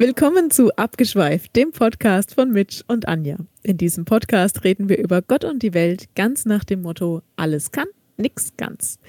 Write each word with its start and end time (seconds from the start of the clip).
Willkommen 0.00 0.52
zu 0.52 0.70
Abgeschweift, 0.76 1.56
dem 1.56 1.72
Podcast 1.72 2.36
von 2.36 2.52
Mitch 2.52 2.84
und 2.86 3.08
Anja. 3.08 3.36
In 3.64 3.78
diesem 3.78 4.04
Podcast 4.04 4.62
reden 4.62 4.88
wir 4.88 4.96
über 4.96 5.22
Gott 5.22 5.42
und 5.42 5.60
die 5.60 5.74
Welt 5.74 6.14
ganz 6.14 6.44
nach 6.44 6.62
dem 6.62 6.82
Motto: 6.82 7.22
alles 7.34 7.72
kann, 7.72 7.88
nix 8.16 8.52
ganz. 8.56 9.00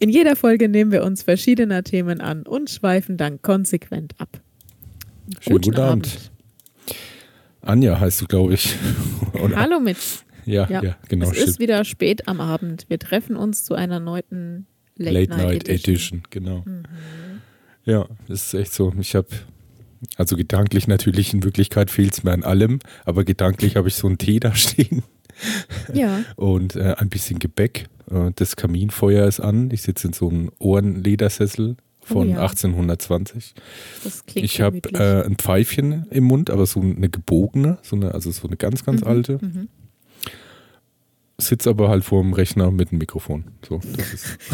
In 0.00 0.08
jeder 0.08 0.34
Folge 0.34 0.68
nehmen 0.68 0.90
wir 0.90 1.04
uns 1.04 1.22
verschiedener 1.22 1.84
Themen 1.84 2.20
an 2.20 2.42
und 2.42 2.68
schweifen 2.68 3.16
dann 3.16 3.42
konsequent 3.42 4.14
ab. 4.18 4.40
Schönen 5.38 5.58
guten, 5.58 5.70
guten 5.70 5.80
Abend. 5.80 6.06
Abend. 6.06 6.30
Anja 7.62 8.00
heißt 8.00 8.22
du, 8.22 8.26
glaube 8.26 8.54
ich. 8.54 8.74
Oder? 9.40 9.54
Hallo 9.54 9.78
Mitch. 9.78 10.24
Ja, 10.46 10.68
ja, 10.68 10.82
ja, 10.82 10.96
genau. 11.08 11.30
Es 11.30 11.38
ist 11.38 11.58
wieder 11.60 11.84
spät 11.84 12.26
am 12.26 12.40
Abend. 12.40 12.86
Wir 12.88 12.98
treffen 12.98 13.36
uns 13.36 13.62
zu 13.62 13.74
einer 13.74 14.00
neuen 14.00 14.66
Late, 14.96 15.14
Late 15.14 15.30
Night, 15.30 15.38
Night 15.38 15.68
Edition. 15.68 16.18
Edition. 16.18 16.22
Genau. 16.30 16.64
Mhm. 16.66 16.82
Ja, 17.84 18.08
das 18.26 18.46
ist 18.46 18.54
echt 18.54 18.72
so. 18.72 18.92
Ich 18.98 19.14
habe, 19.14 19.28
also 20.16 20.36
gedanklich 20.36 20.86
natürlich, 20.86 21.32
in 21.32 21.42
Wirklichkeit 21.44 21.90
fehlt 21.90 22.12
es 22.12 22.22
mir 22.22 22.32
an 22.32 22.44
allem, 22.44 22.80
aber 23.04 23.24
gedanklich 23.24 23.76
habe 23.76 23.88
ich 23.88 23.94
so 23.94 24.06
einen 24.06 24.18
Tee 24.18 24.40
da 24.40 24.54
stehen. 24.54 25.02
Ja. 25.92 26.20
Und 26.36 26.76
äh, 26.76 26.94
ein 26.98 27.08
bisschen 27.08 27.38
Gebäck. 27.38 27.86
Äh, 28.10 28.30
das 28.36 28.56
Kaminfeuer 28.56 29.26
ist 29.26 29.40
an. 29.40 29.70
Ich 29.70 29.82
sitze 29.82 30.08
in 30.08 30.12
so 30.12 30.28
einem 30.28 30.50
Ohrenledersessel 30.58 31.76
von 32.00 32.28
oh 32.28 32.30
ja. 32.32 32.42
1820. 32.42 33.54
Das 34.04 34.26
klingt 34.26 34.44
Ich 34.44 34.60
habe 34.60 34.78
äh, 34.92 35.24
ein 35.24 35.36
Pfeifchen 35.36 36.06
im 36.10 36.24
Mund, 36.24 36.50
aber 36.50 36.66
so 36.66 36.80
eine 36.80 37.08
gebogene, 37.08 37.78
so 37.82 37.96
eine, 37.96 38.12
also 38.12 38.30
so 38.30 38.46
eine 38.46 38.56
ganz, 38.56 38.84
ganz 38.84 39.00
mhm, 39.00 39.06
alte. 39.06 39.38
Mhm 39.40 39.68
sitze 41.38 41.70
aber 41.70 41.88
halt 41.88 42.04
vor 42.04 42.22
dem 42.22 42.32
Rechner 42.32 42.70
mit 42.70 42.90
dem 42.90 42.98
Mikrofon. 42.98 43.44
So, 43.66 43.80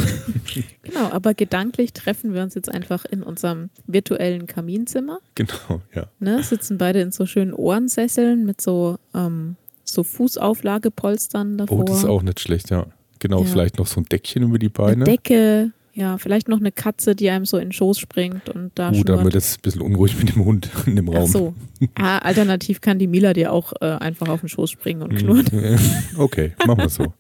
genau, 0.83 1.11
aber 1.11 1.35
gedanklich 1.35 1.93
treffen 1.93 2.33
wir 2.35 2.43
uns 2.43 2.55
jetzt 2.55 2.71
einfach 2.71 3.05
in 3.05 3.23
unserem 3.23 3.71
virtuellen 3.87 4.47
Kaminzimmer. 4.47 5.21
Genau, 5.35 5.83
ja. 5.95 6.07
Ne, 6.19 6.43
sitzen 6.43 6.79
beide 6.79 7.01
in 7.01 7.13
so 7.13 7.27
schönen 7.27 7.53
Ohrensesseln 7.53 8.47
mit 8.47 8.61
so, 8.61 8.99
ähm, 9.15 9.57
so 9.85 10.03
Fußauflagepolstern 10.03 11.59
davor. 11.59 11.81
Oh, 11.81 11.85
das 11.85 11.99
ist 11.99 12.05
auch 12.07 12.23
nicht 12.23 12.41
schlecht, 12.41 12.71
ja. 12.71 12.87
Genau, 13.19 13.41
ja. 13.43 13.47
vielleicht 13.47 13.79
noch 13.79 13.87
so 13.87 14.01
ein 14.01 14.05
Deckchen 14.05 14.43
über 14.43 14.59
die 14.59 14.71
Beine. 14.71 15.05
Eine 15.05 15.05
Decke, 15.05 15.73
ja, 16.01 16.17
vielleicht 16.17 16.49
noch 16.49 16.61
eine 16.61 16.73
Katze, 16.73 17.15
die 17.15 17.29
einem 17.29 17.45
so 17.45 17.59
in 17.59 17.67
den 17.67 17.73
Schoß 17.73 17.99
springt 17.99 18.49
und 18.49 18.73
da 18.75 18.91
uh, 18.91 19.05
dann 19.05 19.23
wird 19.23 19.35
es 19.35 19.59
ein 19.59 19.61
bisschen 19.61 19.83
unruhig 19.83 20.17
mit 20.19 20.35
dem 20.35 20.47
Hund 20.47 20.71
in 20.87 20.97
dem 20.97 21.09
Raum. 21.11 21.25
Ach 21.27 21.31
so. 21.31 21.55
Ah, 21.95 22.19
alternativ 22.19 22.81
kann 22.81 22.99
die 22.99 23.07
Mila 23.07 23.35
dir 23.35 23.53
auch 23.53 23.75
äh, 23.83 23.85
einfach 23.85 24.29
auf 24.29 24.41
den 24.41 24.49
Schoß 24.49 24.71
springen 24.71 25.03
und 25.03 25.15
knurren. 25.15 25.47
Okay, 26.17 26.53
machen 26.67 26.79
wir 26.79 26.89
so. 26.89 27.13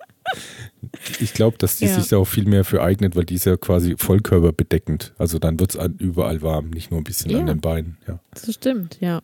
Ich 1.20 1.34
glaube, 1.34 1.58
dass 1.58 1.77
die 1.77 1.86
ja. 1.86 1.95
sich 1.95 2.08
da 2.08 2.17
auch 2.17 2.25
viel 2.25 2.47
mehr 2.47 2.64
für 2.64 2.83
eignet, 2.83 3.17
weil 3.17 3.25
die 3.25 3.34
ist 3.34 3.45
ja 3.45 3.58
quasi 3.58 3.97
vollkörperbedeckend. 3.98 5.12
Also 5.19 5.39
dann 5.39 5.61
wird 5.61 5.75
es 5.75 5.91
überall 5.98 6.41
warm, 6.41 6.70
nicht 6.70 6.91
nur 6.91 7.01
ein 7.01 7.05
bisschen 7.05 7.31
ja. 7.31 7.41
an 7.41 7.47
den 7.47 7.61
Beinen. 7.61 7.98
Ja. 8.08 8.19
Das 8.33 8.55
stimmt, 8.55 8.98
ja. 9.01 9.20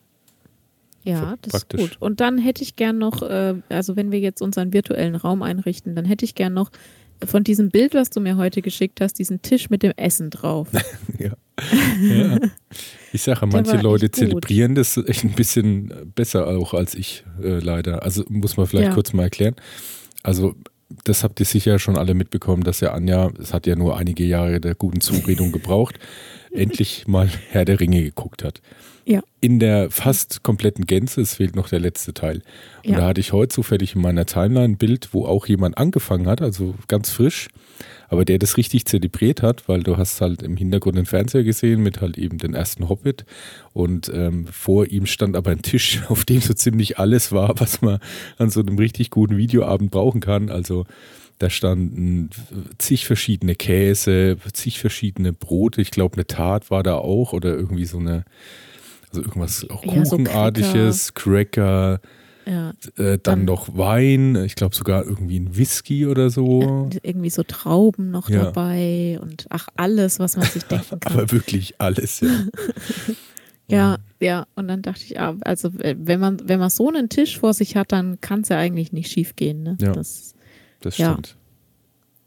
Ja, 1.03 1.19
so, 1.21 1.35
das 1.41 1.51
praktisch. 1.51 1.81
ist 1.81 1.89
gut. 1.89 2.01
Und 2.01 2.19
dann 2.19 2.37
hätte 2.37 2.61
ich 2.61 2.75
gern 2.75 2.99
noch, 2.99 3.23
äh, 3.23 3.55
also 3.69 3.95
wenn 3.95 4.11
wir 4.11 4.19
jetzt 4.19 4.41
unseren 4.41 4.71
virtuellen 4.73 5.15
Raum 5.15 5.41
einrichten, 5.41 5.95
dann 5.95 6.05
hätte 6.05 6.25
ich 6.25 6.35
gern 6.35 6.53
noch 6.53 6.69
von 7.25 7.43
diesem 7.43 7.69
Bild, 7.69 7.93
was 7.93 8.09
du 8.09 8.19
mir 8.19 8.37
heute 8.37 8.61
geschickt 8.61 9.01
hast, 9.01 9.13
diesen 9.19 9.41
Tisch 9.41 9.69
mit 9.69 9.83
dem 9.83 9.93
Essen 9.97 10.29
drauf. 10.29 10.69
ja. 11.17 11.31
ja. 12.01 12.39
Ich 13.11 13.23
sage, 13.23 13.45
manche 13.47 13.77
Leute 13.77 14.11
zelebrieren 14.11 14.75
das 14.75 14.97
echt 14.97 15.23
ein 15.23 15.33
bisschen 15.33 16.11
besser 16.15 16.47
auch 16.47 16.73
als 16.73 16.95
ich, 16.95 17.23
äh, 17.41 17.59
leider. 17.59 18.03
Also 18.03 18.23
muss 18.29 18.57
man 18.57 18.67
vielleicht 18.67 18.89
ja. 18.89 18.93
kurz 18.93 19.13
mal 19.13 19.23
erklären. 19.23 19.55
Also 20.23 20.55
das 21.03 21.23
habt 21.23 21.39
ihr 21.39 21.45
sicher 21.45 21.79
schon 21.79 21.97
alle 21.97 22.13
mitbekommen, 22.13 22.63
dass 22.63 22.79
ja 22.79 22.93
Anja, 22.93 23.31
es 23.39 23.53
hat 23.53 23.67
ja 23.67 23.75
nur 23.75 23.97
einige 23.97 24.23
Jahre 24.23 24.61
der 24.61 24.75
guten 24.75 25.01
Zuredung 25.01 25.51
gebraucht, 25.51 25.99
endlich 26.51 27.07
mal 27.07 27.29
Herr 27.49 27.65
der 27.65 27.79
Ringe 27.79 28.03
geguckt 28.03 28.43
hat. 28.43 28.61
Ja. 29.07 29.21
In 29.39 29.59
der 29.59 29.89
fast 29.89 30.43
kompletten 30.43 30.85
Gänze, 30.85 31.21
es 31.21 31.35
fehlt 31.35 31.55
noch 31.55 31.69
der 31.69 31.79
letzte 31.79 32.13
Teil. 32.13 32.41
Und 32.83 32.91
ja. 32.91 32.97
da 32.97 33.07
hatte 33.07 33.21
ich 33.21 33.31
heute 33.31 33.47
zufällig 33.55 33.95
in 33.95 34.01
meiner 34.01 34.25
Timeline 34.25 34.73
ein 34.73 34.77
Bild, 34.77 35.13
wo 35.13 35.25
auch 35.25 35.47
jemand 35.47 35.77
angefangen 35.77 36.27
hat, 36.27 36.41
also 36.41 36.75
ganz 36.89 37.09
frisch, 37.09 37.47
aber 38.09 38.25
der 38.25 38.37
das 38.37 38.57
richtig 38.57 38.83
zelebriert 38.83 39.41
hat, 39.41 39.69
weil 39.69 39.81
du 39.81 39.95
hast 39.95 40.19
halt 40.19 40.43
im 40.43 40.57
Hintergrund 40.57 40.97
den 40.97 41.05
Fernseher 41.05 41.45
gesehen 41.45 41.81
mit 41.81 42.01
halt 42.01 42.17
eben 42.17 42.37
den 42.37 42.53
ersten 42.53 42.89
Hobbit 42.89 43.23
und 43.71 44.11
ähm, 44.13 44.45
vor 44.47 44.87
ihm 44.87 45.05
stand 45.05 45.37
aber 45.37 45.51
ein 45.51 45.61
Tisch, 45.61 46.01
auf 46.09 46.25
dem 46.25 46.41
so 46.41 46.53
ziemlich 46.53 46.99
alles 46.99 47.31
war, 47.31 47.57
was 47.61 47.81
man 47.81 47.99
an 48.37 48.49
so 48.49 48.59
einem 48.59 48.77
richtig 48.77 49.09
guten 49.09 49.37
Videoabend 49.37 49.89
brauchen 49.89 50.19
kann. 50.19 50.49
Also 50.49 50.85
da 51.39 51.49
standen 51.49 52.29
zig 52.77 53.05
verschiedene 53.05 53.55
Käse, 53.55 54.35
zig 54.51 54.79
verschiedene 54.79 55.31
Brote. 55.31 55.81
Ich 55.81 55.91
glaube, 55.91 56.15
eine 56.15 56.27
Tat 56.27 56.71
war 56.71 56.83
da 56.83 56.95
auch 56.95 57.31
oder 57.31 57.55
irgendwie 57.55 57.85
so 57.85 57.99
eine 57.99 58.25
also 59.09 59.21
irgendwas 59.21 59.69
auch 59.69 59.83
ja, 59.83 59.93
Kuchenartiges, 59.93 61.07
so 61.07 61.13
Cracker. 61.13 62.01
Ja. 62.45 62.73
Äh, 62.95 63.19
dann 63.21 63.43
noch 63.43 63.75
Wein, 63.77 64.35
ich 64.37 64.55
glaube 64.55 64.73
sogar 64.73 65.03
irgendwie 65.03 65.37
ein 65.37 65.57
Whisky 65.57 66.07
oder 66.07 66.29
so. 66.29 66.61
Ja, 66.61 66.99
irgendwie 67.03 67.29
so 67.29 67.43
Trauben 67.43 68.09
noch 68.09 68.29
dabei 68.29 69.19
und 69.21 69.47
ach, 69.49 69.67
alles, 69.75 70.19
was 70.19 70.37
man 70.37 70.45
sich 70.45 70.63
denken 70.63 70.99
kann. 71.01 71.13
Aber 71.13 71.31
wirklich 71.33 71.75
alles, 71.81 72.21
ja. 73.67 73.67
ja, 73.67 73.97
ja. 74.21 74.47
Und 74.55 74.69
dann 74.69 74.81
dachte 74.81 75.01
ich, 75.03 75.19
also 75.19 75.71
wenn 75.73 76.19
man, 76.21 76.41
wenn 76.45 76.59
man 76.59 76.69
so 76.69 76.87
einen 76.87 77.09
Tisch 77.09 77.37
vor 77.37 77.53
sich 77.53 77.75
hat, 77.75 77.91
dann 77.91 78.21
kann 78.21 78.41
es 78.41 78.49
ja 78.49 78.57
eigentlich 78.57 78.93
nicht 78.93 79.11
schief 79.11 79.35
gehen. 79.35 79.63
Ne? 79.63 79.77
Ja, 79.81 79.91
das, 79.91 80.33
das 80.79 80.95
stimmt. 80.95 81.35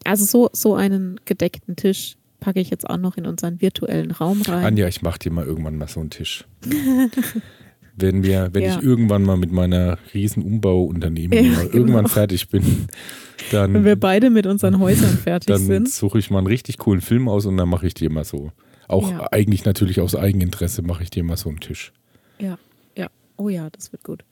Also 0.05 0.25
so, 0.27 0.51
so 0.53 0.75
einen 0.75 1.19
gedeckten 1.25 1.77
Tisch 1.77 2.17
packe 2.41 2.61
ich 2.61 2.71
jetzt 2.71 2.89
auch 2.89 2.97
noch 2.97 3.17
in 3.17 3.27
unseren 3.27 3.61
virtuellen 3.61 4.11
Raum 4.11 4.43
rein. 4.43 4.65
Anja, 4.65 4.89
ich 4.89 5.03
mache 5.03 5.19
dir 5.19 5.31
mal 5.31 5.45
irgendwann 5.45 5.77
mal 5.77 5.89
so 5.89 6.01
einen 6.01 6.11
Tisch. 6.11 6.45
wenn 7.97 8.23
wir, 8.23 8.51
wenn 8.53 8.63
ja. 8.63 8.79
ich 8.79 8.83
irgendwann 8.83 9.23
mal 9.23 9.37
mit 9.37 9.53
meiner 9.53 9.99
riesen 10.15 10.43
Umbauunternehmung 10.43 11.39
ja, 11.39 11.43
genau. 11.43 11.73
irgendwann 11.73 12.09
fertig 12.09 12.49
bin, 12.49 12.89
dann. 13.53 13.75
Wenn 13.75 13.85
wir 13.85 13.97
beide 13.97 14.31
mit 14.31 14.47
unseren 14.47 14.79
Häusern 14.79 15.17
fertig 15.19 15.47
dann 15.47 15.59
sind. 15.59 15.87
Dann 15.87 15.87
suche 15.87 16.19
ich 16.19 16.31
mal 16.31 16.39
einen 16.39 16.47
richtig 16.47 16.79
coolen 16.79 17.01
Film 17.01 17.29
aus 17.29 17.47
und 17.47 17.57
dann 17.57 17.69
mache 17.69 17.87
ich 17.87 17.95
dir 17.95 18.11
mal 18.11 18.25
so. 18.25 18.53
Auch 18.89 19.11
ja. 19.11 19.29
eigentlich 19.31 19.65
natürlich 19.65 20.01
aus 20.01 20.17
Eigeninteresse 20.17 20.83
mache 20.83 21.05
ich 21.05 21.11
dir 21.11 21.23
mal 21.23 21.37
so 21.37 21.49
einen 21.49 21.61
Tisch. 21.61 21.93
Ja, 22.39 22.59
ja. 22.97 23.09
Oh 23.37 23.49
ja, 23.49 23.71
das 23.71 23.93
wird 23.93 24.03
gut. 24.03 24.25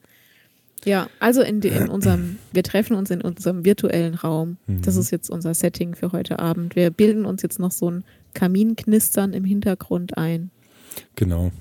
Ja, 0.85 1.09
also 1.19 1.41
in, 1.41 1.61
in 1.61 1.89
unserem, 1.89 2.37
wir 2.51 2.63
treffen 2.63 2.95
uns 2.95 3.11
in 3.11 3.21
unserem 3.21 3.65
virtuellen 3.65 4.15
Raum. 4.15 4.57
Das 4.67 4.95
mhm. 4.95 5.01
ist 5.01 5.11
jetzt 5.11 5.29
unser 5.29 5.53
Setting 5.53 5.95
für 5.95 6.11
heute 6.11 6.39
Abend. 6.39 6.75
Wir 6.75 6.89
bilden 6.89 7.25
uns 7.25 7.41
jetzt 7.41 7.59
noch 7.59 7.71
so 7.71 7.91
ein 7.91 8.03
Kaminknistern 8.33 9.33
im 9.33 9.43
Hintergrund 9.43 10.17
ein. 10.17 10.51
Genau. 11.15 11.51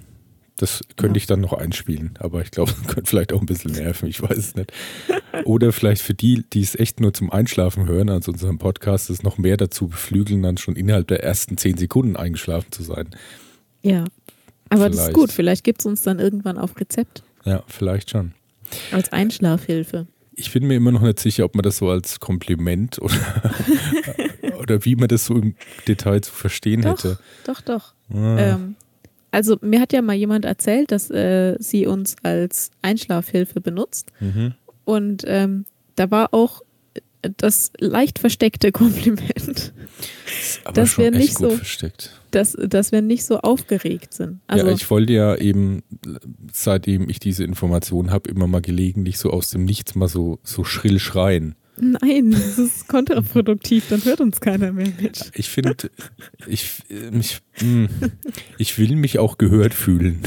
Das 0.56 0.80
könnte 0.96 1.18
ja. 1.18 1.22
ich 1.22 1.26
dann 1.26 1.40
noch 1.40 1.52
einspielen, 1.52 2.14
aber 2.18 2.42
ich 2.42 2.50
glaube, 2.50 2.72
das 2.82 2.94
könnte 2.94 3.08
vielleicht 3.08 3.32
auch 3.32 3.40
ein 3.40 3.46
bisschen 3.46 3.72
nerven, 3.72 4.08
ich 4.08 4.20
weiß 4.20 4.36
es 4.36 4.54
nicht. 4.56 4.72
Oder 5.44 5.72
vielleicht 5.72 6.02
für 6.02 6.14
die, 6.14 6.44
die 6.52 6.62
es 6.62 6.74
echt 6.74 7.00
nur 7.00 7.14
zum 7.14 7.30
Einschlafen 7.30 7.86
hören, 7.86 8.10
also 8.10 8.32
unserem 8.32 8.58
Podcast, 8.58 9.08
ist 9.08 9.22
noch 9.22 9.38
mehr 9.38 9.56
dazu 9.56 9.88
beflügeln, 9.88 10.42
dann 10.42 10.56
schon 10.56 10.74
innerhalb 10.74 11.06
der 11.08 11.22
ersten 11.22 11.56
zehn 11.56 11.76
Sekunden 11.76 12.16
eingeschlafen 12.16 12.72
zu 12.72 12.82
sein. 12.82 13.10
Ja, 13.82 14.04
aber 14.68 14.86
vielleicht. 14.86 14.98
das 14.98 15.08
ist 15.08 15.14
gut, 15.14 15.32
vielleicht 15.32 15.64
gibt 15.64 15.80
es 15.80 15.86
uns 15.86 16.02
dann 16.02 16.18
irgendwann 16.18 16.58
auf 16.58 16.78
Rezept. 16.80 17.22
Ja, 17.44 17.62
vielleicht 17.68 18.10
schon. 18.10 18.34
Als 18.92 19.12
Einschlafhilfe. 19.12 20.06
Ich 20.34 20.52
bin 20.52 20.66
mir 20.66 20.76
immer 20.76 20.92
noch 20.92 21.02
nicht 21.02 21.18
sicher, 21.18 21.44
ob 21.44 21.54
man 21.54 21.62
das 21.62 21.78
so 21.78 21.90
als 21.90 22.20
Kompliment 22.20 23.00
oder, 23.00 23.52
oder 24.60 24.84
wie 24.84 24.94
man 24.94 25.08
das 25.08 25.26
so 25.26 25.34
im 25.34 25.54
Detail 25.86 26.20
zu 26.20 26.32
verstehen 26.32 26.82
doch, 26.82 26.92
hätte. 26.92 27.18
Doch, 27.44 27.60
doch. 27.60 27.94
Ah. 28.12 28.38
Ähm, 28.38 28.76
also 29.30 29.58
mir 29.60 29.80
hat 29.80 29.92
ja 29.92 30.00
mal 30.00 30.14
jemand 30.14 30.44
erzählt, 30.44 30.92
dass 30.92 31.10
äh, 31.10 31.56
sie 31.58 31.86
uns 31.86 32.16
als 32.22 32.70
Einschlafhilfe 32.82 33.60
benutzt. 33.60 34.10
Mhm. 34.20 34.54
Und 34.84 35.24
ähm, 35.26 35.64
da 35.96 36.10
war 36.10 36.32
auch 36.32 36.62
das 37.36 37.72
leicht 37.78 38.18
versteckte 38.18 38.72
Kompliment. 38.72 39.72
Aber 40.64 40.72
dass 40.74 40.90
schon 40.90 41.04
wir 41.04 41.10
nicht 41.10 41.36
so 41.36 41.50
versteckt. 41.50 42.17
Dass, 42.30 42.52
dass 42.52 42.92
wir 42.92 43.00
nicht 43.02 43.24
so 43.24 43.38
aufgeregt 43.38 44.12
sind. 44.12 44.40
Also, 44.46 44.66
ja, 44.66 44.72
ich 44.72 44.90
wollte 44.90 45.12
ja 45.12 45.36
eben, 45.36 45.82
seitdem 46.52 47.08
ich 47.08 47.20
diese 47.20 47.44
Information 47.44 48.10
habe, 48.10 48.30
immer 48.30 48.46
mal 48.46 48.60
gelegentlich 48.60 49.18
so 49.18 49.30
aus 49.30 49.50
dem 49.50 49.64
Nichts 49.64 49.94
mal 49.94 50.08
so, 50.08 50.38
so 50.42 50.64
schrill 50.64 50.98
schreien. 50.98 51.54
Nein, 51.80 52.32
das 52.32 52.58
ist 52.58 52.88
kontraproduktiv, 52.88 53.88
dann 53.88 54.04
hört 54.04 54.20
uns 54.20 54.40
keiner 54.40 54.72
mehr 54.72 54.92
mit. 55.00 55.30
Ich 55.34 55.48
finde, 55.48 55.76
ich, 56.46 56.82
ich, 56.88 57.40
hm, 57.52 57.88
ich 58.58 58.78
will 58.78 58.96
mich 58.96 59.18
auch 59.18 59.38
gehört 59.38 59.74
fühlen. 59.74 60.22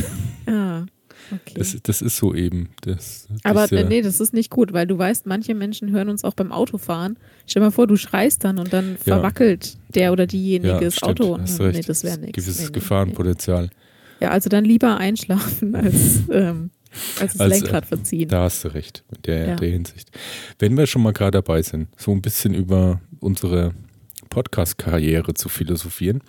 Ah. 0.45 0.86
Okay. 1.31 1.54
Das, 1.56 1.78
das 1.81 2.01
ist 2.01 2.18
so 2.18 2.33
eben. 2.33 2.69
Das, 2.81 3.28
Aber 3.44 3.68
das, 3.68 3.88
nee, 3.88 4.01
das 4.01 4.19
ist 4.19 4.33
nicht 4.33 4.50
gut, 4.50 4.74
weil 4.74 4.88
du 4.88 4.98
weißt, 4.98 5.25
manche 5.25 5.56
Menschen 5.56 5.92
hören 5.92 6.10
uns 6.10 6.24
auch 6.24 6.33
beim 6.33 6.51
Autofahren. 6.51 7.18
Stell 7.48 7.62
dir 7.62 7.68
mal 7.68 7.72
vor, 7.72 7.88
du 7.88 7.95
schreist 7.95 8.44
dann 8.44 8.60
und 8.60 8.74
dann 8.74 8.98
verwackelt 8.98 9.66
ja. 9.66 9.80
der 9.95 10.12
oder 10.12 10.28
diejenige 10.28 10.74
ja, 10.74 10.80
das 10.80 10.95
stimmt, 10.95 11.22
Auto. 11.22 11.38
Hast 11.39 11.60
recht. 11.60 11.78
Nee, 11.78 11.83
das 11.86 12.04
wäre 12.04 12.18
nichts. 12.18 12.36
Gewisses 12.36 12.68
nee, 12.68 12.74
Gefahrenpotenzial. 12.74 13.69
Ja, 14.19 14.30
also 14.30 14.50
dann 14.50 14.66
lieber 14.66 14.98
einschlafen 14.98 15.75
als, 15.75 16.22
ähm, 16.31 16.72
als 17.19 17.33
das 17.33 17.39
als, 17.42 17.62
Lenkrad 17.62 17.86
verziehen. 17.86 18.28
Da 18.28 18.44
hast 18.44 18.63
du 18.63 18.74
recht, 18.74 19.04
in 19.16 19.22
der, 19.24 19.48
ja. 19.48 19.56
der 19.56 19.69
Hinsicht. 19.69 20.12
Wenn 20.60 20.78
wir 20.78 20.86
schon 20.88 21.01
mal 21.01 21.13
gerade 21.13 21.31
dabei 21.31 21.62
sind, 21.62 21.88
so 21.98 22.12
ein 22.12 22.22
bisschen 22.22 22.54
über 22.54 23.01
unsere 23.19 23.74
Podcast-Karriere 24.31 25.36
zu 25.36 25.50
philosophieren. 25.50 26.22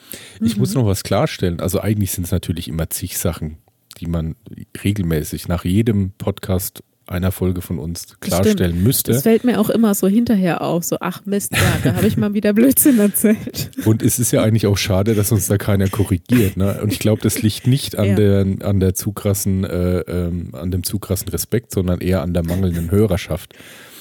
Ich 0.42 0.56
mhm. 0.56 0.60
muss 0.60 0.74
noch 0.74 0.84
was 0.84 1.04
klarstellen. 1.04 1.60
Also 1.60 1.80
eigentlich 1.80 2.10
sind 2.10 2.24
es 2.24 2.32
natürlich 2.32 2.68
immer 2.68 2.90
zig 2.90 3.16
Sachen, 3.16 3.56
die 4.02 4.08
man 4.08 4.34
regelmäßig 4.82 5.46
nach 5.48 5.64
jedem 5.64 6.10
Podcast 6.18 6.82
einer 7.06 7.30
Folge 7.32 7.62
von 7.62 7.78
uns 7.78 8.18
klarstellen 8.20 8.70
Stimmt. 8.72 8.84
müsste. 8.84 9.12
Das 9.12 9.22
fällt 9.22 9.44
mir 9.44 9.60
auch 9.60 9.70
immer 9.70 9.94
so 9.94 10.08
hinterher 10.08 10.62
auf, 10.62 10.82
so 10.84 10.96
ach 11.00 11.24
Mist, 11.24 11.52
ja, 11.52 11.58
da 11.84 11.94
habe 11.94 12.06
ich 12.06 12.16
mal 12.16 12.32
wieder 12.34 12.52
Blödsinn 12.52 12.98
erzählt. 12.98 13.70
Und 13.84 14.02
es 14.02 14.18
ist 14.18 14.32
ja 14.32 14.42
eigentlich 14.42 14.66
auch 14.66 14.78
schade, 14.78 15.14
dass 15.14 15.30
uns 15.32 15.46
da 15.46 15.56
keiner 15.58 15.88
korrigiert. 15.88 16.56
Ne? 16.56 16.80
Und 16.82 16.92
ich 16.92 16.98
glaube, 16.98 17.20
das 17.22 17.42
liegt 17.42 17.66
nicht 17.66 17.96
an, 17.98 18.06
Ja. 18.10 18.14
der, 18.14 18.46
an, 18.62 18.80
der 18.80 18.94
zu 18.94 19.12
krassen, 19.12 19.64
äh, 19.64 19.98
ähm, 20.00 20.50
an 20.54 20.70
dem 20.70 20.82
zu 20.84 20.98
krassen 20.98 21.28
Respekt, 21.28 21.72
sondern 21.72 22.00
eher 22.00 22.22
an 22.22 22.34
der 22.34 22.44
mangelnden 22.44 22.90
Hörerschaft. 22.90 23.54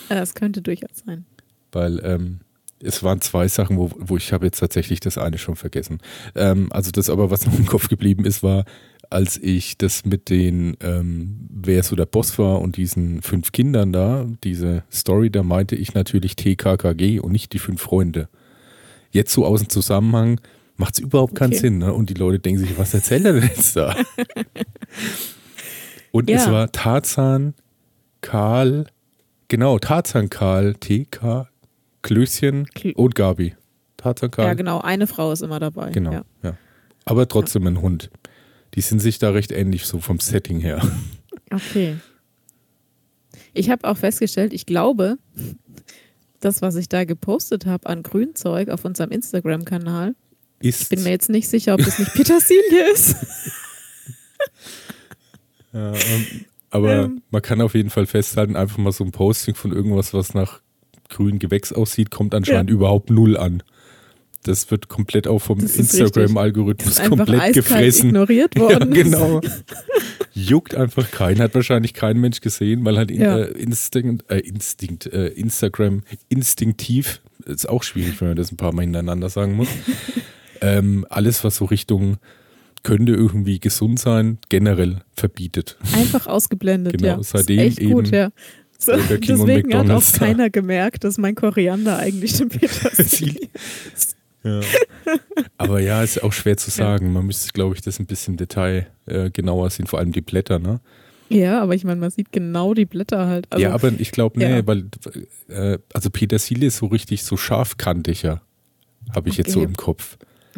Ja, 0.09 0.15
Das 0.17 0.33
könnte 0.35 0.61
durchaus 0.61 1.03
sein. 1.05 1.25
Weil 1.71 1.99
ähm, 2.03 2.39
es 2.83 3.03
waren 3.03 3.19
zwei 3.21 3.47
Sachen, 3.47 3.77
wo, 3.77 3.91
wo 3.97 4.17
ich 4.17 4.31
habe 4.31 4.45
jetzt 4.45 4.59
tatsächlich 4.59 4.99
das 4.99 5.17
eine 5.17 5.37
schon 5.37 5.55
vergessen. 5.55 5.99
Ähm, 6.35 6.67
also 6.71 6.91
das 6.91 7.09
aber, 7.09 7.29
was 7.31 7.45
noch 7.45 7.57
im 7.57 7.65
Kopf 7.65 7.87
geblieben 7.89 8.25
ist, 8.25 8.41
war, 8.43 8.65
als 9.11 9.37
ich 9.37 9.77
das 9.77 10.05
mit 10.05 10.29
den, 10.29 10.77
ähm, 10.81 11.47
wer 11.49 11.83
so 11.83 11.95
der 11.95 12.05
Boss 12.05 12.37
war 12.39 12.61
und 12.61 12.77
diesen 12.77 13.21
fünf 13.21 13.51
Kindern 13.51 13.91
da, 13.91 14.25
diese 14.43 14.83
Story, 14.91 15.29
da 15.29 15.43
meinte 15.43 15.75
ich 15.75 15.93
natürlich 15.93 16.35
TKKG 16.35 17.19
und 17.19 17.31
nicht 17.31 17.53
die 17.53 17.59
fünf 17.59 17.81
Freunde. 17.81 18.29
Jetzt 19.11 19.33
so 19.33 19.45
aus 19.45 19.61
dem 19.61 19.69
Zusammenhang 19.69 20.39
macht 20.77 20.93
es 20.95 20.99
überhaupt 20.99 21.35
keinen 21.35 21.51
Okay. 21.51 21.59
Sinn. 21.59 21.77
Ne? 21.79 21.93
Und 21.93 22.09
die 22.09 22.13
Leute 22.13 22.39
denken 22.39 22.59
sich, 22.61 22.77
was 22.77 22.93
erzählt 22.93 23.25
er 23.25 23.33
denn 23.33 23.43
jetzt 23.43 23.75
da? 23.75 23.95
und 26.11 26.29
es 26.29 26.45
Ja. 26.45 26.51
war 26.51 26.71
Tarzan, 26.71 27.53
Karl, 28.21 28.87
genau, 29.47 29.79
Tarzan, 29.79 30.29
Karl, 30.29 30.75
TK, 30.75 31.47
Klößchen 32.01 32.65
Kl- 32.67 32.95
und 32.95 33.15
Gabi. 33.15 33.55
Tarzan, 33.97 34.31
Karl. 34.31 34.47
Ja, 34.47 34.53
genau, 34.53 34.81
eine 34.81 35.07
Frau 35.07 35.31
ist 35.31 35.41
immer 35.41 35.59
dabei. 35.59 35.91
Genau, 35.91 36.11
Ja. 36.13 36.23
ja. 36.43 36.57
Aber 37.05 37.27
trotzdem 37.27 37.67
ein 37.67 37.81
Hund. 37.81 38.09
Die 38.73 38.81
sind 38.81 38.99
sich 38.99 39.19
da 39.19 39.31
recht 39.31 39.51
ähnlich, 39.51 39.85
so 39.85 39.99
vom 39.99 40.19
Setting 40.19 40.59
her. 40.59 40.81
Okay. 41.51 41.97
Ich 43.53 43.69
habe 43.69 43.87
auch 43.87 43.97
festgestellt, 43.97 44.53
ich 44.53 44.65
glaube, 44.65 45.17
das, 46.39 46.61
was 46.61 46.75
ich 46.77 46.87
da 46.87 47.03
gepostet 47.03 47.65
habe 47.65 47.87
an 47.87 48.03
Grünzeug 48.03 48.69
auf 48.69 48.85
unserem 48.85 49.11
Instagram-Kanal, 49.11 50.15
Ist, 50.59 50.89
bin 50.89 51.03
mir 51.03 51.09
jetzt 51.09 51.29
nicht 51.29 51.49
sicher, 51.49 51.73
ob 51.73 51.81
das 51.83 51.99
nicht 51.99 52.13
Petersilie 52.13 52.89
ist. 52.93 53.15
ja, 55.73 55.93
ähm, 55.93 56.45
aber 56.69 57.03
Ähm. 57.03 57.21
man 57.29 57.41
kann 57.41 57.61
auf 57.61 57.73
jeden 57.75 57.89
Fall 57.89 58.05
festhalten, 58.05 58.55
einfach 58.55 58.77
mal 58.77 58.91
so 58.93 59.03
ein 59.03 59.11
Posting 59.11 59.55
von 59.55 59.71
irgendwas, 59.73 60.13
was 60.13 60.33
nach 60.33 60.61
grünem 61.09 61.39
Gewächs 61.39 61.73
aussieht, 61.73 62.09
kommt 62.09 62.33
anscheinend 62.33 62.69
überhaupt 62.69 63.09
null 63.09 63.35
an. 63.35 63.63
Das 64.43 64.71
wird 64.71 64.87
komplett 64.87 65.27
auch 65.27 65.39
vom 65.39 65.59
Instagram-Algorithmus 65.59 67.01
komplett 67.03 67.53
gefressen. 67.53 68.09
ignoriert 68.09 68.53
Ja, 68.55 68.61
worden. 68.61 68.93
genau. 68.93 69.41
Juckt 70.33 70.73
einfach 70.75 71.11
keinen, 71.11 71.39
hat 71.41 71.53
wahrscheinlich 71.53 71.93
kein 71.93 72.17
Mensch 72.19 72.41
gesehen, 72.41 72.83
weil 72.85 72.97
halt 72.97 73.11
Ja. 73.11 73.37
äh, 73.39 73.51
Instinkt, 73.51 74.29
äh, 74.31 74.39
Instinkt, 74.39 75.05
äh, 75.07 75.27
Instagram 75.27 76.01
instinktiv, 76.29 77.21
ist 77.45 77.69
auch 77.69 77.83
schwierig, 77.83 78.19
wenn 78.21 78.29
man 78.29 78.37
das 78.37 78.51
ein 78.51 78.57
paar 78.57 78.73
Mal 78.73 78.81
hintereinander 78.83 79.29
sagen 79.29 79.53
muss. 79.55 79.67
ähm, 80.61 81.05
alles, 81.09 81.43
was 81.43 81.57
so 81.57 81.65
Richtung 81.65 82.17
könnte 82.83 83.11
irgendwie 83.13 83.59
gesund 83.59 83.99
sein, 83.99 84.39
generell 84.49 85.01
verbietet. 85.15 85.77
Einfach 85.95 86.25
ausgeblendet, 86.25 86.93
Genau, 86.97 87.07
ja. 87.07 87.17
Das 87.17 87.27
ist 87.27 87.31
seitdem 87.33 87.59
echt 87.59 87.79
gut, 87.79 88.07
eben 88.07 88.15
ja. 88.15 88.31
So, 88.79 88.93
deswegen 88.97 89.75
hat 89.77 89.91
auch 89.91 90.13
keiner 90.13 90.49
gemerkt, 90.49 91.03
dass 91.03 91.19
mein 91.19 91.35
Koriander 91.35 91.99
eigentlich 91.99 92.37
den 92.37 92.49
Petersilie 92.49 93.49
ist. 93.95 94.10
Ja. 94.43 94.61
Aber 95.57 95.79
ja, 95.79 96.03
ist 96.03 96.23
auch 96.23 96.33
schwer 96.33 96.57
zu 96.57 96.71
sagen. 96.71 97.13
Man 97.13 97.25
müsste, 97.25 97.51
glaube 97.51 97.75
ich, 97.75 97.81
das 97.81 97.99
ein 97.99 98.05
bisschen 98.07 98.37
Detail 98.37 98.87
äh, 99.05 99.29
genauer 99.29 99.69
sehen, 99.69 99.87
vor 99.87 99.99
allem 99.99 100.11
die 100.11 100.21
Blätter, 100.21 100.59
ne? 100.59 100.79
Ja, 101.29 101.61
aber 101.61 101.75
ich 101.75 101.85
meine, 101.85 101.99
man 101.99 102.11
sieht 102.11 102.31
genau 102.31 102.73
die 102.73 102.85
Blätter 102.85 103.27
halt. 103.27 103.47
Also, 103.51 103.63
ja, 103.63 103.71
aber 103.71 103.93
ich 103.97 104.11
glaube, 104.11 104.37
nee, 104.39 104.57
ja. 104.57 104.67
weil, 104.67 104.85
äh, 105.47 105.77
also 105.93 106.09
Petersilie 106.09 106.67
ist 106.67 106.77
so 106.77 106.87
richtig 106.87 107.23
so 107.23 107.37
scharfkantiger, 107.37 108.41
habe 109.15 109.29
ich 109.29 109.37
jetzt 109.37 109.51
so 109.51 109.59
Okay. 109.59 109.69
im 109.69 109.77
Kopf. 109.77 110.17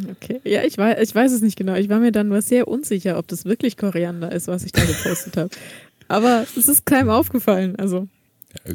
Okay, 0.10 0.42
ja, 0.44 0.64
ich 0.64 0.78
weiß, 0.78 0.98
ich 1.08 1.14
weiß 1.14 1.32
es 1.32 1.42
nicht 1.42 1.56
genau. 1.56 1.76
Ich 1.76 1.90
war 1.90 2.00
mir 2.00 2.12
dann 2.12 2.30
nur 2.30 2.42
sehr 2.42 2.68
unsicher, 2.68 3.20
ob 3.20 3.28
das 3.28 3.46
wirklich 3.46 3.78
Koriander 3.78 4.32
ist, 4.32 4.48
was 4.48 4.64
ich 4.64 4.72
da 4.72 4.84
gepostet 4.84 5.38
habe. 5.38 5.50
Aber 6.08 6.46
es 6.58 6.68
ist 6.68 6.88
keinem 6.88 7.10
aufgefallen. 7.10 7.76
Also, 7.76 8.08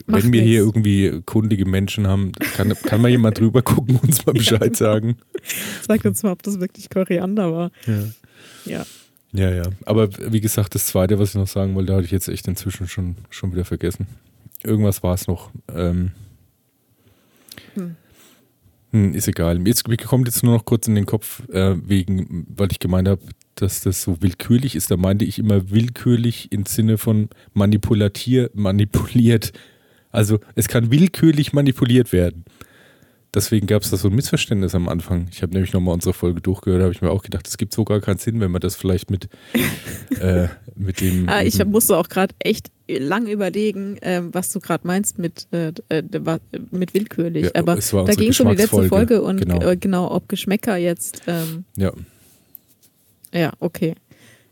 Macht 0.07 0.25
Wenn 0.25 0.33
wir 0.33 0.43
hier 0.43 0.65
nix. 0.65 0.67
irgendwie 0.77 1.23
kundige 1.25 1.65
Menschen 1.65 2.07
haben, 2.07 2.33
kann, 2.33 2.75
kann 2.83 3.01
mal 3.01 3.09
jemand 3.09 3.39
drüber 3.39 3.63
gucken 3.63 3.97
und 3.97 4.05
uns 4.05 4.27
mal 4.27 4.33
Bescheid 4.33 4.77
sagen. 4.77 5.17
sagt 5.87 6.05
uns 6.05 6.23
mal, 6.23 6.33
ob 6.33 6.43
das 6.43 6.61
wirklich 6.61 6.91
Koriander 6.91 7.53
war. 7.53 7.71
Ja. 7.87 8.03
Ja. 8.65 8.87
ja, 9.33 9.51
ja. 9.55 9.63
Aber 9.87 10.09
wie 10.33 10.41
gesagt, 10.41 10.75
das 10.75 10.87
Zweite, 10.87 11.19
was 11.19 11.31
ich 11.31 11.35
noch 11.37 11.49
sagen 11.49 11.75
wollte, 11.75 11.95
hatte 11.95 12.05
ich 12.05 12.11
jetzt 12.11 12.29
echt 12.29 12.47
inzwischen 12.49 12.89
schon, 12.89 13.17
schon 13.31 13.53
wieder 13.53 13.65
vergessen. 13.65 14.07
Irgendwas 14.63 15.03
war 15.03 15.15
es 15.15 15.27
noch. 15.27 15.51
Ähm, 15.75 16.11
Hm. 17.75 17.97
hm, 18.93 19.15
ist 19.15 19.29
egal. 19.29 19.67
Jetzt, 19.67 19.87
mir 19.89 19.97
kommt 19.97 20.27
jetzt 20.27 20.43
nur 20.43 20.55
noch 20.55 20.65
kurz 20.65 20.89
in 20.89 20.95
den 20.95 21.07
Kopf, 21.07 21.43
äh, 21.51 21.77
wegen, 21.89 22.47
weil 22.57 22.69
ich 22.73 22.79
gemeint 22.79 23.09
habe, 23.09 23.23
dass 23.63 23.81
das 23.81 24.03
so 24.03 24.21
willkürlich 24.21 24.75
ist. 24.77 24.91
Da 24.91 24.97
meinte 24.97 25.25
ich 25.25 25.39
immer 25.39 25.71
willkürlich 25.71 26.53
im 26.53 26.67
Sinne 26.67 26.99
von 26.99 27.29
manipulatier, 27.55 28.51
manipuliert. 28.55 29.53
Also 30.11 30.41
es 30.55 30.69
kann 30.69 30.91
willkürlich 30.91 31.53
manipuliert 31.53 32.13
werden. 32.13 32.45
Deswegen 33.35 33.67
gab 33.67 33.83
es 33.83 33.91
da 33.91 33.99
so 33.99 34.09
ein 34.09 34.15
Missverständnis 34.15 34.75
am 34.75 34.89
Anfang. 34.89 35.29
Ich 35.31 35.43
habe 35.43 35.53
nämlich 35.53 35.75
nochmal 35.75 35.93
unsere 35.93 36.15
Folge 36.15 36.41
durchgehört, 36.41 36.83
habe 36.83 36.93
ich 36.93 37.03
mir 37.03 37.11
auch 37.11 37.23
gedacht, 37.23 37.47
es 37.47 37.59
gibt 37.59 37.75
so 37.75 37.85
gar 37.85 38.01
keinen 38.01 38.17
Sinn, 38.17 38.41
wenn 38.41 38.51
man 38.51 38.63
das 38.63 38.75
vielleicht 38.75 39.11
mit, 39.11 39.29
äh, 40.21 40.49
mit 40.75 41.03
dem. 41.03 41.29
Ah, 41.29 41.43
ich 41.43 41.63
musste 41.67 41.99
auch 41.99 42.09
gerade 42.09 42.35
echt 42.39 42.71
lang 42.89 43.27
überlegen, 43.27 43.99
ähm, 44.01 44.31
was 44.33 44.51
du 44.51 44.61
gerade 44.61 44.87
meinst 44.87 45.19
mit, 45.19 45.47
äh, 45.53 45.73
äh, 45.91 46.03
mit 46.71 46.95
willkürlich. 46.95 47.45
Ja, 47.45 47.51
Aber 47.61 47.77
es 47.77 47.93
war 47.93 48.07
da 48.07 48.15
ging 48.15 48.31
es 48.31 48.41
um 48.41 48.49
die 48.49 48.57
letzte. 48.57 48.89
Folge 48.89 49.21
und 49.21 49.43
Genau. 49.43 49.59
genau, 49.59 49.71
äh, 49.71 49.77
genau 49.77 50.11
ob 50.11 50.31
Geschmäcker 50.31 50.79
jetzt. 50.79 51.23
Ähm, 51.27 51.65
ja, 51.77 51.93
ja, 53.33 53.53
okay. 53.61 53.95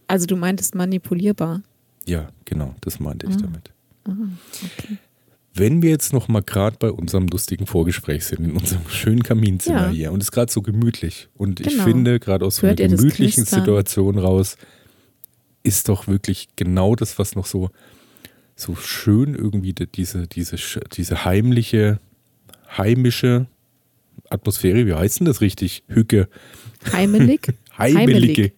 Also 0.08 0.26
du 0.26 0.36
meintest 0.36 0.74
manipulierbar. 0.74 1.62
ja, 2.06 2.28
genau, 2.44 2.74
das 2.80 3.00
meinte 3.00 3.26
ich 3.26 3.34
Ah. 3.36 3.38
damit. 3.42 3.72
Ah, 4.04 4.12
okay. 4.78 4.98
Wenn 5.54 5.80
wir 5.82 5.88
jetzt 5.90 6.12
noch 6.12 6.28
mal 6.28 6.42
gerade 6.42 6.76
bei 6.78 6.90
unserem 6.92 7.26
lustigen 7.28 7.66
Vorgespräch 7.66 8.24
sind, 8.26 8.44
in 8.44 8.52
unserem 8.52 8.86
schönen 8.88 9.22
Kaminzimmer 9.22 9.86
Ja. 9.86 9.90
hier 9.90 10.12
und 10.12 10.20
es 10.20 10.26
ist 10.26 10.32
gerade 10.32 10.52
so 10.52 10.60
gemütlich 10.62 11.28
und 11.34 11.60
ich 11.60 11.68
Genau. 11.68 11.84
finde, 11.84 12.20
gerade 12.20 12.44
aus 12.44 12.56
so 12.56 12.66
einer 12.66 12.76
gemütlichen? 12.76 13.44
Situation 13.46 14.18
raus, 14.18 14.56
ist 15.62 15.88
doch 15.88 16.06
wirklich 16.06 16.48
genau 16.56 16.94
das, 16.94 17.18
was 17.18 17.34
noch 17.34 17.46
so, 17.46 17.70
so 18.54 18.76
schön 18.76 19.34
irgendwie 19.34 19.72
die- 19.72 19.86
diese, 19.86 20.28
diese, 20.28 20.56
diese 20.92 21.24
heimliche, 21.24 21.98
heimische 22.76 23.46
Atmosphäre, 24.30 24.86
wie 24.86 24.94
heißt 24.94 25.20
denn 25.20 25.26
das 25.26 25.40
richtig? 25.40 25.82
Hücke, 25.88 26.28
Heimelig 26.92 27.48
heimelige. 27.78 28.52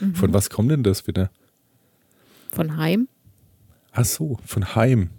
Mhm. 0.00 0.14
Von 0.14 0.32
was 0.34 0.50
kommt 0.50 0.70
denn 0.70 0.82
das 0.82 1.06
wieder? 1.06 1.30
von 2.50 2.76
Heim. 2.78 3.08
Ach 3.92 4.04
so, 4.06 4.38
von 4.44 4.74
Heim. 4.74 5.10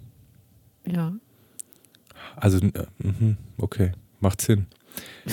Ja. 0.88 1.14
Also, 2.36 2.58
äh, 2.58 2.86
mhm, 2.98 3.38
okay, 3.58 3.92
macht 4.20 4.42
Sinn. 4.42 4.66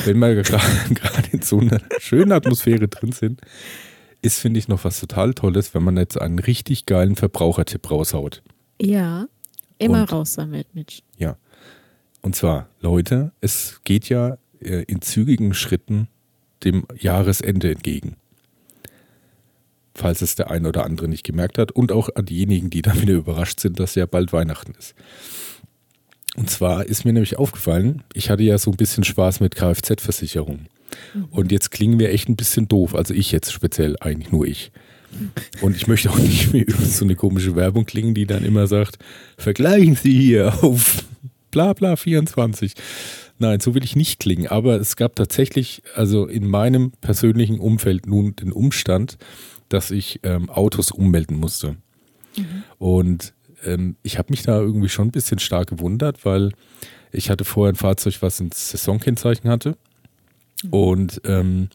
Wenn 0.05 0.19
wir 0.19 0.35
gerade 0.43 1.29
in 1.33 1.41
so 1.43 1.59
einer 1.61 1.81
schönen 1.99 2.33
Atmosphäre 2.33 2.89
drin 2.89 3.13
sind, 3.13 3.41
ist, 4.23 4.41
finde 4.41 4.59
ich, 4.59 4.69
noch 4.69 4.85
was 4.85 5.01
total 5.01 5.33
Tolles, 5.35 5.75
wenn 5.75 5.83
man 5.85 5.97
jetzt 5.97 6.21
einen 6.21 6.39
richtig 6.39 6.85
geilen 6.87 7.17
Verbrauchertipp 7.17 7.91
raushaut. 7.91 8.43
Ja. 8.81 9.27
Immer 9.79 10.03
Und- 10.03 10.13
raus 10.13 10.35
damit, 10.35 10.75
Mitch. 10.75 11.01
Ja. 11.17 11.37
Und 12.21 12.37
zwar, 12.37 12.69
Leute, 12.81 13.33
es 13.41 13.81
geht 13.85 14.09
ja 14.09 14.37
äh, 14.61 14.83
in 14.83 15.01
zügigen 15.01 15.55
Schritten 15.55 16.09
dem 16.65 16.87
Jahresende 16.99 17.71
entgegen. 17.71 18.16
Falls 19.97 20.21
es 20.21 20.35
der 20.35 20.51
ein 20.51 20.67
oder 20.67 20.85
andere 20.85 21.09
nicht 21.09 21.25
gemerkt 21.25 21.59
hat 21.59 21.73
und 21.73 21.91
auch 21.91 22.11
an 22.15 22.27
diejenigen, 22.27 22.71
die 22.71 22.83
dann 22.83 23.01
wieder 23.01 23.15
überrascht 23.15 23.61
sind, 23.61 23.81
dass 23.81 23.95
ja 23.95 24.07
bald 24.07 24.33
Weihnachten 24.33 24.73
ist. 24.79 24.95
Und 26.37 26.51
zwar 26.51 26.85
ist 26.85 27.05
mir 27.05 27.15
nämlich 27.15 27.39
aufgefallen, 27.39 28.03
ich 28.13 28.29
hatte 28.29 28.43
ja 28.43 28.59
so 28.59 28.71
ein 28.71 28.77
bisschen 28.77 29.05
Spaß 29.05 29.41
mit 29.41 29.55
Kfz-Versicherungen. 29.55 30.69
Und 31.31 31.51
jetzt 31.51 31.71
klingen 31.71 31.99
wir 31.99 32.11
echt 32.11 32.29
ein 32.29 32.37
bisschen 32.37 32.69
doof. 32.69 32.95
Also 32.95 33.15
ich 33.15 33.33
jetzt 33.33 33.53
speziell, 33.53 33.97
eigentlich 34.01 34.33
nur 34.33 34.47
ich. 34.47 34.71
Und 35.63 35.77
ich 35.77 35.87
möchte 35.87 36.11
auch 36.11 36.19
nicht 36.19 36.53
mehr 36.53 36.67
über 36.69 36.85
so 36.85 37.05
eine 37.05 37.17
komische 37.17 37.57
Werbung 37.57 37.87
klingen, 37.87 38.15
die 38.15 38.27
dann 38.27 38.45
immer 38.45 38.67
sagt, 38.67 38.99
vergleichen 39.39 39.97
Sie 39.97 40.13
hier 40.13 40.63
auf 40.63 41.05
bla 41.51 41.73
bla 41.73 41.97
24. 41.97 42.75
Nein, 43.39 43.61
so 43.61 43.75
will 43.75 43.85
ich 43.85 43.97
nicht 43.97 44.21
klingen. 44.21 44.47
Aber 44.47 44.79
es 44.81 44.97
gab 44.97 45.17
tatsächlich, 45.17 45.83
also 45.95 46.27
in 46.27 46.47
meinem 46.49 46.93
persönlichen 47.01 47.59
Umfeld 47.59 48.07
nun 48.07 48.37
den 48.37 48.53
Umstand, 48.53 49.19
dass 49.69 49.91
ich 49.91 50.21
ähm, 50.23 50.49
Autos 50.51 50.91
ummelden 50.91 51.37
musste. 51.37 51.77
Und 52.79 53.35
ähm, 53.65 53.97
ich 54.03 54.19
habe 54.19 54.29
mich 54.31 54.43
da 54.43 54.61
irgendwie 54.61 54.89
schon 54.89 55.09
ein 55.09 55.13
bisschen 55.13 55.39
stark 55.39 55.69
gewundert, 55.69 56.25
weil 56.25 56.53
ich 57.13 57.31
hatte 57.31 57.45
vorher 57.45 57.73
ein 57.73 57.77
Fahrzeug, 57.77 58.17
was 58.21 58.41
ein 58.41 58.51
Saisonkennzeichen 58.53 59.49
hatte. 59.51 59.77
Und 60.71 61.21
ähm, 61.25 61.69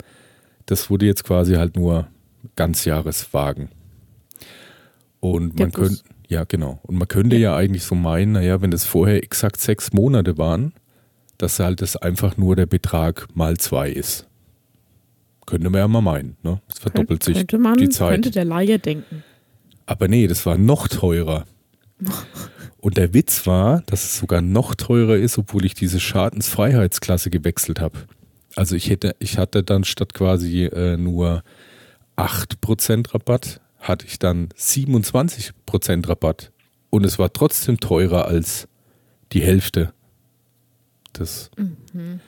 das 0.65 0.89
wurde 0.89 1.05
jetzt 1.05 1.23
quasi 1.23 1.55
halt 1.55 1.75
nur 1.75 2.07
Ganzjahreswagen. 2.55 3.69
Und 5.19 5.59
man 5.59 5.71
könnte, 5.71 6.01
ja 6.27 6.45
genau, 6.45 6.79
und 6.83 6.95
man 6.95 7.07
könnte 7.07 7.35
ja. 7.35 7.51
ja 7.51 7.55
eigentlich 7.55 7.83
so 7.83 7.93
meinen, 7.95 8.33
naja, 8.33 8.61
wenn 8.61 8.71
das 8.71 8.85
vorher 8.85 9.23
exakt 9.23 9.61
sechs 9.61 9.93
Monate 9.93 10.37
waren, 10.37 10.73
dass 11.37 11.59
halt 11.59 11.81
das 11.81 11.95
einfach 11.95 12.37
nur 12.37 12.55
der 12.55 12.65
Betrag 12.65 13.27
mal 13.35 13.57
zwei 13.57 13.89
ist. 13.89 14.27
Könnte 15.51 15.69
man 15.69 15.79
ja 15.79 15.87
mal 15.89 15.99
meinen, 15.99 16.37
ne? 16.43 16.61
Es 16.69 16.79
verdoppelt 16.79 17.25
Kön 17.25 17.35
sich 17.35 17.59
man, 17.59 17.77
die 17.77 17.89
Zeit. 17.89 18.11
Könnte 18.11 18.31
der 18.31 18.45
Laie 18.45 18.79
denken. 18.79 19.21
Aber 19.85 20.07
nee, 20.07 20.25
das 20.25 20.45
war 20.45 20.57
noch 20.57 20.87
teurer. 20.87 21.45
Und 22.77 22.95
der 22.95 23.13
Witz 23.13 23.45
war, 23.45 23.81
dass 23.81 24.05
es 24.05 24.17
sogar 24.17 24.41
noch 24.41 24.75
teurer 24.75 25.17
ist, 25.17 25.37
obwohl 25.37 25.65
ich 25.65 25.73
diese 25.73 25.99
Schadensfreiheitsklasse 25.99 27.29
gewechselt 27.29 27.81
habe. 27.81 27.99
Also 28.55 28.77
ich 28.77 28.89
hätte, 28.89 29.13
ich 29.19 29.37
hatte 29.37 29.61
dann 29.61 29.83
statt 29.83 30.13
quasi 30.13 30.63
äh, 30.63 30.95
nur 30.95 31.43
8% 32.15 33.13
Rabatt, 33.13 33.59
hatte 33.77 34.05
ich 34.05 34.19
dann 34.19 34.47
27% 34.57 36.07
Rabatt. 36.07 36.53
Und 36.89 37.05
es 37.05 37.19
war 37.19 37.33
trotzdem 37.33 37.77
teurer 37.77 38.25
als 38.25 38.69
die 39.33 39.41
Hälfte. 39.41 39.91
Das. 41.11 41.51
Mhm. 41.57 42.21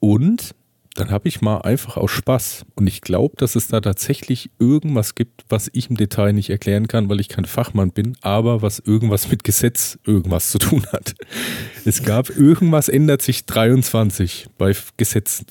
Und 0.00 0.54
dann 0.94 1.10
habe 1.10 1.28
ich 1.28 1.40
mal 1.40 1.58
einfach 1.58 1.96
aus 1.96 2.12
Spaß. 2.12 2.64
Und 2.76 2.86
ich 2.86 3.00
glaube, 3.00 3.34
dass 3.36 3.56
es 3.56 3.66
da 3.66 3.80
tatsächlich 3.80 4.50
irgendwas 4.58 5.16
gibt, 5.16 5.44
was 5.48 5.68
ich 5.72 5.90
im 5.90 5.96
Detail 5.96 6.32
nicht 6.32 6.50
erklären 6.50 6.86
kann, 6.86 7.08
weil 7.08 7.20
ich 7.20 7.28
kein 7.28 7.44
Fachmann 7.44 7.90
bin, 7.90 8.16
aber 8.22 8.62
was 8.62 8.78
irgendwas 8.78 9.28
mit 9.28 9.42
Gesetz 9.42 9.98
irgendwas 10.06 10.50
zu 10.50 10.58
tun 10.58 10.86
hat. 10.92 11.14
Es 11.84 12.02
gab 12.04 12.30
irgendwas 12.30 12.88
ändert 12.88 13.22
sich 13.22 13.44
23 13.44 14.46
bei 14.56 14.74
Gesetz 14.96 15.44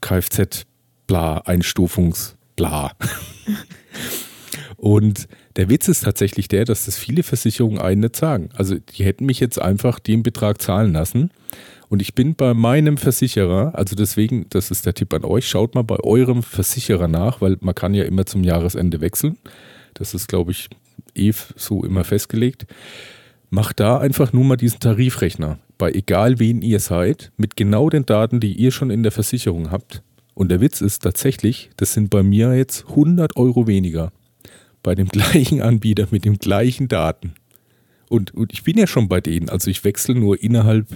Kfz, 0.00 0.64
bla, 1.06 1.38
Einstufungs, 1.38 2.36
bla. 2.56 2.92
Und 4.76 5.28
der 5.56 5.70
Witz 5.70 5.88
ist 5.88 6.04
tatsächlich 6.04 6.48
der, 6.48 6.66
dass 6.66 6.84
das 6.84 6.98
viele 6.98 7.22
Versicherungen 7.22 7.78
einen 7.78 8.02
nicht 8.02 8.16
sagen. 8.16 8.50
Also 8.54 8.76
die 8.76 9.04
hätten 9.04 9.24
mich 9.24 9.40
jetzt 9.40 9.60
einfach 9.60 9.98
den 9.98 10.22
Betrag 10.22 10.60
zahlen 10.60 10.92
lassen. 10.92 11.30
Und 11.94 12.02
ich 12.02 12.16
bin 12.16 12.34
bei 12.34 12.54
meinem 12.54 12.96
Versicherer, 12.96 13.70
also 13.76 13.94
deswegen, 13.94 14.46
das 14.50 14.72
ist 14.72 14.84
der 14.84 14.94
Tipp 14.94 15.14
an 15.14 15.24
euch, 15.24 15.48
schaut 15.48 15.76
mal 15.76 15.82
bei 15.82 16.00
eurem 16.00 16.42
Versicherer 16.42 17.06
nach, 17.06 17.40
weil 17.40 17.56
man 17.60 17.76
kann 17.76 17.94
ja 17.94 18.02
immer 18.02 18.26
zum 18.26 18.42
Jahresende 18.42 19.00
wechseln. 19.00 19.38
Das 19.94 20.12
ist, 20.12 20.26
glaube 20.26 20.50
ich, 20.50 20.68
eh 21.14 21.32
so 21.54 21.84
immer 21.84 22.02
festgelegt. 22.02 22.66
Macht 23.48 23.78
da 23.78 23.98
einfach 23.98 24.32
nur 24.32 24.42
mal 24.42 24.56
diesen 24.56 24.80
Tarifrechner, 24.80 25.60
bei 25.78 25.92
egal 25.92 26.40
wen 26.40 26.62
ihr 26.62 26.80
seid, 26.80 27.30
mit 27.36 27.54
genau 27.54 27.88
den 27.90 28.04
Daten, 28.04 28.40
die 28.40 28.54
ihr 28.54 28.72
schon 28.72 28.90
in 28.90 29.04
der 29.04 29.12
Versicherung 29.12 29.70
habt. 29.70 30.02
Und 30.34 30.48
der 30.48 30.60
Witz 30.60 30.80
ist 30.80 31.04
tatsächlich, 31.04 31.70
das 31.76 31.92
sind 31.92 32.10
bei 32.10 32.24
mir 32.24 32.56
jetzt 32.56 32.88
100 32.88 33.36
Euro 33.36 33.68
weniger. 33.68 34.10
Bei 34.82 34.96
dem 34.96 35.06
gleichen 35.10 35.62
Anbieter 35.62 36.08
mit 36.10 36.24
den 36.24 36.38
gleichen 36.38 36.88
Daten. 36.88 37.34
Und, 38.08 38.34
und 38.34 38.52
ich 38.52 38.64
bin 38.64 38.76
ja 38.78 38.88
schon 38.88 39.06
bei 39.06 39.20
denen, 39.20 39.48
also 39.48 39.70
ich 39.70 39.84
wechsle 39.84 40.16
nur 40.16 40.42
innerhalb 40.42 40.88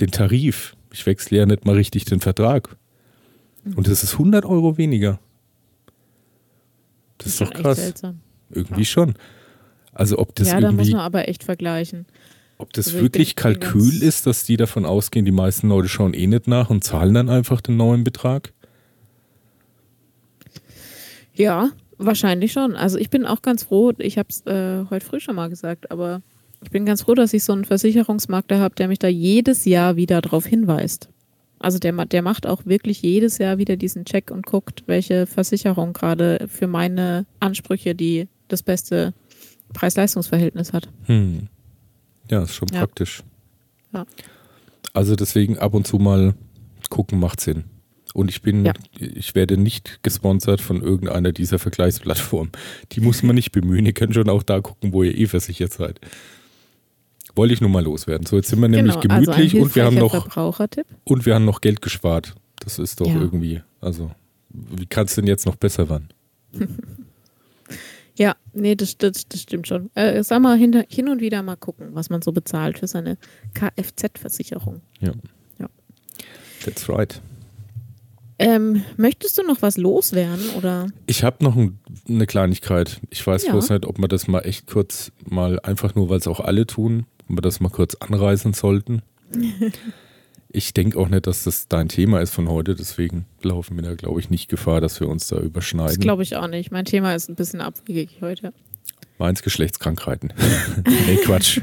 den 0.00 0.10
Tarif. 0.10 0.74
Ich 0.92 1.06
wechsle 1.06 1.38
ja 1.38 1.46
nicht 1.46 1.64
mal 1.64 1.74
richtig 1.74 2.04
den 2.04 2.20
Vertrag. 2.20 2.76
Und 3.76 3.88
das 3.88 4.02
ist 4.02 4.14
100 4.14 4.44
Euro 4.44 4.78
weniger. 4.78 5.20
Das, 7.18 7.24
das 7.24 7.32
ist 7.32 7.40
doch 7.40 7.50
krass. 7.52 7.92
Irgendwie 8.50 8.80
ja. 8.80 8.86
schon. 8.86 9.14
Also 9.92 10.18
ob 10.18 10.34
das 10.36 10.48
ja, 10.48 10.54
irgendwie, 10.54 10.76
da 10.76 10.82
muss 10.82 10.92
man 10.92 11.00
aber 11.00 11.28
echt 11.28 11.44
vergleichen. 11.44 12.06
Ob 12.56 12.72
das 12.72 12.88
also 12.88 13.00
wirklich 13.00 13.36
Kalkül 13.36 14.02
ist, 14.02 14.26
dass 14.26 14.44
die 14.44 14.56
davon 14.56 14.84
ausgehen, 14.84 15.24
die 15.24 15.32
meisten 15.32 15.68
Leute 15.68 15.88
schauen 15.88 16.14
eh 16.14 16.26
nicht 16.26 16.48
nach 16.48 16.70
und 16.70 16.82
zahlen 16.82 17.14
dann 17.14 17.28
einfach 17.28 17.60
den 17.60 17.76
neuen 17.76 18.04
Betrag? 18.04 18.52
Ja, 21.34 21.70
wahrscheinlich 21.98 22.52
schon. 22.52 22.74
Also 22.74 22.98
ich 22.98 23.10
bin 23.10 23.26
auch 23.26 23.42
ganz 23.42 23.64
froh, 23.64 23.92
ich 23.98 24.18
habe 24.18 24.28
es 24.30 24.44
äh, 24.46 24.84
heute 24.90 25.06
früh 25.06 25.20
schon 25.20 25.36
mal 25.36 25.48
gesagt, 25.48 25.90
aber 25.90 26.22
ich 26.62 26.70
bin 26.70 26.84
ganz 26.84 27.02
froh, 27.02 27.14
dass 27.14 27.32
ich 27.32 27.44
so 27.44 27.52
einen 27.52 27.64
Versicherungsmakler 27.64 28.58
habe, 28.58 28.74
der 28.74 28.88
mich 28.88 28.98
da 28.98 29.08
jedes 29.08 29.64
Jahr 29.64 29.96
wieder 29.96 30.20
darauf 30.20 30.46
hinweist. 30.46 31.08
Also 31.60 31.78
der, 31.78 31.92
der 32.06 32.22
macht 32.22 32.46
auch 32.46 32.66
wirklich 32.66 33.02
jedes 33.02 33.38
Jahr 33.38 33.58
wieder 33.58 33.76
diesen 33.76 34.04
Check 34.04 34.30
und 34.30 34.46
guckt, 34.46 34.84
welche 34.86 35.26
Versicherung 35.26 35.92
gerade 35.92 36.46
für 36.48 36.66
meine 36.66 37.26
Ansprüche 37.40 37.94
die 37.94 38.28
das 38.46 38.62
beste 38.62 39.12
Preis-Leistungs-Verhältnis 39.74 40.72
hat. 40.72 40.88
Hm. 41.04 41.48
Ja, 42.30 42.42
ist 42.42 42.54
schon 42.54 42.68
ja. 42.72 42.80
praktisch. 42.80 43.22
Ja. 43.92 44.06
Also 44.92 45.16
deswegen 45.16 45.58
ab 45.58 45.74
und 45.74 45.86
zu 45.86 45.98
mal 45.98 46.34
gucken 46.90 47.18
macht 47.18 47.40
Sinn. 47.40 47.64
Und 48.14 48.30
ich 48.30 48.40
bin, 48.40 48.64
ja. 48.64 48.72
ich 48.98 49.34
werde 49.34 49.58
nicht 49.58 50.02
gesponsert 50.02 50.60
von 50.60 50.80
irgendeiner 50.82 51.32
dieser 51.32 51.58
Vergleichsplattformen. 51.58 52.52
Die 52.92 53.00
muss 53.00 53.22
man 53.22 53.34
nicht 53.34 53.52
bemühen. 53.52 53.84
Ihr 53.84 53.92
könnt 53.92 54.14
schon 54.14 54.30
auch 54.30 54.42
da 54.42 54.60
gucken, 54.60 54.92
wo 54.92 55.02
ihr 55.02 55.16
eh 55.16 55.26
versichert 55.26 55.72
seid. 55.72 56.00
Wollte 57.38 57.54
ich 57.54 57.60
nur 57.60 57.70
mal 57.70 57.84
loswerden. 57.84 58.26
So, 58.26 58.34
jetzt 58.34 58.48
sind 58.48 58.60
wir 58.60 58.66
nämlich 58.66 58.98
genau, 58.98 59.14
also 59.14 59.30
gemütlich 59.30 59.54
also 59.54 59.64
und 59.64 59.76
wir 59.76 59.84
haben 59.84 59.94
noch 59.94 60.52
und 61.04 61.24
wir 61.24 61.36
haben 61.36 61.44
noch 61.44 61.60
Geld 61.60 61.80
gespart. 61.80 62.34
Das 62.58 62.80
ist 62.80 63.00
doch 63.00 63.06
ja. 63.06 63.14
irgendwie, 63.14 63.62
also 63.80 64.10
wie 64.48 64.86
kann 64.86 65.06
es 65.06 65.14
denn 65.14 65.24
jetzt 65.28 65.46
noch 65.46 65.54
besser 65.54 65.88
werden? 65.88 66.08
ja, 68.16 68.34
nee, 68.54 68.74
das, 68.74 68.98
das, 68.98 69.28
das 69.28 69.42
stimmt 69.42 69.68
schon. 69.68 69.88
Äh, 69.94 70.24
sag 70.24 70.42
mal, 70.42 70.58
hin, 70.58 70.84
hin 70.88 71.08
und 71.08 71.20
wieder 71.20 71.40
mal 71.44 71.54
gucken, 71.54 71.90
was 71.92 72.10
man 72.10 72.22
so 72.22 72.32
bezahlt 72.32 72.80
für 72.80 72.88
seine 72.88 73.18
Kfz-Versicherung. 73.54 74.80
Ja. 74.98 75.12
ja. 75.60 75.68
That's 76.64 76.88
right. 76.88 77.22
Ähm, 78.40 78.82
möchtest 78.96 79.38
du 79.38 79.44
noch 79.44 79.62
was 79.62 79.76
loswerden 79.76 80.50
oder? 80.56 80.88
Ich 81.06 81.22
habe 81.22 81.44
noch 81.44 81.54
ein, 81.54 81.78
eine 82.08 82.26
Kleinigkeit. 82.26 83.00
Ich 83.10 83.24
weiß 83.24 83.44
ja. 83.44 83.52
bloß 83.52 83.70
nicht, 83.70 83.86
ob 83.86 84.00
man 84.00 84.08
das 84.08 84.26
mal 84.26 84.40
echt 84.40 84.66
kurz 84.66 85.12
mal 85.24 85.60
einfach 85.60 85.94
nur, 85.94 86.08
weil 86.08 86.18
es 86.18 86.26
auch 86.26 86.40
alle 86.40 86.66
tun, 86.66 87.06
ob 87.28 87.36
wir 87.36 87.40
das 87.42 87.60
mal 87.60 87.70
kurz 87.70 87.94
anreißen 87.94 88.52
sollten. 88.54 89.02
ich 90.48 90.74
denke 90.74 90.98
auch 90.98 91.08
nicht, 91.08 91.26
dass 91.26 91.44
das 91.44 91.68
dein 91.68 91.88
Thema 91.88 92.20
ist 92.20 92.32
von 92.32 92.48
heute, 92.48 92.74
deswegen 92.74 93.26
laufen 93.42 93.76
wir 93.76 93.82
da, 93.82 93.94
glaube 93.94 94.20
ich, 94.20 94.30
nicht 94.30 94.48
Gefahr, 94.48 94.80
dass 94.80 95.00
wir 95.00 95.08
uns 95.08 95.28
da 95.28 95.38
überschneiden. 95.38 95.96
Das 95.96 96.00
glaube 96.00 96.22
ich 96.22 96.36
auch 96.36 96.48
nicht. 96.48 96.70
Mein 96.70 96.84
Thema 96.84 97.14
ist 97.14 97.28
ein 97.28 97.34
bisschen 97.34 97.60
abwegig 97.60 98.18
heute. 98.20 98.52
Meins 99.18 99.42
Geschlechtskrankheiten. 99.42 100.32
nee, 100.86 101.16
Quatsch. 101.16 101.60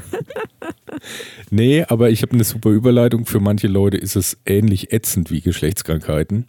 nee, 1.50 1.86
aber 1.88 2.10
ich 2.10 2.22
habe 2.22 2.34
eine 2.34 2.44
super 2.44 2.70
Überleitung. 2.70 3.26
Für 3.26 3.40
manche 3.40 3.68
Leute 3.68 3.98
ist 3.98 4.16
es 4.16 4.38
ähnlich 4.46 4.92
ätzend 4.92 5.32
wie 5.32 5.42
Geschlechtskrankheiten. 5.42 6.48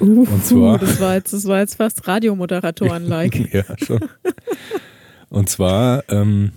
Uh, 0.00 0.22
und 0.22 0.44
zwar, 0.44 0.78
das, 0.78 1.00
war 1.00 1.14
jetzt, 1.14 1.32
das 1.32 1.46
war 1.46 1.60
jetzt 1.60 1.76
fast 1.76 2.06
Radiomoderatoren-like. 2.06 3.52
ja, 3.52 3.64
schon. 3.78 4.00
Und 5.28 5.48
zwar 5.48 6.04
ähm, 6.08 6.52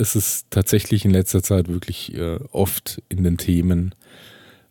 ist 0.00 0.16
es 0.16 0.46
tatsächlich 0.50 1.04
in 1.04 1.10
letzter 1.10 1.42
Zeit 1.42 1.68
wirklich 1.68 2.14
äh, 2.14 2.38
oft 2.50 3.02
in 3.08 3.22
den 3.22 3.36
Themen, 3.36 3.94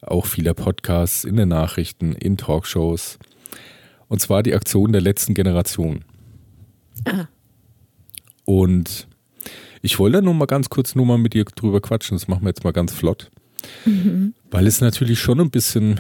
auch 0.02 0.26
vieler 0.26 0.54
Podcasts, 0.54 1.24
in 1.24 1.36
den 1.36 1.50
Nachrichten, 1.50 2.14
in 2.14 2.38
Talkshows. 2.38 3.20
Und 4.08 4.20
zwar 4.22 4.44
die 4.44 4.56
Aktion 4.56 4.92
der 4.92 5.02
letzten 5.02 5.34
Generation. 5.34 6.04
Ah. 7.06 7.28
Und 8.44 9.08
ich 9.82 10.00
wollte 10.00 10.22
nur 10.22 10.34
mal 10.34 10.46
ganz 10.46 10.70
kurz 10.70 10.96
nur 10.96 11.06
mal 11.06 11.18
mit 11.18 11.34
dir 11.34 11.46
drüber 11.46 11.80
quatschen. 11.80 12.18
Das 12.18 12.28
machen 12.28 12.44
wir 12.44 12.50
jetzt 12.50 12.64
mal 12.64 12.74
ganz 12.74 12.92
flott. 12.92 13.30
Mhm. 13.86 14.34
Weil 14.50 14.68
es 14.68 14.82
natürlich 14.82 15.20
schon 15.20 15.40
ein 15.40 15.52
bisschen 15.52 16.00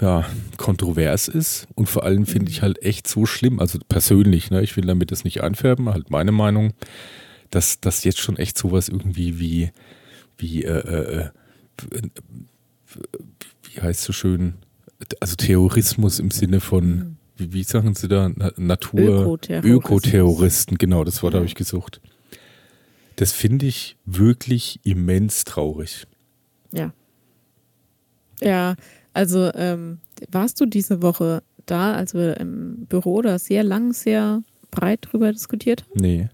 ja, 0.00 0.24
kontrovers 0.56 1.28
ist 1.28 1.68
und 1.76 1.88
vor 1.88 2.04
allem 2.04 2.26
finde 2.26 2.50
ich 2.50 2.60
halt 2.60 2.82
echt 2.82 3.06
so 3.06 3.24
schlimm, 3.24 3.60
also 3.60 3.78
persönlich, 3.88 4.50
ne, 4.50 4.60
ich 4.60 4.76
will 4.76 4.84
damit 4.84 5.12
das 5.12 5.22
nicht 5.22 5.42
einfärben, 5.42 5.90
halt 5.90 6.10
meine 6.10 6.32
Meinung, 6.32 6.72
dass 7.52 7.80
das 7.80 8.02
jetzt 8.02 8.18
schon 8.18 8.36
echt 8.36 8.58
sowas 8.58 8.88
irgendwie 8.88 9.38
wie, 9.38 9.70
wie, 10.38 10.64
äh, 10.64 10.70
äh, 10.70 11.28
äh 11.90 12.08
wie 13.62 13.80
heißt 13.80 14.02
so 14.02 14.12
schön, 14.12 14.54
also 15.20 15.36
Terrorismus 15.36 16.18
im 16.18 16.30
Sinne 16.30 16.60
von, 16.60 16.86
mhm. 16.86 17.16
wie, 17.36 17.52
wie 17.52 17.62
sagen 17.62 17.94
sie 17.94 18.08
da, 18.08 18.30
Natur, 18.56 19.38
Ökoterroristen, 19.48 20.78
genau, 20.78 21.04
das 21.04 21.22
Wort 21.22 21.34
ja. 21.34 21.38
habe 21.38 21.46
ich 21.46 21.54
gesucht. 21.54 22.00
Das 23.16 23.32
finde 23.32 23.66
ich 23.66 23.96
wirklich 24.06 24.80
immens 24.82 25.44
traurig. 25.44 26.06
Ja. 26.72 26.92
Ja, 28.40 28.76
also 29.12 29.52
ähm, 29.54 29.98
warst 30.30 30.58
du 30.60 30.66
diese 30.66 31.02
Woche 31.02 31.42
da, 31.66 31.92
als 31.92 32.14
wir 32.14 32.38
im 32.38 32.86
Büro 32.86 33.20
da 33.20 33.38
sehr 33.38 33.62
lang, 33.62 33.92
sehr 33.92 34.42
breit 34.70 35.00
drüber 35.02 35.30
diskutiert 35.32 35.82
haben? 35.82 36.00
Nee. 36.00 36.30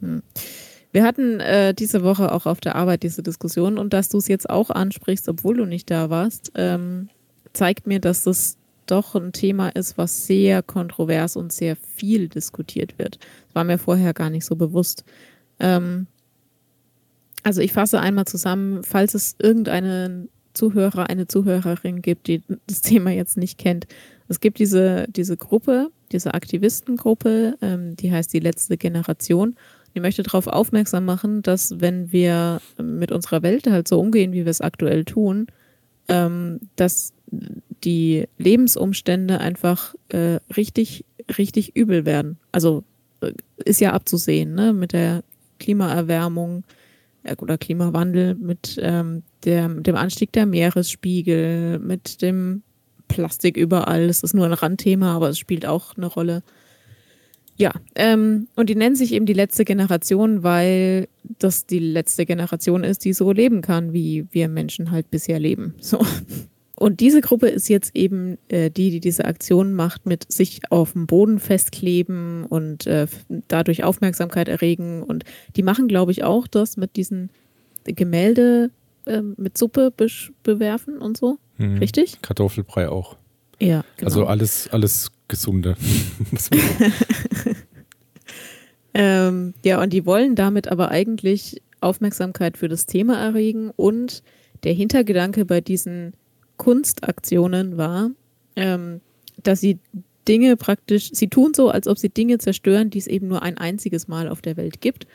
Hm. 0.00 0.22
Wir 0.92 1.02
hatten 1.02 1.40
äh, 1.40 1.74
diese 1.74 2.04
Woche 2.04 2.30
auch 2.30 2.46
auf 2.46 2.60
der 2.60 2.76
Arbeit 2.76 3.02
diese 3.02 3.22
Diskussion 3.22 3.78
und 3.78 3.92
dass 3.92 4.10
du 4.10 4.18
es 4.18 4.28
jetzt 4.28 4.48
auch 4.48 4.70
ansprichst, 4.70 5.28
obwohl 5.28 5.56
du 5.56 5.64
nicht 5.64 5.90
da 5.90 6.08
warst, 6.08 6.52
ähm, 6.54 7.08
zeigt 7.52 7.88
mir, 7.88 7.98
dass 7.98 8.22
das 8.22 8.58
doch 8.86 9.14
ein 9.14 9.32
Thema 9.32 9.70
ist, 9.70 9.98
was 9.98 10.26
sehr 10.26 10.62
kontrovers 10.62 11.36
und 11.36 11.52
sehr 11.52 11.76
viel 11.76 12.28
diskutiert 12.28 12.98
wird. 12.98 13.16
Das 13.46 13.54
war 13.54 13.64
mir 13.64 13.78
vorher 13.78 14.14
gar 14.14 14.30
nicht 14.30 14.44
so 14.44 14.54
bewusst. 14.56 15.04
Ähm, 15.58 16.06
also 17.42 17.60
ich 17.60 17.72
fasse 17.72 18.00
einmal 18.00 18.26
zusammen, 18.26 18.84
falls 18.84 19.14
es 19.14 19.36
irgendeinen 19.38 20.28
Zuhörer, 20.54 21.10
eine 21.10 21.26
Zuhörerin 21.26 22.02
gibt, 22.02 22.28
die 22.28 22.42
das 22.66 22.80
Thema 22.80 23.10
jetzt 23.10 23.36
nicht 23.36 23.58
kennt. 23.58 23.86
Es 24.28 24.40
gibt 24.40 24.58
diese, 24.58 25.06
diese 25.08 25.36
Gruppe, 25.36 25.90
diese 26.12 26.34
Aktivistengruppe, 26.34 27.56
ähm, 27.60 27.96
die 27.96 28.12
heißt 28.12 28.32
die 28.32 28.40
letzte 28.40 28.76
Generation 28.76 29.56
Die 29.94 30.00
möchte 30.00 30.22
darauf 30.22 30.46
aufmerksam 30.46 31.04
machen, 31.04 31.42
dass 31.42 31.80
wenn 31.80 32.10
wir 32.12 32.60
mit 32.82 33.12
unserer 33.12 33.42
Welt 33.42 33.66
halt 33.66 33.86
so 33.86 34.00
umgehen, 34.00 34.32
wie 34.32 34.44
wir 34.44 34.50
es 34.50 34.60
aktuell 34.60 35.04
tun, 35.04 35.46
ähm, 36.08 36.60
dass 36.76 37.12
die 37.84 38.26
Lebensumstände 38.38 39.38
einfach 39.38 39.94
äh, 40.08 40.38
richtig, 40.56 41.04
richtig 41.38 41.76
übel 41.76 42.04
werden. 42.04 42.38
Also 42.52 42.84
äh, 43.20 43.32
ist 43.64 43.80
ja 43.80 43.92
abzusehen, 43.92 44.54
ne? 44.54 44.72
Mit 44.72 44.92
der 44.92 45.22
Klimaerwärmung 45.58 46.64
äh, 47.22 47.36
oder 47.38 47.58
Klimawandel, 47.58 48.34
mit 48.34 48.78
ähm, 48.80 49.22
der, 49.44 49.68
dem 49.68 49.96
Anstieg 49.96 50.32
der 50.32 50.46
Meeresspiegel, 50.46 51.78
mit 51.78 52.22
dem 52.22 52.62
Plastik 53.08 53.56
überall. 53.56 54.08
Das 54.08 54.22
ist 54.22 54.34
nur 54.34 54.46
ein 54.46 54.52
Randthema, 54.52 55.14
aber 55.14 55.28
es 55.28 55.38
spielt 55.38 55.66
auch 55.66 55.96
eine 55.96 56.06
Rolle. 56.06 56.42
Ja, 57.56 57.72
ähm, 57.94 58.48
und 58.56 58.68
die 58.68 58.74
nennen 58.74 58.96
sich 58.96 59.12
eben 59.12 59.26
die 59.26 59.32
letzte 59.32 59.64
Generation, 59.64 60.42
weil 60.42 61.08
das 61.38 61.66
die 61.66 61.78
letzte 61.78 62.26
Generation 62.26 62.82
ist, 62.82 63.04
die 63.04 63.12
so 63.12 63.30
leben 63.32 63.60
kann, 63.60 63.92
wie 63.92 64.26
wir 64.32 64.48
Menschen 64.48 64.90
halt 64.90 65.10
bisher 65.10 65.38
leben. 65.38 65.74
So. 65.80 66.04
Und 66.76 66.98
diese 66.98 67.20
Gruppe 67.20 67.48
ist 67.48 67.68
jetzt 67.68 67.94
eben 67.94 68.36
äh, 68.48 68.70
die, 68.70 68.90
die 68.90 69.00
diese 69.00 69.24
Aktion 69.26 69.74
macht 69.74 70.06
mit 70.06 70.30
sich 70.32 70.60
auf 70.70 70.92
dem 70.92 71.06
Boden 71.06 71.38
festkleben 71.38 72.44
und 72.44 72.86
äh, 72.86 73.06
dadurch 73.48 73.84
Aufmerksamkeit 73.84 74.48
erregen. 74.48 75.02
Und 75.02 75.24
die 75.54 75.62
machen, 75.62 75.86
glaube 75.86 76.10
ich, 76.10 76.24
auch 76.24 76.48
das 76.48 76.76
mit 76.76 76.96
diesen 76.96 77.30
Gemälde 77.84 78.70
äh, 79.06 79.22
mit 79.22 79.56
Suppe 79.56 79.92
bewerfen 80.42 80.98
und 80.98 81.16
so. 81.16 81.38
Mhm. 81.58 81.78
Richtig? 81.78 82.20
Kartoffelbrei 82.22 82.88
auch. 82.88 83.16
Ja, 83.64 83.84
genau. 83.96 84.08
Also 84.08 84.26
alles, 84.26 84.68
alles 84.68 85.10
Gesunde. 85.28 85.76
ähm, 88.94 89.54
ja, 89.64 89.82
und 89.82 89.92
die 89.92 90.04
wollen 90.04 90.34
damit 90.34 90.68
aber 90.68 90.90
eigentlich 90.90 91.62
Aufmerksamkeit 91.80 92.58
für 92.58 92.68
das 92.68 92.86
Thema 92.86 93.18
erregen 93.18 93.70
und 93.74 94.22
der 94.64 94.74
Hintergedanke 94.74 95.44
bei 95.44 95.60
diesen 95.60 96.12
Kunstaktionen 96.56 97.76
war, 97.76 98.10
ähm, 98.56 99.00
dass 99.42 99.60
sie 99.60 99.78
Dinge 100.28 100.56
praktisch, 100.56 101.10
sie 101.12 101.28
tun 101.28 101.52
so, 101.54 101.70
als 101.70 101.88
ob 101.88 101.98
sie 101.98 102.08
Dinge 102.08 102.38
zerstören, 102.38 102.90
die 102.90 102.98
es 102.98 103.06
eben 103.06 103.28
nur 103.28 103.42
ein 103.42 103.58
einziges 103.58 104.08
Mal 104.08 104.28
auf 104.28 104.40
der 104.40 104.56
Welt 104.56 104.80
gibt. 104.80 105.06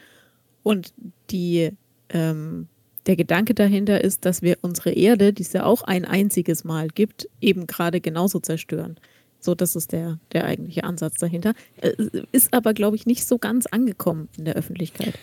Und 0.61 0.93
die 1.31 1.71
ähm, 2.09 2.67
der 3.05 3.15
Gedanke 3.15 3.53
dahinter 3.53 4.01
ist, 4.01 4.25
dass 4.25 4.41
wir 4.41 4.57
unsere 4.61 4.91
Erde, 4.91 5.33
die 5.33 5.43
es 5.43 5.53
ja 5.53 5.65
auch 5.65 5.81
ein 5.83 6.05
einziges 6.05 6.63
Mal 6.63 6.87
gibt, 6.89 7.27
eben 7.41 7.67
gerade 7.67 8.01
genauso 8.01 8.39
zerstören. 8.39 8.97
So, 9.39 9.55
das 9.55 9.75
ist 9.75 9.93
der, 9.93 10.19
der 10.33 10.45
eigentliche 10.45 10.83
Ansatz 10.83 11.17
dahinter. 11.17 11.53
Äh, 11.77 11.93
ist 12.31 12.53
aber, 12.53 12.73
glaube 12.73 12.97
ich, 12.97 13.05
nicht 13.05 13.25
so 13.25 13.37
ganz 13.37 13.65
angekommen 13.67 14.27
in 14.37 14.45
der 14.45 14.55
Öffentlichkeit. 14.55 15.13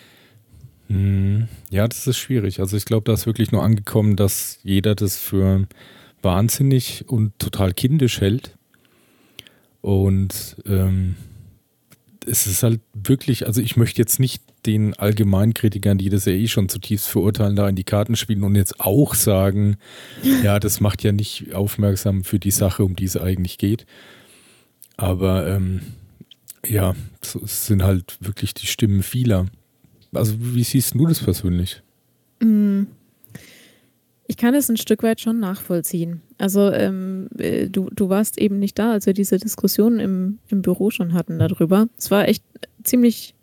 Hm, 0.87 1.47
ja, 1.69 1.87
das 1.87 2.07
ist 2.07 2.17
schwierig. 2.17 2.59
Also 2.59 2.77
ich 2.77 2.85
glaube, 2.85 3.03
da 3.03 3.13
ist 3.13 3.25
wirklich 3.25 3.51
nur 3.51 3.63
angekommen, 3.63 4.15
dass 4.15 4.59
jeder 4.63 4.95
das 4.95 5.17
für 5.17 5.67
wahnsinnig 6.21 7.05
und 7.07 7.37
total 7.37 7.73
kindisch 7.73 8.21
hält. 8.21 8.57
Und 9.81 10.57
ähm, 10.65 11.15
es 12.25 12.47
ist 12.47 12.63
halt 12.63 12.81
wirklich, 12.93 13.45
also 13.45 13.61
ich 13.61 13.77
möchte 13.77 14.01
jetzt 14.01 14.19
nicht 14.19 14.41
den 14.67 14.93
Allgemeinkritikern, 14.93 15.97
die 15.97 16.09
das 16.09 16.25
ja 16.25 16.33
eh 16.33 16.47
schon 16.47 16.69
zutiefst 16.69 17.07
verurteilen, 17.07 17.55
da 17.55 17.67
in 17.67 17.75
die 17.75 17.83
Karten 17.83 18.15
spielen 18.15 18.43
und 18.43 18.55
jetzt 18.55 18.79
auch 18.79 19.15
sagen, 19.15 19.77
ja, 20.43 20.59
das 20.59 20.81
macht 20.81 21.03
ja 21.03 21.11
nicht 21.11 21.53
aufmerksam 21.53 22.23
für 22.23 22.37
die 22.37 22.51
Sache, 22.51 22.83
um 22.83 22.95
die 22.95 23.05
es 23.05 23.17
eigentlich 23.17 23.57
geht. 23.57 23.85
Aber 24.97 25.47
ähm, 25.47 25.81
ja, 26.65 26.95
es 27.21 27.67
sind 27.67 27.83
halt 27.83 28.17
wirklich 28.19 28.53
die 28.53 28.67
Stimmen 28.67 29.03
vieler. 29.03 29.47
Also 30.13 30.35
wie 30.37 30.63
siehst 30.63 30.95
du 30.95 31.05
das 31.07 31.23
persönlich? 31.23 31.81
Mm. 32.41 32.83
Ich 34.29 34.35
kann 34.35 34.53
es 34.53 34.69
ein 34.69 34.75
Stück 34.75 35.03
weit 35.03 35.21
schon 35.21 35.39
nachvollziehen. 35.39 36.21
Also 36.37 36.69
ähm, 36.71 37.29
äh, 37.37 37.69
du, 37.69 37.89
du 37.95 38.09
warst 38.09 38.37
eben 38.37 38.59
nicht 38.59 38.77
da, 38.77 38.91
als 38.91 39.05
wir 39.05 39.13
diese 39.13 39.37
Diskussion 39.37 39.99
im, 39.99 40.39
im 40.49 40.61
Büro 40.61 40.89
schon 40.91 41.13
hatten 41.13 41.39
darüber. 41.39 41.87
Es 41.97 42.11
war 42.11 42.27
echt 42.27 42.43
ziemlich 42.83 43.35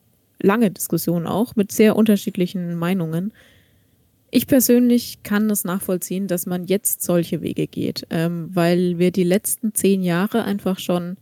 lange 0.45 0.71
Diskussion 0.71 1.27
auch 1.27 1.57
mit 1.57 1.73
sehr 1.73 1.97
unterschiedlichen 1.97 2.75
Meinungen. 2.77 3.33
Ich 4.31 4.47
persönlich 4.47 5.23
kann 5.23 5.49
es 5.51 5.65
nachvollziehen, 5.65 6.27
dass 6.27 6.47
man 6.47 6.65
jetzt 6.65 7.03
solche 7.03 7.41
Wege 7.41 7.67
geht, 7.67 8.07
ähm, 8.11 8.51
weil 8.53 8.99
wir 8.99 9.11
die 9.11 9.25
letzten 9.25 9.75
zehn 9.75 10.03
Jahre 10.03 10.45
einfach 10.45 10.79
schon 10.79 11.17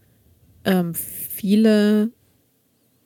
ähm, 0.64 0.94
viele 0.94 2.11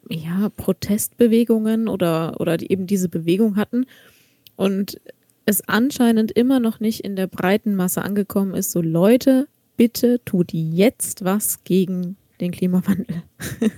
ja, 0.09 0.49
Protestbewegungen 0.57 1.89
oder, 1.89 2.41
oder 2.41 2.59
eben 2.71 2.87
diese 2.87 3.09
Bewegung 3.09 3.57
hatten 3.57 3.87
und 4.55 5.01
es 5.45 5.69
anscheinend 5.69 6.33
immer 6.33 6.61
noch 6.61 6.81
nicht 6.81 7.01
in 7.01 7.17
der 7.17 7.27
breiten 7.27 7.75
Masse 7.75 8.03
angekommen 8.03 8.55
ist, 8.55 8.73
so 8.73 8.81
Leute, 8.81 9.49
bitte 9.77 10.21
tut 10.25 10.53
jetzt 10.53 11.25
was 11.25 11.63
gegen 11.65 12.17
den 12.41 12.53
Klimawandel. 12.53 13.23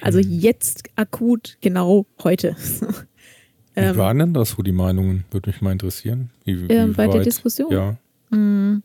Also 0.00 0.18
hm. 0.18 0.30
jetzt 0.30 0.84
akut, 0.96 1.58
genau 1.60 2.06
heute. 2.22 2.56
Wie 3.74 3.80
ähm, 3.80 3.96
waren 3.96 4.18
denn 4.18 4.34
das 4.34 4.50
so 4.50 4.62
die 4.62 4.72
Meinungen? 4.72 5.24
Würde 5.30 5.50
mich 5.50 5.60
mal 5.60 5.72
interessieren. 5.72 6.30
Wie, 6.44 6.68
wie 6.68 6.72
äh, 6.72 6.86
bei 6.86 7.06
weit? 7.06 7.14
der 7.14 7.22
Diskussion? 7.22 7.72
Ja. 7.72 7.96
Hm. 8.30 8.82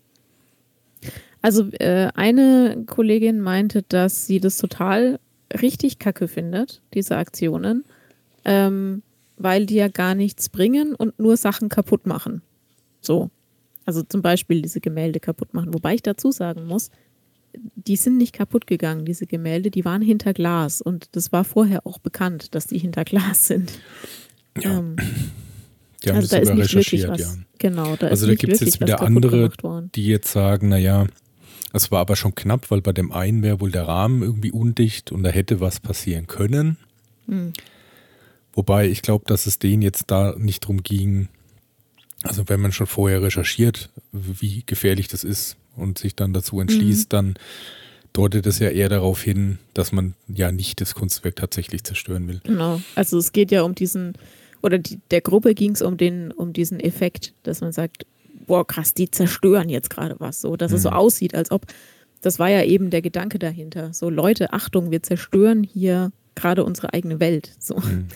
Also 1.41 1.69
äh, 1.73 2.09
eine 2.15 2.83
Kollegin 2.87 3.39
meinte, 3.39 3.83
dass 3.83 4.25
sie 4.25 4.39
das 4.39 4.57
total 4.57 5.19
richtig 5.61 5.99
kacke 5.99 6.27
findet, 6.27 6.81
diese 6.93 7.17
Aktionen, 7.17 7.85
ähm, 8.45 9.03
weil 9.37 9.65
die 9.65 9.75
ja 9.75 9.87
gar 9.87 10.15
nichts 10.15 10.49
bringen 10.49 10.95
und 10.95 11.19
nur 11.19 11.37
Sachen 11.37 11.69
kaputt 11.69 12.07
machen. 12.07 12.41
So. 13.01 13.29
Also 13.85 14.01
zum 14.01 14.23
Beispiel 14.23 14.61
diese 14.63 14.81
Gemälde 14.81 15.19
kaputt 15.19 15.53
machen. 15.53 15.73
Wobei 15.73 15.93
ich 15.93 16.01
dazu 16.01 16.31
sagen 16.31 16.65
muss, 16.65 16.89
die 17.75 17.95
sind 17.95 18.17
nicht 18.17 18.33
kaputt 18.33 18.67
gegangen, 18.67 19.05
diese 19.05 19.25
Gemälde, 19.25 19.71
die 19.71 19.85
waren 19.85 20.01
hinter 20.01 20.33
Glas 20.33 20.81
und 20.81 21.15
das 21.15 21.31
war 21.31 21.43
vorher 21.43 21.85
auch 21.85 21.99
bekannt, 21.99 22.55
dass 22.55 22.67
die 22.67 22.77
hinter 22.77 23.03
Glas 23.03 23.47
sind. 23.47 23.79
Ja. 24.61 24.79
Ähm, 24.79 24.95
die 26.03 26.09
haben 26.09 26.17
also 26.17 26.27
das 26.27 26.29
da 26.29 26.45
sogar 26.45 26.63
recherchiert, 26.63 27.09
was, 27.09 27.19
ja. 27.21 27.33
Genau, 27.57 27.95
da 27.95 28.07
also 28.07 28.27
da 28.27 28.35
gibt 28.35 28.53
es 28.53 28.59
jetzt 28.59 28.81
wieder 28.81 29.01
andere, 29.01 29.49
die 29.95 30.05
jetzt 30.05 30.31
sagen, 30.31 30.69
naja, 30.69 31.07
es 31.73 31.91
war 31.91 31.99
aber 31.99 32.15
schon 32.15 32.35
knapp, 32.35 32.71
weil 32.71 32.81
bei 32.81 32.93
dem 32.93 33.11
einen 33.11 33.43
wäre 33.43 33.59
wohl 33.59 33.71
der 33.71 33.87
Rahmen 33.87 34.21
irgendwie 34.21 34.51
undicht 34.51 35.11
und 35.11 35.23
da 35.23 35.29
hätte 35.29 35.59
was 35.59 35.79
passieren 35.79 36.27
können. 36.27 36.77
Hm. 37.27 37.53
Wobei 38.53 38.87
ich 38.87 39.01
glaube, 39.01 39.25
dass 39.27 39.45
es 39.45 39.59
denen 39.59 39.81
jetzt 39.81 40.05
da 40.07 40.35
nicht 40.37 40.61
drum 40.61 40.83
ging, 40.83 41.27
also 42.23 42.47
wenn 42.47 42.61
man 42.61 42.71
schon 42.71 42.87
vorher 42.87 43.21
recherchiert, 43.21 43.89
wie 44.11 44.63
gefährlich 44.65 45.09
das 45.09 45.23
ist, 45.23 45.57
und 45.75 45.97
sich 45.97 46.15
dann 46.15 46.33
dazu 46.33 46.59
entschließt, 46.59 47.11
mhm. 47.11 47.15
dann 47.15 47.33
deutet 48.13 48.45
es 48.45 48.59
ja 48.59 48.69
eher 48.69 48.89
darauf 48.89 49.21
hin, 49.21 49.59
dass 49.73 49.91
man 49.91 50.13
ja 50.27 50.51
nicht 50.51 50.79
das 50.81 50.95
Kunstwerk 50.95 51.35
tatsächlich 51.35 51.83
zerstören 51.83 52.27
will. 52.27 52.39
Genau. 52.43 52.81
Also 52.95 53.17
es 53.17 53.33
geht 53.33 53.51
ja 53.51 53.63
um 53.63 53.75
diesen, 53.75 54.13
oder 54.61 54.77
die, 54.77 54.99
der 55.11 55.21
Gruppe 55.21 55.53
ging 55.53 55.71
es 55.71 55.81
um 55.81 55.97
den, 55.97 56.31
um 56.31 56.53
diesen 56.53 56.79
Effekt, 56.79 57.33
dass 57.43 57.61
man 57.61 57.71
sagt, 57.71 58.05
boah, 58.47 58.65
krass, 58.65 58.93
die 58.93 59.11
zerstören 59.11 59.69
jetzt 59.69 59.89
gerade 59.89 60.15
was, 60.19 60.41
so, 60.41 60.55
dass 60.55 60.71
mhm. 60.71 60.77
es 60.77 60.83
so 60.83 60.89
mhm. 60.91 60.95
aussieht, 60.95 61.35
als 61.35 61.51
ob, 61.51 61.65
das 62.21 62.39
war 62.39 62.49
ja 62.49 62.63
eben 62.63 62.89
der 62.89 63.01
Gedanke 63.01 63.37
dahinter. 63.37 63.93
So, 63.93 64.09
Leute, 64.09 64.53
Achtung, 64.53 64.91
wir 64.91 65.03
zerstören 65.03 65.63
hier 65.63 66.11
gerade 66.35 66.63
unsere 66.63 66.93
eigene 66.93 67.19
Welt. 67.19 67.51
So. 67.59 67.75
Mhm. 67.75 68.07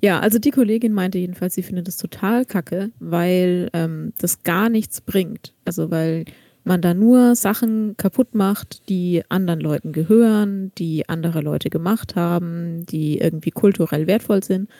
Ja, 0.00 0.20
also 0.20 0.38
die 0.38 0.50
Kollegin 0.50 0.92
meinte 0.92 1.18
jedenfalls, 1.18 1.54
sie 1.54 1.62
findet 1.62 1.88
das 1.88 1.96
total 1.96 2.44
kacke, 2.44 2.90
weil 3.00 3.68
ähm, 3.72 4.12
das 4.18 4.42
gar 4.44 4.68
nichts 4.68 5.00
bringt. 5.00 5.54
Also 5.64 5.90
weil 5.90 6.24
man 6.68 6.80
da 6.80 6.94
nur 6.94 7.34
Sachen 7.34 7.96
kaputt 7.96 8.34
macht, 8.34 8.88
die 8.88 9.22
anderen 9.28 9.60
Leuten 9.60 9.92
gehören, 9.92 10.70
die 10.78 11.08
andere 11.08 11.40
Leute 11.40 11.70
gemacht 11.70 12.14
haben, 12.14 12.86
die 12.86 13.18
irgendwie 13.18 13.50
kulturell 13.50 14.06
wertvoll 14.06 14.44
sind. 14.44 14.70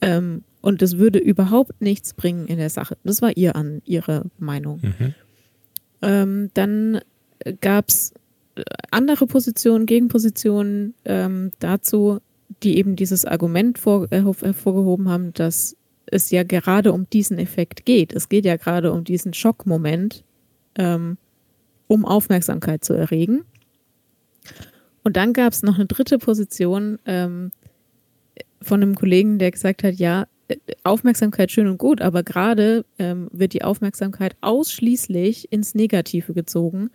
Ähm, 0.00 0.44
und 0.60 0.82
das 0.82 0.98
würde 0.98 1.18
überhaupt 1.18 1.80
nichts 1.80 2.14
bringen 2.14 2.46
in 2.46 2.58
der 2.58 2.70
Sache. 2.70 2.96
Das 3.04 3.22
war 3.22 3.36
ihr 3.36 3.56
an 3.56 3.82
ihre 3.84 4.26
Meinung. 4.38 4.80
Mhm. 4.82 5.14
Ähm, 6.02 6.50
dann 6.54 7.00
gab 7.60 7.88
es 7.88 8.12
äh, 8.54 8.62
andere 8.90 9.26
Positionen, 9.26 9.86
Gegenpositionen 9.86 10.94
ähm, 11.04 11.50
dazu, 11.58 12.20
die 12.62 12.78
eben 12.78 12.96
dieses 12.96 13.24
Argument 13.24 13.78
vor, 13.78 14.06
äh, 14.10 14.22
hervorgehoben 14.22 15.08
haben, 15.08 15.32
dass 15.32 15.76
es 16.06 16.30
ja 16.30 16.42
gerade 16.42 16.92
um 16.92 17.08
diesen 17.10 17.38
Effekt 17.38 17.84
geht. 17.84 18.12
Es 18.12 18.28
geht 18.28 18.44
ja 18.44 18.56
gerade 18.56 18.92
um 18.92 19.04
diesen 19.04 19.34
Schockmoment, 19.34 20.22
ähm, 20.76 21.18
um 21.86 22.04
Aufmerksamkeit 22.04 22.84
zu 22.84 22.94
erregen. 22.94 23.44
Und 25.02 25.16
dann 25.16 25.32
gab 25.32 25.52
es 25.52 25.62
noch 25.62 25.76
eine 25.76 25.86
dritte 25.86 26.18
Position 26.18 26.98
ähm, 27.04 27.52
von 28.62 28.82
einem 28.82 28.94
Kollegen, 28.94 29.38
der 29.38 29.50
gesagt 29.50 29.82
hat, 29.82 29.94
ja, 29.94 30.26
Aufmerksamkeit 30.82 31.50
schön 31.50 31.68
und 31.68 31.78
gut, 31.78 32.00
aber 32.02 32.22
gerade 32.22 32.84
ähm, 32.98 33.28
wird 33.32 33.54
die 33.54 33.62
Aufmerksamkeit 33.62 34.36
ausschließlich 34.40 35.50
ins 35.52 35.74
Negative 35.74 36.34
gezogen, 36.34 36.90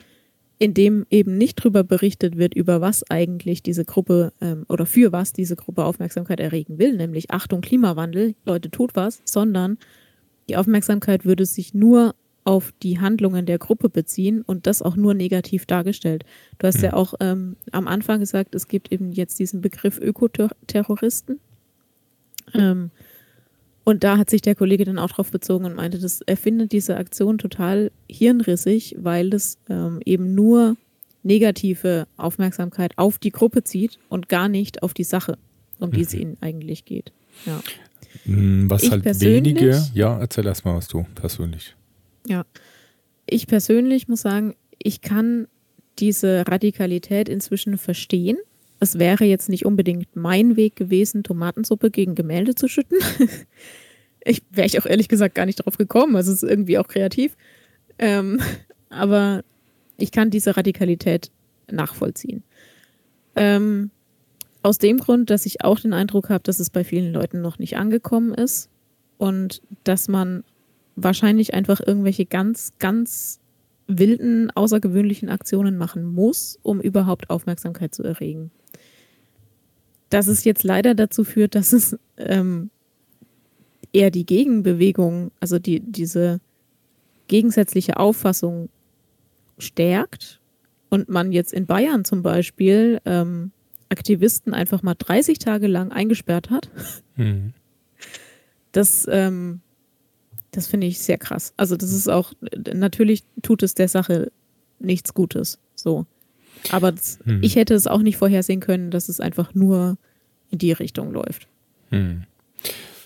in 0.59 0.73
dem 0.73 1.05
eben 1.09 1.37
nicht 1.37 1.55
drüber 1.55 1.83
berichtet 1.83 2.37
wird, 2.37 2.53
über 2.53 2.81
was 2.81 3.09
eigentlich 3.09 3.63
diese 3.63 3.85
Gruppe 3.85 4.33
ähm, 4.41 4.65
oder 4.67 4.85
für 4.85 5.11
was 5.11 5.33
diese 5.33 5.55
Gruppe 5.55 5.85
Aufmerksamkeit 5.85 6.39
erregen 6.39 6.77
will, 6.77 6.95
nämlich 6.95 7.31
Achtung 7.31 7.61
Klimawandel, 7.61 8.35
Leute 8.45 8.69
tut 8.69 8.95
was, 8.95 9.21
sondern 9.25 9.77
die 10.47 10.57
Aufmerksamkeit 10.57 11.25
würde 11.25 11.45
sich 11.45 11.73
nur 11.73 12.13
auf 12.49 12.73
die 12.81 12.99
Handlungen 12.99 13.45
der 13.45 13.59
Gruppe 13.59 13.89
beziehen 13.89 14.41
und 14.41 14.65
das 14.65 14.81
auch 14.81 14.95
nur 14.95 15.13
negativ 15.13 15.67
dargestellt. 15.67 16.25
Du 16.57 16.65
hast 16.65 16.81
ja 16.81 16.93
hm. 16.93 16.97
auch 16.97 17.13
ähm, 17.19 17.57
am 17.71 17.87
Anfang 17.87 18.21
gesagt, 18.21 18.55
es 18.55 18.67
gibt 18.67 18.91
eben 18.91 19.11
jetzt 19.11 19.37
diesen 19.37 19.61
Begriff 19.61 19.99
Ökoterroristen. 19.99 21.39
Ähm, 22.55 22.89
und 23.83 24.03
da 24.03 24.17
hat 24.17 24.31
sich 24.31 24.41
der 24.41 24.55
Kollege 24.55 24.83
dann 24.83 24.97
auch 24.97 25.11
drauf 25.11 25.29
bezogen 25.29 25.65
und 25.65 25.75
meinte, 25.75 25.99
dass 25.99 26.21
er 26.21 26.37
findet 26.37 26.71
diese 26.71 26.97
Aktion 26.97 27.37
total 27.37 27.91
hirnrissig, 28.09 28.95
weil 28.97 29.31
es 29.31 29.59
ähm, 29.69 29.99
eben 30.03 30.33
nur 30.33 30.75
negative 31.21 32.07
Aufmerksamkeit 32.17 32.97
auf 32.97 33.19
die 33.19 33.31
Gruppe 33.31 33.63
zieht 33.63 33.99
und 34.09 34.27
gar 34.27 34.49
nicht 34.49 34.81
auf 34.81 34.95
die 34.95 35.03
Sache, 35.03 35.37
um 35.77 35.91
die 35.91 36.01
es 36.01 36.15
mhm. 36.15 36.19
ihnen 36.19 36.37
eigentlich 36.41 36.85
geht. 36.85 37.11
Ja. 37.45 37.61
Hm, 38.23 38.71
was 38.71 38.81
ich 38.81 38.89
halt 38.89 39.05
wenige, 39.21 39.85
ja, 39.93 40.17
erzähl 40.19 40.47
erst 40.47 40.65
mal 40.65 40.75
was 40.75 40.87
du 40.87 41.05
persönlich. 41.13 41.75
Ja, 42.29 42.45
ich 43.25 43.47
persönlich 43.47 44.07
muss 44.07 44.21
sagen, 44.21 44.55
ich 44.77 45.01
kann 45.01 45.47
diese 45.97 46.47
Radikalität 46.47 47.27
inzwischen 47.27 47.79
verstehen. 47.79 48.37
Es 48.79 48.99
wäre 48.99 49.25
jetzt 49.25 49.49
nicht 49.49 49.65
unbedingt 49.65 50.15
mein 50.15 50.55
Weg 50.55 50.75
gewesen, 50.75 51.23
Tomatensuppe 51.23 51.89
gegen 51.89 52.13
Gemälde 52.13 52.53
zu 52.53 52.67
schütten. 52.67 52.99
ich 54.23 54.43
wäre 54.51 54.67
ich 54.67 54.79
auch 54.79 54.85
ehrlich 54.85 55.09
gesagt 55.09 55.33
gar 55.33 55.47
nicht 55.47 55.65
drauf 55.65 55.77
gekommen. 55.77 56.15
Also 56.15 56.31
es 56.31 56.43
ist 56.43 56.49
irgendwie 56.49 56.77
auch 56.77 56.87
kreativ. 56.87 57.35
Ähm, 57.97 58.39
aber 58.89 59.43
ich 59.97 60.11
kann 60.11 60.29
diese 60.29 60.55
Radikalität 60.55 61.31
nachvollziehen. 61.69 62.43
Ähm, 63.35 63.89
aus 64.61 64.77
dem 64.77 64.99
Grund, 64.99 65.31
dass 65.31 65.47
ich 65.47 65.63
auch 65.63 65.79
den 65.79 65.93
Eindruck 65.93 66.29
habe, 66.29 66.43
dass 66.43 66.59
es 66.59 66.69
bei 66.69 66.83
vielen 66.83 67.11
Leuten 67.11 67.41
noch 67.41 67.57
nicht 67.57 67.77
angekommen 67.77 68.35
ist 68.35 68.69
und 69.17 69.63
dass 69.83 70.07
man 70.07 70.43
wahrscheinlich 71.03 71.53
einfach 71.53 71.79
irgendwelche 71.85 72.25
ganz, 72.25 72.73
ganz 72.79 73.39
wilden, 73.87 74.51
außergewöhnlichen 74.51 75.29
Aktionen 75.29 75.77
machen 75.77 76.03
muss, 76.03 76.59
um 76.61 76.79
überhaupt 76.79 77.29
Aufmerksamkeit 77.29 77.93
zu 77.93 78.03
erregen 78.03 78.51
dass 80.09 80.27
es 80.27 80.43
jetzt 80.43 80.63
leider 80.63 80.95
dazu 80.95 81.23
führt, 81.23 81.55
dass 81.55 81.71
es 81.71 81.97
ähm, 82.17 82.71
eher 83.93 84.11
die 84.11 84.25
Gegenbewegung, 84.25 85.31
also 85.39 85.59
die, 85.59 85.79
diese 85.79 86.41
gegensätzliche 87.27 87.97
Auffassung 87.97 88.69
stärkt 89.57 90.39
und 90.89 91.09
man 91.09 91.31
jetzt 91.31 91.53
in 91.53 91.67
Bayern 91.67 92.05
zum 92.05 92.23
Beispiel 92.23 92.99
ähm, 93.05 93.51
Aktivisten 93.89 94.53
einfach 94.53 94.83
mal 94.83 94.95
30 94.95 95.39
Tage 95.39 95.67
lang 95.67 95.91
eingesperrt 95.91 96.49
hat. 96.49 96.69
Mhm. 97.15 97.53
Das, 98.71 99.07
ähm, 99.09 99.61
das 100.59 100.67
finde 100.67 100.87
ich 100.87 100.99
sehr 100.99 101.17
krass. 101.17 101.53
Also 101.55 101.77
das 101.77 101.93
ist 101.93 102.09
auch, 102.09 102.33
natürlich 102.73 103.23
tut 103.41 103.63
es 103.63 103.75
der 103.75 103.87
Sache 103.87 104.29
nichts 104.79 105.13
Gutes. 105.13 105.57
So. 105.73 106.05
Aber 106.69 106.91
das, 106.91 107.19
hm. 107.23 107.41
ich 107.41 107.55
hätte 107.55 107.73
es 107.73 107.87
auch 107.87 108.01
nicht 108.01 108.17
vorhersehen 108.17 108.59
können, 108.59 108.91
dass 108.91 109.07
es 109.07 109.21
einfach 109.21 109.55
nur 109.55 109.97
in 110.51 110.57
die 110.57 110.73
Richtung 110.73 111.13
läuft. 111.13 111.47
Hm. 111.91 112.23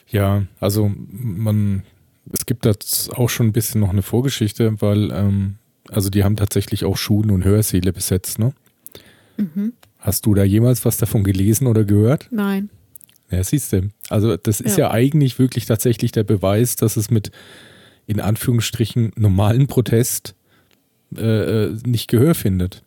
Ja, 0.10 0.48
also 0.60 0.92
man, 0.96 1.84
es 2.32 2.48
gibt 2.48 2.66
da 2.66 2.72
auch 3.16 3.30
schon 3.30 3.48
ein 3.48 3.54
bisschen 3.54 3.82
noch 3.82 3.92
eine 3.92 4.02
Vorgeschichte, 4.02 4.82
weil, 4.82 5.12
ähm, 5.12 5.58
also 5.90 6.10
die 6.10 6.24
haben 6.24 6.36
tatsächlich 6.36 6.86
auch 6.86 6.98
Schulen 6.98 7.30
und 7.30 7.46
Hörsäle 7.46 7.94
besetzt, 7.94 8.40
ne? 8.40 8.54
Mhm. 9.38 9.74
Hast 10.00 10.26
du 10.26 10.34
da 10.34 10.44
jemals 10.44 10.86
was 10.86 10.98
davon 10.98 11.24
gelesen 11.24 11.68
oder 11.68 11.84
gehört? 11.84 12.28
Nein. 12.32 12.72
Ja, 13.32 13.44
siehst 13.44 13.74
du. 13.74 13.90
Also 14.10 14.38
das 14.38 14.62
ist 14.62 14.78
ja. 14.78 14.86
ja 14.86 14.92
eigentlich 14.92 15.40
wirklich 15.40 15.66
tatsächlich 15.66 16.12
der 16.12 16.24
Beweis, 16.24 16.76
dass 16.76 16.98
es 16.98 17.10
mit 17.10 17.32
in 18.06 18.20
Anführungsstrichen 18.20 19.12
normalen 19.16 19.68
Protest 19.68 20.36
äh, 21.16 21.66
äh 21.66 21.78
nicht 21.86 22.10
Gehör 22.10 22.36
findet. 22.36 22.84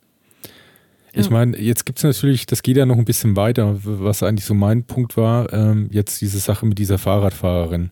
Ich 1.19 1.29
meine, 1.29 1.57
jetzt 1.57 1.85
gibt 1.85 1.99
es 1.99 2.03
natürlich, 2.03 2.45
das 2.45 2.61
geht 2.61 2.77
ja 2.77 2.85
noch 2.85 2.97
ein 2.97 3.05
bisschen 3.05 3.35
weiter, 3.35 3.79
was 3.83 4.23
eigentlich 4.23 4.45
so 4.45 4.53
mein 4.53 4.83
Punkt 4.83 5.17
war, 5.17 5.51
ähm, 5.51 5.89
jetzt 5.91 6.21
diese 6.21 6.37
Sache 6.39 6.65
mit 6.65 6.77
dieser 6.77 6.97
Fahrradfahrerin, 6.97 7.89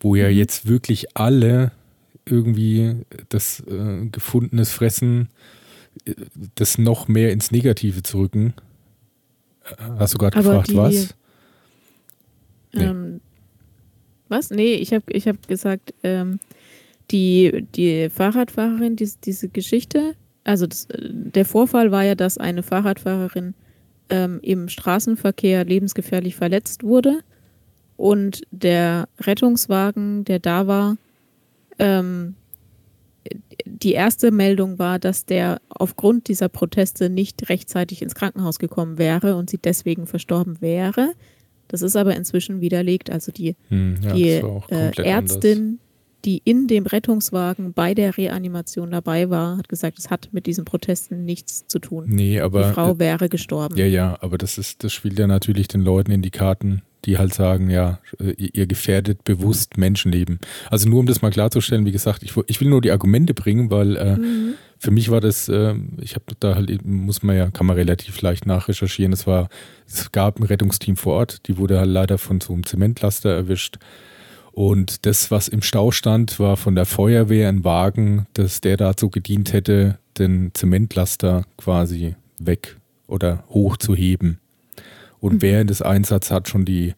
wo 0.00 0.16
ja 0.16 0.28
mhm. 0.28 0.36
jetzt 0.36 0.66
wirklich 0.66 1.16
alle 1.16 1.72
irgendwie 2.24 2.96
das 3.28 3.60
äh, 3.60 4.06
gefundenes 4.10 4.72
Fressen, 4.72 5.28
äh, 6.04 6.14
das 6.56 6.78
noch 6.78 7.06
mehr 7.06 7.32
ins 7.32 7.50
Negative 7.50 8.02
zu 8.02 8.18
rücken. 8.18 8.54
Äh, 9.64 9.74
hast 9.98 10.14
du 10.14 10.18
gerade 10.18 10.36
gefragt, 10.36 10.70
die, 10.70 10.76
was? 10.76 11.14
Nee. 12.72 12.84
Ähm, 12.84 13.20
was? 14.28 14.50
Nee, 14.50 14.74
ich 14.74 14.92
habe 14.92 15.04
ich 15.08 15.26
hab 15.26 15.48
gesagt, 15.48 15.94
ähm, 16.02 16.38
die, 17.10 17.66
die 17.74 18.08
Fahrradfahrerin, 18.10 18.96
die, 18.96 19.10
diese 19.24 19.48
Geschichte, 19.48 20.14
also 20.44 20.66
das, 20.66 20.86
der 20.98 21.44
Vorfall 21.44 21.90
war 21.90 22.04
ja, 22.04 22.14
dass 22.14 22.38
eine 22.38 22.62
Fahrradfahrerin 22.62 23.54
ähm, 24.08 24.38
im 24.42 24.68
Straßenverkehr 24.68 25.64
lebensgefährlich 25.64 26.36
verletzt 26.36 26.82
wurde 26.84 27.20
und 27.96 28.42
der 28.50 29.08
Rettungswagen, 29.18 30.24
der 30.24 30.38
da 30.38 30.66
war, 30.66 30.96
ähm, 31.78 32.36
die 33.64 33.92
erste 33.92 34.30
Meldung 34.30 34.78
war, 34.78 34.98
dass 34.98 35.26
der 35.26 35.60
aufgrund 35.68 36.28
dieser 36.28 36.48
Proteste 36.48 37.10
nicht 37.10 37.48
rechtzeitig 37.48 38.02
ins 38.02 38.14
Krankenhaus 38.14 38.58
gekommen 38.58 38.98
wäre 38.98 39.36
und 39.36 39.50
sie 39.50 39.58
deswegen 39.58 40.06
verstorben 40.06 40.60
wäre. 40.60 41.12
Das 41.70 41.82
ist 41.82 41.96
aber 41.96 42.16
inzwischen 42.16 42.60
widerlegt. 42.60 43.10
Also 43.10 43.32
die, 43.32 43.56
hm, 43.68 43.96
ja, 44.02 44.12
die 44.12 44.28
äh, 44.28 45.02
Ärztin, 45.02 45.58
anders 45.58 45.78
die 46.24 46.40
in 46.44 46.66
dem 46.66 46.86
Rettungswagen 46.86 47.72
bei 47.72 47.94
der 47.94 48.16
Reanimation 48.16 48.90
dabei 48.90 49.30
war, 49.30 49.56
hat 49.56 49.68
gesagt, 49.68 49.98
es 49.98 50.10
hat 50.10 50.28
mit 50.32 50.46
diesen 50.46 50.64
Protesten 50.64 51.24
nichts 51.24 51.66
zu 51.66 51.78
tun. 51.78 52.04
Nee, 52.08 52.40
aber. 52.40 52.68
Die 52.68 52.74
Frau 52.74 52.98
wäre 52.98 53.28
gestorben. 53.28 53.76
Ja, 53.76 53.86
ja, 53.86 54.18
aber 54.20 54.38
das 54.38 54.58
ist, 54.58 54.84
das 54.84 54.92
spielt 54.92 55.18
ja 55.18 55.26
natürlich 55.26 55.68
den 55.68 55.80
Leuten 55.80 56.10
in 56.10 56.22
die 56.22 56.30
Karten, 56.30 56.82
die 57.04 57.18
halt 57.18 57.34
sagen, 57.34 57.70
ja, 57.70 57.98
äh, 58.18 58.32
ihr 58.32 58.66
gefährdet 58.66 59.24
bewusst 59.24 59.76
Menschenleben. 59.76 60.38
Also 60.70 60.88
nur 60.88 61.00
um 61.00 61.06
das 61.06 61.22
mal 61.22 61.30
klarzustellen, 61.30 61.86
wie 61.86 61.92
gesagt, 61.92 62.22
ich, 62.22 62.34
ich 62.46 62.60
will 62.60 62.68
nur 62.68 62.80
die 62.80 62.90
Argumente 62.90 63.34
bringen, 63.34 63.70
weil 63.70 63.96
äh, 63.96 64.16
mhm. 64.16 64.54
für 64.78 64.90
mich 64.90 65.10
war 65.10 65.20
das, 65.20 65.48
äh, 65.48 65.74
ich 66.00 66.14
habe 66.14 66.24
da 66.40 66.54
halt, 66.54 66.84
muss 66.84 67.22
man 67.22 67.36
ja, 67.36 67.50
kann 67.50 67.66
man 67.66 67.76
relativ 67.76 68.20
leicht 68.20 68.46
nachrecherchieren. 68.46 69.12
Es 69.12 69.26
war, 69.26 69.48
es 69.86 70.12
gab 70.12 70.38
ein 70.38 70.44
Rettungsteam 70.44 70.96
vor 70.96 71.14
Ort, 71.14 71.48
die 71.48 71.56
wurde 71.56 71.78
halt 71.78 71.90
leider 71.90 72.18
von 72.18 72.40
so 72.40 72.52
einem 72.52 72.64
Zementlaster 72.64 73.30
erwischt. 73.30 73.78
Und 74.52 75.06
das, 75.06 75.30
was 75.30 75.48
im 75.48 75.62
Stau 75.62 75.92
stand, 75.92 76.40
war 76.40 76.56
von 76.56 76.74
der 76.74 76.84
Feuerwehr 76.84 77.48
ein 77.48 77.64
Wagen, 77.64 78.26
dass 78.34 78.60
der 78.60 78.76
dazu 78.76 79.08
gedient 79.08 79.52
hätte, 79.52 79.98
den 80.18 80.50
Zementlaster 80.54 81.44
quasi 81.56 82.16
weg 82.38 82.76
oder 83.06 83.44
hoch 83.48 83.76
zu 83.76 83.94
heben. 83.94 84.39
Und 85.20 85.34
mhm. 85.34 85.42
während 85.42 85.70
des 85.70 85.82
Einsatzes 85.82 86.30
hat 86.30 86.48
schon 86.48 86.64
die, 86.64 86.94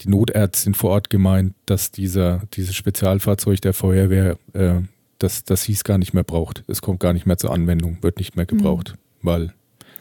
die 0.00 0.08
Notärztin 0.08 0.74
vor 0.74 0.90
Ort 0.90 1.10
gemeint, 1.10 1.54
dass 1.66 1.90
dieser, 1.90 2.42
dieses 2.54 2.74
Spezialfahrzeug 2.74 3.60
der 3.60 3.72
Feuerwehr 3.72 4.38
äh, 4.52 4.80
das, 5.18 5.44
das 5.44 5.62
hieß 5.64 5.84
gar 5.84 5.98
nicht 5.98 6.12
mehr 6.12 6.24
braucht. 6.24 6.64
Es 6.66 6.82
kommt 6.82 7.00
gar 7.00 7.12
nicht 7.12 7.26
mehr 7.26 7.38
zur 7.38 7.52
Anwendung, 7.52 7.98
wird 8.02 8.18
nicht 8.18 8.36
mehr 8.36 8.46
gebraucht, 8.46 8.94
mhm. 8.96 9.26
weil 9.26 9.54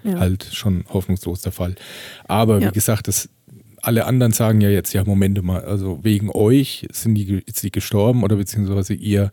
ja. 0.04 0.19
halt 0.19 0.50
schon 0.52 0.86
hoffnungslos 0.89 1.41
der 1.41 1.52
Fall. 1.52 1.76
Aber 2.28 2.60
ja. 2.60 2.69
wie 2.69 2.74
gesagt, 2.74 3.08
das 3.08 3.30
alle 3.82 4.06
anderen 4.06 4.32
sagen 4.32 4.62
ja 4.62 4.69
jetzt, 4.69 4.93
ja, 4.93 5.04
Momente 5.04 5.43
mal, 5.43 5.63
also 5.63 6.04
wegen 6.04 6.32
euch 6.32 6.88
sind 6.91 7.15
die, 7.15 7.43
ist 7.45 7.62
die 7.62 7.71
gestorben 7.71 8.24
oder 8.24 8.36
beziehungsweise 8.36 8.95
ihr 8.95 9.32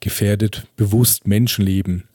gefährdet 0.00 0.66
bewusst 0.76 1.26
Menschenleben. 1.26 2.07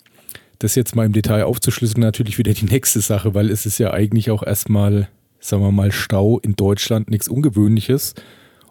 Das 0.63 0.75
jetzt 0.75 0.95
mal 0.95 1.05
im 1.05 1.13
Detail 1.13 1.43
aufzuschlüsseln, 1.43 2.01
natürlich 2.01 2.37
wieder 2.37 2.53
die 2.53 2.65
nächste 2.65 3.01
Sache, 3.01 3.33
weil 3.33 3.49
es 3.49 3.65
ist 3.65 3.77
ja 3.79 3.91
eigentlich 3.91 4.31
auch 4.31 4.43
erstmal, 4.43 5.09
sagen 5.39 5.63
wir 5.63 5.71
mal, 5.71 5.91
Stau 5.91 6.39
in 6.39 6.55
Deutschland 6.55 7.09
nichts 7.09 7.27
Ungewöhnliches. 7.27 8.15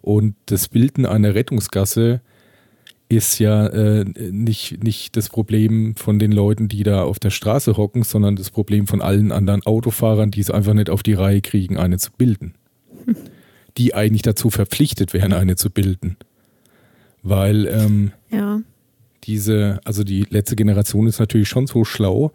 Und 0.00 0.34
das 0.46 0.68
Bilden 0.68 1.06
einer 1.06 1.34
Rettungsgasse 1.34 2.20
ist 3.08 3.38
ja 3.38 3.66
äh, 3.66 4.04
nicht, 4.04 4.82
nicht 4.82 5.16
das 5.16 5.28
Problem 5.28 5.94
von 5.96 6.18
den 6.18 6.32
Leuten, 6.32 6.68
die 6.68 6.82
da 6.82 7.02
auf 7.02 7.18
der 7.18 7.30
Straße 7.30 7.76
hocken, 7.76 8.04
sondern 8.04 8.36
das 8.36 8.50
Problem 8.50 8.86
von 8.86 9.02
allen 9.02 9.30
anderen 9.30 9.64
Autofahrern, 9.64 10.30
die 10.30 10.40
es 10.40 10.50
einfach 10.50 10.72
nicht 10.72 10.88
auf 10.88 11.02
die 11.02 11.12
Reihe 11.12 11.42
kriegen, 11.42 11.76
eine 11.76 11.98
zu 11.98 12.10
bilden 12.10 12.54
die 13.78 13.94
eigentlich 13.94 14.22
dazu 14.22 14.50
verpflichtet 14.50 15.12
wären, 15.12 15.32
eine 15.32 15.56
zu 15.56 15.70
bilden. 15.70 16.16
Weil 17.22 17.66
ähm, 17.66 18.12
ja. 18.30 18.60
Diese, 19.24 19.80
also 19.84 20.04
die 20.04 20.26
letzte 20.28 20.56
Generation 20.56 21.06
ist 21.06 21.20
natürlich 21.20 21.48
schon 21.48 21.66
so 21.66 21.84
schlau, 21.84 22.32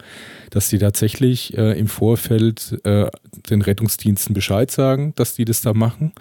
dass 0.50 0.70
sie 0.70 0.78
tatsächlich 0.78 1.58
äh, 1.58 1.78
im 1.78 1.88
Vorfeld 1.88 2.80
äh, 2.84 3.10
den 3.50 3.62
Rettungsdiensten 3.62 4.34
Bescheid 4.34 4.72
sagen, 4.72 5.14
dass 5.16 5.36
die 5.36 5.46
das 5.46 5.62
da 5.62 5.74
machen 5.74 6.14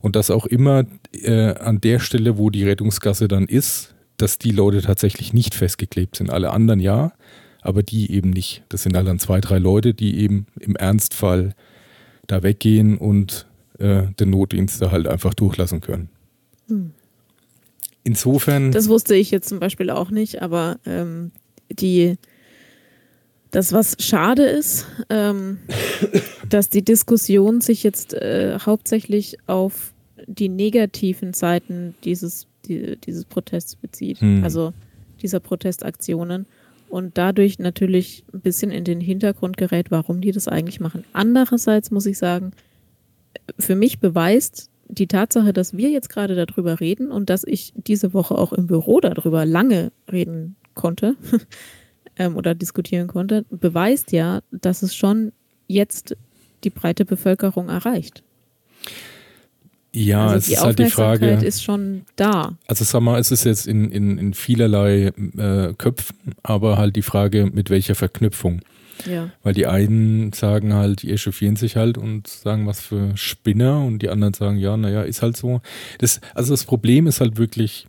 und 0.00 0.16
dass 0.16 0.30
auch 0.30 0.46
immer 0.46 0.84
äh, 1.12 1.54
an 1.54 1.80
der 1.80 1.98
Stelle, 1.98 2.38
wo 2.38 2.50
die 2.50 2.64
Rettungsgasse 2.64 3.28
dann 3.28 3.46
ist, 3.46 3.94
dass 4.16 4.38
die 4.38 4.52
Leute 4.52 4.82
tatsächlich 4.82 5.32
nicht 5.32 5.54
festgeklebt 5.54 6.16
sind. 6.16 6.30
Alle 6.30 6.50
anderen 6.50 6.80
ja, 6.80 7.12
aber 7.60 7.82
die 7.82 8.12
eben 8.12 8.30
nicht. 8.30 8.62
Das 8.68 8.82
sind 8.82 8.96
halt 8.96 9.08
dann 9.08 9.18
zwei, 9.18 9.40
drei 9.40 9.58
Leute, 9.58 9.94
die 9.94 10.18
eben 10.18 10.46
im 10.60 10.76
Ernstfall 10.76 11.54
da 12.26 12.42
weggehen 12.42 12.98
und 12.98 13.46
äh, 13.78 14.04
den 14.20 14.30
Notdienst 14.30 14.80
da 14.80 14.90
halt 14.90 15.08
einfach 15.08 15.34
durchlassen 15.34 15.80
können. 15.80 16.08
Hm. 16.68 16.92
Insofern. 18.04 18.70
Das 18.70 18.88
wusste 18.88 19.14
ich 19.14 19.30
jetzt 19.30 19.48
zum 19.48 19.58
Beispiel 19.58 19.90
auch 19.90 20.10
nicht, 20.10 20.42
aber 20.42 20.78
ähm, 20.84 21.32
die, 21.70 22.16
das, 23.50 23.72
was 23.72 23.96
schade 23.98 24.44
ist, 24.44 24.86
ähm, 25.08 25.58
dass 26.48 26.68
die 26.68 26.84
Diskussion 26.84 27.62
sich 27.62 27.82
jetzt 27.82 28.12
äh, 28.12 28.58
hauptsächlich 28.58 29.38
auf 29.46 29.94
die 30.26 30.50
negativen 30.50 31.32
Seiten 31.32 31.94
dieses, 32.04 32.46
die, 32.66 32.96
dieses 32.98 33.24
Protests 33.24 33.76
bezieht, 33.76 34.20
hm. 34.20 34.44
also 34.44 34.72
dieser 35.22 35.40
Protestaktionen 35.40 36.46
und 36.88 37.16
dadurch 37.16 37.58
natürlich 37.58 38.24
ein 38.32 38.40
bisschen 38.40 38.70
in 38.70 38.84
den 38.84 39.00
Hintergrund 39.00 39.56
gerät, 39.56 39.90
warum 39.90 40.20
die 40.20 40.32
das 40.32 40.46
eigentlich 40.46 40.80
machen. 40.80 41.04
Andererseits 41.14 41.90
muss 41.90 42.06
ich 42.06 42.18
sagen, 42.18 42.52
für 43.58 43.74
mich 43.74 43.98
beweist 43.98 44.70
die 44.88 45.06
Tatsache, 45.06 45.52
dass 45.52 45.76
wir 45.76 45.90
jetzt 45.90 46.08
gerade 46.08 46.34
darüber 46.34 46.80
reden 46.80 47.10
und 47.10 47.30
dass 47.30 47.44
ich 47.44 47.72
diese 47.76 48.14
Woche 48.14 48.36
auch 48.36 48.52
im 48.52 48.66
Büro 48.66 49.00
darüber 49.00 49.46
lange 49.46 49.92
reden 50.10 50.56
konnte 50.74 51.16
ähm, 52.16 52.36
oder 52.36 52.54
diskutieren 52.54 53.06
konnte, 53.06 53.44
beweist 53.50 54.12
ja, 54.12 54.40
dass 54.50 54.82
es 54.82 54.94
schon 54.94 55.32
jetzt 55.66 56.16
die 56.64 56.70
breite 56.70 57.04
Bevölkerung 57.04 57.68
erreicht. 57.68 58.22
Ja, 59.96 60.26
also 60.26 60.38
es 60.38 60.48
ist 60.48 60.60
halt 60.60 60.78
die 60.80 60.90
Frage. 60.90 61.26
ist 61.28 61.62
schon 61.62 62.02
da. 62.16 62.58
Also 62.66 62.82
sag 62.82 63.00
mal, 63.00 63.20
es 63.20 63.30
ist 63.30 63.44
jetzt 63.44 63.68
in, 63.68 63.92
in, 63.92 64.18
in 64.18 64.34
vielerlei 64.34 65.12
äh, 65.36 65.72
Köpfen, 65.78 66.34
aber 66.42 66.78
halt 66.78 66.96
die 66.96 67.02
Frage, 67.02 67.48
mit 67.52 67.70
welcher 67.70 67.94
Verknüpfung. 67.94 68.62
Ja. 69.08 69.30
Weil 69.44 69.54
die 69.54 69.68
einen 69.68 70.32
sagen 70.32 70.74
halt, 70.74 71.02
die 71.02 71.12
echauffieren 71.12 71.54
sich 71.54 71.76
halt 71.76 71.96
und 71.96 72.26
sagen, 72.26 72.66
was 72.66 72.80
für 72.80 73.16
Spinner 73.16 73.84
und 73.84 74.00
die 74.00 74.08
anderen 74.08 74.34
sagen, 74.34 74.56
ja, 74.56 74.76
naja, 74.76 75.02
ist 75.02 75.22
halt 75.22 75.36
so. 75.36 75.60
Das, 75.98 76.20
also 76.34 76.52
das 76.52 76.64
Problem 76.64 77.06
ist 77.06 77.20
halt 77.20 77.36
wirklich, 77.36 77.86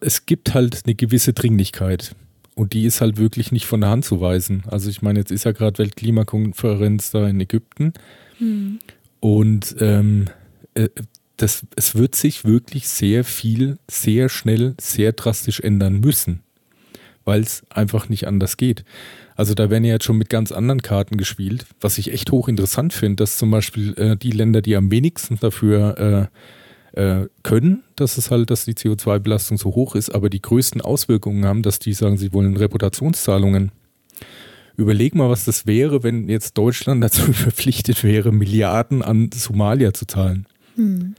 es 0.00 0.24
gibt 0.24 0.54
halt 0.54 0.80
eine 0.86 0.94
gewisse 0.94 1.34
Dringlichkeit. 1.34 2.14
Und 2.54 2.72
die 2.72 2.86
ist 2.86 3.02
halt 3.02 3.18
wirklich 3.18 3.52
nicht 3.52 3.66
von 3.66 3.82
der 3.82 3.90
Hand 3.90 4.06
zu 4.06 4.22
weisen. 4.22 4.62
Also 4.68 4.88
ich 4.88 5.02
meine, 5.02 5.18
jetzt 5.18 5.30
ist 5.30 5.44
ja 5.44 5.52
gerade 5.52 5.76
Weltklimakonferenz 5.76 7.10
da 7.10 7.28
in 7.28 7.38
Ägypten. 7.38 7.92
Mhm. 8.38 8.78
Und 9.20 9.76
ähm, 9.80 10.26
äh, 10.74 10.88
das, 11.36 11.66
es 11.76 11.94
wird 11.94 12.14
sich 12.14 12.44
wirklich 12.44 12.88
sehr 12.88 13.24
viel, 13.24 13.78
sehr 13.88 14.28
schnell, 14.28 14.74
sehr 14.80 15.12
drastisch 15.12 15.60
ändern 15.60 16.00
müssen 16.00 16.42
weil 17.26 17.42
es 17.42 17.64
einfach 17.68 18.08
nicht 18.08 18.26
anders 18.26 18.56
geht. 18.56 18.84
Also 19.34 19.52
da 19.52 19.68
werden 19.68 19.84
ja 19.84 19.94
jetzt 19.94 20.04
schon 20.04 20.16
mit 20.16 20.30
ganz 20.30 20.52
anderen 20.52 20.80
Karten 20.80 21.18
gespielt, 21.18 21.66
was 21.80 21.98
ich 21.98 22.12
echt 22.12 22.32
hochinteressant 22.32 22.94
finde, 22.94 23.16
dass 23.16 23.36
zum 23.36 23.50
Beispiel 23.50 23.92
äh, 23.98 24.16
die 24.16 24.30
Länder, 24.30 24.62
die 24.62 24.76
am 24.76 24.90
wenigsten 24.90 25.38
dafür 25.38 26.30
äh, 26.94 27.20
äh, 27.20 27.28
können, 27.42 27.82
dass 27.96 28.16
es 28.16 28.30
halt, 28.30 28.48
dass 28.50 28.64
die 28.64 28.74
CO2-Belastung 28.74 29.58
so 29.58 29.74
hoch 29.74 29.94
ist, 29.94 30.14
aber 30.14 30.30
die 30.30 30.40
größten 30.40 30.80
Auswirkungen 30.80 31.44
haben, 31.44 31.62
dass 31.62 31.78
die 31.78 31.92
sagen, 31.92 32.16
sie 32.16 32.32
wollen 32.32 32.56
Reputationszahlungen. 32.56 33.72
Überleg 34.76 35.14
mal, 35.14 35.30
was 35.30 35.44
das 35.44 35.66
wäre, 35.66 36.02
wenn 36.02 36.28
jetzt 36.28 36.58
Deutschland 36.58 37.02
dazu 37.02 37.20
verpflichtet 37.32 38.04
wäre, 38.04 38.32
Milliarden 38.32 39.02
an 39.02 39.30
Somalia 39.32 39.92
zu 39.92 40.06
zahlen. 40.06 40.46
Hm. 40.76 41.14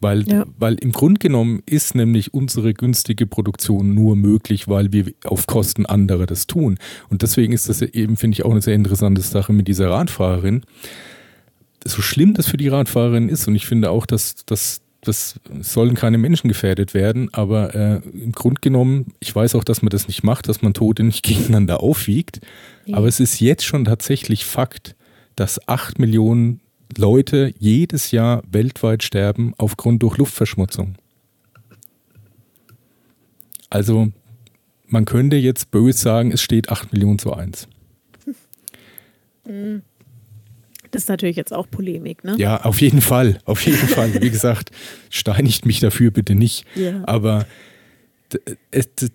Weil, 0.00 0.28
ja. 0.28 0.44
weil 0.58 0.74
im 0.74 0.92
Grunde 0.92 1.18
genommen 1.18 1.62
ist 1.64 1.94
nämlich 1.94 2.34
unsere 2.34 2.74
günstige 2.74 3.26
Produktion 3.26 3.94
nur 3.94 4.16
möglich, 4.16 4.68
weil 4.68 4.92
wir 4.92 5.12
auf 5.24 5.46
Kosten 5.46 5.86
anderer 5.86 6.26
das 6.26 6.46
tun. 6.46 6.78
Und 7.08 7.22
deswegen 7.22 7.54
ist 7.54 7.70
das 7.70 7.80
eben, 7.80 8.16
finde 8.16 8.34
ich, 8.34 8.44
auch 8.44 8.50
eine 8.50 8.60
sehr 8.60 8.74
interessante 8.74 9.22
Sache 9.22 9.54
mit 9.54 9.66
dieser 9.66 9.88
Radfahrerin. 9.88 10.62
So 11.86 12.02
schlimm 12.02 12.34
das 12.34 12.48
für 12.48 12.58
die 12.58 12.68
Radfahrerin 12.68 13.30
ist, 13.30 13.48
und 13.48 13.54
ich 13.54 13.66
finde 13.66 13.90
auch, 13.90 14.04
dass, 14.04 14.44
dass 14.44 14.82
das 15.04 15.38
sollen 15.60 15.94
keine 15.94 16.18
Menschen 16.18 16.48
gefährdet 16.48 16.94
werden, 16.94 17.28
aber 17.32 17.74
äh, 17.74 18.00
im 18.12 18.32
Grunde 18.32 18.60
genommen, 18.60 19.14
ich 19.20 19.34
weiß 19.34 19.54
auch, 19.54 19.64
dass 19.64 19.82
man 19.82 19.90
das 19.90 20.08
nicht 20.08 20.22
macht, 20.22 20.48
dass 20.48 20.62
man 20.62 20.74
Tote 20.74 21.04
nicht 21.04 21.22
gegeneinander 21.24 21.80
aufwiegt, 21.80 22.40
ja. 22.86 22.96
aber 22.96 23.06
es 23.06 23.20
ist 23.20 23.40
jetzt 23.40 23.64
schon 23.64 23.84
tatsächlich 23.84 24.44
Fakt, 24.44 24.96
dass 25.36 25.68
acht 25.68 25.98
Millionen 25.98 26.60
Leute 26.96 27.52
jedes 27.58 28.10
Jahr 28.10 28.42
weltweit 28.50 29.02
sterben 29.02 29.52
aufgrund 29.58 30.02
durch 30.02 30.16
Luftverschmutzung. 30.16 30.96
Also 33.70 34.12
man 34.86 35.04
könnte 35.04 35.36
jetzt 35.36 35.70
böse 35.72 35.98
sagen, 35.98 36.30
es 36.30 36.40
steht 36.40 36.68
8 36.68 36.92
Millionen 36.92 37.18
zu 37.18 37.32
1. 37.32 37.66
Das 40.94 41.02
ist 41.02 41.08
natürlich 41.08 41.34
jetzt 41.34 41.52
auch 41.52 41.68
Polemik, 41.68 42.22
ne? 42.22 42.36
Ja, 42.38 42.62
auf 42.62 42.80
jeden 42.80 43.00
Fall, 43.00 43.40
auf 43.46 43.66
jeden 43.66 43.88
Fall. 43.88 44.22
Wie 44.22 44.30
gesagt, 44.30 44.70
steinigt 45.10 45.66
mich 45.66 45.80
dafür 45.80 46.12
bitte 46.12 46.36
nicht. 46.36 46.64
Ja. 46.76 47.02
Aber 47.04 47.46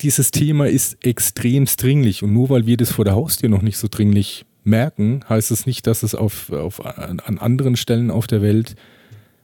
dieses 0.01 0.31
Thema 0.31 0.67
ist 0.67 0.97
extrem 1.05 1.63
dringlich 1.65 2.21
und 2.21 2.33
nur 2.33 2.49
weil 2.49 2.65
wir 2.65 2.75
das 2.75 2.91
vor 2.91 3.05
der 3.05 3.15
Haustür 3.15 3.47
noch 3.47 3.61
nicht 3.61 3.77
so 3.77 3.87
dringlich 3.89 4.45
merken, 4.65 5.21
heißt 5.29 5.51
es 5.51 5.65
nicht, 5.65 5.87
dass 5.87 6.03
es 6.03 6.15
auf, 6.15 6.51
auf, 6.51 6.85
an 6.85 7.21
anderen 7.21 7.77
Stellen 7.77 8.11
auf 8.11 8.27
der 8.27 8.41
Welt 8.41 8.75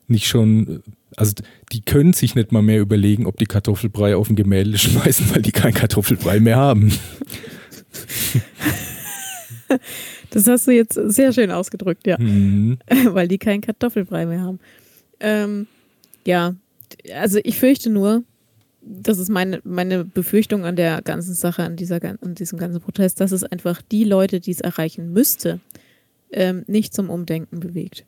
nicht 0.09 0.27
schon, 0.27 0.83
also 1.15 1.35
die 1.71 1.81
können 1.81 2.11
sich 2.11 2.35
nicht 2.35 2.51
mal 2.51 2.61
mehr 2.61 2.81
überlegen, 2.81 3.27
ob 3.27 3.37
die 3.37 3.45
Kartoffelbrei 3.45 4.17
auf 4.17 4.29
ein 4.29 4.35
Gemälde 4.35 4.77
schmeißen, 4.77 5.33
weil 5.33 5.41
die 5.41 5.53
kein 5.53 5.73
Kartoffelbrei 5.73 6.41
mehr 6.41 6.57
haben. 6.57 6.91
Das 10.35 10.47
hast 10.47 10.67
du 10.67 10.71
jetzt 10.71 10.95
sehr 10.95 11.31
schön 11.31 11.49
ausgedrückt, 11.49 12.05
ja. 12.05 12.17
Mhm. 12.19 12.77
Weil 13.05 13.29
die 13.29 13.37
keinen 13.37 13.61
Kartoffelbrei 13.61 14.25
mehr 14.25 14.41
haben. 14.41 14.59
Ähm, 15.21 15.67
ja, 16.25 16.55
also 17.15 17.39
ich 17.41 17.57
fürchte 17.57 17.89
nur, 17.89 18.23
das 18.81 19.17
ist 19.17 19.29
meine, 19.29 19.61
meine 19.63 20.03
Befürchtung 20.03 20.65
an 20.65 20.75
der 20.75 21.01
ganzen 21.01 21.33
Sache, 21.35 21.63
an, 21.63 21.77
dieser, 21.77 22.01
an 22.03 22.35
diesem 22.35 22.59
ganzen 22.59 22.81
Protest, 22.81 23.21
dass 23.21 23.31
es 23.31 23.45
einfach 23.45 23.81
die 23.81 24.03
Leute, 24.03 24.41
die 24.41 24.51
es 24.51 24.59
erreichen 24.59 25.13
müsste, 25.13 25.61
ähm, 26.31 26.65
nicht 26.67 26.93
zum 26.93 27.09
Umdenken 27.09 27.61
bewegt. 27.61 28.03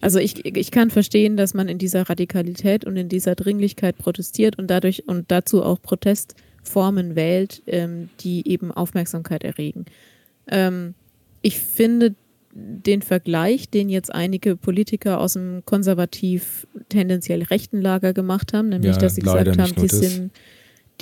Also 0.00 0.20
ich, 0.20 0.46
ich 0.46 0.70
kann 0.70 0.90
verstehen, 0.90 1.36
dass 1.36 1.54
man 1.54 1.68
in 1.68 1.78
dieser 1.78 2.08
Radikalität 2.08 2.84
und 2.84 2.96
in 2.96 3.08
dieser 3.08 3.34
Dringlichkeit 3.34 3.98
protestiert 3.98 4.58
und 4.60 4.68
dadurch 4.68 5.08
und 5.08 5.32
dazu 5.32 5.64
auch 5.64 5.82
Protestformen 5.82 7.16
wählt, 7.16 7.62
ähm, 7.66 8.10
die 8.20 8.48
eben 8.48 8.70
Aufmerksamkeit 8.70 9.42
erregen. 9.42 9.86
Ähm, 10.46 10.94
ich 11.44 11.58
finde 11.58 12.14
den 12.54 13.02
Vergleich, 13.02 13.68
den 13.68 13.90
jetzt 13.90 14.14
einige 14.14 14.56
Politiker 14.56 15.20
aus 15.20 15.34
dem 15.34 15.62
konservativ 15.66 16.66
tendenziell 16.88 17.42
rechten 17.42 17.82
Lager 17.82 18.14
gemacht 18.14 18.54
haben, 18.54 18.70
nämlich 18.70 18.94
ja, 18.94 18.98
dass 18.98 19.16
sie 19.16 19.20
gesagt 19.20 19.58
haben, 19.58 19.74
die 19.74 19.88
sind, 19.88 20.30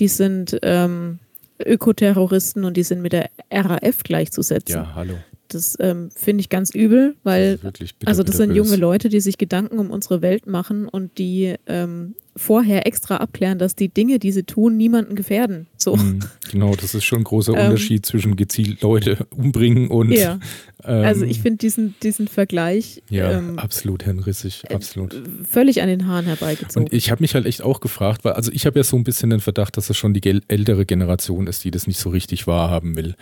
die 0.01 0.09
sind 0.09 0.59
ähm, 0.63 1.21
Ökoterroristen 1.65 2.65
und 2.65 2.77
die 2.77 2.83
sind 2.83 3.03
mit 3.03 3.13
der 3.13 3.31
RAF 3.53 4.03
gleichzusetzen. 4.03 4.75
Ja, 4.75 4.95
hallo. 4.97 5.15
Das 5.55 5.77
ähm, 5.81 6.11
finde 6.15 6.41
ich 6.41 6.49
ganz 6.49 6.71
übel, 6.71 7.17
weil 7.23 7.59
das 7.59 7.73
bitter, 7.73 8.09
also 8.09 8.23
das 8.23 8.37
sind 8.37 8.55
junge 8.55 8.77
Leute, 8.77 9.09
die 9.09 9.21
sich 9.21 9.39
Gedanken 9.39 9.79
um 9.79 9.91
unsere 9.91 10.23
Welt 10.23 10.47
machen 10.47 10.89
und 10.89 11.19
die 11.19 11.55
ähm, 11.67 12.15
vorher 12.37 12.87
extra 12.87 13.19
abklären, 13.19 13.59
dass 13.59 13.77
die 13.77 13.89
Dinge, 13.89 14.19
die 14.19 14.33
sie 14.33 14.45
tun, 14.45 14.77
niemanden 14.77 15.15
gefährden. 15.15 15.67
So. 15.77 15.97
Mhm, 15.97 16.21
genau, 16.51 16.75
das 16.75 16.95
ist 16.95 17.05
schon 17.05 17.21
ein 17.21 17.25
großer 17.25 17.53
ähm, 17.53 17.67
Unterschied 17.67 18.07
zwischen 18.07 18.37
gezielt 18.37 18.81
Leute 18.83 19.27
umbringen 19.37 19.89
und. 19.89 20.13
Ja. 20.13 20.39
Ähm, 20.85 21.05
also 21.05 21.25
ich 21.25 21.41
finde 21.41 21.59
diesen, 21.59 21.95
diesen 22.03 22.29
Vergleich. 22.29 23.03
Ja, 23.11 23.33
ähm, 23.33 23.59
absolut 23.59 24.05
hirnrissig, 24.05 24.65
äh, 24.69 24.75
absolut. 24.75 25.15
Völlig 25.49 25.83
an 25.83 25.89
den 25.89 26.07
Haaren 26.07 26.25
herbeigezogen. 26.25 26.85
Und 26.85 26.93
ich 26.93 27.11
habe 27.11 27.23
mich 27.23 27.35
halt 27.35 27.47
echt 27.47 27.63
auch 27.63 27.81
gefragt, 27.81 28.25
weil, 28.25 28.33
also 28.33 28.51
ich 28.53 28.67
habe 28.67 28.79
ja 28.79 28.85
so 28.85 28.97
ein 28.97 29.05
bisschen 29.05 29.31
den 29.31 29.41
Verdacht, 29.41 29.77
dass 29.77 29.91
es 29.91 29.97
schon 29.97 30.15
die 30.15 30.43
ältere 30.49 30.87
Generation 30.87 31.47
ist, 31.47 31.65
die 31.65 31.71
das 31.71 31.87
nicht 31.87 31.99
so 31.99 32.11
richtig 32.11 32.47
wahrhaben 32.47 32.97
will. 32.97 33.15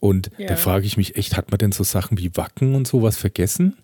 Und 0.00 0.30
ja. 0.38 0.48
da 0.48 0.56
frage 0.56 0.86
ich 0.86 0.96
mich 0.96 1.16
echt, 1.16 1.36
hat 1.36 1.50
man 1.50 1.58
denn 1.58 1.72
so 1.72 1.84
Sachen 1.84 2.18
wie 2.18 2.36
Wacken 2.36 2.74
und 2.74 2.86
sowas 2.86 3.16
vergessen? 3.16 3.76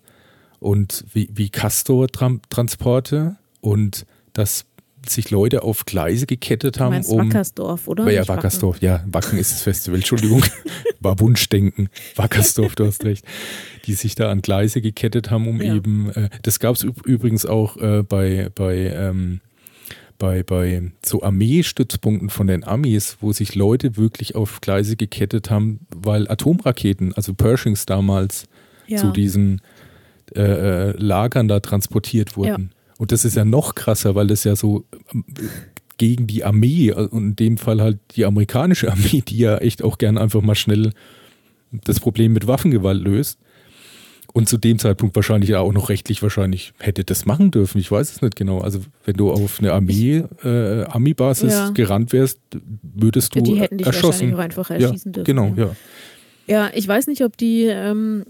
Und 0.59 1.05
wie, 1.13 1.29
wie 1.33 1.49
Castor-Transporte? 1.49 3.35
Und 3.61 4.05
dass 4.33 4.65
sich 5.09 5.31
Leute 5.31 5.63
auf 5.63 5.85
Gleise 5.85 6.25
gekettet 6.25 6.79
haben. 6.79 6.91
Du 6.91 6.95
meinst 6.95 7.09
um, 7.09 7.27
Wackersdorf, 7.27 7.87
oder? 7.87 8.09
Ja, 8.09 8.27
Wackersdorf, 8.27 8.81
ja. 8.81 9.03
Wacken 9.07 9.37
ist 9.37 9.51
das 9.51 9.61
Festival, 9.61 9.99
Entschuldigung. 9.99 10.43
War 10.99 11.19
Wunschdenken. 11.19 11.89
Wackersdorf, 12.15 12.75
du 12.75 12.85
hast 12.85 13.03
recht. 13.03 13.25
Die 13.85 13.93
sich 13.93 14.15
da 14.15 14.31
an 14.31 14.41
Gleise 14.41 14.81
gekettet 14.81 15.31
haben, 15.31 15.47
um 15.47 15.61
ja. 15.61 15.75
eben, 15.75 16.09
äh, 16.11 16.29
das 16.43 16.59
gab 16.59 16.75
es 16.75 16.83
übrigens 16.83 17.45
auch 17.45 17.77
äh, 17.77 18.03
bei, 18.03 18.49
bei 18.55 18.75
ähm, 18.75 19.41
bei, 20.17 20.43
bei 20.43 20.91
so 21.03 21.21
Armeestützpunkten 21.21 22.29
von 22.29 22.47
den 22.47 22.63
Amis, 22.63 23.17
wo 23.21 23.31
sich 23.31 23.55
Leute 23.55 23.97
wirklich 23.97 24.35
auf 24.35 24.61
Gleise 24.61 24.95
gekettet 24.95 25.49
haben, 25.49 25.81
weil 25.93 26.29
Atomraketen, 26.29 27.13
also 27.13 27.33
Pershings 27.33 27.85
damals, 27.85 28.45
ja. 28.87 28.97
zu 28.97 29.11
diesen 29.11 29.61
äh, 30.35 30.41
äh 30.41 30.91
Lagern 30.97 31.47
da 31.47 31.59
transportiert 31.59 32.37
wurden. 32.37 32.71
Ja. 32.71 32.79
Und 32.97 33.11
das 33.11 33.25
ist 33.25 33.35
ja 33.35 33.45
noch 33.45 33.75
krasser, 33.75 34.15
weil 34.15 34.27
das 34.27 34.43
ja 34.43 34.55
so 34.55 34.85
ähm, 35.13 35.25
gegen 35.97 36.27
die 36.27 36.43
Armee 36.43 36.89
äh, 36.89 37.07
und 37.07 37.23
in 37.23 37.35
dem 37.35 37.57
Fall 37.57 37.81
halt 37.81 37.99
die 38.15 38.25
amerikanische 38.25 38.89
Armee, 38.91 39.21
die 39.27 39.37
ja 39.37 39.57
echt 39.57 39.83
auch 39.83 39.97
gern 39.97 40.17
einfach 40.17 40.41
mal 40.41 40.55
schnell 40.55 40.93
das 41.71 41.99
Problem 41.99 42.33
mit 42.33 42.47
Waffengewalt 42.47 43.01
löst. 43.01 43.39
Und 44.33 44.49
zu 44.49 44.57
dem 44.57 44.79
Zeitpunkt 44.79 45.15
wahrscheinlich 45.15 45.53
auch 45.55 45.71
noch 45.71 45.89
rechtlich 45.89 46.23
wahrscheinlich 46.23 46.73
hätte 46.79 47.03
das 47.03 47.27
machen 47.27 47.51
dürfen. 47.51 47.77
Ich 47.77 47.91
weiß 47.91 48.11
es 48.11 48.21
nicht 48.23 48.35
genau. 48.35 48.61
Also 48.61 48.79
wenn 49.05 49.15
du 49.15 49.31
auf 49.31 49.59
eine 49.59 49.71
Armee, 49.71 50.23
äh, 50.43 50.83
Army-Basis 50.85 51.53
ja. 51.53 51.69
gerannt 51.69 52.13
wärst, 52.13 52.39
würdest 52.81 53.35
du 53.35 53.41
die 53.41 53.55
hätten 53.55 53.77
dich 53.77 53.85
erschossen. 53.85 54.31
Wahrscheinlich 54.31 54.35
auch 54.35 54.39
einfach 54.39 54.69
erschießen 54.71 55.11
ja, 55.11 55.23
dürfen. 55.23 55.25
Genau, 55.25 55.53
ja. 55.55 55.75
Ja, 56.47 56.71
ich 56.73 56.87
weiß 56.87 57.07
nicht, 57.07 57.23
ob 57.23 57.37
die 57.37 57.65
ähm, 57.65 58.25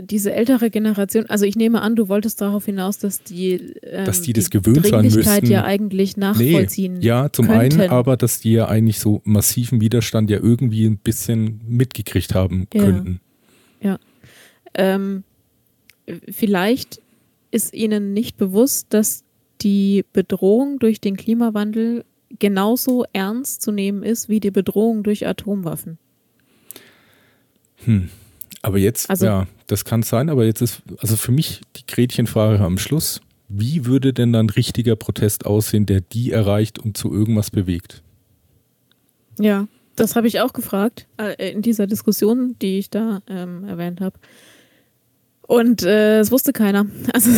diese 0.00 0.32
ältere 0.32 0.70
Generation, 0.70 1.26
also 1.26 1.44
ich 1.44 1.56
nehme 1.56 1.82
an, 1.82 1.96
du 1.96 2.08
wolltest 2.08 2.40
darauf 2.40 2.64
hinaus, 2.64 2.98
dass 2.98 3.22
die, 3.22 3.74
ähm, 3.82 4.04
dass 4.04 4.22
die 4.22 4.32
das 4.32 4.50
die 4.50 4.50
gewöhnt 4.50 4.86
sein 4.86 5.04
müssen. 5.04 5.46
ja 5.46 5.64
eigentlich 5.64 6.16
nachvollziehen. 6.16 6.98
Nee, 6.98 7.06
ja, 7.06 7.32
zum 7.32 7.46
könnten. 7.46 7.80
einen, 7.80 7.90
aber 7.90 8.16
dass 8.16 8.40
die 8.40 8.52
ja 8.52 8.68
eigentlich 8.68 9.00
so 9.00 9.20
massiven 9.24 9.80
Widerstand 9.80 10.30
ja 10.30 10.38
irgendwie 10.38 10.86
ein 10.86 10.98
bisschen 10.98 11.60
mitgekriegt 11.66 12.34
haben 12.34 12.66
Ja. 12.72 12.84
könnten. 12.84 13.20
Ja. 13.80 13.98
Ähm, 14.74 15.24
vielleicht 16.30 17.00
ist 17.50 17.74
ihnen 17.74 18.12
nicht 18.12 18.36
bewusst, 18.36 18.88
dass 18.90 19.24
die 19.60 20.04
Bedrohung 20.12 20.78
durch 20.78 21.00
den 21.00 21.16
Klimawandel 21.16 22.04
genauso 22.38 23.04
ernst 23.12 23.62
zu 23.62 23.72
nehmen 23.72 24.02
ist 24.02 24.28
wie 24.28 24.40
die 24.40 24.50
Bedrohung 24.50 25.02
durch 25.02 25.26
Atomwaffen. 25.26 25.98
Hm. 27.84 28.10
Aber 28.62 28.78
jetzt, 28.78 29.08
Also- 29.08 29.26
ja, 29.26 29.46
das 29.66 29.84
kann 29.84 30.02
sein, 30.02 30.28
aber 30.28 30.44
jetzt 30.44 30.60
ist, 30.60 30.82
also 30.98 31.16
für 31.16 31.32
mich 31.32 31.60
die 31.76 31.86
Gretchenfrage 31.86 32.62
am 32.62 32.78
Schluss, 32.78 33.20
wie 33.48 33.86
würde 33.86 34.12
denn 34.12 34.32
dann 34.32 34.50
richtiger 34.50 34.94
Protest 34.96 35.46
aussehen, 35.46 35.86
der 35.86 36.00
die 36.00 36.32
erreicht 36.32 36.78
und 36.78 36.96
zu 36.96 37.12
irgendwas 37.12 37.50
bewegt? 37.50 38.02
Ja, 39.38 39.68
das 39.96 40.16
habe 40.16 40.26
ich 40.28 40.40
auch 40.40 40.52
gefragt 40.52 41.06
äh, 41.16 41.52
in 41.52 41.62
dieser 41.62 41.86
Diskussion, 41.86 42.56
die 42.60 42.78
ich 42.78 42.90
da 42.90 43.22
ähm, 43.26 43.64
erwähnt 43.64 44.00
habe. 44.00 44.18
Und 45.48 45.82
äh, 45.82 46.20
es 46.20 46.30
wusste 46.30 46.52
keiner. 46.52 46.86
Also 47.12 47.30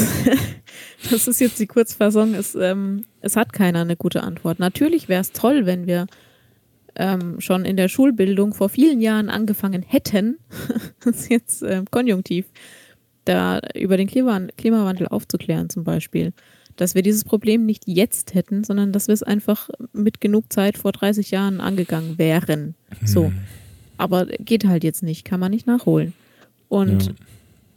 das 1.10 1.28
ist 1.28 1.40
jetzt 1.40 1.58
die 1.60 1.66
Kurzfassung. 1.66 2.34
Es, 2.34 2.54
ähm, 2.56 3.04
es 3.20 3.36
hat 3.36 3.52
keiner 3.52 3.80
eine 3.82 3.96
gute 3.96 4.22
Antwort. 4.22 4.58
Natürlich 4.58 5.08
wäre 5.08 5.20
es 5.20 5.30
toll, 5.32 5.64
wenn 5.64 5.86
wir 5.86 6.06
ähm, 6.96 7.40
schon 7.40 7.64
in 7.64 7.76
der 7.76 7.88
Schulbildung 7.88 8.52
vor 8.52 8.68
vielen 8.68 9.00
Jahren 9.00 9.30
angefangen 9.30 9.82
hätten, 9.82 10.38
das 11.04 11.20
ist 11.20 11.30
jetzt 11.30 11.62
ähm, 11.62 11.84
konjunktiv, 11.90 12.46
da 13.24 13.60
über 13.76 13.96
den 13.96 14.08
Klimawan- 14.08 14.50
Klimawandel 14.56 15.06
aufzuklären 15.06 15.70
zum 15.70 15.84
Beispiel. 15.84 16.32
Dass 16.76 16.96
wir 16.96 17.02
dieses 17.02 17.22
Problem 17.24 17.64
nicht 17.64 17.84
jetzt 17.86 18.34
hätten, 18.34 18.64
sondern 18.64 18.90
dass 18.92 19.06
wir 19.06 19.14
es 19.14 19.22
einfach 19.22 19.70
mit 19.92 20.20
genug 20.20 20.52
Zeit 20.52 20.76
vor 20.76 20.90
30 20.92 21.30
Jahren 21.30 21.60
angegangen 21.60 22.18
wären. 22.18 22.74
So. 23.04 23.32
Aber 23.98 24.26
geht 24.26 24.66
halt 24.66 24.82
jetzt 24.82 25.02
nicht, 25.04 25.24
kann 25.24 25.38
man 25.40 25.52
nicht 25.52 25.66
nachholen. 25.68 26.12
Und 26.68 27.06
Ja. 27.06 27.12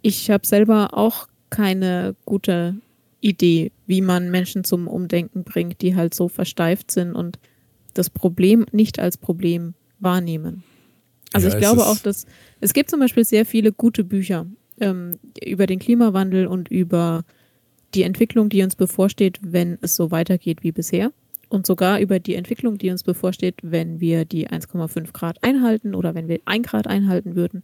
Ich 0.04 0.30
habe 0.30 0.46
selber 0.46 0.90
auch 0.94 1.28
keine 1.50 2.16
gute 2.26 2.76
Idee, 3.22 3.72
wie 3.88 4.02
man 4.02 4.30
Menschen 4.30 4.64
zum 4.64 4.88
Umdenken 4.88 5.44
bringt, 5.44 5.82
die 5.82 5.96
halt 5.96 6.14
so 6.14 6.28
versteift 6.28 6.92
sind 6.92 7.14
und 7.14 7.40
das 7.94 8.10
Problem 8.10 8.66
nicht 8.72 9.00
als 9.00 9.18
Problem 9.18 9.74
wahrnehmen. 10.00 10.64
Also 11.32 11.48
Ja, 11.48 11.54
ich 11.54 11.60
glaube 11.60 11.86
auch, 11.86 11.98
dass 11.98 12.28
es 12.60 12.74
gibt 12.74 12.90
zum 12.90 13.00
Beispiel 13.00 13.24
sehr 13.24 13.46
viele 13.46 13.72
gute 13.72 14.04
Bücher 14.04 14.46
ähm, 14.80 15.18
über 15.44 15.66
den 15.68 15.80
Klimawandel 15.80 16.48
und 16.48 16.70
über 16.70 17.24
die 17.94 18.04
Entwicklung, 18.04 18.50
die 18.50 18.62
uns 18.62 18.76
bevorsteht, 18.76 19.40
wenn 19.42 19.78
es 19.82 19.96
so 19.96 20.12
weitergeht 20.12 20.64
wie 20.64 20.72
bisher. 20.72 21.12
Und 21.50 21.68
sogar 21.68 22.00
über 22.00 22.20
die 22.20 22.36
Entwicklung, 22.36 22.78
die 22.80 22.90
uns 22.90 23.04
bevorsteht, 23.04 23.56
wenn 23.62 24.00
wir 24.00 24.26
die 24.26 24.50
1,5 24.50 25.14
Grad 25.14 25.44
einhalten 25.44 25.94
oder 25.94 26.16
wenn 26.16 26.28
wir 26.28 26.40
1 26.46 26.68
Grad 26.68 26.88
einhalten 26.88 27.36
würden. 27.36 27.64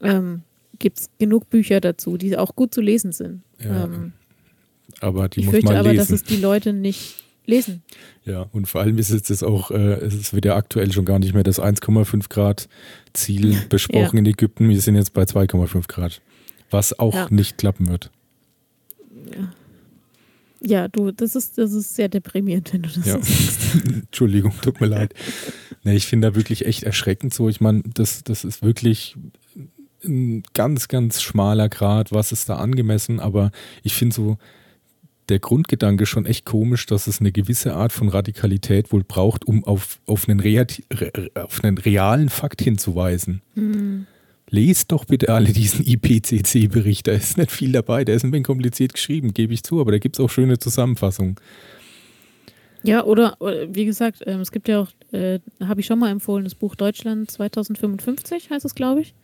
Ähm, 0.00 0.42
gibt 0.82 1.00
es 1.00 1.08
genug 1.18 1.48
Bücher 1.48 1.80
dazu, 1.80 2.18
die 2.18 2.36
auch 2.36 2.54
gut 2.54 2.74
zu 2.74 2.82
lesen 2.82 3.12
sind. 3.12 3.40
Ja, 3.58 3.84
ähm, 3.84 4.12
Aber 5.00 5.30
die 5.30 5.40
ich 5.40 5.46
muss 5.46 5.52
fürchte 5.54 5.68
man 5.70 5.76
aber, 5.78 5.92
lesen. 5.92 5.98
dass 5.98 6.10
es 6.10 6.22
die 6.24 6.36
Leute 6.36 6.74
nicht 6.74 7.14
lesen. 7.46 7.82
Ja, 8.24 8.42
und 8.52 8.66
vor 8.66 8.82
allem 8.82 8.98
ist 8.98 9.10
es 9.10 9.28
jetzt 9.28 9.42
auch, 9.42 9.70
äh, 9.70 9.94
es 10.04 10.34
wird 10.34 10.44
ja 10.44 10.54
aktuell 10.56 10.92
schon 10.92 11.04
gar 11.06 11.18
nicht 11.18 11.32
mehr 11.34 11.42
das 11.42 11.58
1,5 11.58 12.28
Grad 12.28 12.68
Ziel 13.14 13.56
besprochen 13.70 14.18
in 14.18 14.26
Ägypten. 14.26 14.68
Wir 14.68 14.80
sind 14.80 14.94
jetzt 14.96 15.12
bei 15.14 15.22
2,5 15.22 15.88
Grad. 15.88 16.20
Was 16.70 16.98
auch 16.98 17.14
Ja. 17.14 17.26
nicht 17.30 17.56
klappen 17.58 17.88
wird. 17.88 18.10
Ja, 20.64 20.86
du, 20.86 21.10
das 21.10 21.34
ist, 21.34 21.58
das 21.58 21.72
ist 21.72 21.96
sehr 21.96 22.08
deprimierend, 22.08 22.72
wenn 22.72 22.82
du 22.82 22.88
das 22.88 23.04
Ja. 23.04 23.14
sagst. 23.14 23.74
Entschuldigung, 23.84 24.52
tut 24.62 24.80
mir 24.80 24.86
leid. 24.86 25.12
Nee, 25.82 25.96
ich 25.96 26.06
finde 26.06 26.28
da 26.28 26.34
wirklich 26.36 26.64
echt 26.66 26.84
erschreckend 26.84 27.34
so. 27.34 27.48
Ich 27.48 27.60
meine, 27.60 27.82
das, 27.94 28.22
das 28.22 28.44
ist 28.44 28.62
wirklich 28.62 29.16
ein 30.04 30.42
ganz, 30.54 30.88
ganz 30.88 31.22
schmaler 31.22 31.68
Grad, 31.68 32.12
was 32.12 32.32
ist 32.32 32.48
da 32.48 32.56
angemessen, 32.56 33.20
aber 33.20 33.50
ich 33.82 33.94
finde 33.94 34.14
so 34.14 34.38
der 35.28 35.38
Grundgedanke 35.38 36.06
schon 36.06 36.26
echt 36.26 36.44
komisch, 36.44 36.86
dass 36.86 37.06
es 37.06 37.20
eine 37.20 37.32
gewisse 37.32 37.74
Art 37.74 37.92
von 37.92 38.08
Radikalität 38.08 38.92
wohl 38.92 39.04
braucht, 39.04 39.46
um 39.46 39.64
auf, 39.64 40.00
auf, 40.06 40.28
einen, 40.28 40.40
Reati- 40.40 40.84
re, 40.92 41.12
auf 41.34 41.62
einen 41.62 41.78
realen 41.78 42.28
Fakt 42.28 42.60
hinzuweisen. 42.60 43.40
Hm. 43.54 44.06
Lest 44.50 44.92
doch 44.92 45.06
bitte 45.06 45.30
alle 45.32 45.52
diesen 45.52 45.86
IPCC-Bericht. 45.86 47.06
Da 47.06 47.12
ist 47.12 47.38
nicht 47.38 47.50
viel 47.50 47.72
dabei. 47.72 48.04
Der 48.04 48.16
ist 48.16 48.24
ein 48.24 48.32
wenig 48.32 48.46
kompliziert 48.46 48.92
geschrieben, 48.92 49.32
gebe 49.32 49.54
ich 49.54 49.62
zu, 49.62 49.80
aber 49.80 49.92
da 49.92 49.98
gibt 49.98 50.16
es 50.16 50.20
auch 50.24 50.28
schöne 50.28 50.58
Zusammenfassungen. 50.58 51.36
Ja, 52.82 53.04
oder, 53.04 53.36
oder 53.40 53.74
wie 53.74 53.84
gesagt, 53.84 54.22
ähm, 54.26 54.40
es 54.40 54.50
gibt 54.50 54.68
ja 54.68 54.80
auch, 54.80 54.88
äh, 55.12 55.38
habe 55.60 55.80
ich 55.80 55.86
schon 55.86 55.98
mal 55.98 56.10
empfohlen, 56.10 56.44
das 56.44 56.56
Buch 56.56 56.74
Deutschland 56.74 57.30
2055 57.30 58.50
heißt 58.50 58.64
es, 58.64 58.74
glaube 58.74 59.02
ich. 59.02 59.14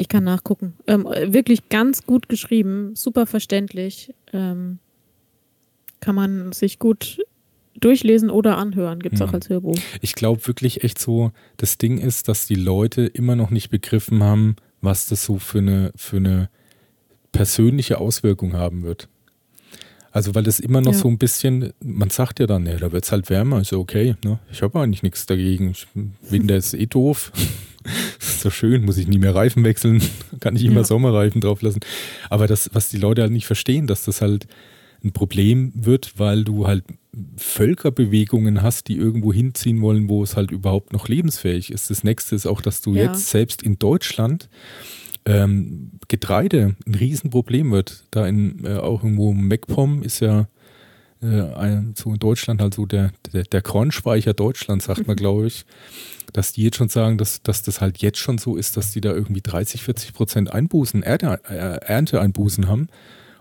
Ich 0.00 0.08
kann 0.08 0.22
nachgucken. 0.22 0.74
Ähm, 0.86 1.06
äh, 1.06 1.32
wirklich 1.32 1.68
ganz 1.70 2.04
gut 2.06 2.28
geschrieben, 2.28 2.94
super 2.94 3.26
verständlich. 3.26 4.14
Ähm, 4.32 4.78
kann 5.98 6.14
man 6.14 6.52
sich 6.52 6.78
gut 6.78 7.18
durchlesen 7.80 8.30
oder 8.30 8.58
anhören. 8.58 9.00
Gibt 9.00 9.16
es 9.16 9.22
auch 9.22 9.28
Mhm. 9.30 9.34
als 9.34 9.48
Hörbuch. 9.48 9.76
Ich 10.00 10.14
glaube 10.14 10.46
wirklich 10.46 10.84
echt 10.84 11.00
so, 11.00 11.32
das 11.56 11.78
Ding 11.78 11.98
ist, 11.98 12.28
dass 12.28 12.46
die 12.46 12.54
Leute 12.54 13.06
immer 13.06 13.34
noch 13.34 13.50
nicht 13.50 13.70
begriffen 13.70 14.22
haben, 14.22 14.54
was 14.80 15.08
das 15.08 15.24
so 15.24 15.38
für 15.38 15.58
eine, 15.58 15.90
für 15.96 16.18
eine 16.18 16.48
persönliche 17.32 17.98
Auswirkung 17.98 18.52
haben 18.54 18.84
wird. 18.84 19.08
Also 20.12 20.34
weil 20.36 20.44
das 20.44 20.60
immer 20.60 20.80
noch 20.80 20.92
Ja. 20.92 20.98
so 20.98 21.08
ein 21.08 21.18
bisschen, 21.18 21.72
man 21.82 22.10
sagt 22.10 22.38
ja 22.38 22.46
dann, 22.46 22.66
ja, 22.66 22.76
da 22.76 22.92
wird 22.92 23.04
es 23.04 23.10
halt 23.10 23.28
wärmer, 23.30 23.60
ist 23.60 23.72
ja 23.72 23.78
okay, 23.78 24.14
ne? 24.24 24.38
ich 24.52 24.62
habe 24.62 24.80
eigentlich 24.80 25.02
nichts 25.02 25.26
dagegen. 25.26 25.72
Ich, 25.72 25.86
Winter 26.22 26.56
ist 26.56 26.74
eh 26.74 26.86
doof. 26.86 27.32
Ist 28.20 28.40
so 28.40 28.50
schön, 28.50 28.84
muss 28.84 28.96
ich 28.98 29.08
nie 29.08 29.18
mehr 29.18 29.34
Reifen 29.34 29.64
wechseln, 29.64 30.02
kann 30.40 30.56
ich 30.56 30.64
immer 30.64 30.76
Ja. 30.80 30.84
Sommerreifen 30.84 31.40
drauf 31.40 31.62
lassen. 31.62 31.80
Aber 32.30 32.46
das, 32.46 32.70
was 32.72 32.88
die 32.88 32.98
Leute 32.98 33.22
halt 33.22 33.32
nicht 33.32 33.46
verstehen, 33.46 33.86
dass 33.86 34.04
das 34.04 34.20
halt 34.20 34.46
ein 35.04 35.12
Problem 35.12 35.72
wird, 35.74 36.14
weil 36.18 36.44
du 36.44 36.66
halt 36.66 36.84
Völkerbewegungen 37.36 38.62
hast, 38.62 38.88
die 38.88 38.96
irgendwo 38.96 39.32
hinziehen 39.32 39.80
wollen, 39.80 40.08
wo 40.08 40.22
es 40.22 40.36
halt 40.36 40.50
überhaupt 40.50 40.92
noch 40.92 41.08
lebensfähig 41.08 41.72
ist. 41.72 41.90
Das 41.90 42.04
nächste 42.04 42.34
ist 42.36 42.46
auch, 42.46 42.60
dass 42.60 42.80
du 42.80 42.94
Ja. 42.94 43.04
jetzt 43.04 43.28
selbst 43.30 43.62
in 43.62 43.78
Deutschland 43.78 44.48
ähm, 45.24 45.92
Getreide 46.08 46.76
ein 46.86 46.94
Riesenproblem 46.94 47.70
wird. 47.72 48.04
Da 48.10 48.26
in 48.26 48.64
äh, 48.64 48.76
auch 48.76 49.02
irgendwo 49.02 49.32
MacPom 49.32 50.02
ist 50.02 50.20
ja 50.20 50.48
äh, 51.22 51.26
ein, 51.54 51.94
so 51.96 52.10
in 52.12 52.18
Deutschland 52.18 52.60
halt 52.60 52.74
so 52.74 52.86
der, 52.86 53.12
der, 53.32 53.42
der 53.44 53.62
Kornspeicher 53.62 54.34
Deutschlands, 54.34 54.84
sagt 54.86 55.06
man, 55.06 55.16
glaube 55.24 55.46
ich, 55.48 55.64
dass 56.32 56.52
die 56.52 56.62
jetzt 56.62 56.76
schon 56.76 56.88
sagen, 56.88 57.18
dass, 57.18 57.42
dass 57.42 57.62
das 57.62 57.80
halt 57.80 57.98
jetzt 57.98 58.18
schon 58.18 58.38
so 58.38 58.56
ist, 58.56 58.76
dass 58.76 58.92
die 58.92 59.00
da 59.00 59.12
irgendwie 59.12 59.40
30, 59.40 59.82
40 59.82 60.12
Prozent 60.12 60.52
Einbußen, 60.52 61.02
Ernte, 61.02 61.40
äh, 61.48 61.84
Ernteeinbußen 61.86 62.68
haben 62.68 62.88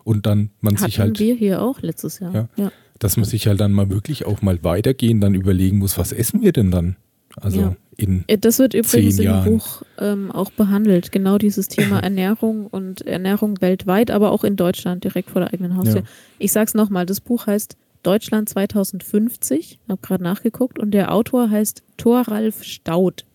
und 0.03 0.25
dann 0.25 0.51
man 0.61 0.75
Hatten 0.75 0.85
sich 0.85 0.99
halt 0.99 1.19
wir 1.19 1.35
hier 1.35 1.61
auch 1.61 1.81
letztes 1.81 2.19
Jahr. 2.19 2.33
Ja. 2.33 2.49
ja. 2.55 2.71
dass 2.99 3.17
man 3.17 3.25
sich 3.25 3.47
halt 3.47 3.59
dann 3.59 3.71
mal 3.73 3.89
wirklich 3.89 4.25
auch 4.25 4.41
mal 4.41 4.63
weitergehen, 4.63 5.21
dann 5.21 5.35
überlegen 5.35 5.77
muss, 5.79 5.97
was 5.97 6.11
essen 6.11 6.41
wir 6.41 6.51
denn 6.53 6.71
dann? 6.71 6.95
Also 7.35 7.59
Ja. 7.59 7.75
in 7.97 8.23
Äh, 8.27 8.38
Das 8.38 8.57
wird 8.59 8.73
übrigens 8.73 9.19
im. 9.19 9.43
Buch 9.43 9.83
ähm, 9.99 10.31
auch 10.31 10.49
behandelt. 10.51 11.11
Genau 11.11 11.38
dieses 11.38 11.67
Thema 11.67 11.99
Ernährung 12.03 12.67
und 12.67 13.01
Ernährung 13.05 13.61
weltweit, 13.61 14.11
aber 14.11 14.31
auch 14.31 14.43
in 14.43 14.55
Deutschland 14.55 15.03
direkt 15.03 15.29
vor 15.29 15.41
der 15.41 15.53
eigenen 15.53 15.75
Haustür. 15.77 16.01
Ja. 16.01 16.07
Ich 16.39 16.51
sag's 16.51 16.73
nochmal, 16.73 17.05
das 17.05 17.21
Buch 17.21 17.47
heißt 17.47 17.75
Deutschland 18.07 18.47
2050. 18.47 19.59
Ich 19.59 19.79
habe 19.89 20.01
gerade 20.01 20.23
nachgeguckt 20.23 20.79
und 20.79 20.91
der 20.91 21.13
Autor 21.13 21.49
heißt 21.49 21.83
Thoralf 21.97 22.63
Staud. 22.63 23.25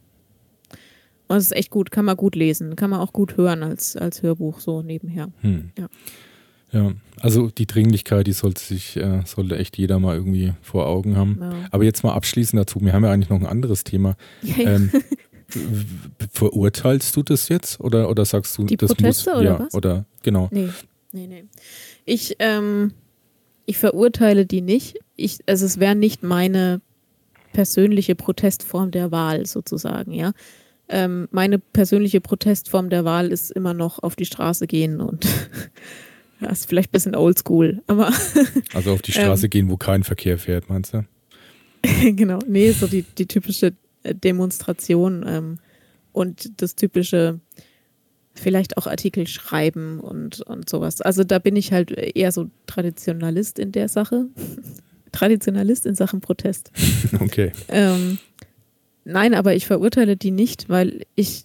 Und 1.29 1.37
es 1.37 1.45
ist 1.45 1.53
echt 1.53 1.71
gut, 1.71 1.91
kann 1.91 2.07
man 2.07 2.17
gut 2.17 2.35
lesen, 2.35 2.75
kann 2.75 2.89
man 2.89 3.01
auch 3.01 3.13
gut 3.13 3.37
hören 3.37 3.63
als, 3.63 3.97
als 3.97 4.23
Hörbuch 4.23 4.61
so 4.61 4.81
nebenher. 4.81 5.29
hm. 5.41 5.73
Ja. 5.79 5.89
ja, 6.73 6.93
also 7.21 7.51
die 7.51 7.67
Dringlichkeit, 7.67 8.27
die 8.27 8.33
sollte 8.33 8.63
sich, 8.63 8.97
äh, 8.97 9.21
sollte 9.27 9.59
echt 9.59 9.77
jeder 9.77 9.99
mal 9.99 10.17
irgendwie 10.17 10.55
vor 10.63 10.87
Augen 10.87 11.17
haben. 11.19 11.37
Ja. 11.39 11.53
Aber 11.71 11.85
jetzt 11.85 12.03
mal 12.03 12.15
abschließend 12.15 12.59
dazu, 12.59 12.81
wir 12.81 12.95
haben 12.95 13.05
ja 13.05 13.13
eigentlich 13.13 13.29
noch 13.29 13.41
ein 13.41 13.47
anderes 13.47 13.85
Thema. 13.85 14.17
Ja. 14.43 14.57
Ähm, 14.57 14.91
verurteilst 16.33 17.15
du 17.15 17.23
das 17.23 17.51
jetzt 17.51 17.79
oder, 17.79 18.09
oder 18.09 18.25
sagst 18.25 18.57
du, 18.57 18.65
Die 18.65 18.79
das 18.79 18.95
Proteste 18.95 19.31
muss, 19.31 19.39
oder 19.39 19.51
ja, 19.51 19.59
was? 19.59 19.75
oder 19.75 20.07
genau. 20.23 20.49
Nee, 20.51 20.71
nee, 21.13 21.27
nee. 21.27 21.45
Ich, 22.07 22.37
ähm, 22.39 22.95
ich 23.73 23.79
verurteile 23.79 24.45
die 24.45 24.61
nicht. 24.61 24.99
ich, 25.17 25.39
also 25.47 25.65
es 25.65 25.81
wäre 25.81 25.95
nicht 25.95 26.23
meine 26.23 26.83
persönliche 27.55 28.15
Protestform 28.15 28.91
der 28.91 29.11
Wahl 29.11 29.47
sozusagen, 29.47 30.13
ja. 30.13 30.33
Ähm, 30.91 31.27
meine 31.31 31.59
persönliche 31.59 32.21
Protestform 32.21 32.91
der 32.91 33.07
Wahl 33.07 33.33
ist 33.33 33.51
immer 33.51 33.73
noch 33.73 34.03
auf 34.03 34.15
die 34.15 34.27
Straße 34.27 34.67
gehen 34.67 35.01
und 35.01 35.27
das 36.41 36.61
ist 36.61 36.69
vielleicht 36.69 36.91
ein 36.91 36.93
bisschen 36.93 37.17
oldschool, 37.17 37.83
aber. 37.87 38.13
also 38.75 38.93
auf 38.93 39.01
die 39.01 39.13
Straße 39.13 39.47
ähm, 39.47 39.51
gehen, 39.51 39.71
wo 39.71 39.79
kein 39.79 40.03
Verkehr 40.03 40.37
fährt, 40.37 40.69
meinst 40.69 40.93
du? 40.93 41.07
genau, 42.03 42.41
nee, 42.47 42.73
so 42.73 42.87
die, 42.87 43.05
die 43.17 43.27
typische 43.27 43.73
äh, 44.03 44.15
Demonstration 44.15 45.25
ähm, 45.27 45.59
und 46.13 46.61
das 46.61 46.77
typische, 46.77 47.41
vielleicht 48.35 48.77
auch 48.77 48.87
Artikel 48.87 49.27
schreiben 49.27 50.01
und, 50.01 50.41
und 50.41 50.69
sowas. 50.69 51.01
Also 51.01 51.25
da 51.25 51.39
bin 51.39 51.57
ich 51.57 51.73
halt 51.73 51.91
eher 51.91 52.33
so 52.33 52.51
Traditionalist 52.67 53.59
in 53.59 53.73
der 53.73 53.89
Sache. 53.89 54.27
Traditionalist 55.13 55.87
in 55.87 55.95
Sachen 55.95 56.21
Protest. 56.21 56.71
Okay. 57.21 57.53
Ähm, 57.69 58.19
nein, 59.05 59.35
aber 59.35 59.55
ich 59.55 59.67
verurteile 59.67 60.17
die 60.17 60.31
nicht, 60.31 60.69
weil 60.71 61.03
ich 61.15 61.45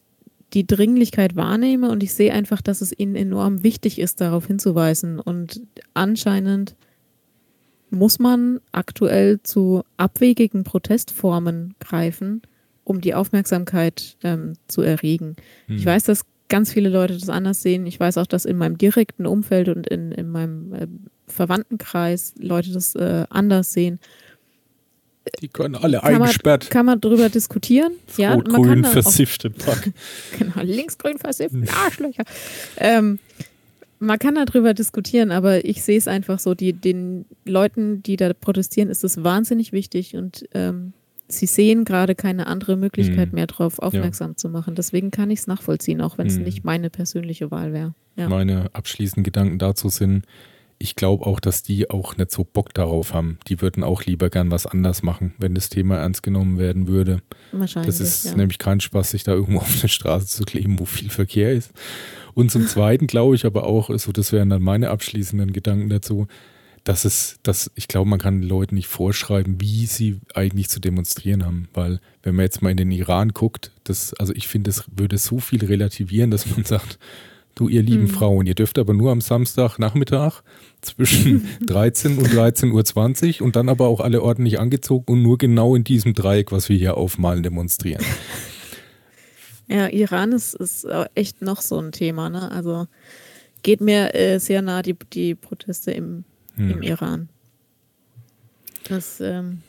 die 0.54 0.66
Dringlichkeit 0.66 1.36
wahrnehme 1.36 1.90
und 1.90 2.02
ich 2.04 2.14
sehe 2.14 2.32
einfach, 2.32 2.62
dass 2.62 2.82
es 2.82 2.98
ihnen 2.98 3.16
enorm 3.16 3.64
wichtig 3.64 4.00
ist, 4.00 4.22
darauf 4.22 4.48
hinzuweisen. 4.48 5.20
Und 5.20 5.62
anscheinend 5.94 6.76
muss 7.90 8.20
man 8.20 8.62
aktuell 8.72 9.42
zu 9.44 9.84
abwegigen 9.98 10.64
Protestformen 10.64 11.76
greifen, 11.80 12.42
um 12.86 13.02
die 13.02 13.14
Aufmerksamkeit 13.14 14.18
ähm, 14.24 14.54
zu 14.68 14.82
erregen. 14.82 15.36
Hm. 15.68 15.76
Ich 15.78 15.86
weiß, 15.86 16.06
dass 16.06 16.26
ganz 16.50 16.74
viele 16.74 16.90
Leute 16.90 17.18
das 17.18 17.30
anders 17.30 17.62
sehen. 17.62 17.86
Ich 17.86 18.00
weiß 18.00 18.18
auch, 18.18 18.28
dass 18.28 18.46
in 18.46 18.58
meinem 18.58 18.78
direkten 18.78 19.26
Umfeld 19.26 19.70
und 19.70 19.88
in, 19.88 20.12
in 20.12 20.30
meinem 20.30 20.74
äh, 20.74 20.88
Verwandtenkreis 21.28 22.34
Leute 22.40 22.72
das 22.72 22.96
äh, 22.96 23.26
anders 23.30 23.74
sehen. 23.74 24.00
Die 25.42 25.50
können 25.50 25.76
alle 25.76 26.00
kann 26.00 26.22
eingesperrt. 26.22 26.66
Man, 26.66 26.70
kann 26.70 26.86
man 26.86 27.02
darüber 27.02 27.30
diskutieren? 27.30 27.94
Ja, 28.16 28.34
Rot-Grün 28.34 28.86
versifft 28.86 29.44
im 29.46 29.58
Tag. 29.58 29.92
genau, 30.40 30.62
links-grün 30.62 31.18
versifft, 31.18 31.56
Arschlöcher. 31.86 32.24
Ähm, 32.78 33.20
man 34.00 34.20
kann 34.20 34.36
darüber 34.36 34.74
diskutieren, 34.74 35.32
aber 35.32 35.66
ich 35.66 35.84
sehe 35.84 35.98
es 35.98 36.08
einfach 36.08 36.40
so, 36.40 36.54
die, 36.54 36.74
den 36.74 37.26
Leuten, 37.46 38.04
die 38.04 38.16
da 38.16 38.32
protestieren, 38.34 38.90
ist 38.90 39.04
es 39.04 39.24
wahnsinnig 39.24 39.72
wichtig 39.72 40.16
und 40.16 40.48
ähm, 40.54 40.94
sie 41.28 41.46
sehen 41.46 41.86
gerade 41.86 42.16
keine 42.16 42.48
andere 42.48 42.78
Möglichkeit 42.78 43.30
mhm. 43.30 43.36
mehr 43.36 43.48
darauf 43.48 43.80
aufmerksam 43.80 44.32
ja. 44.32 44.38
zu 44.38 44.50
machen. 44.50 44.76
Deswegen 44.76 45.12
kann 45.12 45.30
ich 45.30 45.40
es 45.40 45.48
nachvollziehen, 45.48 46.02
auch 46.02 46.18
wenn 46.18 46.28
es 46.28 46.38
mhm. 46.38 46.44
nicht 46.44 46.64
meine 46.64 46.90
persönliche 46.90 47.52
Wahl 47.52 47.74
wäre. 47.74 47.94
Ja. 48.16 48.30
Meine 48.30 48.74
abschließenden 48.74 49.24
Gedanken 49.24 49.60
dazu 49.60 49.90
sind, 49.90 50.26
ich 50.80 50.96
glaube 50.96 51.26
auch, 51.26 51.40
dass 51.40 51.64
die 51.64 51.90
auch 51.90 52.18
nicht 52.18 52.32
so 52.32 52.44
Bock 52.44 52.74
darauf 52.74 53.14
haben. 53.14 53.40
Die 53.48 53.62
würden 53.62 53.84
auch 53.84 54.04
lieber 54.04 54.30
gern 54.30 54.52
was 54.52 54.68
anders 54.68 55.02
machen, 55.02 55.34
wenn 55.40 55.56
das 55.56 55.70
Thema 55.70 55.98
ernst 55.98 56.22
genommen 56.22 56.60
werden 56.60 56.88
würde. 56.88 57.22
Wahrscheinlich. 57.52 57.88
Das 57.88 58.00
ist 58.00 58.26
ja. 58.26 58.36
nämlich 58.36 58.60
kein 58.60 58.80
Spaß, 58.80 59.12
sich 59.12 59.24
da 59.24 59.34
irgendwo 59.34 59.60
auf 59.62 59.80
eine 59.80 59.90
Straße 59.90 60.28
zu 60.28 60.44
kleben, 60.44 60.80
wo 60.80 60.86
viel 60.86 61.10
Verkehr 61.10 61.52
ist. 61.52 61.72
Und 62.36 62.52
zum 62.52 62.68
Zweiten 62.68 63.08
glaube 63.08 63.36
ich 63.36 63.46
aber 63.46 63.66
auch, 63.66 63.90
so 63.98 64.12
das 64.12 64.32
wären 64.32 64.52
dann 64.52 64.62
meine 64.62 64.90
abschließenden 64.92 65.54
Gedanken 65.54 65.90
dazu, 65.90 66.28
dass 66.88 67.04
es, 67.04 67.38
dass 67.44 67.70
ich 67.76 67.90
glaube, 67.90 68.10
man 68.10 68.18
kann 68.18 68.40
den 68.40 68.48
Leuten 68.48 68.76
nicht 68.76 68.88
vorschreiben, 68.88 69.60
wie 69.60 69.86
sie 69.88 70.22
eigentlich 70.34 70.70
zu 70.70 70.80
demonstrieren 70.80 71.46
haben. 71.46 71.68
Weil, 71.74 72.00
wenn 72.24 72.36
man 72.36 72.44
jetzt 72.44 72.62
mal 72.62 72.70
in 72.70 72.78
den 72.78 72.92
Iran 72.92 73.34
guckt, 73.34 73.72
das, 73.84 74.14
also 74.14 74.34
ich 74.34 74.48
finde, 74.48 74.70
es 74.70 74.86
würde 74.96 75.18
so 75.18 75.40
viel 75.40 75.66
relativieren, 75.66 76.32
dass 76.32 76.50
man 76.50 76.64
sagt, 76.66 76.98
du, 77.56 77.68
ihr 77.68 77.84
lieben 77.84 78.04
mhm. 78.04 78.10
Frauen, 78.10 78.46
ihr 78.46 78.56
dürft 78.56 78.80
aber 78.80 78.94
nur 78.94 79.12
am 79.12 79.20
Samstagnachmittag 79.20 80.44
zwischen 80.80 81.46
13 81.66 82.20
und 82.20 82.28
13.20 82.30 83.42
Uhr 83.42 83.46
und 83.46 83.58
dann 83.58 83.68
aber 83.68 83.88
auch 83.88 84.00
alle 84.00 84.22
ordentlich 84.22 84.58
angezogen 84.58 85.12
und 85.12 85.24
nur 85.24 85.38
genau 85.38 85.76
in 85.76 85.84
diesem 85.84 86.14
Dreieck, 86.14 86.54
was 86.54 86.70
wir 86.70 86.78
hier 86.78 86.96
aufmalen, 86.96 87.44
demonstrieren. 87.44 88.04
Ja, 89.70 89.90
Iran 89.90 90.32
ist, 90.32 90.54
ist 90.54 90.88
echt 91.14 91.42
noch 91.42 91.60
so 91.60 91.78
ein 91.78 91.92
Thema, 91.92 92.30
ne? 92.30 92.50
Also 92.52 92.88
geht 93.64 93.82
mir 93.82 94.16
äh, 94.16 94.40
sehr 94.40 94.62
nah 94.62 94.82
die, 94.82 94.96
die 95.12 95.36
Proteste 95.36 95.92
im, 95.92 96.24
hm. 96.58 96.72
im 96.72 96.82
Iran. 96.82 97.30
Das, 98.90 99.20
ähm, 99.20 99.62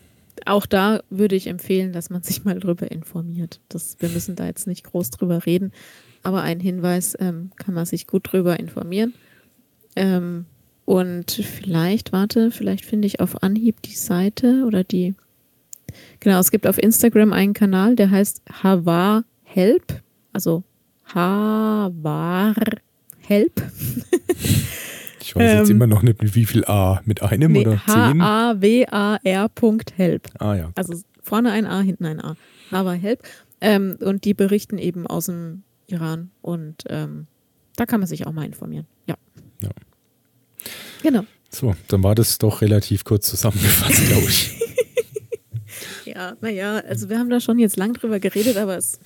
auch 0.45 0.67
da 0.67 1.03
würde 1.11 1.37
ich 1.37 1.47
empfehlen, 1.47 1.93
dass 1.93 2.11
man 2.11 2.23
sich 2.25 2.45
mal 2.45 2.59
drüber 2.59 2.91
informiert. 2.91 3.61
Das, 3.69 3.97
wir 4.01 4.09
müssen 4.09 4.37
da 4.37 4.47
jetzt 4.47 4.67
nicht 4.67 4.85
groß 4.85 5.11
drüber 5.11 5.47
reden, 5.47 5.73
aber 6.23 6.43
ein 6.43 6.61
Hinweis 6.61 7.17
ähm, 7.21 7.51
kann 7.57 7.75
man 7.75 7.87
sich 7.87 8.07
gut 8.07 8.33
drüber 8.33 8.59
informieren. 8.59 9.15
Ähm, 9.97 10.47
und 10.85 11.31
vielleicht, 11.31 12.13
warte, 12.13 12.51
vielleicht 12.51 12.85
finde 12.85 13.07
ich 13.07 13.21
auf 13.21 13.43
Anhieb 13.43 13.83
die 13.83 13.95
Seite 13.95 14.65
oder 14.67 14.85
die. 14.85 15.15
Genau, 16.21 16.39
es 16.39 16.51
gibt 16.51 16.67
auf 16.67 16.79
Instagram 16.79 17.33
einen 17.33 17.53
Kanal, 17.53 17.95
der 17.95 18.11
heißt 18.11 18.43
Havar 18.63 19.25
Help, 19.43 20.03
also 20.33 20.63
Havar 21.05 22.55
Help. 23.21 23.63
ich 25.29 25.37
weiß 25.37 25.53
jetzt 25.61 25.69
ähm, 25.71 25.77
immer 25.77 25.87
noch 25.87 26.03
nicht, 26.03 26.23
mit 26.23 26.35
wie 26.35 26.47
viel 26.47 26.65
A, 26.65 27.01
mit 27.05 27.23
einem 27.23 27.53
nee, 27.53 27.61
oder 27.61 27.81
zehn? 27.87 28.23
H-A-W-A-R.help. 28.23 29.21
Ah 30.41 30.55
ja. 30.55 30.73
Also 30.75 30.95
vorne 31.23 31.53
ein 31.53 31.67
A, 31.67 31.81
hinten 31.81 32.07
ein 32.07 32.21
A. 32.21 32.35
Havar 32.71 32.95
Help. 32.95 33.23
Ähm, 33.61 33.99
und 34.01 34.25
die 34.25 34.33
berichten 34.35 34.79
eben 34.79 35.07
aus 35.07 35.27
dem 35.27 35.65
Iran 35.87 36.31
und 36.43 36.85
ähm, 36.89 37.27
da 37.77 37.85
kann 37.87 38.01
man 38.01 38.07
sich 38.07 38.27
auch 38.27 38.33
mal 38.33 38.47
informieren. 38.47 38.87
Ja. 39.07 39.17
Ja. 39.63 39.71
Genau. 41.03 41.25
So, 41.51 41.75
dann 41.89 42.03
war 42.03 42.15
das 42.15 42.39
doch 42.39 42.63
relativ 42.63 43.05
kurz 43.05 43.29
zusammengefasst, 43.29 44.07
glaube 44.09 44.29
ich. 44.29 44.55
ja, 46.05 46.37
naja, 46.41 46.79
also 46.89 47.09
wir 47.09 47.19
haben 47.19 47.31
da 47.31 47.41
schon 47.41 47.59
jetzt 47.59 47.77
lang 47.77 47.95
drüber 47.95 48.21
geredet, 48.21 48.57
aber 48.57 48.77
es 48.77 49.01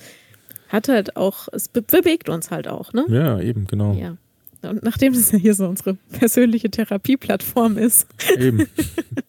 hat 0.69 0.87
halt 0.87 1.15
auch, 1.15 1.47
es 1.51 1.67
be 1.67 1.81
bewegt 1.81 2.29
uns 2.29 2.51
halt 2.51 2.67
auch, 2.67 2.93
ne? 2.93 3.05
Ja, 3.09 3.39
eben, 3.39 3.67
genau. 3.67 3.93
Ja. 3.93 4.17
Und 4.63 4.83
nachdem 4.83 5.13
es 5.13 5.31
ja 5.31 5.37
hier 5.37 5.53
so 5.53 5.67
unsere 5.67 5.95
persönliche 6.11 6.69
Therapieplattform 6.69 7.77
ist. 7.77 8.07
Eben. 8.37 8.67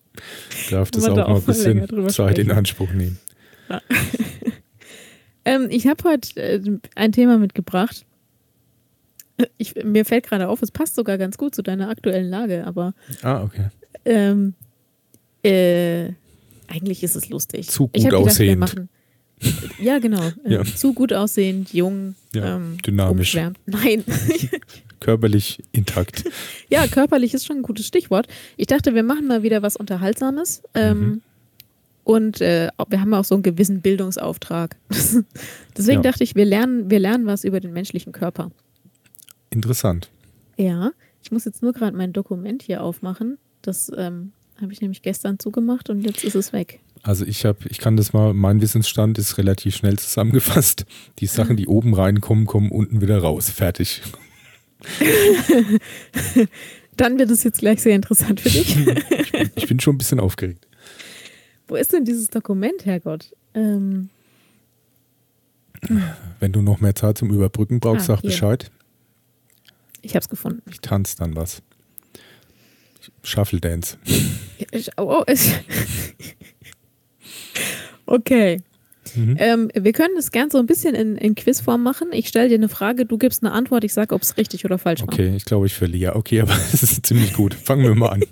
Darf 0.70 0.90
das 0.90 1.04
auch, 1.04 1.14
da 1.14 1.28
mal 1.28 1.36
ein 1.36 1.42
bisschen 1.42 2.08
Zeit 2.08 2.38
in 2.38 2.50
Anspruch 2.50 2.90
nehmen. 2.92 3.18
Ja. 3.68 3.80
ähm, 5.44 5.66
ich 5.70 5.86
habe 5.86 6.08
heute 6.08 6.40
äh, 6.40 6.60
ein 6.94 7.12
Thema 7.12 7.38
mitgebracht. 7.38 8.06
Ich, 9.58 9.74
mir 9.84 10.04
fällt 10.04 10.26
gerade 10.28 10.48
auf, 10.48 10.62
es 10.62 10.70
passt 10.70 10.94
sogar 10.94 11.18
ganz 11.18 11.36
gut 11.36 11.54
zu 11.54 11.62
deiner 11.62 11.88
aktuellen 11.88 12.30
Lage, 12.30 12.64
aber. 12.66 12.94
Ah, 13.22 13.42
okay. 13.42 13.68
Ähm, 14.04 14.54
äh, 15.42 16.10
eigentlich 16.68 17.02
ist 17.02 17.16
es 17.16 17.28
lustig. 17.28 17.68
Zu 17.68 17.88
gut 17.88 17.94
gedacht, 17.94 18.14
aussehend. 18.14 18.60
Machen, 18.60 18.88
ja, 19.80 19.98
genau. 19.98 20.22
Ja. 20.46 20.64
Zu 20.64 20.94
gut 20.94 21.12
aussehend, 21.12 21.72
jung, 21.72 22.14
ja, 22.34 22.56
ähm, 22.56 22.78
dynamisch. 22.84 23.34
Umschwärmt. 23.34 23.58
Nein. 23.66 24.04
körperlich 25.00 25.62
intakt. 25.72 26.24
Ja, 26.70 26.86
körperlich 26.88 27.34
ist 27.34 27.46
schon 27.46 27.58
ein 27.58 27.62
gutes 27.62 27.86
Stichwort. 27.86 28.26
Ich 28.56 28.66
dachte, 28.66 28.94
wir 28.94 29.04
machen 29.04 29.28
mal 29.28 29.42
wieder 29.42 29.62
was 29.62 29.76
Unterhaltsames. 29.76 30.62
Ähm, 30.74 30.98
mhm. 30.98 31.22
Und 32.02 32.40
äh, 32.40 32.68
wir 32.88 33.00
haben 33.00 33.14
auch 33.14 33.24
so 33.24 33.34
einen 33.34 33.42
gewissen 33.42 33.80
Bildungsauftrag. 33.80 34.76
Deswegen 35.76 36.02
ja. 36.02 36.10
dachte 36.10 36.24
ich, 36.24 36.34
wir 36.34 36.44
lernen, 36.44 36.90
wir 36.90 36.98
lernen 36.98 37.26
was 37.26 37.44
über 37.44 37.60
den 37.60 37.72
menschlichen 37.72 38.12
Körper. 38.12 38.50
Interessant. 39.50 40.10
Ja, 40.56 40.92
ich 41.22 41.30
muss 41.30 41.44
jetzt 41.44 41.62
nur 41.62 41.72
gerade 41.72 41.96
mein 41.96 42.12
Dokument 42.12 42.62
hier 42.62 42.82
aufmachen. 42.82 43.38
Das 43.62 43.90
ähm, 43.96 44.32
habe 44.60 44.72
ich 44.72 44.80
nämlich 44.80 45.02
gestern 45.02 45.38
zugemacht 45.38 45.90
und 45.90 46.02
jetzt 46.02 46.24
ist 46.24 46.34
es 46.34 46.52
weg. 46.52 46.80
Also 47.02 47.24
ich 47.24 47.44
habe, 47.44 47.58
ich 47.68 47.78
kann 47.78 47.96
das 47.96 48.12
mal, 48.12 48.34
mein 48.34 48.60
Wissensstand 48.60 49.18
ist 49.18 49.36
relativ 49.38 49.76
schnell 49.76 49.98
zusammengefasst. 49.98 50.86
Die 51.18 51.26
Sachen, 51.26 51.56
die 51.58 51.66
oben 51.66 51.94
reinkommen, 51.94 52.46
kommen 52.46 52.70
unten 52.70 53.00
wieder 53.00 53.18
raus. 53.18 53.50
Fertig. 53.50 54.02
Dann 56.96 57.18
wird 57.18 57.30
es 57.30 57.42
jetzt 57.42 57.58
gleich 57.58 57.82
sehr 57.82 57.94
interessant 57.94 58.40
für 58.40 58.50
dich. 58.50 58.76
ich, 58.76 58.84
bin, 59.32 59.50
ich 59.56 59.66
bin 59.66 59.80
schon 59.80 59.96
ein 59.96 59.98
bisschen 59.98 60.20
aufgeregt. 60.20 60.66
Wo 61.66 61.76
ist 61.76 61.92
denn 61.92 62.04
dieses 62.04 62.28
Dokument, 62.28 62.84
Herrgott? 62.84 63.34
Ähm. 63.54 64.10
Wenn 66.40 66.52
du 66.52 66.62
noch 66.62 66.80
mehr 66.80 66.94
Zeit 66.94 67.18
zum 67.18 67.30
Überbrücken 67.30 67.80
brauchst, 67.80 68.08
ah, 68.08 68.14
sag 68.14 68.20
hier. 68.20 68.30
Bescheid. 68.30 68.70
Ich 70.02 70.14
hab's 70.14 70.28
gefunden. 70.28 70.62
Ich 70.70 70.80
tanze 70.80 71.16
dann 71.16 71.34
was. 71.34 71.62
Shuffle 73.22 73.60
Dance. 73.60 73.98
Oh, 74.96 75.24
oh, 75.26 75.34
okay. 78.06 78.60
Mhm. 79.14 79.36
Ähm, 79.38 79.70
wir 79.74 79.92
können 79.92 80.14
das 80.16 80.30
gern 80.30 80.50
so 80.50 80.58
ein 80.58 80.66
bisschen 80.66 80.94
in, 80.94 81.16
in 81.16 81.34
Quizform 81.34 81.82
machen. 81.82 82.08
Ich 82.12 82.28
stelle 82.28 82.48
dir 82.48 82.56
eine 82.56 82.68
Frage, 82.68 83.06
du 83.06 83.18
gibst 83.18 83.42
eine 83.42 83.52
Antwort, 83.52 83.84
ich 83.84 83.92
sage, 83.92 84.14
ob 84.14 84.22
es 84.22 84.36
richtig 84.36 84.64
oder 84.64 84.78
falsch 84.78 85.00
war. 85.00 85.08
Okay, 85.08 85.34
ich 85.36 85.44
glaube, 85.44 85.66
ich 85.66 85.74
verliere. 85.74 86.16
Okay, 86.16 86.40
aber 86.40 86.52
es 86.72 86.82
ist 86.82 87.06
ziemlich 87.06 87.32
gut. 87.34 87.54
Fangen 87.54 87.82
wir 87.84 87.94
mal 87.94 88.10
an. 88.10 88.24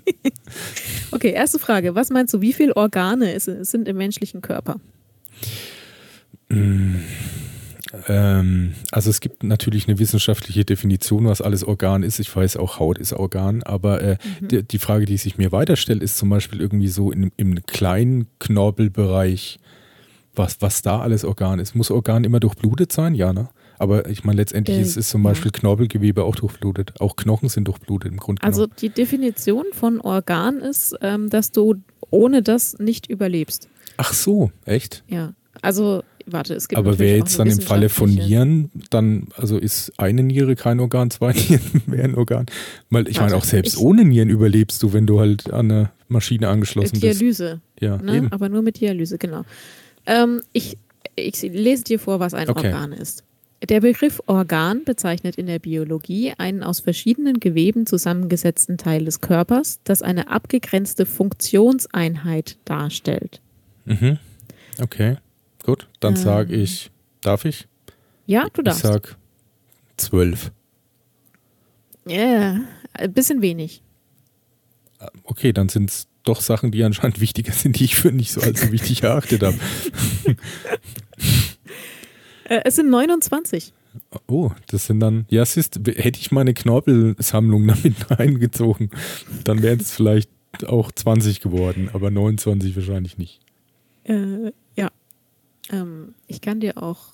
okay, 1.11 1.31
erste 1.31 1.59
Frage. 1.59 1.95
Was 1.95 2.09
meinst 2.09 2.33
du, 2.33 2.41
wie 2.41 2.53
viele 2.53 2.75
Organe 2.75 3.33
ist, 3.33 3.45
sind 3.45 3.87
im 3.87 3.97
menschlichen 3.97 4.41
Körper? 4.41 4.79
Mm, 6.49 6.97
Ähm, 8.07 8.73
also 8.91 9.09
es 9.09 9.19
gibt 9.19 9.43
natürlich 9.43 9.87
eine 9.87 9.99
wissenschaftliche 9.99 10.65
Definition, 10.65 11.25
was 11.25 11.41
alles 11.41 11.63
Organ 11.63 12.03
ist. 12.03 12.19
Ich 12.19 12.35
weiß 12.35 12.57
auch, 12.57 12.79
Haut 12.79 12.97
ist 12.97 13.13
Organ, 13.13 13.61
aber 13.63 14.01
äh, 14.01 14.17
mhm. 14.41 14.47
die, 14.47 14.63
die, 14.63 14.79
Frage, 14.79 15.05
die 15.05 15.17
sich 15.17 15.37
mir 15.37 15.51
weiterstellt, 15.51 16.01
ist 16.01 16.17
zum 16.17 16.29
Beispiel 16.29 16.59
irgendwie 16.59 16.87
so 16.87 17.11
in, 17.11 17.31
im 17.37 17.63
kleinen 17.65 18.27
Knorpelbereich, 18.39 19.59
was, 20.35 20.61
was 20.61 20.81
da 20.81 20.99
alles 20.99 21.25
Organ 21.25 21.59
ist. 21.59 21.75
Muss 21.75 21.91
Organ 21.91 22.23
immer 22.23 22.39
durchblutet 22.39 22.91
sein? 22.91 23.15
Ja, 23.15 23.33
ne? 23.33 23.49
Aber 23.77 24.09
ich 24.09 24.23
meine, 24.23 24.37
letztendlich 24.37 24.77
äh, 24.77 24.81
ist, 24.81 24.97
ist 24.97 25.09
zum 25.09 25.23
Beispiel 25.23 25.51
ja. 25.53 25.59
Knorpelgewebe 25.59 26.23
auch 26.23 26.35
durchblutet. 26.35 26.99
Auch 27.01 27.15
Knochen 27.15 27.49
sind 27.49 27.67
durchblutet 27.67 28.11
im 28.11 28.17
Grunde. 28.17 28.41
Also 28.43 28.67
die 28.67 28.89
Definition 28.89 29.65
von 29.73 29.99
Organ 29.99 30.59
ist, 30.59 30.95
ähm, 31.01 31.29
dass 31.29 31.51
du 31.51 31.75
ohne 32.09 32.41
das 32.41 32.77
nicht 32.79 33.09
überlebst. 33.09 33.69
Ach 33.97 34.13
so, 34.13 34.51
echt? 34.65 35.03
Ja. 35.07 35.33
Also, 35.61 36.03
warte, 36.25 36.55
es 36.55 36.67
gibt 36.67 36.79
Aber 36.79 36.97
wäre 36.97 37.17
jetzt 37.17 37.37
dann 37.37 37.47
im 37.47 37.61
Falle 37.61 37.89
von 37.89 38.09
Nieren, 38.09 38.71
dann, 38.89 39.27
also 39.35 39.57
ist 39.57 39.93
eine 39.97 40.23
Niere 40.23 40.55
kein 40.55 40.79
Organ, 40.79 41.11
zwei 41.11 41.33
Nieren 41.49 41.81
wäre 41.85 42.03
ein 42.03 42.15
Organ? 42.15 42.47
Weil 42.89 43.07
ich 43.07 43.19
meine, 43.19 43.35
auch 43.35 43.43
selbst 43.43 43.77
ohne 43.77 44.03
Nieren 44.03 44.29
überlebst 44.29 44.81
du, 44.81 44.93
wenn 44.93 45.05
du 45.05 45.19
halt 45.19 45.51
an 45.53 45.71
eine 45.71 45.91
Maschine 46.07 46.49
angeschlossen 46.49 46.99
Dialyse, 46.99 47.21
bist. 47.25 47.39
Dialyse. 47.39 47.61
Ja, 47.79 47.97
ne? 47.97 48.17
eben. 48.17 48.31
Aber 48.31 48.49
nur 48.49 48.61
mit 48.61 48.79
Dialyse, 48.79 49.17
genau. 49.17 49.43
Ähm, 50.05 50.41
ich, 50.51 50.77
ich 51.15 51.41
lese 51.41 51.83
dir 51.83 51.99
vor, 51.99 52.19
was 52.19 52.33
ein 52.33 52.49
okay. 52.49 52.67
Organ 52.67 52.91
ist. 52.93 53.23
Der 53.69 53.79
Begriff 53.79 54.21
Organ 54.25 54.83
bezeichnet 54.83 55.37
in 55.37 55.45
der 55.45 55.59
Biologie 55.59 56.33
einen 56.37 56.63
aus 56.63 56.81
verschiedenen 56.81 57.39
Geweben 57.39 57.85
zusammengesetzten 57.85 58.77
Teil 58.77 59.05
des 59.05 59.21
Körpers, 59.21 59.79
das 59.85 60.01
eine 60.01 60.27
abgegrenzte 60.27 61.05
Funktionseinheit 61.05 62.57
darstellt. 62.65 63.39
Mhm. 63.85 64.19
Okay, 64.81 65.17
gut. 65.63 65.87
Dann 66.01 66.15
ähm, 66.15 66.19
sage 66.19 66.55
ich, 66.55 66.91
darf 67.21 67.45
ich? 67.45 67.67
Ja, 68.25 68.47
du 68.51 68.63
darfst. 68.63 68.83
Ich 68.83 68.89
sag 68.89 69.17
zwölf. 69.95 70.51
Ja, 72.05 72.17
yeah, 72.17 72.61
ein 72.93 73.13
bisschen 73.13 73.41
wenig. 73.41 73.81
Okay, 75.23 75.53
dann 75.53 75.69
sind 75.69 75.89
es 75.89 76.07
doch 76.23 76.41
Sachen, 76.41 76.71
die 76.71 76.83
anscheinend 76.83 77.19
wichtiger 77.19 77.51
sind, 77.51 77.79
die 77.79 77.85
ich 77.85 77.95
für 77.95 78.11
nicht 78.11 78.31
so 78.31 78.41
allzu 78.41 78.71
wichtig 78.71 79.03
erachtet 79.03 79.43
habe. 79.43 79.57
Äh, 82.45 82.59
es 82.65 82.75
sind 82.75 82.89
29. 82.89 83.71
Oh, 84.27 84.51
das 84.67 84.87
sind 84.87 84.99
dann, 84.99 85.25
ja, 85.29 85.45
siehst, 85.45 85.75
hätte 85.75 86.19
ich 86.19 86.31
meine 86.31 86.53
Knorpelsammlung 86.53 87.65
damit 87.67 88.11
eingezogen, 88.11 88.89
dann 89.45 89.61
wären 89.61 89.79
es 89.79 89.91
vielleicht 89.91 90.29
auch 90.65 90.91
20 90.91 91.41
geworden, 91.41 91.89
aber 91.93 92.11
29 92.11 92.75
wahrscheinlich 92.75 93.17
nicht. 93.17 93.39
Äh, 94.03 94.51
ja. 94.75 94.91
Ähm, 95.71 96.13
ich 96.27 96.41
kann 96.41 96.59
dir 96.59 96.81
auch. 96.81 97.13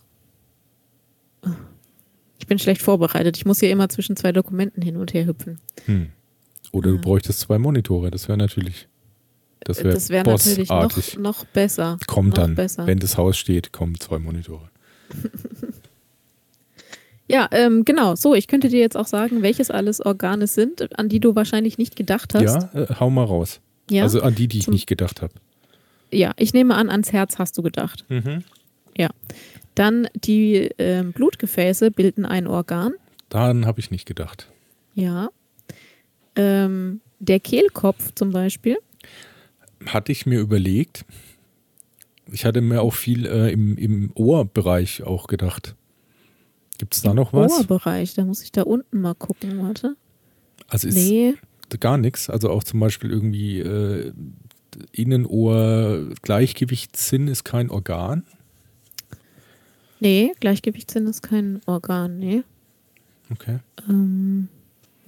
Ich 2.40 2.48
bin 2.48 2.58
schlecht 2.60 2.82
vorbereitet. 2.82 3.38
Ich 3.38 3.46
muss 3.46 3.60
hier 3.60 3.70
immer 3.70 3.90
zwischen 3.90 4.16
zwei 4.16 4.32
Dokumenten 4.32 4.82
hin 4.82 4.98
und 4.98 5.14
her 5.14 5.26
hüpfen. 5.26 5.60
Hm. 5.86 6.10
Oder 6.72 6.92
du 6.92 6.98
äh. 6.98 7.00
bräuchtest 7.00 7.40
zwei 7.42 7.60
Monitore, 7.60 8.12
das 8.12 8.28
wäre 8.28 8.38
natürlich. 8.38 8.88
Das 9.62 9.84
wäre 9.84 10.10
wär 10.10 10.24
natürlich 10.24 10.70
noch, 10.70 11.18
noch 11.18 11.46
besser. 11.46 11.98
Kommt 12.08 12.30
noch 12.30 12.44
dann, 12.44 12.56
besser. 12.56 12.88
wenn 12.88 13.00
das 13.00 13.18
Haus 13.18 13.38
steht, 13.38 13.74
kommen 13.74 14.00
zwei 14.00 14.20
Monitore. 14.20 14.70
Ja, 17.32 17.48
ähm, 17.52 17.86
genau. 17.86 18.16
So, 18.16 18.34
ich 18.34 18.48
könnte 18.48 18.70
dir 18.70 18.80
jetzt 18.80 18.98
auch 18.98 19.06
sagen, 19.06 19.44
welches 19.44 19.70
alles 19.70 20.04
Organe 20.04 20.48
sind, 20.48 20.98
an 20.98 21.10
die 21.10 21.20
du 21.20 21.36
wahrscheinlich 21.36 21.78
nicht 21.78 21.96
gedacht 21.96 22.34
hast. 22.34 22.42
Ja, 22.42 22.70
äh, 22.74 22.88
hau 23.00 23.12
mal 23.12 23.24
raus. 23.24 23.62
Ja? 23.90 24.04
Also 24.04 24.22
an 24.22 24.34
die, 24.34 24.48
die 24.48 24.58
ich 24.58 24.66
Zum, 24.66 24.74
nicht 24.74 24.88
gedacht 24.88 25.22
habe. 25.22 25.34
Ja, 26.12 26.34
ich 26.38 26.54
nehme 26.54 26.74
an, 26.76 26.90
ans 26.90 27.12
Herz 27.12 27.38
hast 27.38 27.56
du 27.58 27.62
gedacht. 27.62 28.04
Mhm. 28.10 28.44
Ja. 28.98 29.10
Dann 29.76 30.08
die 30.16 30.72
äh, 30.80 31.04
Blutgefäße 31.04 31.92
bilden 31.92 32.26
ein 32.26 32.48
Organ. 32.48 32.94
Daran 33.30 33.68
habe 33.68 33.80
ich 33.80 33.92
nicht 33.92 34.08
gedacht. 34.08 34.48
Ja. 34.96 35.30
Ähm, 36.36 37.00
der 37.20 37.40
Kehlkopf 37.40 38.12
zum 38.16 38.32
Beispiel. 38.32 38.78
Hatte 39.86 40.12
ich 40.12 40.26
mir 40.26 40.40
überlegt. 40.40 41.06
Ich 42.32 42.46
hatte 42.46 42.62
mir 42.62 42.82
auch 42.82 42.94
viel 42.94 43.26
äh, 43.26 43.52
im, 43.52 43.78
im 43.78 44.12
Ohrbereich 44.14 45.04
auch 45.04 45.28
gedacht. 45.28 45.76
Gibt 46.78 46.96
es 46.96 47.02
da 47.02 47.14
noch 47.14 47.34
was? 47.34 47.52
Ohrbereich, 47.52 48.14
da 48.14 48.24
muss 48.24 48.44
ich 48.44 48.52
da 48.52 48.64
unten 48.64 49.02
mal 49.02 49.16
gucken, 49.16 49.62
warte. 49.64 49.96
Also 50.68 50.88
ist 50.88 50.96
nee. 50.96 51.34
gar 51.80 51.98
nichts. 51.98 52.30
Also 52.30 52.50
auch 52.50 52.64
zum 52.64 52.80
Beispiel 52.80 53.12
irgendwie 53.12 53.60
äh, 53.60 54.14
Innenohr, 54.92 56.10
Gleichgewichtssinn 56.22 57.28
ist 57.28 57.44
kein 57.44 57.70
Organ. 57.70 58.24
Nee, 60.00 60.32
Gleichgewichtssinn 60.40 61.08
ist 61.08 61.22
kein 61.22 61.60
Organ, 61.66 62.20
nee. 62.20 62.44
Okay. 63.32 63.60
Ähm, 63.88 64.48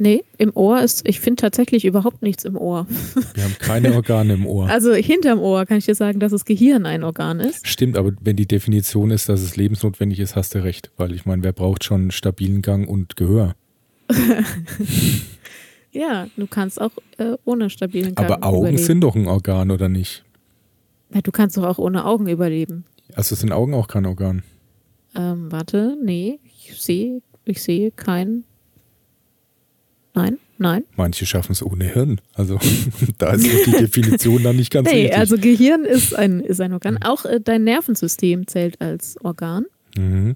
Nee, 0.01 0.23
im 0.39 0.51
Ohr 0.55 0.81
ist, 0.81 1.07
ich 1.07 1.19
finde 1.19 1.41
tatsächlich 1.41 1.85
überhaupt 1.85 2.23
nichts 2.23 2.43
im 2.43 2.57
Ohr. 2.57 2.87
Wir 3.35 3.43
haben 3.43 3.55
keine 3.59 3.93
Organe 3.93 4.33
im 4.33 4.47
Ohr. 4.47 4.67
Also 4.67 4.95
hinterm 4.95 5.37
Ohr 5.37 5.67
kann 5.67 5.77
ich 5.77 5.85
dir 5.85 5.93
sagen, 5.93 6.19
dass 6.19 6.31
das 6.31 6.43
Gehirn 6.43 6.87
ein 6.87 7.03
Organ 7.03 7.39
ist. 7.39 7.67
Stimmt, 7.67 7.95
aber 7.95 8.11
wenn 8.19 8.35
die 8.35 8.47
Definition 8.47 9.11
ist, 9.11 9.29
dass 9.29 9.41
es 9.41 9.57
lebensnotwendig 9.57 10.19
ist, 10.19 10.35
hast 10.35 10.55
du 10.55 10.63
recht. 10.63 10.89
Weil 10.97 11.13
ich 11.13 11.27
meine, 11.27 11.43
wer 11.43 11.51
braucht 11.53 11.83
schon 11.83 12.09
stabilen 12.09 12.63
Gang 12.63 12.89
und 12.89 13.15
Gehör? 13.15 13.53
ja, 15.91 16.25
du 16.35 16.47
kannst 16.47 16.81
auch 16.81 16.93
äh, 17.19 17.37
ohne 17.45 17.69
stabilen 17.69 18.15
Gang 18.15 18.27
Aber 18.27 18.43
Augen 18.43 18.57
überleben. 18.61 18.83
sind 18.83 19.01
doch 19.01 19.15
ein 19.15 19.27
Organ, 19.27 19.69
oder 19.69 19.87
nicht? 19.87 20.25
Ja, 21.13 21.21
du 21.21 21.29
kannst 21.31 21.57
doch 21.57 21.63
auch 21.63 21.77
ohne 21.77 22.05
Augen 22.05 22.27
überleben. 22.27 22.85
Also 23.13 23.35
sind 23.35 23.51
Augen 23.51 23.75
auch 23.75 23.87
kein 23.87 24.07
Organ? 24.07 24.41
Ähm, 25.15 25.51
warte, 25.51 25.95
nee, 26.03 26.39
ich 26.43 26.81
sehe, 26.81 27.21
ich 27.45 27.61
sehe 27.61 27.91
kein 27.91 28.45
Nein, 30.13 30.39
nein. 30.57 30.83
Manche 30.97 31.25
schaffen 31.25 31.53
es 31.53 31.63
ohne 31.63 31.85
Hirn. 31.85 32.19
Also 32.33 32.59
da 33.17 33.33
ist 33.33 33.45
die 33.45 33.71
Definition 33.71 34.43
dann 34.43 34.57
nicht 34.57 34.71
ganz 34.71 34.89
nee, 34.89 35.03
richtig. 35.03 35.17
also 35.17 35.37
Gehirn 35.37 35.85
ist 35.85 36.13
ein, 36.15 36.41
ist 36.41 36.59
ein 36.59 36.73
Organ. 36.73 37.01
Auch 37.01 37.25
äh, 37.25 37.39
dein 37.41 37.63
Nervensystem 37.63 38.47
zählt 38.47 38.81
als 38.81 39.15
Organ. 39.23 39.65
Mhm. 39.97 40.35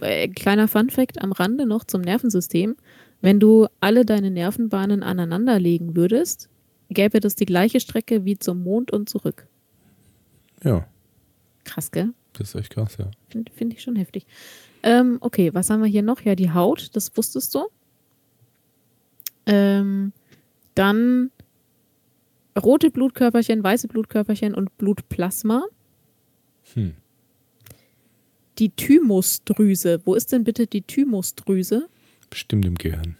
Äh, 0.00 0.28
kleiner 0.28 0.68
Funfact 0.68 1.20
am 1.22 1.32
Rande 1.32 1.66
noch 1.66 1.84
zum 1.84 2.00
Nervensystem. 2.00 2.76
Wenn 3.20 3.38
du 3.38 3.66
alle 3.80 4.06
deine 4.06 4.30
Nervenbahnen 4.30 5.02
aneinanderlegen 5.02 5.94
würdest, 5.94 6.48
gäbe 6.88 7.20
das 7.20 7.34
die 7.34 7.44
gleiche 7.44 7.80
Strecke 7.80 8.24
wie 8.24 8.38
zum 8.38 8.62
Mond 8.62 8.92
und 8.92 9.08
zurück. 9.08 9.46
Ja. 10.64 10.86
Krass, 11.64 11.90
gell? 11.90 12.14
Das 12.32 12.48
ist 12.48 12.54
echt 12.54 12.72
krass, 12.72 12.96
ja. 12.98 13.10
Finde 13.28 13.52
find 13.52 13.74
ich 13.74 13.82
schon 13.82 13.96
heftig. 13.96 14.26
Ähm, 14.82 15.18
okay, 15.20 15.52
was 15.52 15.68
haben 15.68 15.82
wir 15.82 15.88
hier 15.88 16.02
noch? 16.02 16.22
Ja, 16.22 16.34
die 16.34 16.50
Haut, 16.52 16.90
das 16.94 17.14
wusstest 17.16 17.54
du. 17.54 17.66
Ähm, 19.50 20.12
dann 20.76 21.30
rote 22.56 22.90
Blutkörperchen, 22.90 23.62
weiße 23.64 23.88
Blutkörperchen 23.88 24.54
und 24.54 24.76
Blutplasma. 24.78 25.64
Hm. 26.74 26.94
Die 28.58 28.70
Thymusdrüse. 28.70 30.00
Wo 30.04 30.14
ist 30.14 30.30
denn 30.30 30.44
bitte 30.44 30.66
die 30.66 30.82
Thymusdrüse? 30.82 31.88
Bestimmt 32.28 32.64
im 32.64 32.76
Gehirn. 32.76 33.16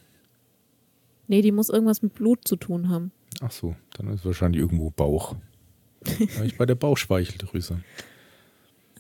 Nee, 1.27 1.43
die 1.43 1.53
muss 1.53 1.69
irgendwas 1.69 2.03
mit 2.03 2.15
Blut 2.15 2.47
zu 2.47 2.57
tun 2.57 2.89
haben. 2.89 3.11
Ach 3.41 3.51
so, 3.51 3.75
dann 3.95 4.09
ist 4.09 4.25
wahrscheinlich 4.25 4.61
irgendwo 4.61 4.91
Bauch. 4.91 5.35
ich 6.45 6.57
bei 6.57 6.67
der 6.67 6.77
Bauchspeicheldrüse. 6.77 7.83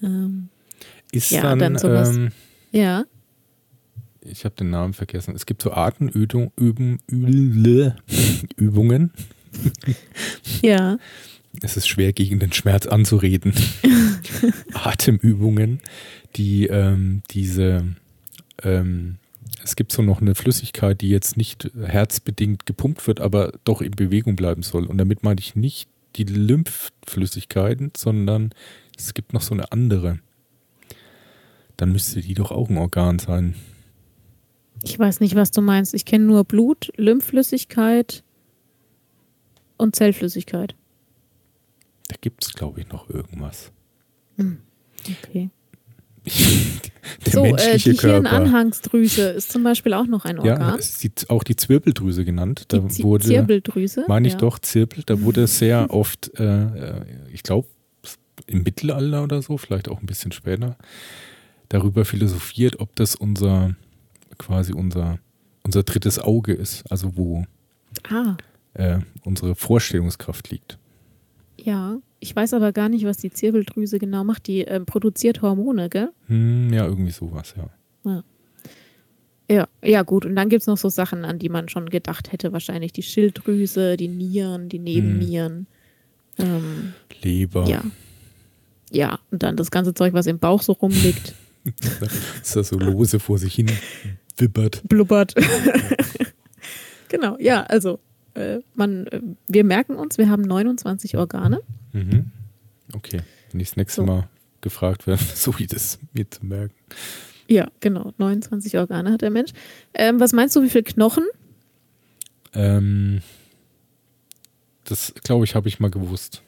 Ähm, 0.03 0.49
ist 1.13 1.31
ja, 1.31 1.43
dann, 1.43 1.59
dann 1.61 1.79
sowas. 1.79 2.17
Ähm, 2.17 2.33
ja 2.73 3.05
ich 4.23 4.45
habe 4.45 4.55
den 4.55 4.71
Namen 4.71 4.93
vergessen. 4.93 5.35
Es 5.35 5.47
gibt 5.47 5.63
so 5.63 5.73
Atemübungen. 5.73 7.01
Übungen. 8.57 9.13
Ja. 10.63 10.99
Es 11.63 11.77
ist 11.77 11.89
schwer, 11.89 12.13
gegen 12.13 12.39
den 12.39 12.53
Schmerz 12.53 12.87
anzureden. 12.87 13.53
Atemübungen, 14.73 15.81
die 16.37 16.67
ähm, 16.67 17.23
diese, 17.31 17.97
ähm, 18.63 19.17
es 19.65 19.75
gibt 19.75 19.91
so 19.91 20.03
noch 20.03 20.21
eine 20.21 20.37
Flüssigkeit, 20.37 21.01
die 21.01 21.09
jetzt 21.09 21.37
nicht 21.37 21.71
herzbedingt 21.77 22.67
gepumpt 22.67 23.07
wird, 23.07 23.21
aber 23.21 23.53
doch 23.65 23.81
in 23.81 23.93
Bewegung 23.93 24.37
bleiben 24.37 24.63
soll. 24.63 24.87
Und 24.87 24.99
damit 24.99 25.25
meine 25.25 25.41
ich 25.41 25.57
nicht 25.57 25.89
die 26.17 26.25
Lymphflüssigkeiten, 26.25 27.93
sondern 27.97 28.51
es 28.97 29.15
gibt 29.15 29.33
noch 29.33 29.43
so 29.43 29.55
eine 29.55 29.73
andere. 29.73 30.21
Dann 31.77 31.91
müsste 31.93 32.21
die 32.21 32.35
doch 32.35 32.53
auch 32.53 32.69
ein 32.69 32.79
Organ 32.79 33.19
sein. 33.19 33.57
Ich 34.83 34.99
weiß 34.99 35.21
nicht, 35.21 35.35
was 35.35 35.51
du 35.51 35.61
meinst. 35.61 35.95
Ich 35.95 36.05
kenne 36.05 36.25
nur 36.25 36.45
Blut, 36.45 36.91
Lymphflüssigkeit 36.97 38.23
und 39.77 39.97
Zellflüssigkeit. 39.97 40.75
Da 42.09 42.17
gibt 42.21 42.45
es, 42.45 42.53
glaube 42.53 42.81
ich, 42.81 42.89
noch 42.89 43.09
irgendwas. 43.09 43.73
Hm. 44.37 44.59
Okay. 45.25 45.51
Der 47.27 47.33
so, 47.33 47.45
äh, 47.45 47.79
die 47.79 47.95
Körper. 47.95 48.31
Hirnanhangsdrüse 48.31 49.31
ist 49.31 49.51
zum 49.51 49.63
Beispiel 49.63 49.95
auch 49.95 50.07
noch 50.07 50.25
ein 50.25 50.39
Organ. 50.39 50.61
Ja, 50.61 50.75
ist 50.75 51.31
auch 51.31 51.43
die 51.43 51.57
Zwirbeldrüse 51.57 52.25
genannt. 52.25 52.65
Da 52.69 52.79
die 52.79 53.03
wurde, 53.03 53.27
Zirbeldrüse? 53.27 54.05
Meine 54.07 54.29
ich 54.29 54.35
ja. 54.35 54.41
doch, 54.41 54.59
Zirbel. 54.59 55.03
Da 55.07 55.21
wurde 55.23 55.47
sehr 55.47 55.91
oft, 55.91 56.31
äh, 56.39 56.45
äh 56.45 57.05
ich 57.33 57.43
glaube, 57.43 57.69
im 58.47 58.63
Mittelalter 58.63 59.23
oder 59.23 59.43
so, 59.43 59.57
vielleicht 59.57 59.89
auch 59.89 60.01
ein 60.01 60.07
bisschen 60.07 60.33
später, 60.33 60.77
darüber 61.69 62.05
philosophiert, 62.05 62.81
ob 62.81 62.95
das 62.97 63.15
unser 63.15 63.77
quasi 64.41 64.73
unser, 64.73 65.19
unser 65.63 65.83
drittes 65.83 66.19
Auge 66.19 66.53
ist, 66.53 66.91
also 66.91 67.17
wo 67.17 67.45
ah. 68.09 68.37
äh, 68.75 68.99
unsere 69.23 69.55
Vorstellungskraft 69.55 70.51
liegt. 70.51 70.79
Ja, 71.57 71.99
ich 72.21 72.35
weiß 72.35 72.55
aber 72.55 72.73
gar 72.73 72.89
nicht, 72.89 73.05
was 73.05 73.19
die 73.19 73.31
Zirbeldrüse 73.31 73.99
genau 73.99 74.25
macht. 74.25 74.47
Die 74.47 74.67
äh, 74.67 74.81
produziert 74.81 75.43
Hormone, 75.43 75.91
gell? 75.91 76.11
Hm, 76.27 76.73
ja, 76.73 76.87
irgendwie 76.87 77.11
sowas, 77.11 77.55
ja. 77.57 77.71
ja. 78.11 78.25
Ja, 79.51 79.69
ja 79.83 80.03
gut. 80.03 80.25
Und 80.25 80.37
dann 80.37 80.49
gibt 80.49 80.63
es 80.63 80.67
noch 80.69 80.79
so 80.79 80.89
Sachen, 80.89 81.25
an 81.25 81.39
die 81.39 81.49
man 81.49 81.69
schon 81.69 81.91
gedacht 81.91 82.33
hätte. 82.33 82.53
Wahrscheinlich 82.53 82.93
die 82.93 83.03
Schilddrüse, 83.03 83.97
die 83.97 84.09
Nieren, 84.09 84.69
die 84.69 84.79
Nebennieren. 84.79 85.67
Hm. 86.37 86.47
Ähm, 86.47 86.95
Leber. 87.23 87.67
Ja. 87.67 87.83
Ja, 88.93 89.19
und 89.31 89.43
dann 89.43 89.57
das 89.57 89.71
ganze 89.71 89.93
Zeug, 89.93 90.15
was 90.15 90.27
im 90.27 90.39
Bauch 90.39 90.63
so 90.63 90.73
rumliegt. 90.73 91.35
ist 92.43 92.57
das 92.57 92.69
so 92.69 92.79
lose 92.79 93.21
vor 93.21 93.39
sich 93.39 93.55
hin 93.55 93.71
wibbert. 94.41 94.83
Blubbert. 94.89 95.35
genau, 97.09 97.37
ja, 97.39 97.63
also 97.65 98.01
äh, 98.35 98.61
man, 98.75 99.07
äh, 99.09 99.21
wir 99.49 99.65
merken 99.65 99.97
uns, 99.97 100.19
wir 100.19 100.29
haben 100.29 100.43
29 100.43 101.17
Organe. 101.17 101.61
Mhm. 101.93 102.31
Okay, 102.95 103.21
wenn 103.51 103.61
ich 103.61 103.71
das 103.71 103.77
nächste 103.77 104.03
so. 104.03 104.07
Mal 104.07 104.29
gefragt 104.61 105.07
werde, 105.07 105.23
so 105.35 105.59
wie 105.59 105.67
das 105.67 105.99
mir 106.13 106.31
zu 106.31 106.45
merken. 106.45 106.75
Ja, 107.49 107.69
genau. 107.81 108.13
29 108.19 108.79
Organe 108.79 109.11
hat 109.11 109.23
der 109.23 109.31
Mensch. 109.31 109.51
Ähm, 109.95 110.21
was 110.21 110.33
meinst 110.33 110.55
du, 110.55 110.63
wie 110.63 110.71
viele 110.71 110.85
Knochen? 110.85 111.25
Ähm, 112.55 113.23
das, 114.85 115.13
glaube 115.25 115.45
ich, 115.45 115.55
habe 115.57 115.69
ich 115.69 115.81
mal 115.81 115.91
gewusst. 115.91 116.43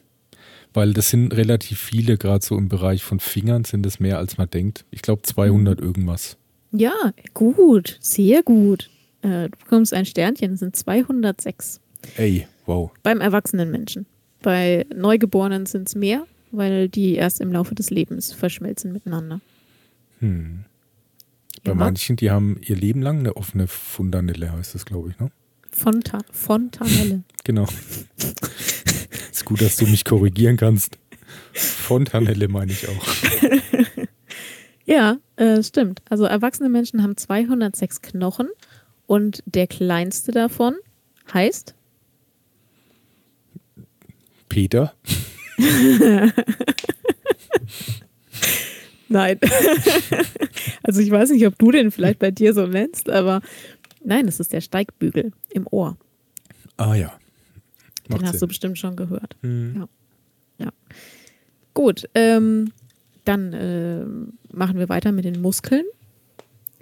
Weil 0.74 0.92
das 0.94 1.10
sind 1.10 1.34
relativ 1.34 1.80
viele, 1.80 2.16
gerade 2.16 2.44
so 2.44 2.56
im 2.56 2.68
Bereich 2.68 3.02
von 3.02 3.20
Fingern 3.20 3.64
sind 3.64 3.84
es 3.84 4.00
mehr, 4.00 4.18
als 4.18 4.38
man 4.38 4.48
denkt. 4.48 4.84
Ich 4.90 5.02
glaube 5.02 5.22
200 5.22 5.80
mhm. 5.80 5.86
irgendwas. 5.86 6.38
Ja, 6.72 7.12
gut. 7.34 7.98
Sehr 8.00 8.42
gut. 8.42 8.90
Äh, 9.22 9.48
du 9.50 9.58
bekommst 9.58 9.92
ein 9.92 10.06
Sternchen. 10.06 10.52
Das 10.52 10.60
sind 10.60 10.74
206. 10.74 11.80
Ey, 12.16 12.46
wow. 12.66 12.90
Beim 13.02 13.20
erwachsenen 13.20 13.70
Menschen. 13.70 14.06
Bei 14.42 14.86
Neugeborenen 14.94 15.66
sind 15.66 15.88
es 15.88 15.94
mehr, 15.94 16.26
weil 16.50 16.88
die 16.88 17.14
erst 17.14 17.40
im 17.40 17.52
Laufe 17.52 17.74
des 17.74 17.90
Lebens 17.90 18.32
verschmelzen 18.32 18.92
miteinander. 18.92 19.40
Hm. 20.18 20.64
Bei 21.64 21.72
ja. 21.72 21.74
manchen, 21.76 22.16
die 22.16 22.30
haben 22.30 22.58
ihr 22.60 22.74
Leben 22.74 23.02
lang 23.02 23.20
eine 23.20 23.36
offene 23.36 23.68
Fundanelle, 23.68 24.52
heißt 24.52 24.74
das, 24.74 24.84
glaube 24.84 25.10
ich, 25.10 25.18
ne? 25.20 25.30
Fonta 25.70 26.18
Fontanelle. 26.30 27.22
genau. 27.44 27.66
Ist 29.30 29.44
gut, 29.44 29.62
dass 29.62 29.76
du 29.76 29.86
mich 29.86 30.04
korrigieren 30.04 30.56
kannst. 30.56 30.98
Fontanelle 31.52 32.48
meine 32.48 32.72
ich 32.72 32.88
auch. 32.88 33.06
ja, 34.84 35.18
äh, 35.36 35.62
stimmt. 35.62 36.02
Also 36.08 36.24
erwachsene 36.24 36.68
Menschen 36.68 37.02
haben 37.02 37.16
206 37.16 38.02
Knochen 38.02 38.48
und 39.06 39.42
der 39.46 39.66
kleinste 39.66 40.32
davon 40.32 40.74
heißt 41.32 41.74
Peter. 44.48 44.94
Nein. 49.08 49.38
also 50.82 51.00
ich 51.00 51.10
weiß 51.10 51.30
nicht, 51.30 51.46
ob 51.46 51.58
du 51.58 51.70
den 51.70 51.90
vielleicht 51.90 52.18
bei 52.18 52.30
dir 52.30 52.54
so 52.54 52.66
nennst, 52.66 53.10
aber 53.10 53.42
nein, 54.02 54.26
es 54.26 54.40
ist 54.40 54.52
der 54.52 54.60
Steigbügel 54.62 55.32
im 55.50 55.66
Ohr. 55.70 55.96
Ah 56.76 56.94
ja. 56.94 57.12
Macht 58.08 58.22
den 58.22 58.26
hast 58.26 58.32
Sinn. 58.32 58.40
du 58.40 58.46
bestimmt 58.48 58.78
schon 58.78 58.96
gehört. 58.96 59.36
Hm. 59.42 59.74
Ja. 59.76 60.66
ja. 60.66 60.72
Gut, 61.74 62.08
ähm, 62.14 62.72
dann 63.24 63.52
äh, 63.52 64.04
machen 64.54 64.78
wir 64.78 64.88
weiter 64.88 65.12
mit 65.12 65.24
den 65.24 65.40
Muskeln. 65.40 65.84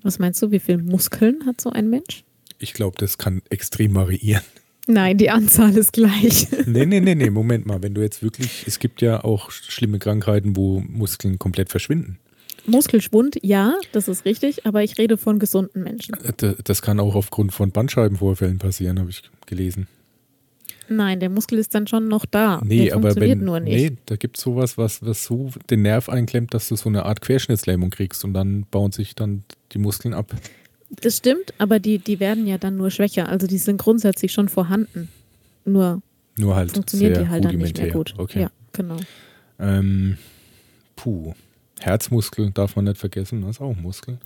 Was 0.02 0.18
meinst 0.18 0.40
du, 0.42 0.50
wie 0.50 0.60
viele 0.60 0.78
Muskeln 0.78 1.44
hat 1.46 1.60
so 1.60 1.70
ein 1.70 1.90
Mensch? 1.90 2.24
Ich 2.58 2.72
glaube, 2.72 2.96
das 2.98 3.18
kann 3.18 3.42
extrem 3.50 3.94
variieren. 3.94 4.42
Nein, 4.86 5.18
die 5.18 5.30
Anzahl 5.30 5.76
ist 5.76 5.92
gleich. 5.92 6.48
nee, 6.66 6.86
nee, 6.86 7.00
nee, 7.00 7.14
nee, 7.14 7.30
Moment 7.30 7.66
mal. 7.66 7.82
Wenn 7.82 7.94
du 7.94 8.00
jetzt 8.00 8.22
wirklich, 8.22 8.64
es 8.66 8.78
gibt 8.78 9.02
ja 9.02 9.22
auch 9.22 9.50
schlimme 9.50 9.98
Krankheiten, 9.98 10.56
wo 10.56 10.80
Muskeln 10.80 11.38
komplett 11.38 11.70
verschwinden. 11.70 12.18
Muskelschwund, 12.66 13.38
ja, 13.42 13.74
das 13.92 14.08
ist 14.08 14.24
richtig, 14.24 14.66
aber 14.66 14.82
ich 14.82 14.98
rede 14.98 15.16
von 15.16 15.38
gesunden 15.38 15.82
Menschen. 15.82 16.14
Äh, 16.14 16.54
das 16.64 16.82
kann 16.82 17.00
auch 17.00 17.14
aufgrund 17.14 17.52
von 17.52 17.70
Bandscheibenvorfällen 17.70 18.58
passieren, 18.58 18.98
habe 18.98 19.10
ich 19.10 19.22
gelesen. 19.46 19.86
Nein, 20.92 21.20
der 21.20 21.30
Muskel 21.30 21.58
ist 21.58 21.72
dann 21.74 21.86
schon 21.86 22.08
noch 22.08 22.26
da. 22.26 22.60
Nee, 22.64 22.86
der 22.86 22.96
aber 22.96 23.14
wenn, 23.14 23.44
nur 23.44 23.60
nicht. 23.60 23.92
nee, 23.92 23.96
da 24.06 24.16
gibt 24.16 24.38
es 24.38 24.42
sowas, 24.42 24.76
was, 24.76 25.06
was 25.06 25.24
so 25.24 25.50
den 25.70 25.82
Nerv 25.82 26.08
einklemmt, 26.08 26.52
dass 26.52 26.68
du 26.68 26.74
so 26.74 26.88
eine 26.88 27.04
Art 27.04 27.20
Querschnittslähmung 27.20 27.90
kriegst 27.90 28.24
und 28.24 28.34
dann 28.34 28.66
bauen 28.72 28.90
sich 28.90 29.14
dann 29.14 29.44
die 29.70 29.78
Muskeln 29.78 30.14
ab. 30.14 30.34
Das 30.90 31.18
stimmt, 31.18 31.54
aber 31.58 31.78
die, 31.78 31.98
die 31.98 32.18
werden 32.18 32.44
ja 32.44 32.58
dann 32.58 32.76
nur 32.76 32.90
schwächer. 32.90 33.28
Also 33.28 33.46
die 33.46 33.58
sind 33.58 33.76
grundsätzlich 33.76 34.32
schon 34.32 34.48
vorhanden. 34.48 35.08
Nur, 35.64 36.02
nur 36.36 36.56
halt 36.56 36.72
funktioniert 36.72 37.18
die 37.18 37.28
halt 37.28 37.44
dann 37.44 37.56
nicht 37.56 37.78
mehr 37.78 37.92
gut. 37.92 38.14
Okay. 38.18 38.42
Ja, 38.42 38.50
genau. 38.72 38.96
Ähm, 39.60 40.18
puh. 40.96 41.34
Herzmuskel 41.78 42.50
darf 42.50 42.74
man 42.74 42.86
nicht 42.86 42.98
vergessen, 42.98 43.42
das 43.42 43.52
ist 43.52 43.60
auch 43.60 43.76
ein 43.76 43.80
Muskel. 43.80 44.18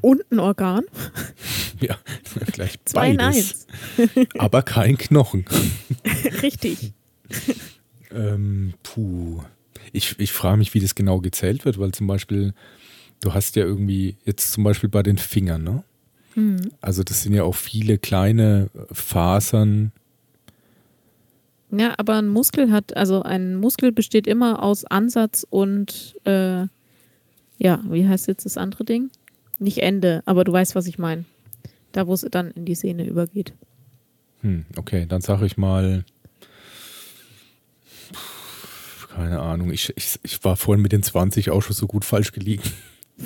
Und 0.00 0.22
ein 0.30 0.38
Organ. 0.38 0.84
Ja, 1.80 1.98
gleich 2.52 2.76
Zwei 2.84 3.14
beides. 3.16 3.66
Aber 4.38 4.62
kein 4.62 4.96
Knochen. 4.96 5.44
Richtig. 6.42 6.92
ähm, 8.10 8.74
puh. 8.82 9.42
Ich, 9.92 10.18
ich 10.18 10.32
frage 10.32 10.56
mich, 10.56 10.74
wie 10.74 10.80
das 10.80 10.94
genau 10.94 11.20
gezählt 11.20 11.64
wird, 11.64 11.78
weil 11.78 11.92
zum 11.92 12.06
Beispiel 12.06 12.54
du 13.20 13.34
hast 13.34 13.56
ja 13.56 13.64
irgendwie 13.64 14.16
jetzt 14.24 14.52
zum 14.52 14.64
Beispiel 14.64 14.88
bei 14.88 15.02
den 15.02 15.18
Fingern, 15.18 15.62
ne? 15.62 15.84
Mhm. 16.34 16.70
Also 16.80 17.02
das 17.02 17.22
sind 17.22 17.34
ja 17.34 17.44
auch 17.44 17.54
viele 17.54 17.98
kleine 17.98 18.70
Fasern. 18.92 19.92
Ja, 21.70 21.94
aber 21.98 22.16
ein 22.16 22.28
Muskel 22.28 22.70
hat, 22.70 22.96
also 22.96 23.22
ein 23.22 23.56
Muskel 23.56 23.92
besteht 23.92 24.26
immer 24.26 24.62
aus 24.62 24.84
Ansatz 24.84 25.46
und 25.48 26.16
äh, 26.24 26.66
ja, 27.58 27.82
wie 27.88 28.06
heißt 28.06 28.28
jetzt 28.28 28.44
das 28.44 28.56
andere 28.56 28.84
Ding? 28.84 29.10
Nicht 29.64 29.78
Ende, 29.78 30.22
aber 30.26 30.44
du 30.44 30.52
weißt, 30.52 30.74
was 30.74 30.86
ich 30.86 30.98
meine. 30.98 31.24
Da, 31.92 32.06
wo 32.06 32.12
es 32.12 32.26
dann 32.30 32.50
in 32.50 32.66
die 32.66 32.74
Sehne 32.74 33.06
übergeht. 33.06 33.54
Hm, 34.42 34.66
okay, 34.76 35.06
dann 35.08 35.22
sage 35.22 35.46
ich 35.46 35.56
mal, 35.56 36.04
keine 39.14 39.40
Ahnung, 39.40 39.72
ich, 39.72 39.90
ich, 39.96 40.20
ich 40.22 40.44
war 40.44 40.56
vorhin 40.56 40.82
mit 40.82 40.92
den 40.92 41.02
20 41.02 41.48
auch 41.48 41.62
schon 41.62 41.74
so 41.74 41.86
gut 41.86 42.04
falsch 42.04 42.32
gelegen. 42.32 42.62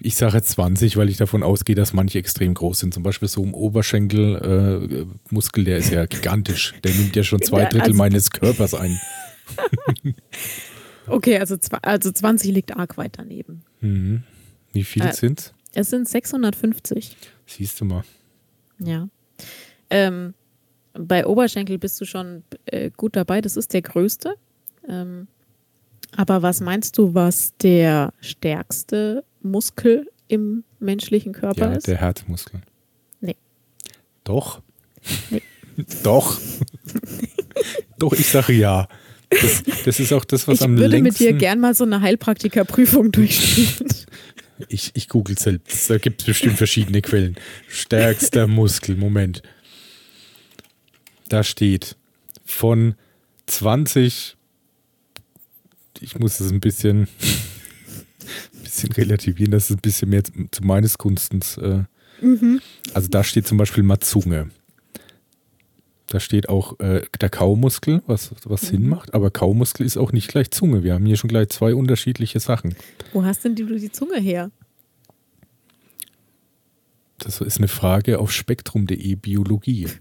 ich 0.00 0.16
sage 0.16 0.42
20, 0.42 0.96
weil 0.96 1.10
ich 1.10 1.18
davon 1.18 1.42
ausgehe, 1.42 1.76
dass 1.76 1.92
manche 1.92 2.18
extrem 2.18 2.54
groß 2.54 2.78
sind. 2.78 2.94
Zum 2.94 3.02
Beispiel 3.02 3.28
so 3.28 3.44
ein 3.44 3.52
Oberschenkelmuskel, 3.52 5.62
äh, 5.62 5.66
der 5.66 5.76
ist 5.76 5.90
ja 5.90 6.06
gigantisch. 6.06 6.72
Der 6.84 6.94
nimmt 6.94 7.14
ja 7.16 7.22
schon 7.22 7.42
zwei 7.42 7.64
Drittel 7.64 7.82
also, 7.82 7.98
meines 7.98 8.30
Körpers 8.30 8.72
ein. 8.72 8.98
okay, 11.06 11.38
also, 11.38 11.58
also 11.82 12.10
20 12.10 12.50
liegt 12.50 12.74
arg 12.74 12.96
weit 12.96 13.18
daneben. 13.18 13.62
Mhm. 13.80 14.22
Wie 14.72 14.84
viel 14.84 15.02
äh, 15.02 15.12
sind 15.12 15.52
es? 15.72 15.90
sind 15.90 16.08
650. 16.08 17.16
Siehst 17.46 17.80
du 17.80 17.84
mal. 17.84 18.04
Ja. 18.78 19.08
Ähm, 19.90 20.34
bei 20.92 21.26
Oberschenkel 21.26 21.78
bist 21.78 22.00
du 22.00 22.04
schon 22.04 22.42
äh, 22.66 22.90
gut 22.96 23.16
dabei. 23.16 23.40
Das 23.40 23.56
ist 23.56 23.72
der 23.72 23.82
größte. 23.82 24.34
Ähm, 24.88 25.28
aber 26.16 26.42
was 26.42 26.60
meinst 26.60 26.98
du, 26.98 27.14
was 27.14 27.56
der 27.58 28.12
stärkste 28.20 29.24
Muskel 29.42 30.08
im 30.28 30.64
menschlichen 30.78 31.32
Körper 31.32 31.70
ja, 31.70 31.76
ist? 31.76 31.86
Der 31.86 31.98
Herzmuskel. 31.98 32.60
Nee. 33.20 33.36
Doch. 34.24 34.62
Nee. 35.30 35.42
Doch. 36.02 36.40
Doch, 37.98 38.12
ich 38.12 38.28
sage 38.28 38.52
ja. 38.52 38.88
Das, 39.30 39.62
das, 39.84 40.00
ist 40.00 40.12
auch 40.12 40.24
das, 40.24 40.48
was 40.48 40.58
ich 40.58 40.64
am 40.64 40.76
längsten... 40.76 40.86
Ich 40.86 40.92
würde 40.92 41.02
mit 41.02 41.18
dir 41.20 41.32
gern 41.34 41.60
mal 41.60 41.74
so 41.74 41.84
eine 41.84 42.00
Heilpraktikerprüfung 42.00 43.12
durchspielen. 43.12 43.88
Ich, 44.68 44.90
ich 44.94 45.08
google 45.08 45.38
selbst. 45.38 45.88
Da 45.88 45.98
gibt 45.98 46.20
es 46.20 46.26
bestimmt 46.26 46.58
verschiedene 46.58 47.00
Quellen. 47.00 47.36
Stärkster 47.68 48.46
Muskel. 48.46 48.96
Moment. 48.96 49.42
Da 51.28 51.44
steht 51.44 51.96
von 52.44 52.94
20 53.46 54.36
ich 56.00 56.18
muss 56.18 56.38
das 56.38 56.50
ein 56.50 56.60
bisschen, 56.60 57.02
ein 58.54 58.62
bisschen 58.62 58.92
relativieren, 58.92 59.52
das 59.52 59.70
ist 59.70 59.76
ein 59.76 59.80
bisschen 59.80 60.10
mehr 60.10 60.24
zu, 60.24 60.32
meines 60.62 60.98
Kunstens. 60.98 61.56
Äh, 61.58 61.84
mhm. 62.20 62.60
Also 62.94 63.08
da 63.08 63.22
steht 63.22 63.46
zum 63.46 63.58
Beispiel 63.58 63.82
mal 63.82 64.00
Zunge. 64.00 64.50
Da 66.10 66.18
steht 66.18 66.48
auch 66.48 66.80
äh, 66.80 67.02
der 67.20 67.30
Kaumuskel, 67.30 68.02
was, 68.06 68.32
was 68.44 68.64
mhm. 68.64 68.66
Sinn 68.66 68.88
macht, 68.88 69.14
aber 69.14 69.30
Kaumuskel 69.30 69.86
ist 69.86 69.96
auch 69.96 70.10
nicht 70.10 70.26
gleich 70.26 70.50
Zunge. 70.50 70.82
Wir 70.82 70.94
haben 70.94 71.06
hier 71.06 71.16
schon 71.16 71.28
gleich 71.28 71.50
zwei 71.50 71.72
unterschiedliche 71.72 72.40
Sachen. 72.40 72.74
Wo 73.12 73.24
hast 73.24 73.44
denn 73.44 73.54
du 73.54 73.64
die 73.78 73.92
Zunge 73.92 74.18
her? 74.18 74.50
Das 77.18 77.40
ist 77.40 77.58
eine 77.58 77.68
Frage 77.68 78.18
auf 78.18 78.32
spektrum.de 78.32 79.14
Biologie. 79.14 79.88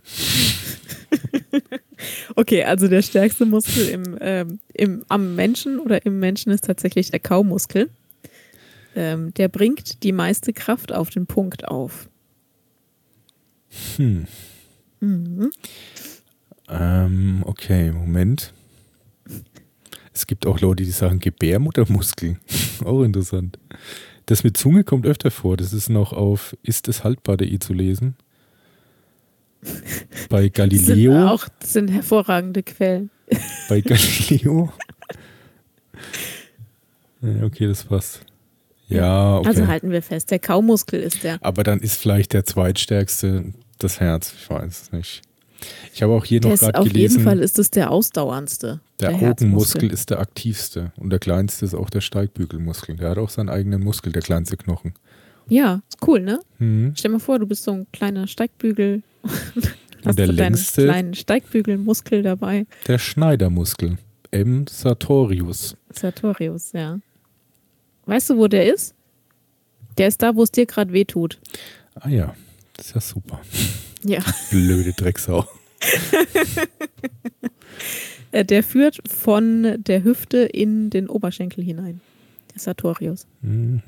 Okay, 2.35 2.63
also 2.63 2.87
der 2.87 3.01
stärkste 3.01 3.45
Muskel 3.45 3.89
im, 3.89 4.17
ähm, 4.21 4.59
im, 4.73 5.03
am 5.09 5.35
Menschen 5.35 5.79
oder 5.79 6.05
im 6.05 6.19
Menschen 6.19 6.51
ist 6.51 6.63
tatsächlich 6.63 7.11
der 7.11 7.19
Kaumuskel. 7.19 7.89
Ähm, 8.95 9.33
der 9.33 9.49
bringt 9.49 10.03
die 10.03 10.13
meiste 10.13 10.53
Kraft 10.53 10.93
auf 10.93 11.09
den 11.09 11.25
Punkt 11.25 11.67
auf. 11.67 12.09
Hm. 13.97 14.27
Mhm. 14.99 15.51
Ähm, 16.69 17.43
okay, 17.45 17.91
Moment. 17.91 18.53
Es 20.13 20.27
gibt 20.27 20.45
auch 20.45 20.59
Leute, 20.59 20.83
die 20.83 20.91
sagen 20.91 21.19
Gebärmuttermuskel. 21.19 22.37
auch 22.85 23.03
interessant. 23.03 23.57
Das 24.25 24.43
mit 24.43 24.57
Zunge 24.57 24.83
kommt 24.83 25.05
öfter 25.05 25.31
vor. 25.31 25.57
Das 25.57 25.73
ist 25.73 25.89
noch 25.89 26.13
auf 26.13 26.55
Ist 26.61 26.87
es 26.87 27.03
haltbar.de 27.03 27.57
zu 27.59 27.73
lesen. 27.73 28.15
Bei 30.29 30.49
Galileo. 30.53 31.13
Sind 31.13 31.23
auch 31.23 31.47
das 31.59 31.73
sind 31.73 31.89
hervorragende 31.89 32.63
Quellen. 32.63 33.09
Bei 33.67 33.81
Galileo. 33.81 34.71
Okay, 37.21 37.67
das 37.67 37.83
passt. 37.83 38.25
Ja, 38.87 39.37
okay. 39.37 39.47
Also 39.47 39.67
halten 39.67 39.91
wir 39.91 40.01
fest, 40.01 40.31
der 40.31 40.39
Kaumuskel 40.39 40.99
ist 40.99 41.23
der. 41.23 41.37
Aber 41.41 41.63
dann 41.63 41.79
ist 41.79 41.95
vielleicht 41.99 42.33
der 42.33 42.43
zweitstärkste 42.43 43.53
das 43.79 43.99
Herz. 43.99 44.33
Ich 44.37 44.49
weiß 44.49 44.81
es 44.83 44.91
nicht. 44.91 45.21
Ich 45.93 46.01
habe 46.03 46.13
auch 46.13 46.23
hier 46.23 46.39
Der 46.39 46.51
noch 46.51 46.59
gerade 46.59 46.79
auf 46.79 46.87
gelesen, 46.87 47.15
jeden 47.17 47.23
Fall 47.25 47.39
ist 47.39 47.59
es 47.59 47.69
der 47.69 47.91
ausdauerndste. 47.91 48.79
der, 49.01 49.09
Herzmuskel. 49.09 49.29
Augenmuskel 49.47 49.91
ist 49.91 50.09
der 50.09 50.19
aktivste 50.19 50.93
und 50.95 51.09
der 51.09 51.19
kleinste 51.19 51.65
ist 51.65 51.73
auch 51.73 51.89
der 51.89 51.99
Steigbügelmuskel. 52.01 52.95
Der 52.95 53.09
hat 53.09 53.17
auch 53.17 53.29
seinen 53.29 53.49
eigenen 53.49 53.83
Muskel, 53.83 54.13
der 54.13 54.21
kleinste 54.21 54.55
Knochen. 54.55 54.93
Ja, 55.49 55.81
ist 55.89 55.97
cool, 56.07 56.21
ne? 56.21 56.39
Mhm. 56.59 56.93
Stell 56.95 57.09
dir 57.11 57.17
mal 57.17 57.19
vor, 57.19 57.39
du 57.39 57.45
bist 57.47 57.63
so 57.63 57.71
ein 57.71 57.87
kleiner 57.91 58.27
Steigbügel. 58.27 59.01
Hast 60.05 60.17
der 60.17 60.27
du 60.27 60.33
deinen 60.33 60.53
längste- 60.53 60.85
kleinen 60.85 61.13
Steigbügelmuskel 61.13 62.23
dabei. 62.23 62.65
Der 62.87 62.97
Schneidermuskel. 62.99 63.97
M. 64.31 64.65
sartorius. 64.69 65.75
Sartorius, 65.91 66.71
ja. 66.71 66.99
Weißt 68.05 68.29
du, 68.29 68.37
wo 68.37 68.47
der 68.47 68.71
ist? 68.73 68.93
Der 69.97 70.07
ist 70.07 70.21
da, 70.21 70.35
wo 70.35 70.43
es 70.43 70.51
dir 70.51 70.65
gerade 70.65 70.93
weh 70.93 71.03
tut. 71.03 71.37
Ah 71.95 72.07
ja, 72.09 72.33
das 72.79 72.87
ist 72.87 72.95
ja 72.95 73.01
super. 73.01 73.41
Ja. 74.03 74.19
Blöde 74.49 74.93
Drecksau. 74.93 75.45
Äh, 78.31 78.45
Der 78.45 78.61
führt 78.61 78.99
von 79.09 79.81
der 79.83 80.03
Hüfte 80.03 80.37
in 80.39 80.91
den 80.91 81.09
Oberschenkel 81.09 81.63
hinein. 81.63 81.99
Der 82.53 82.59
Sartorius. 82.59 83.25
Mhm. 83.41 83.81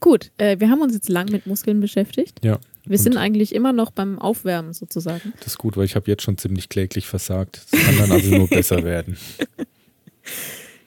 Gut, 0.00 0.30
äh, 0.38 0.60
wir 0.60 0.70
haben 0.70 0.82
uns 0.82 0.94
jetzt 0.94 1.08
lang 1.08 1.30
mit 1.32 1.46
Muskeln 1.46 1.80
beschäftigt. 1.80 2.44
Ja. 2.44 2.58
Wir 2.84 2.98
sind 2.98 3.16
eigentlich 3.16 3.54
immer 3.54 3.72
noch 3.72 3.90
beim 3.90 4.18
Aufwärmen 4.18 4.72
sozusagen. 4.72 5.32
Das 5.38 5.48
ist 5.48 5.58
gut, 5.58 5.76
weil 5.76 5.84
ich 5.86 5.96
habe 5.96 6.08
jetzt 6.10 6.22
schon 6.22 6.38
ziemlich 6.38 6.68
kläglich 6.68 7.06
versagt. 7.06 7.62
Es 7.72 7.84
kann 7.84 7.96
dann 7.98 8.12
also 8.12 8.30
nur 8.36 8.48
besser 8.48 8.82
werden. 8.84 9.16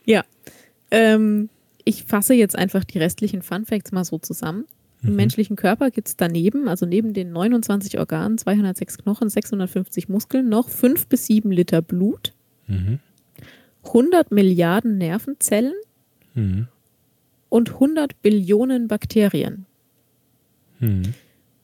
Ja. 0.06 0.24
Ähm, 0.92 1.50
ich 1.86 2.04
fasse 2.04 2.34
jetzt 2.34 2.56
einfach 2.56 2.84
die 2.84 2.98
restlichen 2.98 3.42
Fun 3.42 3.66
Facts 3.66 3.92
mal 3.92 4.04
so 4.04 4.18
zusammen. 4.18 4.66
Im 5.02 5.12
Mhm. 5.12 5.16
menschlichen 5.16 5.56
Körper 5.56 5.92
gibt 5.92 6.10
es 6.10 6.18
daneben, 6.18 6.68
also 6.68 6.86
neben 6.86 7.14
den 7.14 7.32
29 7.32 8.00
Organen, 8.00 8.38
206 8.38 8.98
Knochen, 8.98 9.30
650 9.30 10.10
Muskeln, 10.10 10.50
noch 10.50 10.68
5 10.70 11.08
bis 11.08 11.26
7 11.26 11.52
Liter 11.52 11.82
Blut, 11.82 12.34
Mhm. 12.68 13.00
100 13.84 14.32
Milliarden 14.32 14.98
Nervenzellen 14.98 15.74
Mhm. 16.34 16.68
und 17.48 17.80
100 17.80 18.22
Billionen 18.22 18.88
Bakterien. 18.90 19.66
Mhm. 20.80 21.14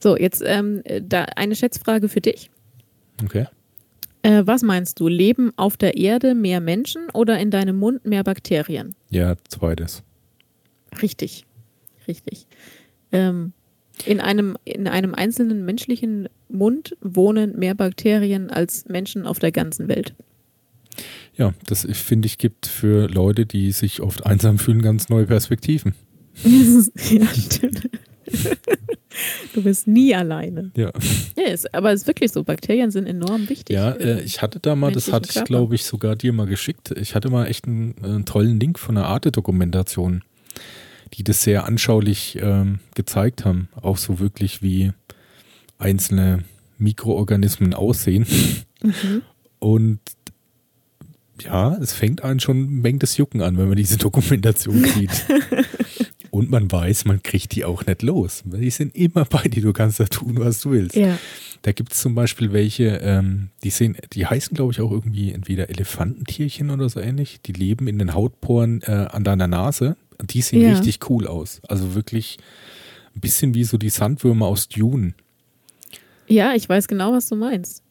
So, 0.02 0.18
jetzt 0.18 0.42
ähm, 0.46 0.82
äh, 0.86 1.02
da 1.02 1.24
eine 1.36 1.56
Schätzfrage 1.56 2.08
für 2.10 2.22
dich. 2.22 2.50
Okay. 3.24 3.48
Äh, 4.22 4.44
was 4.46 4.62
meinst 4.64 5.00
du? 5.00 5.08
Leben 5.08 5.52
auf 5.58 5.78
der 5.78 5.98
Erde 5.98 6.36
mehr 6.36 6.60
Menschen 6.62 7.10
oder 7.14 7.38
in 7.40 7.52
deinem 7.52 7.78
Mund 7.78 8.06
mehr 8.06 8.24
Bakterien? 8.24 8.96
Ja, 9.10 9.36
zweites. 9.50 10.04
Richtig, 11.02 11.46
richtig. 12.08 12.48
Ähm, 13.16 13.54
in, 14.06 14.20
einem, 14.20 14.58
in 14.66 14.88
einem 14.88 15.16
einzelnen 15.16 15.64
menschlichen 15.66 16.28
Mund 16.50 16.98
wohnen 17.02 17.58
mehr 17.58 17.76
Bakterien 17.76 18.50
als 18.50 18.86
Menschen 18.88 19.26
auf 19.26 19.40
der 19.40 19.52
ganzen 19.52 19.88
Welt. 19.88 20.14
Ja, 21.38 21.54
das 21.66 21.88
finde 21.92 22.28
ich 22.28 22.38
gibt 22.38 22.66
für 22.66 23.08
Leute, 23.08 23.46
die 23.46 23.72
sich 23.72 24.02
oft 24.02 24.26
einsam 24.26 24.58
fühlen, 24.58 24.82
ganz 24.82 25.10
neue 25.10 25.26
Perspektiven. 25.26 25.94
ja, 26.44 27.28
stimmt. 27.28 27.90
Du 29.54 29.64
bist 29.64 29.88
nie 29.88 30.14
alleine. 30.14 30.72
Ja, 30.76 30.92
Ja, 31.38 31.46
ist, 31.46 31.74
aber 31.74 31.94
es 31.94 32.02
ist 32.02 32.08
wirklich 32.08 32.32
so. 32.32 32.44
Bakterien 32.44 32.92
sind 32.92 33.08
enorm 33.08 33.48
wichtig. 33.48 33.74
ja 33.74 33.92
äh, 33.92 34.22
ich 34.22 34.42
hatte 34.42 34.60
da 34.60 34.76
mal, 34.76 34.92
das 34.92 35.12
hatte 35.12 35.30
ich 35.34 35.44
glaube 35.46 35.76
ich 35.76 35.86
sogar 35.86 36.16
dir 36.16 36.34
mal 36.34 36.48
geschickt. 36.48 36.92
Ich 36.92 37.16
hatte 37.16 37.30
mal 37.30 37.46
echt 37.46 37.66
einen, 37.66 37.96
einen 38.04 38.26
tollen 38.26 38.60
Link 38.60 38.78
von 38.78 38.98
einer 38.98 39.08
Arte-Dokumentation, 39.08 40.24
die 41.18 41.24
das 41.24 41.44
sehr 41.44 41.66
anschaulich 41.66 42.38
ähm, 42.42 42.80
gezeigt 42.94 43.46
haben. 43.46 43.70
Auch 43.82 43.98
so 43.98 44.20
wirklich 44.20 44.62
wie 44.62 44.92
einzelne 45.78 46.44
Mikroorganismen 46.78 47.74
aussehen. 47.74 48.26
Mhm. 48.82 49.22
Und 49.60 50.00
ja, 51.42 51.76
es 51.76 51.94
fängt 51.94 52.24
einen 52.24 52.40
schon 52.40 52.82
mengt 52.82 53.04
das 53.04 53.18
Jucken 53.18 53.42
an, 53.42 53.58
wenn 53.58 53.68
man 53.68 53.78
diese 53.78 53.98
Dokumentation 53.98 54.84
sieht. 54.96 55.26
Und 56.32 56.52
man 56.52 56.70
weiß, 56.70 57.06
man 57.06 57.24
kriegt 57.24 57.56
die 57.56 57.64
auch 57.64 57.86
nicht 57.86 58.02
los. 58.02 58.44
Die 58.46 58.70
sind 58.70 58.94
immer 58.94 59.24
bei 59.24 59.44
dir, 59.44 59.62
du 59.62 59.72
kannst 59.72 60.02
da 60.02 60.06
tun, 60.06 60.36
was 60.38 60.60
du 60.62 60.72
willst. 60.72 60.96
Ja. 60.96 61.18
Da 61.62 61.72
gibt 61.72 61.94
es 61.94 62.02
zum 62.02 62.14
Beispiel 62.14 62.52
welche, 62.52 62.98
ähm, 62.98 63.50
die 63.64 63.70
sehen, 63.70 63.96
die 64.14 64.26
heißen, 64.26 64.54
glaube 64.54 64.74
ich, 64.74 64.82
auch 64.82 64.92
irgendwie 64.92 65.32
entweder 65.32 65.70
Elefantentierchen 65.70 66.70
oder 66.70 66.90
so 66.90 67.00
ähnlich. 67.00 67.40
Die 67.42 67.54
leben 67.54 67.88
in 67.88 68.00
den 68.00 68.14
Hautporen 68.14 68.82
äh, 68.84 69.08
an 69.10 69.24
deiner 69.24 69.48
Nase. 69.48 69.96
Die 70.24 70.42
sehen 70.42 70.62
Ja. 70.62 70.70
richtig 70.72 71.10
cool 71.10 71.28
aus. 71.28 71.62
Also 71.68 71.96
wirklich 71.96 72.38
ein 73.16 73.22
bisschen 73.22 73.54
wie 73.54 73.64
so 73.64 73.78
die 73.78 73.90
Sandwürmer 73.90 74.48
aus 74.48 74.68
Dune. 74.68 75.14
ja, 76.28 76.54
ich 76.54 76.68
weiß 76.68 76.88
genau, 76.88 77.12
was 77.14 77.30
du 77.30 77.36
meinst. 77.36 77.82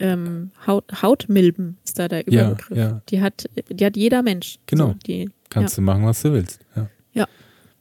Ähm, 0.00 0.50
Haut, 0.66 0.84
Hautmilben 1.02 1.76
ist 1.84 1.98
da 1.98 2.06
der 2.08 2.24
Ja, 2.28 2.46
Überbegriff. 2.48 2.78
ja. 2.78 3.02
Die, 3.08 3.20
hat, 3.20 3.46
die 3.70 3.84
hat 3.84 3.96
jeder 3.96 4.22
Mensch. 4.22 4.58
Genau. 4.66 4.88
So, 4.88 4.94
die, 5.06 5.28
Kannst 5.50 5.76
du 5.76 5.82
machen, 5.82 6.04
was 6.04 6.22
du 6.22 6.32
willst. 6.32 6.60
Ja. 6.76 6.88
Ja. 7.14 7.26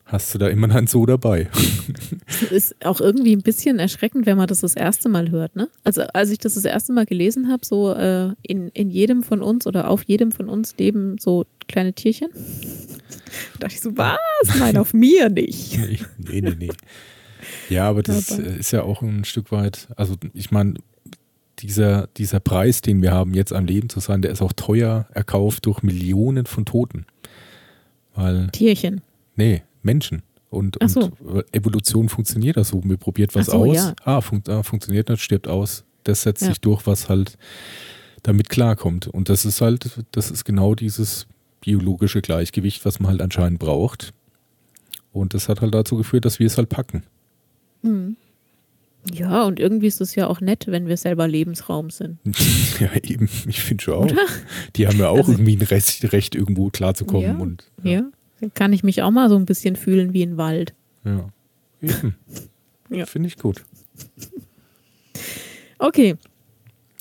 Hast 0.06 0.34
du 0.34 0.38
da 0.40 0.48
immer 0.48 0.74
ein 0.74 0.88
so 0.88 1.06
dabei. 1.06 1.50
Ist 2.50 2.76
auch 2.86 3.02
irgendwie 3.02 3.36
ein 3.36 3.42
bisschen 3.44 3.78
erschreckend, 3.78 4.26
wenn 4.26 4.38
man 4.38 4.48
das 4.48 4.62
das 4.62 4.76
erste 4.76 5.10
Mal 5.10 5.30
hört. 5.32 5.56
Ne? 5.56 5.68
Also 5.84 6.04
als 6.14 6.30
ich 6.32 6.40
das 6.40 6.54
das 6.56 6.64
erste 6.66 6.94
Mal 6.94 7.06
gelesen 7.06 7.50
habe, 7.52 7.66
so 7.66 7.92
äh, 7.94 8.30
in, 8.42 8.70
in 8.70 8.90
jedem 8.90 9.22
von 9.22 9.42
uns 9.44 9.68
oder 9.68 9.90
auf 9.90 10.04
jedem 10.04 10.32
von 10.32 10.48
uns 10.50 10.76
leben 10.78 11.18
so 11.20 11.46
kleine 11.68 11.94
Tierchen. 11.94 12.30
Da 13.54 13.60
dachte 13.62 13.76
ich 13.76 13.82
so, 13.82 13.96
was? 13.98 14.18
Nein, 14.60 14.78
auf 14.78 14.94
mir 14.94 15.30
nicht. 15.30 15.78
Nee, 16.18 16.42
nee, 16.42 16.42
nee. 16.42 16.56
nee. 16.60 16.70
Ja, 17.70 17.88
aber 17.90 18.04
das 18.04 18.32
Aber- 18.32 18.44
ist 18.44 18.72
ja 18.72 18.84
auch 18.84 19.02
ein 19.02 19.24
Stück 19.26 19.52
weit, 19.52 19.88
also 19.96 20.16
ich 20.34 20.52
meine, 20.52 20.74
dieser, 21.60 22.08
dieser 22.18 22.40
Preis, 22.40 22.82
den 22.82 23.02
wir 23.02 23.12
haben, 23.12 23.34
jetzt 23.34 23.54
am 23.54 23.66
Leben 23.66 23.90
zu 23.90 24.00
sein, 24.00 24.22
der 24.22 24.32
ist 24.32 24.42
auch 24.42 24.54
teuer 24.54 25.08
erkauft 25.14 25.66
durch 25.66 25.82
Millionen 25.82 26.46
von 26.46 26.66
Toten. 26.66 27.06
Weil, 28.16 28.50
Tierchen. 28.52 29.02
nee, 29.36 29.64
Menschen. 29.84 30.24
Und, 30.50 30.78
Ach 30.82 30.90
so. 30.90 31.12
und 31.20 31.54
Evolution 31.54 32.10
funktioniert 32.10 32.58
das 32.58 32.70
so. 32.70 32.82
Man 32.84 32.98
probiert 32.98 33.36
was 33.36 33.48
so, 33.48 33.54
aus. 33.66 33.76
ja. 33.76 33.94
Ah, 34.04 34.22
fun 34.22 34.42
ah, 34.48 34.64
funktioniert 34.64 35.10
nicht, 35.10 35.22
stirbt 35.22 35.48
aus. 35.48 35.84
Das 36.04 36.22
setzt 36.24 36.42
Ja. 36.44 36.50
sich 36.50 36.62
durch, 36.62 36.88
was 36.88 37.10
halt 37.10 37.38
damit 38.24 38.50
klarkommt. 38.50 39.08
Und 39.08 39.30
das 39.30 39.46
ist 39.46 39.62
halt, 39.62 40.04
das 40.12 40.32
ist 40.32 40.46
genau 40.46 40.74
dieses 40.74 41.28
biologische 41.62 42.22
Gleichgewicht, 42.22 42.86
was 42.86 43.00
man 43.00 43.12
halt 43.12 43.22
anscheinend 43.22 43.60
braucht. 43.60 44.14
Und 45.14 45.34
das 45.34 45.50
hat 45.50 45.62
halt 45.62 45.74
dazu 45.74 45.98
geführt, 45.98 46.26
dass 46.26 46.40
wir 46.40 46.48
es 46.48 46.58
halt 46.58 46.70
packen. 46.70 47.04
Hm. 47.84 48.16
Ja, 49.14 49.44
und 49.44 49.60
irgendwie 49.60 49.88
ist 49.88 50.02
es 50.02 50.16
ja 50.16 50.28
auch 50.28 50.42
nett, 50.42 50.66
wenn 50.68 50.88
wir 50.88 50.98
selber 50.98 51.28
Lebensraum 51.28 51.90
sind. 51.90 52.18
Ja, 52.80 52.94
eben, 53.02 53.28
ich 53.48 53.62
finde 53.62 53.84
schon 53.84 53.94
auch. 53.96 54.04
Oder? 54.12 54.22
Die 54.76 54.86
haben 54.88 55.00
ja 55.00 55.10
auch 55.10 55.18
Also- 55.18 55.32
irgendwie 55.32 55.56
ein 55.56 55.62
Recht, 55.64 56.12
Recht 56.14 56.36
irgendwo 56.36 56.70
klarzukommen. 56.70 57.24
Ja, 57.24 57.36
Und, 57.36 57.64
Ja. 57.84 58.04
Dann 58.40 58.54
kann 58.54 58.72
ich 58.72 58.84
mich 58.84 59.02
auch 59.02 59.10
mal 59.10 59.30
so 59.30 59.36
ein 59.36 59.46
bisschen 59.48 59.76
fühlen 59.76 60.14
wie 60.14 60.22
ein 60.22 60.38
Wald. 60.38 60.74
ja. 61.06 61.30
Eben. 61.82 62.16
Ja. 62.90 63.06
Finde 63.06 63.28
ich 63.28 63.38
gut. 63.38 63.66
Okay, 65.80 66.16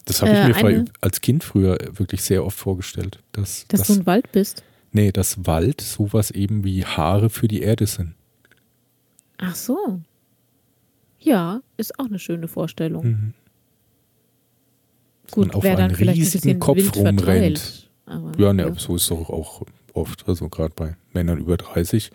Das 0.07 0.23
habe 0.23 0.31
ich 0.33 0.39
Äh, 0.39 0.49
mir 0.49 0.57
eine- 0.57 0.85
als 1.03 1.21
Kind 1.21 1.45
früher 1.45 1.79
wirklich 1.93 2.23
sehr 2.23 2.45
oft 2.45 2.59
vorgestellt. 2.59 3.19
Dass, 3.33 3.67
dass 3.69 3.81
dass, 3.81 3.89
du 3.89 3.95
ein 4.03 4.07
Wald 4.07 4.33
bist. 4.33 4.63
nee, 4.93 5.13
dass 5.13 5.47
Wald 5.47 5.81
sowas 5.83 6.31
eben 6.31 6.65
wie 6.65 6.85
Haare 6.85 7.29
für 7.29 7.49
die 7.49 7.61
Erde 7.61 7.87
sind. 7.87 8.15
Ach 9.39 9.55
so. 9.55 10.01
Ja, 11.21 11.61
ist 11.77 11.99
auch 11.99 12.07
eine 12.07 12.19
schöne 12.19 12.49
Vorstellung. 12.49 13.05
Mhm. 13.07 13.35
Gut, 15.33 15.55
auf 15.55 15.65
dann 15.65 15.77
einen 15.79 15.95
vielleicht 15.95 16.19
ein 16.19 16.23
riesigen 16.23 16.61
Kopf 16.61 16.95
rumrennt. 16.97 17.91
Aber, 18.07 18.33
Ja, 18.39 18.53
ne, 18.53 18.73
so 18.79 18.95
ist 18.95 19.03
es 19.03 19.09
doch 19.09 19.29
auch 19.29 19.63
oft, 19.93 20.29
also 20.29 20.49
gerade 20.49 20.73
bei 20.75 20.97
Männern 21.13 21.39
über 21.39 21.57
30. 21.57 22.13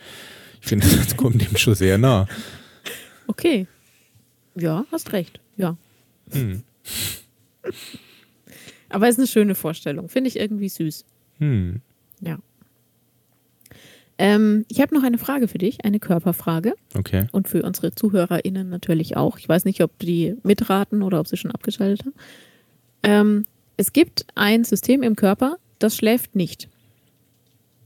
Ich 0.61 0.67
finde, 0.67 0.87
das 0.95 1.17
kommt 1.17 1.41
dem 1.41 1.57
schon 1.57 1.75
sehr 1.75 1.97
nah. 1.97 2.25
Okay. 3.27 3.67
Ja, 4.55 4.85
hast 4.91 5.11
recht. 5.11 5.39
Ja. 5.57 5.75
Hm. 6.31 6.63
Aber 8.89 9.07
es 9.07 9.15
ist 9.15 9.19
eine 9.19 9.27
schöne 9.27 9.55
Vorstellung. 9.55 10.09
Finde 10.09 10.27
ich 10.27 10.39
irgendwie 10.39 10.69
süß. 10.69 11.05
Hm. 11.39 11.81
Ja. 12.21 12.37
Ähm, 14.17 14.65
ich 14.67 14.81
habe 14.81 14.93
noch 14.93 15.03
eine 15.03 15.17
Frage 15.17 15.47
für 15.47 15.57
dich, 15.57 15.83
eine 15.83 15.99
Körperfrage. 15.99 16.75
Okay. 16.95 17.27
Und 17.31 17.47
für 17.47 17.63
unsere 17.63 17.95
ZuhörerInnen 17.95 18.69
natürlich 18.69 19.17
auch. 19.17 19.39
Ich 19.39 19.49
weiß 19.49 19.65
nicht, 19.65 19.81
ob 19.81 19.97
die 19.99 20.35
mitraten 20.43 21.01
oder 21.01 21.19
ob 21.19 21.27
sie 21.27 21.37
schon 21.37 21.51
abgeschaltet 21.51 22.05
haben. 22.05 22.13
Ähm, 23.03 23.45
es 23.77 23.93
gibt 23.93 24.25
ein 24.35 24.63
System 24.63 25.01
im 25.01 25.15
Körper, 25.15 25.57
das 25.79 25.95
schläft 25.95 26.35
nicht. 26.35 26.69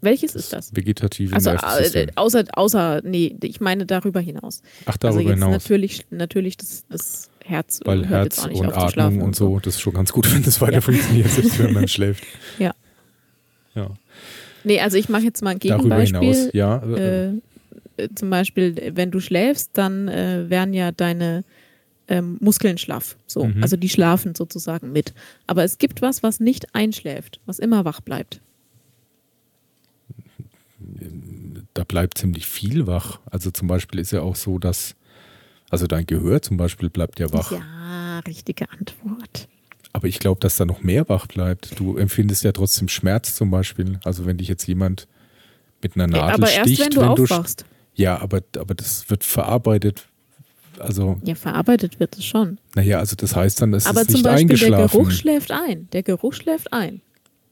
Welches 0.02 0.36
ist 0.36 0.52
das? 0.52 0.76
Vegetative 0.76 1.34
Also 1.34 1.52
äh, 1.52 1.54
Nervensystem. 1.54 2.10
außer, 2.16 2.44
außer, 2.52 3.02
nee, 3.04 3.36
ich 3.42 3.62
meine 3.62 3.86
darüber 3.86 4.20
hinaus. 4.20 4.62
Ach, 4.86 4.98
darüber 4.98 5.20
also 5.20 5.32
hinaus. 5.32 5.52
natürlich, 5.52 6.06
natürlich 6.10 6.58
das, 6.58 6.86
das 6.90 7.30
Herz 7.48 7.80
Weil 7.86 8.08
Herz 8.08 8.46
und 8.46 8.74
Atmung 8.74 9.22
und 9.22 9.36
so, 9.36 9.60
das 9.60 9.76
ist 9.76 9.82
schon 9.82 9.94
ganz 9.94 10.12
gut, 10.12 10.32
wenn 10.34 10.44
das 10.44 10.60
weiter 10.62 10.74
Ja. 10.74 10.82
funktioniert, 10.82 11.30
selbst 11.30 11.60
wenn 11.60 11.74
man 11.74 11.88
schläft. 11.88 12.24
Ja. 12.60 12.74
Ja. 13.76 13.92
Nee, 14.64 14.80
also 14.80 14.98
ich 14.98 15.10
mache 15.10 15.24
jetzt 15.24 15.44
mal 15.44 15.52
ein 15.52 15.60
Darüber 15.60 15.98
Gegenbeispiel. 15.98 16.34
hinaus, 16.34 16.54
ja. 16.54 16.78
äh, 16.96 17.28
äh, 17.98 18.10
zum 18.16 18.30
Beispiel, 18.30 18.92
wenn 18.96 19.12
du 19.12 19.20
schläfst, 19.20 19.72
dann 19.74 20.08
äh, 20.08 20.50
werden 20.50 20.74
ja 20.74 20.92
deine 20.92 21.44
ähm, 22.08 22.38
Muskeln 22.40 22.78
schlaff. 22.78 23.16
So. 23.28 23.46
Mhm. 23.46 23.62
Also 23.62 23.78
die 23.78 23.90
schlafen 23.90 24.34
sozusagen 24.34 24.92
mit. 24.92 25.14
Aber 25.46 25.64
es 25.64 25.78
gibt 25.78 26.02
was, 26.02 26.24
was 26.24 26.40
nicht 26.40 26.74
einschläft, 26.74 27.40
was 27.46 27.60
immer 27.60 27.86
wach 27.86 28.02
bleibt. 28.02 28.42
da 31.74 31.84
bleibt 31.84 32.18
ziemlich 32.18 32.46
viel 32.46 32.88
wach. 32.88 33.20
Also 33.30 33.52
zum 33.52 33.68
Beispiel 33.68 34.00
ist 34.00 34.12
ja 34.12 34.22
auch 34.22 34.36
so, 34.36 34.60
dass, 34.60 34.96
also 35.70 35.88
dein 35.88 36.06
Gehör 36.06 36.42
zum 36.42 36.58
Beispiel 36.58 36.90
bleibt 36.90 37.20
ja 37.20 37.32
wach. 37.34 37.52
Ja, 37.52 38.20
richtige 38.28 38.70
Antwort. 38.72 39.48
Aber 39.94 40.08
ich 40.08 40.20
glaube, 40.20 40.40
dass 40.42 40.58
da 40.58 40.66
noch 40.66 40.82
mehr 40.82 41.08
wach 41.10 41.28
bleibt. 41.28 41.80
Du 41.80 41.98
empfindest 41.98 42.44
ja 42.44 42.52
trotzdem 42.52 42.88
Schmerz 42.90 43.36
zum 43.36 43.50
Beispiel. 43.50 44.00
Also 44.04 44.26
wenn 44.26 44.38
dich 44.38 44.48
jetzt 44.50 44.68
jemand 44.68 45.08
mit 45.82 45.96
einer 45.96 46.08
Nadel 46.08 46.34
Aber 46.44 46.52
erst 46.52 46.70
sticht, 46.74 46.82
wenn 46.82 46.90
du 46.92 47.02
sch- 47.02 47.08
aufwachst. 47.32 47.66
ja, 47.94 48.20
aber, 48.20 48.42
aber 48.58 48.76
das 48.76 49.10
wird 49.10 49.24
verarbeitet. 49.24 50.08
Also, 50.80 51.18
Ja, 51.24 51.36
verarbeitet 51.36 52.02
wird 52.02 52.18
es 52.18 52.26
schon. 52.26 52.58
naja, 52.76 53.00
also 53.00 53.16
das 53.16 53.34
heißt 53.34 53.62
dann, 53.62 53.74
es 53.74 53.86
Aber 53.86 54.02
ist 54.02 54.08
zum 54.12 54.16
nicht 54.16 54.24
Beispiel 54.26 54.48
der 54.48 54.68
eingeschlafen. 54.68 55.00
Geruch 55.00 55.12
schläft 55.12 55.52
ein. 55.52 55.88
Der 55.94 56.04
Geruch 56.04 56.34
schläft 56.34 56.74
ein. 56.74 57.02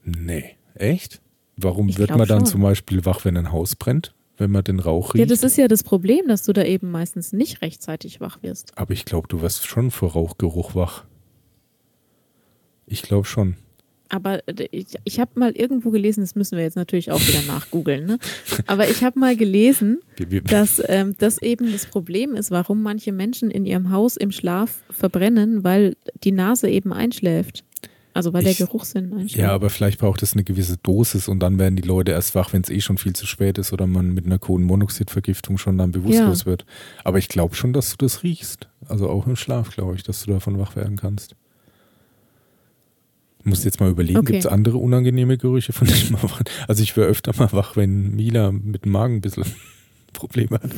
nee, 0.03 0.55
echt? 0.75 1.21
Warum 1.55 1.87
Ich 1.87 1.97
wird 1.99 2.09
man 2.09 2.27
dann 2.27 2.39
schon. 2.39 2.45
zum 2.47 2.61
Beispiel 2.63 3.05
wach, 3.05 3.23
wenn 3.23 3.37
ein 3.37 3.51
Haus 3.53 3.75
brennt? 3.77 4.13
Wenn 4.43 4.51
man 4.51 4.65
den 4.65 4.81
Rauch 4.81 5.13
riecht? 5.13 5.21
Ja, 5.21 5.25
das 5.25 5.41
ist 5.41 5.57
ja 5.57 5.69
das 5.69 5.83
Problem, 5.83 6.27
dass 6.27 6.43
du 6.43 6.51
da 6.51 6.65
eben 6.65 6.91
meistens 6.91 7.31
nicht 7.31 7.61
rechtzeitig 7.61 8.19
wach 8.19 8.43
wirst. 8.43 8.77
aber 8.77 8.91
ich 8.91 9.05
glaube, 9.05 9.29
du 9.29 9.41
wirst 9.41 9.65
schon 9.65 9.89
vor 9.89 10.11
Rauchgeruch 10.11 10.75
wach. 10.75 11.05
Ich 12.85 13.03
glaube 13.03 13.25
schon. 13.25 13.55
Aber 14.09 14.45
äh, 14.49 14.67
ich, 14.71 14.87
ich 15.05 15.21
habe 15.21 15.39
mal 15.39 15.53
irgendwo 15.53 15.91
gelesen, 15.91 16.19
das 16.19 16.35
müssen 16.35 16.57
wir 16.57 16.65
jetzt 16.65 16.75
natürlich 16.75 17.09
auch 17.09 17.21
wieder 17.21 17.41
nachgoogeln, 17.47 18.05
ne? 18.05 18.19
aber 18.67 18.89
ich 18.89 19.01
habe 19.01 19.17
mal 19.17 19.37
gelesen, 19.37 20.01
dass 20.43 20.83
ähm, 20.89 21.15
das 21.19 21.41
eben 21.41 21.71
das 21.71 21.85
Problem 21.85 22.35
ist, 22.35 22.51
warum 22.51 22.81
manche 22.81 23.13
Menschen 23.13 23.49
in 23.49 23.65
ihrem 23.65 23.91
Haus 23.91 24.17
im 24.17 24.33
Schlaf 24.33 24.83
verbrennen, 24.89 25.63
weil 25.63 25.95
die 26.25 26.33
Nase 26.33 26.69
eben 26.69 26.91
einschläft. 26.91 27.63
Also 28.15 28.31
weil 28.33 28.45
Ich- 28.47 28.57
der 28.57 28.67
Geruchssinn 28.67 29.11
einschläft. 29.13 29.35
Ja, 29.35 29.51
aber 29.53 29.69
vielleicht 29.71 29.99
braucht 29.99 30.21
es 30.21 30.33
eine 30.33 30.43
gewisse 30.43 30.77
Dosis 30.77 31.27
und 31.27 31.39
dann 31.39 31.57
werden 31.57 31.75
die 31.75 31.81
Leute 31.81 32.11
erst 32.11 32.35
wach, 32.35 32.53
wenn 32.53 32.61
es 32.61 32.69
eh 32.69 32.79
schon 32.81 32.97
viel 32.99 33.13
zu 33.13 33.25
spät 33.25 33.57
ist 33.57 33.73
oder 33.73 33.87
man 33.87 34.13
mit 34.13 34.25
einer 34.25 34.37
Kohlenmonoxidvergiftung 34.39 35.57
schon 35.57 35.77
dann 35.79 35.91
bewusstlos 35.91 36.45
wird. 36.45 36.65
Aber 37.03 37.17
ich 37.17 37.27
glaube 37.27 37.55
schon, 37.55 37.73
dass 37.73 37.89
du 37.91 37.97
das 37.97 38.21
riechst. 38.23 38.67
Also 38.87 39.09
auch 39.09 39.25
im 39.25 39.35
Schlaf, 39.35 39.71
glaube 39.71 39.95
ich, 39.95 40.03
dass 40.03 40.23
du 40.23 40.31
davon 40.31 40.59
wach 40.59 40.75
werden 40.75 40.95
kannst. 40.95 41.35
Du 43.43 43.49
musst 43.49 43.65
jetzt 43.65 43.79
mal 43.79 43.89
überlegen, 43.89 44.19
Okay. 44.19 44.33
gibt 44.33 44.45
es 44.45 44.51
andere 44.51 44.77
unangenehme 44.77 45.37
Gerüche, 45.37 45.73
von 45.73 45.87
denen 45.87 46.11
man 46.13 46.23
wach 46.23 46.41
Also 46.67 46.81
ich 46.83 46.95
wäre 46.95 47.07
öfter 47.07 47.33
mal 47.37 47.51
wach, 47.51 47.75
wenn 47.75 48.15
Mila 48.15 48.51
mit 48.51 48.85
dem 48.85 48.91
Magen 48.93 49.15
ein 49.15 49.21
bisschen 49.21 49.43
Probleme 50.13 50.59
hat. 50.61 50.71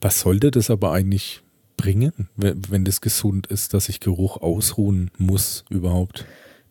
Was 0.00 0.20
sollte 0.20 0.50
das 0.50 0.70
aber 0.70 0.92
eigentlich 0.92 1.42
bringen, 1.76 2.30
wenn, 2.36 2.62
wenn 2.70 2.86
das 2.86 3.02
gesund 3.02 3.48
ist, 3.48 3.74
dass 3.74 3.84
sich 3.86 3.98
Geruch 4.00 4.38
ausruhen 4.38 5.10
muss 5.18 5.66
überhaupt? 5.68 6.24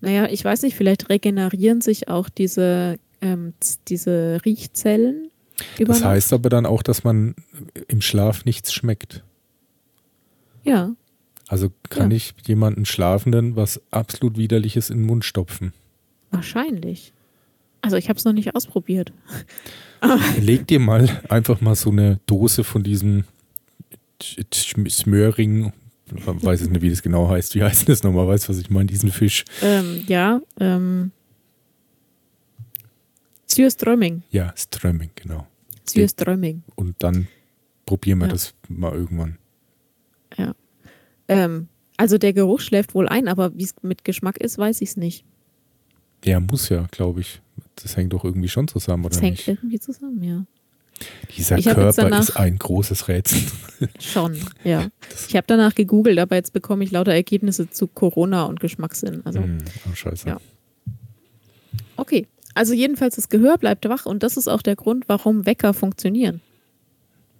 Naja, 0.03 0.27
ich 0.29 0.43
weiß 0.43 0.63
nicht, 0.63 0.75
vielleicht 0.75 1.09
regenerieren 1.09 1.79
sich 1.79 2.09
auch 2.09 2.27
diese, 2.27 2.99
ähm, 3.21 3.53
diese 3.87 4.41
Riechzellen 4.43 5.29
über 5.79 5.93
Das 5.93 6.03
heißt 6.03 6.33
aber 6.33 6.49
dann 6.49 6.65
auch, 6.65 6.83
dass 6.83 7.05
man 7.05 7.35
im 7.87 8.01
Schlaf 8.01 8.43
nichts 8.43 8.73
schmeckt. 8.73 9.23
Ja, 10.65 10.93
Also 11.47 11.71
kann 11.89 12.11
Ja. 12.11 12.17
ich 12.17 12.33
jemanden 12.47 12.85
Schlafenden 12.85 13.55
was 13.55 13.81
absolut 13.91 14.37
Widerliches 14.37 14.89
in 14.89 14.99
den 14.99 15.05
Mund 15.07 15.23
stopfen. 15.23 15.71
wahrscheinlich. 16.31 17.13
Also 17.81 17.95
ich 17.95 18.09
habe 18.09 18.17
es 18.19 18.25
noch 18.25 18.33
nicht 18.33 18.55
ausprobiert. 18.55 19.13
Leg 20.41 20.67
dir 20.67 20.79
mal 20.79 21.21
einfach 21.29 21.61
mal 21.61 21.75
so 21.75 21.91
eine 21.91 22.19
Dose 22.25 22.63
von 22.65 22.83
diesem 22.83 23.23
Smöring, 24.89 25.71
weiß 26.25 26.61
ich 26.61 26.69
nicht, 26.69 26.81
wie 26.81 26.89
das 26.89 27.01
genau 27.01 27.27
heißt. 27.29 27.55
Wie 27.55 27.63
heißt 27.63 27.87
das 27.89 28.03
nochmal? 28.03 28.27
Weißt 28.27 28.45
du, 28.45 28.49
was 28.49 28.59
ich 28.59 28.69
meine? 28.69 28.85
Diesen 28.87 29.11
Fisch. 29.11 29.45
Ähm, 29.61 30.03
ja, 30.07 30.41
ähm, 30.59 31.11
Surströmming. 33.47 34.23
Ja, 34.31 34.53
Strömming, 34.57 35.11
genau. 35.15 35.47
Surströmming. 35.87 36.63
Und 36.75 36.95
dann 36.99 37.27
probieren 37.85 38.19
wir 38.19 38.27
Ja. 38.27 38.33
das 38.33 38.53
mal 38.67 38.93
irgendwann. 38.93 39.37
Ja. 40.37 40.55
Ähm, 41.27 41.67
also 41.97 42.17
der 42.17 42.33
Geruch 42.33 42.61
schläft 42.61 42.95
wohl 42.95 43.07
ein, 43.07 43.27
aber 43.27 43.55
wie 43.55 43.63
es 43.63 43.75
mit 43.81 44.03
Geschmack 44.03 44.37
ist, 44.37 44.57
weiß 44.57 44.81
ich 44.81 44.89
es 44.89 44.97
nicht. 44.97 45.25
Ja, 46.25 46.39
muss 46.39 46.69
ja, 46.69 46.87
glaube 46.91 47.21
ich. 47.21 47.41
Das 47.75 47.95
hängt 47.97 48.13
doch 48.13 48.23
irgendwie 48.23 48.47
schon 48.47 48.67
zusammen, 48.67 49.05
oder 49.05 49.13
Das 49.13 49.21
hängt 49.21 49.37
nicht? 49.37 49.47
irgendwie 49.47 49.79
zusammen, 49.79 50.23
ja. 50.23 50.45
Dieser 51.35 51.61
Körper 51.61 51.91
danach- 51.93 52.19
ist 52.19 52.37
ein 52.37 52.57
großes 52.57 53.07
Rätsel. 53.07 53.41
Schon, 53.99 54.37
ja. 54.63 54.87
Ich 55.27 55.35
habe 55.35 55.45
danach 55.47 55.75
gegoogelt, 55.75 56.19
aber 56.19 56.35
jetzt 56.35 56.53
bekomme 56.53 56.83
ich 56.83 56.91
lauter 56.91 57.13
Ergebnisse 57.13 57.69
zu 57.69 57.87
Corona 57.87 58.43
und 58.43 58.59
Geschmackssinn. 58.59 59.21
Also, 59.25 59.39
Hm, 59.39 59.57
oh, 59.91 59.95
scheiße. 59.95 60.27
Ja. 60.27 60.37
okay. 61.97 62.27
Also 62.55 62.73
jedenfalls, 62.73 63.15
das 63.15 63.29
Gehör 63.29 63.57
bleibt 63.57 63.87
wach 63.89 64.05
und 64.05 64.21
das 64.21 64.37
ist 64.37 64.47
auch 64.47 64.61
der 64.61 64.75
Grund, 64.75 65.05
warum 65.07 65.45
Wecker 65.47 65.73
funktionieren. 65.73 66.41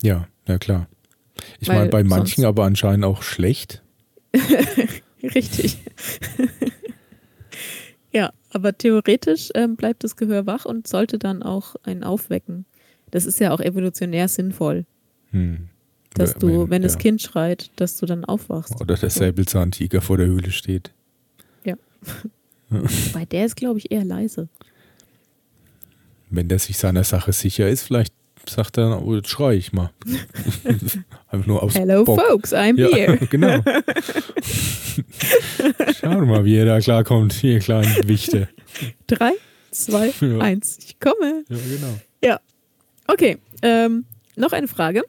Ja, 0.01 0.27
ja 0.47 0.57
klar. 0.57 0.87
Ich 1.59 1.67
meine, 1.67 1.89
bei 1.89 2.03
manchen 2.03 2.45
aber 2.45 2.63
anscheinend 2.65 3.05
auch 3.05 3.21
schlecht. 3.21 3.83
Richtig. 5.23 5.77
ja, 8.11 8.33
aber 8.51 8.77
theoretisch 8.77 9.49
ähm, 9.55 9.75
bleibt 9.75 10.03
das 10.03 10.15
Gehör 10.15 10.45
wach 10.45 10.65
und 10.65 10.87
sollte 10.87 11.17
dann 11.17 11.43
auch 11.43 11.75
einen 11.83 12.03
aufwecken. 12.03 12.65
Das 13.13 13.25
ist 13.27 13.39
ja 13.39 13.51
auch 13.51 13.59
evolutionär 13.59 14.27
sinnvoll, 14.27 14.85
Hm. 15.29 15.69
dass 16.15 16.33
du, 16.33 16.69
wenn 16.71 16.81
das 16.81 16.93
ja. 16.93 16.99
Kind 16.99 17.21
schreit, 17.21 17.69
dass 17.75 17.97
du 17.97 18.07
dann 18.07 18.25
aufwachst. 18.25 18.81
Oder 18.81 18.95
der 18.95 19.11
Säbelzahntiger 19.11 20.01
vor 20.01 20.17
der 20.17 20.25
Höhle 20.25 20.49
steht. 20.51 20.91
Bei 23.13 23.23
der 23.25 23.45
ist, 23.45 23.55
glaube 23.55 23.77
ich, 23.79 23.91
eher 23.91 24.03
leise. 24.03 24.49
Wenn 26.31 26.47
der 26.49 26.57
sich 26.57 26.77
seiner 26.77 27.03
Sache 27.03 27.31
sicher 27.31 27.69
ist, 27.69 27.83
vielleicht 27.83 28.13
sagt 28.49 28.77
er, 28.79 29.05
oh, 29.05 29.15
jetzt 29.15 29.29
schrei 29.29 29.55
ich 29.55 29.71
mal. 29.73 29.91
Einfach 31.29 31.45
nur 31.47 31.61
aus 31.63 31.75
Hello, 31.75 32.03
Bock. 32.03 32.19
folks, 32.19 32.51
I'm 32.51 32.77
Ja, 32.79 32.87
here. 32.89 33.17
genau. 33.29 33.59
Schau 35.99 36.25
mal, 36.25 36.43
wie 36.45 36.55
er 36.57 36.65
da 36.65 36.79
klarkommt, 36.79 37.33
hier 37.33 37.59
kleinen 37.59 38.07
Wichte. 38.07 38.49
Drei, 39.07 39.31
zwei, 39.71 40.11
Ja. 40.19 40.39
eins. 40.39 40.77
Ich 40.79 40.99
komme. 40.99 41.43
Ja, 41.49 41.57
genau. 41.57 41.99
Okay. 43.07 43.37
Ähm, 43.61 44.05
noch 44.35 44.51
eine 44.51 44.67
Frage. 44.67 45.03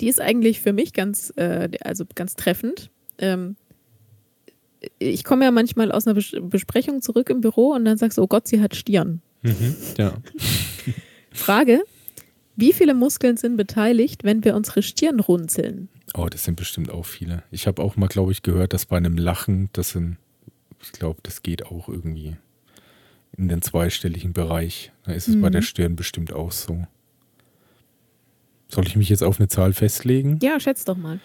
Die 0.00 0.08
ist 0.08 0.20
eigentlich 0.20 0.60
für 0.60 0.72
mich 0.72 0.92
ganz, 0.92 1.32
äh, 1.36 1.68
also 1.82 2.04
ganz 2.14 2.36
treffend. 2.36 2.90
Ähm, 3.18 3.56
ich 4.98 5.24
komme 5.24 5.44
ja 5.44 5.50
manchmal 5.50 5.90
aus 5.90 6.06
einer 6.06 6.14
Bes 6.14 6.36
Besprechung 6.40 7.02
zurück 7.02 7.30
im 7.30 7.40
Büro 7.40 7.72
und 7.72 7.84
dann 7.84 7.96
sagst 7.96 8.18
du, 8.18 8.22
oh 8.22 8.26
Gott, 8.26 8.46
sie 8.46 8.60
hat 8.60 8.76
Stirn. 8.76 9.22
Mhm. 9.42 9.76
Ja. 9.96 10.14
Frage: 11.32 11.82
Wie 12.54 12.72
viele 12.72 12.94
Muskeln 12.94 13.36
sind 13.36 13.56
beteiligt, 13.56 14.22
wenn 14.22 14.44
wir 14.44 14.54
unsere 14.54 14.82
Stirn 14.82 15.20
runzeln? 15.20 15.88
Oh, 16.14 16.26
das 16.26 16.44
sind 16.44 16.56
bestimmt 16.56 16.90
auch 16.90 17.06
viele. 17.06 17.42
Ich 17.50 17.66
habe 17.66 17.82
auch 17.82 17.96
mal, 17.96 18.06
glaube 18.06 18.32
ich, 18.32 18.42
gehört, 18.42 18.72
dass 18.72 18.86
bei 18.86 18.96
einem 18.96 19.16
Lachen, 19.16 19.70
das 19.72 19.90
sind 19.90 20.18
ich 20.82 20.92
glaube, 20.92 21.20
das 21.22 21.42
geht 21.42 21.66
auch 21.66 21.88
irgendwie 21.88 22.36
in 23.36 23.48
den 23.48 23.62
zweistelligen 23.62 24.32
Bereich. 24.32 24.92
Da 25.04 25.12
ist 25.12 25.28
es 25.28 25.36
mhm. 25.36 25.42
bei 25.42 25.50
der 25.50 25.62
Stirn 25.62 25.96
bestimmt 25.96 26.32
auch 26.32 26.52
so. 26.52 26.86
Soll 28.68 28.86
ich 28.86 28.96
mich 28.96 29.08
jetzt 29.08 29.22
auf 29.22 29.38
eine 29.38 29.48
Zahl 29.48 29.72
festlegen? 29.72 30.38
Ja, 30.42 30.58
schätz 30.58 30.84
doch 30.84 30.96
mal. 30.96 31.20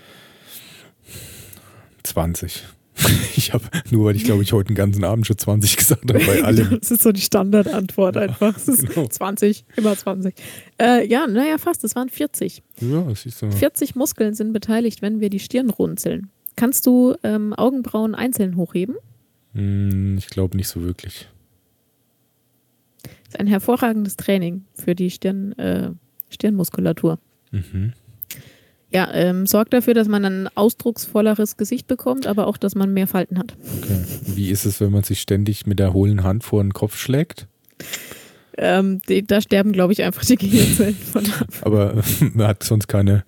20. 2.03 2.63
Ich 3.35 3.53
habe, 3.53 3.63
nur 3.89 4.05
weil 4.05 4.15
ich 4.15 4.25
glaube, 4.25 4.43
ich 4.43 4.53
heute 4.53 4.67
den 4.67 4.75
ganzen 4.75 5.03
Abend 5.03 5.25
schon 5.25 5.37
20 5.37 5.77
gesagt 5.77 6.13
habe 6.13 6.23
bei 6.23 6.43
allem. 6.43 6.77
das 6.81 6.91
ist 6.91 7.01
so 7.01 7.11
die 7.11 7.21
Standardantwort 7.21 8.15
ja, 8.15 8.23
einfach. 8.23 8.55
Es 8.55 8.67
ist 8.67 8.87
genau. 8.87 9.07
20, 9.07 9.65
immer 9.77 9.97
20. 9.97 10.35
Äh, 10.79 11.07
ja, 11.07 11.25
naja, 11.25 11.57
fast. 11.57 11.83
Es 11.83 11.95
waren 11.95 12.09
40. 12.09 12.61
Ja, 12.81 13.05
siehst 13.15 13.41
du. 13.41 13.49
40 13.49 13.95
Muskeln 13.95 14.35
sind 14.35 14.53
beteiligt, 14.53 15.01
wenn 15.01 15.19
wir 15.19 15.29
die 15.29 15.39
Stirn 15.39 15.69
runzeln. 15.69 16.29
Kannst 16.55 16.85
du 16.85 17.15
ähm, 17.23 17.53
Augenbrauen 17.53 18.13
einzeln 18.13 18.57
hochheben? 18.57 18.95
Hm, 19.53 20.17
ich 20.17 20.27
glaube 20.27 20.55
nicht 20.55 20.67
so 20.67 20.83
wirklich. 20.83 21.27
Das 23.31 23.35
ist 23.35 23.39
ein 23.39 23.47
hervorragendes 23.47 24.17
Training 24.17 24.65
für 24.73 24.93
die 24.93 25.09
Stirn, 25.09 25.53
äh, 25.53 25.91
Stirnmuskulatur. 26.29 27.17
Mhm. 27.51 27.93
Ja, 28.91 29.09
ähm, 29.13 29.47
sorgt 29.47 29.71
dafür, 29.71 29.93
dass 29.93 30.09
man 30.09 30.25
ein 30.25 30.49
ausdrucksvolleres 30.53 31.55
Gesicht 31.55 31.87
bekommt, 31.87 32.27
aber 32.27 32.45
auch, 32.45 32.57
dass 32.57 32.75
man 32.75 32.93
mehr 32.93 33.07
Falten 33.07 33.39
hat. 33.39 33.55
Okay. 33.77 34.03
Wie 34.25 34.49
ist 34.49 34.65
es, 34.65 34.81
wenn 34.81 34.91
man 34.91 35.03
sich 35.03 35.21
ständig 35.21 35.65
mit 35.65 35.79
der 35.79 35.93
hohlen 35.93 36.23
Hand 36.23 36.43
vor 36.43 36.61
den 36.61 36.73
Kopf 36.73 36.97
schlägt? 36.97 37.47
Ähm, 38.57 39.01
die, 39.07 39.25
da 39.25 39.41
sterben, 39.41 39.71
glaube 39.71 39.93
ich, 39.93 40.03
einfach 40.03 40.25
die 40.25 40.35
Gehirnzellen 40.35 40.95
von 40.95 41.25
ab. 41.39 41.47
Aber 41.61 42.01
man 42.33 42.47
hat 42.47 42.63
sonst 42.63 42.87
keine 42.87 43.23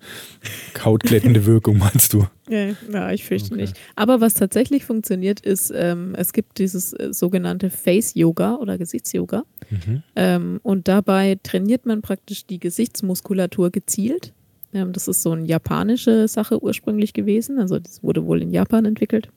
hautglättende 0.84 1.46
Wirkung, 1.46 1.78
meinst 1.78 2.12
du? 2.12 2.26
Ja, 2.48 2.68
ja 2.92 3.12
ich 3.12 3.24
fürchte 3.24 3.52
okay. 3.52 3.62
nicht. 3.62 3.76
Aber 3.96 4.20
was 4.20 4.34
tatsächlich 4.34 4.84
funktioniert, 4.84 5.40
ist, 5.40 5.72
ähm, 5.74 6.14
es 6.16 6.32
gibt 6.32 6.58
dieses 6.58 6.92
äh, 6.92 7.12
sogenannte 7.12 7.70
Face-Yoga 7.70 8.56
oder 8.56 8.76
Gesichts-Yoga. 8.76 9.44
Mhm. 9.70 10.02
Ähm, 10.16 10.60
und 10.62 10.88
dabei 10.88 11.38
trainiert 11.42 11.86
man 11.86 12.02
praktisch 12.02 12.46
die 12.46 12.58
Gesichtsmuskulatur 12.58 13.70
gezielt. 13.70 14.32
Ähm, 14.74 14.92
das 14.92 15.08
ist 15.08 15.22
so 15.22 15.32
eine 15.32 15.46
japanische 15.46 16.28
Sache 16.28 16.62
ursprünglich 16.62 17.14
gewesen. 17.14 17.58
Also 17.58 17.78
das 17.78 18.02
wurde 18.02 18.26
wohl 18.26 18.42
in 18.42 18.50
Japan 18.50 18.84
entwickelt. 18.84 19.28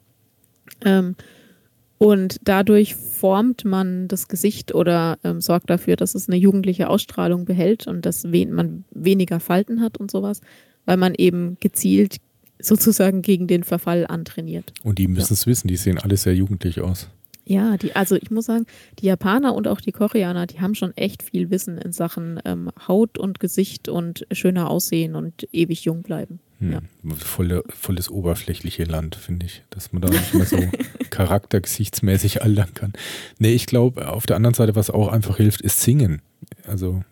Und 1.97 2.37
dadurch 2.43 2.95
formt 2.95 3.65
man 3.65 4.07
das 4.07 4.27
Gesicht 4.27 4.73
oder 4.75 5.17
ähm, 5.23 5.41
sorgt 5.41 5.69
dafür, 5.69 5.95
dass 5.95 6.13
es 6.13 6.29
eine 6.29 6.37
jugendliche 6.37 6.89
Ausstrahlung 6.89 7.45
behält 7.45 7.87
und 7.87 8.05
dass 8.05 8.31
we 8.31 8.45
man 8.45 8.83
weniger 8.91 9.39
Falten 9.39 9.81
hat 9.81 9.97
und 9.97 10.11
sowas, 10.11 10.41
weil 10.85 10.97
man 10.97 11.15
eben 11.15 11.57
gezielt 11.59 12.17
sozusagen 12.59 13.21
gegen 13.21 13.47
den 13.47 13.63
Verfall 13.63 14.05
antrainiert. 14.07 14.73
Und 14.83 14.99
die 14.99 15.07
müssen 15.07 15.33
es 15.33 15.45
ja. 15.45 15.51
wissen, 15.51 15.67
die 15.67 15.75
sehen 15.75 15.97
alle 15.97 16.17
sehr 16.17 16.35
jugendlich 16.35 16.81
aus. 16.81 17.09
Ja, 17.45 17.77
die, 17.77 17.95
also 17.95 18.15
ich 18.15 18.29
muss 18.29 18.45
sagen, 18.45 18.65
die 18.99 19.05
Japaner 19.05 19.55
und 19.55 19.67
auch 19.67 19.79
die 19.79 19.93
Koreaner, 19.93 20.47
die 20.47 20.59
haben 20.59 20.75
schon 20.75 20.95
echt 20.97 21.23
viel 21.23 21.49
Wissen 21.49 21.77
in 21.77 21.93
Sachen 21.93 22.41
ähm, 22.43 22.69
Haut 22.87 23.17
und 23.17 23.39
Gesicht 23.39 23.87
und 23.87 24.27
schöner 24.31 24.69
aussehen 24.69 25.15
und 25.15 25.47
ewig 25.53 25.85
jung 25.85 26.01
bleiben. 26.01 26.39
Hm. 26.59 26.71
Ja. 26.71 26.81
Voll, 27.15 27.63
volles 27.69 28.09
oberflächliche 28.09 28.83
Land, 28.83 29.15
finde 29.15 29.45
ich, 29.45 29.63
dass 29.69 29.93
man 29.93 30.01
da 30.01 30.09
nicht 30.09 30.33
mehr 30.33 30.45
so 30.45 30.57
charaktergesichtsmäßig 31.09 32.41
altern 32.41 32.73
kann. 32.73 32.93
Nee, 33.37 33.53
ich 33.53 33.65
glaube, 33.65 34.09
auf 34.11 34.25
der 34.25 34.35
anderen 34.35 34.55
Seite, 34.55 34.75
was 34.75 34.89
auch 34.89 35.09
einfach 35.09 35.37
hilft, 35.37 35.61
ist 35.61 35.81
Singen. 35.81 36.21
Also 36.65 37.03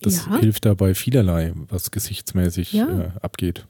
das 0.00 0.26
ja. 0.26 0.38
hilft 0.38 0.64
dabei 0.64 0.94
vielerlei, 0.94 1.52
was 1.68 1.90
gesichtsmäßig 1.90 2.72
ja. 2.72 3.00
äh, 3.00 3.10
abgeht. 3.20 3.66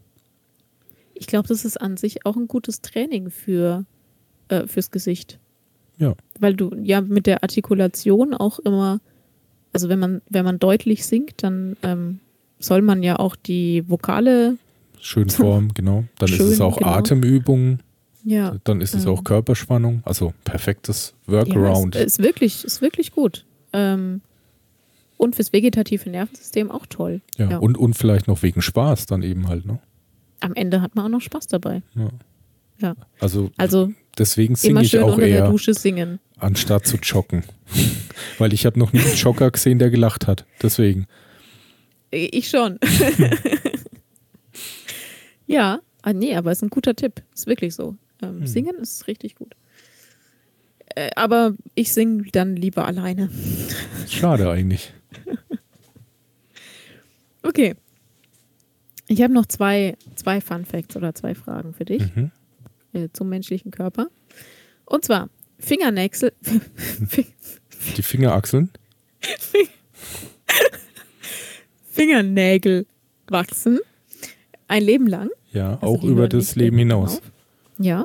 Ich 1.15 1.27
glaube, 1.27 1.49
das 1.49 1.65
ist 1.65 1.81
an 1.81 1.97
sich 1.97 2.25
auch 2.27 2.37
ein 2.37 2.49
gutes 2.49 2.81
Training 2.81 3.31
für, 3.31 3.85
äh, 4.49 4.67
fürs 4.67 4.91
Gesicht. 4.91 5.39
Ja. 5.99 6.15
Weil 6.39 6.55
du 6.55 6.75
ja 6.83 7.01
mit 7.01 7.27
der 7.27 7.43
Artikulation 7.43 8.35
auch 8.35 8.59
immer, 8.61 9.01
also 9.73 9.89
wenn 9.89 9.99
man, 9.99 10.23
wenn 10.29 10.45
man 10.45 10.59
deutlich 10.59 11.07
singt, 11.07 11.43
dann 11.43 11.77
ähm, 11.83 12.21
soll 12.59 12.83
man 12.83 13.03
ja 13.03 13.19
auch 13.19 13.37
die 13.37 13.89
Vokale. 13.89 14.57
Schön 15.05 15.29
formen, 15.31 15.73
genau. 15.75 16.05
Dann 16.19 16.29
schön, 16.29 16.47
ist 16.47 16.53
es 16.53 16.61
auch 16.61 16.79
genau. 16.79 16.91
Atemübung. 16.91 17.81
Ja. 18.25 18.57
Dann 18.63 18.81
ist 18.81 18.95
es 18.95 19.05
ähm. 19.05 19.11
auch 19.11 19.25
Körperspannung. 19.25 20.01
Also 20.05 20.33
perfektes 20.45 21.13
Workaround. 21.27 21.97
Ja, 21.97 22.03
ist, 22.03 22.21
ist, 22.21 22.25
wirklich, 22.25 22.65
ist 22.65 22.81
wirklich 22.81 23.11
gut. 23.11 23.45
Ähm, 23.73 24.21
und 25.17 25.35
fürs 25.35 25.53
vegetative 25.53 26.09
Nervensystem 26.09 26.71
auch 26.71 26.87
toll. 26.87 27.21
Ja, 27.37 27.51
ja, 27.51 27.59
Und, 27.59 27.77
und 27.77 27.95
vielleicht 27.95 28.29
noch 28.29 28.45
wegen 28.45 28.63
Spaß 28.63 29.07
dann 29.07 29.23
eben 29.23 29.49
halt, 29.49 29.67
ne? 29.67 29.81
Am 30.39 30.55
Ende 30.55 30.81
hat 30.81 30.95
man 30.95 31.07
auch 31.07 31.11
noch 31.11 31.21
Spaß 31.21 31.49
dabei. 31.49 31.83
Ja. 31.97 32.11
ja. 32.79 32.95
Also, 33.19 33.51
also 33.57 33.93
Deswegen 34.19 34.55
singe 34.55 34.83
ich 34.83 34.97
auch 34.99 35.19
eher, 35.19 35.53
anstatt 36.39 36.87
zu 36.87 36.97
joggen. 36.99 37.43
Weil 38.39 38.53
ich 38.53 38.67
habe 38.67 38.79
noch 38.79 38.93
nie 38.93 39.01
einen 39.01 39.17
Jogger 39.17 39.51
gesehen, 39.51 39.81
der 39.81 39.91
gelacht 39.91 40.29
hat. 40.29 40.45
Deswegen. 40.63 41.07
Ich 42.11 42.49
schon. 42.49 42.79
ja, 45.53 45.81
ah, 46.03 46.13
nee, 46.13 46.35
aber 46.35 46.53
ist 46.53 46.63
ein 46.63 46.71
guter 46.71 46.95
Tipp. 46.95 47.23
Ist 47.35 47.47
wirklich 47.47 47.75
so. 47.75 47.97
Ähm, 48.23 48.41
hm. 48.41 48.47
Singen 48.47 48.77
ist 48.77 49.07
richtig 49.07 49.35
gut. 49.35 49.55
Äh, 50.95 51.11
aber 51.15 51.55
ich 51.75 51.93
singe 51.93 52.25
dann 52.33 52.57
lieber 52.57 52.87
alleine. 52.87 53.31
Schade 54.09 54.51
eigentlich. 54.51 54.93
okay. 57.43 57.75
Ich 59.09 59.23
habe 59.23 59.35
noch 59.35 59.47
zwei, 59.47 59.97
zwei 60.15 60.41
Fun 60.41 60.65
Facts 60.65 60.97
oder 60.97 61.15
zwei 61.15 61.35
Fragen 61.35 61.75
für 61.75 61.85
dich. 61.85 62.03
Mhm. 62.15 62.31
Äh, 62.95 63.09
zum 63.13 63.29
menschlichen 63.29 63.71
Körper. 63.71 64.09
Und 64.87 65.05
zwar 65.05 65.29
Fingernägel. 65.59 66.33
Die 67.97 68.03
Fingerachseln? 68.03 68.71
Fingernägel 71.91 72.87
wachsen 73.29 73.81
ein 74.73 74.83
Leben 74.83 75.07
lang. 75.07 75.29
Ja, 75.53 75.79
also 75.81 75.87
auch 75.87 76.03
über 76.05 76.29
das 76.29 76.57
Leben 76.57 76.79
hinaus. 76.79 77.19
Auf. 77.19 77.23
Ja. 77.79 78.05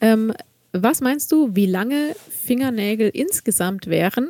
Ähm, 0.00 0.32
was 0.72 1.00
meinst 1.00 1.32
du, 1.32 1.54
wie 1.54 1.66
lange 1.66 2.14
Fingernägel 2.30 3.08
insgesamt 3.08 3.86
wären, 3.86 4.28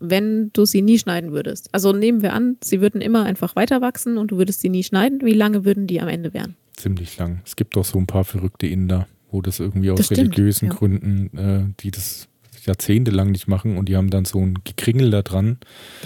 wenn 0.00 0.50
du 0.52 0.64
sie 0.64 0.82
nie 0.82 0.98
schneiden 0.98 1.32
würdest? 1.32 1.68
Also 1.72 1.92
nehmen 1.92 2.22
wir 2.22 2.32
an, 2.32 2.56
sie 2.62 2.80
würden 2.80 3.00
immer 3.00 3.24
einfach 3.24 3.56
weiter 3.56 3.80
wachsen 3.80 4.18
und 4.18 4.30
du 4.30 4.38
würdest 4.38 4.60
sie 4.60 4.68
nie 4.68 4.84
schneiden. 4.84 5.20
Wie 5.22 5.34
lange 5.34 5.64
würden 5.64 5.86
die 5.86 6.00
am 6.00 6.08
Ende 6.08 6.32
werden? 6.34 6.56
Ziemlich 6.76 7.16
lang. 7.18 7.40
Es 7.44 7.56
gibt 7.56 7.76
doch 7.76 7.84
so 7.84 7.98
ein 7.98 8.06
paar 8.06 8.24
verrückte 8.24 8.66
Inder 8.66 9.06
wo 9.30 9.42
das 9.42 9.60
irgendwie 9.60 9.90
aus 9.90 9.98
das 9.98 10.10
religiösen 10.10 10.70
stimmt, 10.72 10.78
Gründen, 10.78 11.38
äh, 11.38 11.74
die 11.80 11.90
das 11.90 12.28
jahrzehntelang 12.64 13.30
nicht 13.30 13.48
machen 13.48 13.76
und 13.76 13.88
die 13.88 13.96
haben 13.96 14.10
dann 14.10 14.24
so 14.24 14.40
ein 14.40 14.58
Gekringel 14.64 15.10
da 15.10 15.22
dran. 15.22 15.58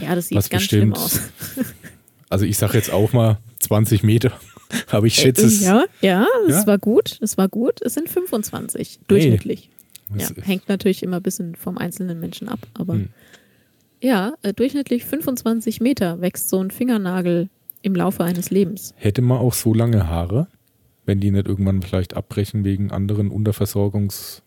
Ja, 0.03 0.15
das 0.15 0.29
sieht 0.29 0.37
was 0.37 0.51
ganz 0.51 0.65
bestimmt, 0.65 0.97
schlimm 0.99 1.05
aus. 1.05 1.21
also 2.29 2.45
ich 2.45 2.59
sage 2.59 2.77
jetzt 2.77 2.93
auch 2.93 3.13
mal 3.13 3.39
20 3.61 4.03
Meter, 4.03 4.33
aber 4.91 5.07
ich 5.07 5.15
schätze 5.15 5.47
es. 5.47 5.63
Ja, 5.63 5.85
ja, 6.01 6.27
es 6.49 6.57
ja? 6.57 6.67
war 6.67 6.79
gut, 6.79 7.19
es 7.21 7.37
war 7.39 7.49
gut. 7.49 7.81
Es 7.83 7.95
sind 7.95 8.09
25 8.09 9.01
durchschnittlich. 9.09 9.71
Hey, 10.13 10.23
ja, 10.23 10.29
hängt 10.43 10.69
natürlich 10.69 11.03
immer 11.03 11.17
ein 11.17 11.23
bisschen 11.23 11.55
vom 11.55 11.79
einzelnen 11.79 12.19
Menschen 12.19 12.49
ab, 12.49 12.61
aber 12.75 12.95
hm. 12.95 13.09
ja, 14.01 14.35
äh, 14.43 14.53
durchschnittlich 14.53 15.05
25 15.05 15.81
Meter 15.81 16.21
wächst 16.21 16.49
so 16.49 16.63
ein 16.63 16.71
Fingernagel 16.71 17.49
im 17.83 17.95
Laufe 17.95 18.25
eines 18.25 18.51
Lebens. 18.51 18.93
Hätte 18.97 19.23
man 19.23 19.39
auch 19.39 19.55
so 19.55 19.73
lange 19.73 20.09
Haare? 20.09 20.49
wenn 21.11 21.19
die 21.19 21.33
nicht 21.33 21.49
irgendwann 21.49 21.83
vielleicht 21.83 22.15
abbrechen 22.15 22.63
wegen 22.65 22.93
anderen 22.93 23.33
Unterversorgungssachen. 23.33 24.43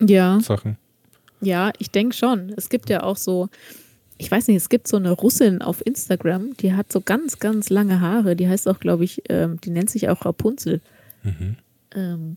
Ja. 0.00 0.38
Ja, 1.42 1.70
ich 1.78 1.90
denke 1.90 2.16
schon. 2.16 2.50
Es 2.56 2.70
gibt 2.70 2.88
ja 2.88 3.02
auch 3.02 3.18
so, 3.18 3.50
ich 4.18 4.30
weiß 4.30 4.48
nicht, 4.48 4.56
es 4.56 4.68
gibt 4.68 4.88
so 4.88 4.96
eine 4.96 5.10
Russin 5.10 5.62
auf 5.62 5.84
Instagram, 5.84 6.56
die 6.56 6.74
hat 6.74 6.92
so 6.92 7.00
ganz, 7.00 7.38
ganz 7.38 7.70
lange 7.70 8.00
Haare. 8.00 8.36
Die 8.36 8.48
heißt 8.48 8.68
auch, 8.68 8.80
glaube 8.80 9.04
ich, 9.04 9.22
ähm, 9.28 9.60
die 9.62 9.70
nennt 9.70 9.90
sich 9.90 10.08
auch 10.08 10.24
Rapunzel. 10.24 10.80
Mhm. 11.22 11.56
Ähm, 11.94 12.36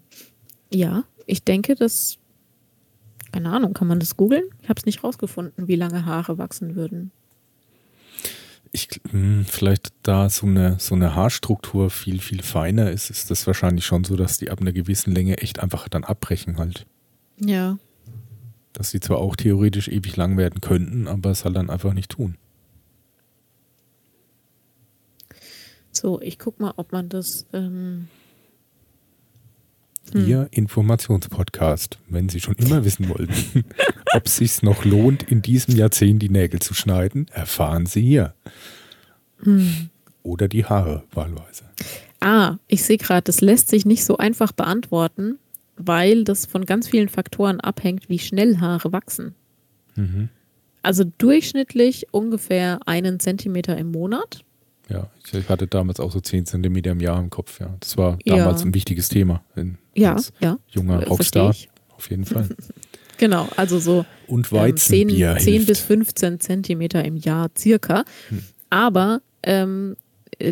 ja, 0.71 1.03
ich 1.25 1.43
denke, 1.43 1.75
dass, 1.75 2.17
keine 3.31 3.49
Ahnung, 3.49 3.73
kann 3.73 3.87
man 3.87 3.99
das 3.99 4.17
googeln? 4.17 4.43
Ich 4.61 4.69
habe 4.69 4.79
es 4.79 4.85
nicht 4.85 5.03
rausgefunden, 5.03 5.67
wie 5.67 5.75
lange 5.75 6.05
Haare 6.05 6.37
wachsen 6.37 6.75
würden 6.75 7.11
ich, 8.71 8.89
hm, 9.09 9.45
vielleicht 9.45 9.89
da 10.03 10.29
so 10.29 10.45
eine, 10.45 10.77
so 10.79 10.95
eine 10.95 11.15
Haarstruktur 11.15 11.89
viel, 11.89 12.19
viel 12.19 12.43
feiner 12.43 12.91
ist, 12.91 13.09
ist 13.09 13.31
das 13.31 13.47
wahrscheinlich 13.47 13.85
schon 13.85 14.03
so, 14.03 14.15
dass 14.15 14.37
die 14.37 14.49
ab 14.49 14.61
einer 14.61 14.71
gewissen 14.71 15.13
Länge 15.13 15.37
echt 15.39 15.59
einfach 15.59 15.87
dann 15.89 16.03
abbrechen 16.03 16.57
halt. 16.57 16.85
Ja. 17.39 17.77
Dass 18.73 18.91
sie 18.91 18.99
zwar 18.99 19.17
auch 19.17 19.35
theoretisch 19.35 19.87
ewig 19.87 20.15
lang 20.15 20.37
werden 20.37 20.61
könnten, 20.61 21.07
aber 21.07 21.31
es 21.31 21.43
halt 21.43 21.55
dann 21.55 21.69
einfach 21.69 21.93
nicht 21.93 22.11
tun. 22.11 22.35
So, 25.91 26.21
ich 26.21 26.39
guck 26.39 26.59
mal, 26.59 26.73
ob 26.77 26.91
man 26.91 27.09
das. 27.09 27.45
Ähm 27.53 28.07
hm. 30.13 30.27
Ihr 30.27 30.47
Informationspodcast, 30.51 31.99
wenn 32.07 32.29
Sie 32.29 32.39
schon 32.39 32.55
immer 32.55 32.83
wissen 32.83 33.09
wollten, 33.09 33.65
ob 34.15 34.25
es 34.25 34.37
sich 34.37 34.63
noch 34.63 34.85
lohnt, 34.85 35.23
in 35.23 35.41
diesem 35.41 35.75
Jahrzehnt 35.75 36.21
die 36.21 36.29
Nägel 36.29 36.59
zu 36.59 36.73
schneiden, 36.73 37.27
erfahren 37.31 37.85
Sie 37.85 38.01
hier. 38.01 38.33
Hm. 39.43 39.89
Oder 40.23 40.47
die 40.47 40.65
Haare 40.65 41.03
wahlweise. 41.11 41.65
Ah, 42.19 42.57
ich 42.67 42.83
sehe 42.83 42.97
gerade, 42.97 43.23
das 43.23 43.41
lässt 43.41 43.69
sich 43.69 43.85
nicht 43.85 44.03
so 44.03 44.17
einfach 44.17 44.51
beantworten, 44.51 45.37
weil 45.79 46.23
das 46.23 46.45
von 46.45 46.65
ganz 46.65 46.87
vielen 46.87 47.09
Faktoren 47.09 47.59
abhängt, 47.59 48.09
wie 48.09 48.19
schnell 48.19 48.57
Haare 48.59 48.91
wachsen. 48.91 49.33
Mhm. 49.95 50.29
Also 50.83 51.03
durchschnittlich 51.17 52.07
ungefähr 52.11 52.79
einen 52.85 53.19
Zentimeter 53.19 53.77
im 53.77 53.91
Monat. 53.91 54.43
Ja, 54.89 55.09
ich 55.31 55.49
hatte 55.49 55.67
damals 55.67 55.99
auch 55.99 56.11
so 56.11 56.19
10 56.19 56.45
Zentimeter 56.45 56.91
im 56.91 56.99
Jahr 56.99 57.19
im 57.19 57.29
Kopf, 57.29 57.59
ja. 57.59 57.75
Das 57.79 57.97
war 57.97 58.17
damals 58.25 58.61
ja. 58.61 58.67
ein 58.67 58.73
wichtiges 58.73 59.09
Thema. 59.09 59.43
ja, 59.95 60.17
ja. 60.39 60.57
Junger 60.69 61.05
Rockstar. 61.05 61.55
Auf 61.95 62.09
jeden 62.09 62.25
Fall. 62.25 62.49
genau, 63.17 63.47
also 63.55 63.77
so 63.77 64.05
Und 64.27 64.51
Weizenbier 64.51 65.31
ähm, 65.31 65.37
10, 65.37 65.59
10 65.59 65.65
bis 65.65 65.79
15 65.81 66.39
Zentimeter 66.39 67.05
im 67.05 67.17
Jahr 67.17 67.49
circa. 67.55 68.03
Hm. 68.29 68.43
Aber 68.69 69.21
ähm, 69.43 69.95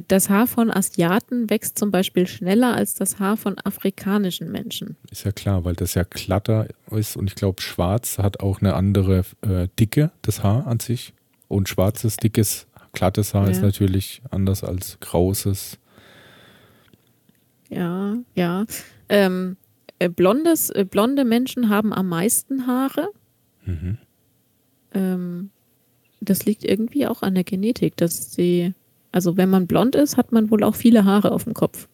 das 0.08 0.30
Haar 0.30 0.48
von 0.48 0.70
Asiaten 0.70 1.50
wächst 1.50 1.78
zum 1.78 1.92
Beispiel 1.92 2.28
schneller 2.28 2.76
als 2.76 2.96
das 2.96 3.20
Haar 3.20 3.38
von 3.38 3.58
afrikanischen 3.58 4.52
Menschen. 4.52 4.98
Ist 5.12 5.24
ja 5.24 5.32
klar, 5.32 5.64
weil 5.64 5.76
das 5.76 5.94
ja 5.94 6.04
glatter 6.04 6.68
ist 6.92 7.16
und 7.16 7.28
ich 7.28 7.36
glaube, 7.36 7.62
schwarz 7.62 8.18
hat 8.18 8.42
auch 8.42 8.60
eine 8.60 8.74
andere 8.74 9.24
äh, 9.42 9.68
Dicke, 9.80 10.12
das 10.22 10.44
Haar 10.44 10.68
an 10.68 10.80
sich. 10.80 11.14
Und 11.48 11.70
schwarzes, 11.70 12.18
dickes, 12.18 12.68
glattes 12.92 13.34
Haar 13.34 13.46
ja. 13.46 13.52
ist 13.52 13.62
natürlich 13.62 14.22
anders 14.30 14.66
als 14.66 14.98
graues. 15.00 15.78
Ja, 17.70 18.18
ja. 18.36 18.66
Ähm, 19.08 19.56
äh, 20.00 20.10
blondes, 20.10 20.70
äh, 20.70 20.84
blonde 20.84 21.24
Menschen 21.24 21.70
haben 21.70 21.94
am 21.94 22.10
meisten 22.10 22.68
Haare. 22.68 23.08
Mhm. 23.66 23.98
Ähm, 24.94 25.50
das 26.20 26.46
liegt 26.46 26.66
irgendwie 26.66 27.08
auch 27.08 27.22
an 27.22 27.36
der 27.36 27.46
Genetik, 27.46 27.96
dass 27.96 28.34
sie 28.34 28.74
also 29.12 29.38
wenn 29.38 29.50
man 29.50 29.68
blond 29.68 29.96
ist, 29.96 30.18
hat 30.18 30.32
man 30.32 30.52
wohl 30.52 30.64
auch 30.64 30.76
viele 30.76 31.06
Haare 31.06 31.32
auf 31.32 31.46
dem 31.46 31.54
Kopf. 31.54 31.88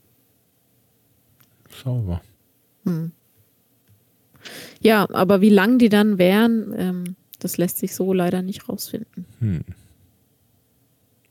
Sauber. 1.84 2.22
Hm. 2.86 3.12
Ja, 4.82 5.08
aber 5.12 5.42
wie 5.42 5.50
lang 5.50 5.80
die 5.80 5.90
dann 5.90 6.18
wären, 6.18 6.74
ähm, 6.78 7.16
das 7.40 7.58
lässt 7.58 7.78
sich 7.78 7.96
so 7.96 8.14
leider 8.14 8.42
nicht 8.42 8.68
rausfinden. 8.68 9.26
Hm. 9.40 9.62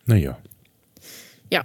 Naja. 0.07 0.39
Ja. 1.51 1.65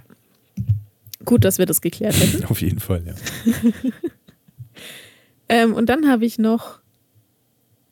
Gut, 1.24 1.44
dass 1.44 1.58
wir 1.58 1.66
das 1.66 1.80
geklärt 1.80 2.18
hätten. 2.18 2.44
Auf 2.48 2.60
jeden 2.60 2.80
Fall, 2.80 3.02
ja. 3.06 3.14
ähm, 5.48 5.74
und 5.74 5.88
dann 5.88 6.08
habe 6.08 6.26
ich 6.26 6.38
noch 6.38 6.80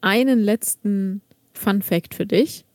einen 0.03 0.39
letzten 0.39 1.23
Fun 1.55 1.83
Fact 1.83 2.15
für 2.15 2.27
dich. 2.27 2.66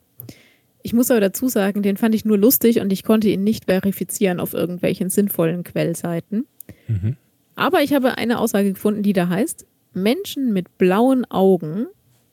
Ich 0.83 0.93
muss 0.93 1.11
aber 1.11 1.19
dazu 1.19 1.47
sagen, 1.47 1.83
den 1.83 1.97
fand 1.97 2.15
ich 2.15 2.25
nur 2.25 2.37
lustig 2.37 2.79
und 2.79 2.91
ich 2.91 3.03
konnte 3.03 3.29
ihn 3.29 3.43
nicht 3.43 3.65
verifizieren 3.65 4.39
auf 4.39 4.53
irgendwelchen 4.53 5.09
sinnvollen 5.09 5.63
Quellseiten. 5.63 6.47
Mhm. 6.87 7.17
Aber 7.55 7.81
ich 7.81 7.93
habe 7.93 8.17
eine 8.17 8.39
Aussage 8.39 8.73
gefunden, 8.73 9.03
die 9.03 9.13
da 9.13 9.29
heißt, 9.29 9.67
Menschen 9.93 10.53
mit 10.53 10.77
blauen 10.77 11.25
Augen 11.29 11.87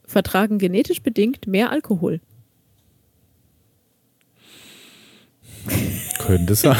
vertragen 0.04 0.58
genetisch 0.58 1.02
bedingt 1.02 1.46
mehr 1.46 1.70
Alkohol. 1.70 2.20
Könnte 6.18 6.54
sein. 6.54 6.76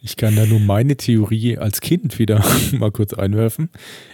Ich 0.00 0.16
kann 0.16 0.34
da 0.34 0.46
nur 0.46 0.60
meine 0.60 0.96
Theorie 0.96 1.58
als 1.58 1.80
Kind 1.80 2.18
wieder 2.18 2.44
mal 2.72 2.90
kurz 2.90 3.12
einwerfen. 3.12 3.68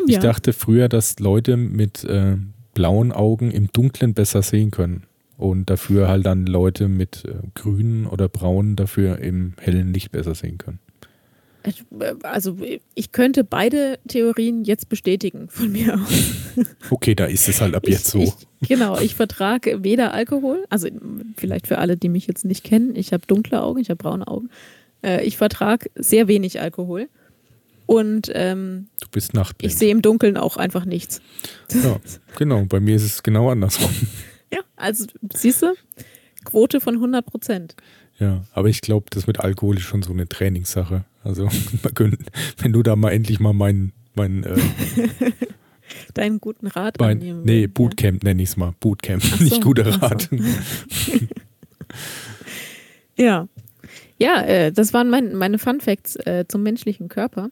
Ich 0.06 0.14
ja. 0.14 0.20
dachte 0.20 0.52
früher, 0.52 0.88
dass 0.88 1.18
Leute 1.18 1.56
mit 1.56 2.04
äh, 2.04 2.36
blauen 2.74 3.12
Augen 3.12 3.50
im 3.50 3.68
Dunklen 3.72 4.14
besser 4.14 4.42
sehen 4.42 4.70
können 4.70 5.07
und 5.38 5.70
dafür 5.70 6.08
halt 6.08 6.26
dann 6.26 6.46
Leute 6.46 6.88
mit 6.88 7.24
äh, 7.24 7.34
grünen 7.54 8.06
oder 8.06 8.28
braunen 8.28 8.76
dafür 8.76 9.18
im 9.20 9.54
hellen 9.58 9.94
Licht 9.94 10.10
besser 10.10 10.34
sehen 10.34 10.58
können. 10.58 10.80
Äh, 11.62 12.14
also 12.22 12.58
ich 12.94 13.12
könnte 13.12 13.44
beide 13.44 13.98
Theorien 14.08 14.64
jetzt 14.64 14.88
bestätigen 14.88 15.48
von 15.48 15.72
mir 15.72 15.94
aus. 15.94 16.34
Okay, 16.90 17.14
da 17.14 17.26
ist 17.26 17.48
es 17.48 17.60
halt 17.60 17.76
ab 17.76 17.86
jetzt 17.86 18.06
so. 18.06 18.18
Ich, 18.18 18.68
genau, 18.68 18.98
ich 18.98 19.14
vertrage 19.14 19.84
weder 19.84 20.12
Alkohol, 20.12 20.64
also 20.70 20.88
vielleicht 21.36 21.68
für 21.68 21.78
alle, 21.78 21.96
die 21.96 22.08
mich 22.08 22.26
jetzt 22.26 22.44
nicht 22.44 22.64
kennen, 22.64 22.96
ich 22.96 23.12
habe 23.12 23.24
dunkle 23.28 23.62
Augen, 23.62 23.78
ich 23.78 23.90
habe 23.90 23.98
braune 23.98 24.26
Augen. 24.26 24.50
Äh, 25.04 25.24
ich 25.24 25.36
vertrage 25.36 25.88
sehr 25.94 26.26
wenig 26.26 26.60
Alkohol. 26.60 27.08
Und 27.86 28.30
ähm, 28.34 28.88
du 29.00 29.06
bist 29.12 29.34
nachtblind. 29.34 29.72
Ich 29.72 29.78
sehe 29.78 29.92
im 29.92 30.02
Dunkeln 30.02 30.36
auch 30.36 30.56
einfach 30.56 30.84
nichts. 30.84 31.22
Ja, 31.72 32.00
genau. 32.36 32.64
Bei 32.64 32.80
mir 32.80 32.96
ist 32.96 33.04
es 33.04 33.22
genau 33.22 33.50
andersrum. 33.50 33.90
Ja, 34.52 34.60
also 34.76 35.06
siehst 35.32 35.62
du, 35.62 35.74
Quote 36.44 36.80
von 36.80 36.94
100 36.94 37.26
Prozent. 37.26 37.76
Ja, 38.18 38.44
aber 38.52 38.68
ich 38.68 38.80
glaube, 38.80 39.06
das 39.10 39.26
mit 39.26 39.40
Alkohol 39.40 39.76
ist 39.76 39.82
schon 39.82 40.02
so 40.02 40.12
eine 40.12 40.28
Trainingssache. 40.28 41.04
Also, 41.22 41.48
wenn 42.58 42.72
du 42.72 42.82
da 42.82 42.96
mal 42.96 43.10
endlich 43.10 43.40
mal 43.40 43.52
meinen. 43.52 43.92
Mein, 44.14 44.44
äh, 44.44 44.56
Deinen 46.14 46.40
guten 46.40 46.66
Rat 46.66 46.96
mein, 46.98 47.18
annehmen 47.18 47.44
Nee, 47.44 47.66
Bootcamp 47.66 48.22
ja. 48.22 48.30
nenne 48.30 48.42
ich 48.42 48.50
es 48.50 48.56
mal. 48.56 48.74
Bootcamp, 48.80 49.22
so, 49.22 49.44
nicht 49.44 49.62
guter 49.62 49.86
Rat. 50.02 50.28
So. 50.30 50.36
ja. 53.16 53.48
Ja, 54.18 54.42
äh, 54.42 54.72
das 54.72 54.92
waren 54.92 55.10
mein, 55.10 55.34
meine 55.34 55.58
Fun 55.58 55.80
Facts 55.80 56.16
äh, 56.16 56.44
zum 56.48 56.62
menschlichen 56.62 57.08
Körper. 57.08 57.50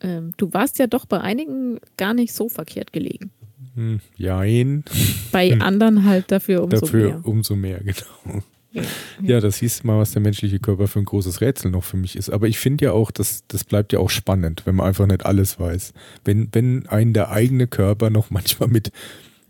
Ähm, 0.00 0.32
du 0.36 0.52
warst 0.52 0.78
ja 0.78 0.86
doch 0.86 1.06
bei 1.06 1.20
einigen 1.20 1.80
gar 1.96 2.14
nicht 2.14 2.34
so 2.34 2.48
verkehrt 2.48 2.92
gelegen. 2.92 3.30
Hm, 3.78 4.00
jein. 4.16 4.82
Bei 5.30 5.50
hm. 5.50 5.62
anderen 5.62 6.04
halt 6.04 6.32
dafür 6.32 6.64
umso 6.64 6.80
dafür 6.80 7.00
mehr. 7.00 7.16
Dafür 7.18 7.30
umso 7.30 7.54
mehr, 7.54 7.78
genau. 7.84 8.42
Ja, 8.72 8.82
ja. 9.22 9.40
das 9.40 9.58
hieß 9.58 9.84
mal, 9.84 10.00
was 10.00 10.10
der 10.10 10.20
menschliche 10.20 10.58
Körper 10.58 10.88
für 10.88 10.98
ein 10.98 11.04
großes 11.04 11.40
Rätsel 11.40 11.70
noch 11.70 11.84
für 11.84 11.96
mich 11.96 12.16
ist. 12.16 12.28
Aber 12.28 12.48
ich 12.48 12.58
finde 12.58 12.86
ja 12.86 12.92
auch, 12.92 13.12
dass 13.12 13.44
das 13.46 13.62
bleibt 13.62 13.92
ja 13.92 14.00
auch 14.00 14.10
spannend, 14.10 14.62
wenn 14.66 14.74
man 14.74 14.88
einfach 14.88 15.06
nicht 15.06 15.24
alles 15.24 15.60
weiß. 15.60 15.92
Wenn, 16.24 16.48
wenn 16.50 16.88
einen 16.88 17.12
der 17.12 17.30
eigene 17.30 17.68
Körper 17.68 18.10
noch 18.10 18.30
manchmal 18.30 18.68
mit 18.68 18.90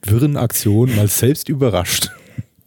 wirren 0.03 0.37
Aktionen 0.37 0.95
mal 0.95 1.09
selbst 1.09 1.49
überrascht. 1.49 2.11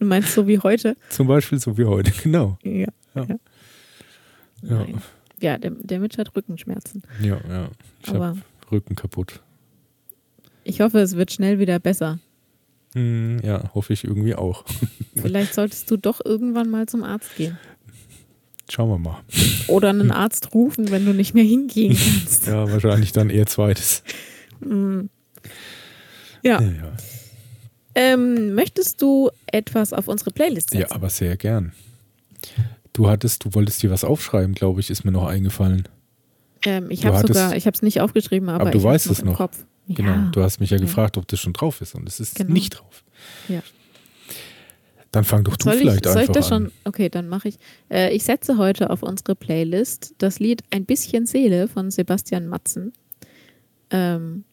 Du 0.00 0.06
meinst 0.06 0.34
so 0.34 0.48
wie 0.48 0.58
heute? 0.58 0.96
Zum 1.10 1.28
Beispiel 1.28 1.60
so 1.60 1.78
wie 1.78 1.84
heute, 1.84 2.10
genau. 2.24 2.58
Ja. 2.64 2.88
Ja, 3.14 3.26
ja. 4.62 4.86
ja 5.40 5.58
der, 5.58 5.70
der 5.70 6.00
Mitch 6.00 6.18
hat 6.18 6.34
Rückenschmerzen. 6.34 7.04
Ja, 7.22 7.38
ja. 7.48 7.68
Ich 8.02 8.08
habe 8.08 8.36
Rücken 8.72 8.96
kaputt. 8.96 9.40
Ich 10.64 10.80
hoffe, 10.80 11.00
es 11.00 11.16
wird 11.16 11.32
schnell 11.32 11.58
wieder 11.58 11.78
besser. 11.78 12.18
Hm, 12.94 13.40
ja, 13.42 13.70
hoffe 13.74 13.92
ich 13.92 14.04
irgendwie 14.04 14.34
auch. 14.34 14.64
Vielleicht 15.16 15.54
solltest 15.54 15.90
du 15.90 15.96
doch 15.96 16.20
irgendwann 16.24 16.70
mal 16.70 16.86
zum 16.86 17.02
Arzt 17.02 17.36
gehen. 17.36 17.58
Schauen 18.68 18.88
wir 18.90 18.98
mal. 18.98 19.20
Oder 19.66 19.90
einen 19.90 20.10
Arzt 20.10 20.54
rufen, 20.54 20.90
wenn 20.90 21.04
du 21.04 21.12
nicht 21.12 21.34
mehr 21.34 21.44
hingehen 21.44 21.96
kannst. 21.96 22.46
ja, 22.46 22.70
wahrscheinlich 22.70 23.12
dann 23.12 23.28
eher 23.28 23.46
zweites. 23.46 24.02
Hm. 24.62 25.10
Ja. 26.42 26.60
ja, 26.60 26.68
ja. 26.68 26.92
Ähm, 27.94 28.54
möchtest 28.54 29.02
du 29.02 29.30
etwas 29.46 29.92
auf 29.92 30.08
unsere 30.08 30.30
Playlist 30.30 30.70
setzen? 30.70 30.88
Ja, 30.88 30.94
aber 30.94 31.10
sehr 31.10 31.36
gern. 31.36 31.72
Du 32.92 33.08
hattest, 33.08 33.44
du 33.44 33.54
wolltest 33.54 33.82
dir 33.82 33.90
was 33.90 34.04
aufschreiben, 34.04 34.54
glaube 34.54 34.80
ich, 34.80 34.90
ist 34.90 35.04
mir 35.04 35.12
noch 35.12 35.26
eingefallen. 35.26 35.88
Ähm, 36.64 36.90
ich 36.90 37.04
habe 37.04 37.18
sogar, 37.26 37.56
ich 37.56 37.66
habe 37.66 37.74
es 37.74 37.82
nicht 37.82 38.00
aufgeschrieben, 38.00 38.48
aber, 38.48 38.62
aber 38.62 38.70
du 38.70 38.78
ich 38.78 38.84
weißt 38.84 39.06
es 39.08 39.22
noch. 39.22 39.36
Kopf. 39.36 39.64
Genau, 39.94 40.10
ja. 40.10 40.30
du 40.32 40.42
hast 40.42 40.60
mich 40.60 40.70
ja 40.70 40.78
gefragt, 40.78 41.16
ob 41.16 41.26
das 41.28 41.40
schon 41.40 41.52
drauf 41.52 41.80
ist 41.80 41.94
und 41.94 42.08
es 42.08 42.20
ist 42.20 42.36
genau. 42.36 42.52
nicht 42.52 42.70
drauf. 42.70 43.04
Ja. 43.48 43.62
Dann 45.12 45.24
fang 45.24 45.44
doch 45.44 45.56
du 45.56 45.64
soll 45.64 45.76
vielleicht 45.76 46.06
ich, 46.06 46.12
soll 46.12 46.22
einfach 46.22 46.34
ich 46.34 46.40
das 46.40 46.52
an. 46.52 46.64
Schon? 46.64 46.72
Okay, 46.84 47.08
dann 47.10 47.28
mache 47.28 47.48
ich. 47.48 47.58
Äh, 47.90 48.14
ich 48.14 48.24
setze 48.24 48.56
heute 48.56 48.88
auf 48.88 49.02
unsere 49.02 49.34
Playlist 49.34 50.14
das 50.18 50.40
Lied 50.40 50.62
Ein 50.70 50.86
bisschen 50.86 51.26
Seele 51.26 51.68
von 51.68 51.90
Sebastian 51.90 52.46
Matzen. 52.46 52.92
Ähm, 53.90 54.44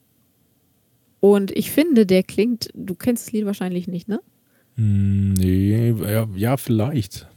und 1.22 1.52
ich 1.52 1.72
finde, 1.72 2.06
der 2.06 2.24
klingt, 2.24 2.70
du 2.74 2.94
kennst 2.94 3.28
das 3.28 3.34
Lied 3.34 3.46
wahrscheinlich 3.46 3.88
nicht, 3.88 4.08
ne? 4.10 4.20
Hm, 4.76 5.34
nee, 5.34 5.92
ja, 5.92 6.28
ja 6.36 6.58
vielleicht. 6.58 7.28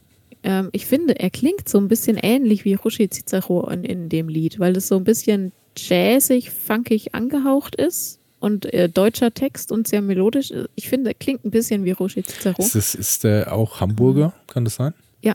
Ähm, 0.43 0.71
ich 0.73 0.87
finde, 0.87 1.19
er 1.19 1.31
klingt 1.31 1.69
so 1.69 1.79
ein 1.79 1.89
bisschen 1.89 2.17
ähnlich 2.17 2.65
wie 2.65 2.75
Rushi 2.75 3.09
Cicero 3.09 3.69
in, 3.71 3.85
in 3.85 4.09
dem 4.09 4.29
Lied, 4.29 4.59
weil 4.59 4.73
das 4.73 4.89
so 4.89 4.97
ein 4.97 5.05
bisschen 5.05 5.53
jazzig, 5.77 6.51
funkig 6.51 7.15
angehaucht 7.15 7.77
ist 7.77 8.19
und 8.43 8.73
äh, 8.73 8.89
deutscher 8.89 9.33
Text 9.33 9.71
und 9.71 9.87
sehr 9.87 10.03
melodisch. 10.03 10.53
Ich 10.75 10.89
finde, 10.89 11.15
klingt 11.15 11.45
ein 11.45 11.51
bisschen 11.51 11.85
wie 11.85 11.93
Roger 11.93 12.23
Cicero. 12.25 12.57
Ist, 12.59 12.75
das, 12.75 12.95
ist 12.95 13.25
der 13.25 13.53
auch 13.53 13.81
Hamburger? 13.81 14.35
Kann 14.49 14.65
das 14.65 14.75
sein? 14.75 14.95
Ja. 15.21 15.35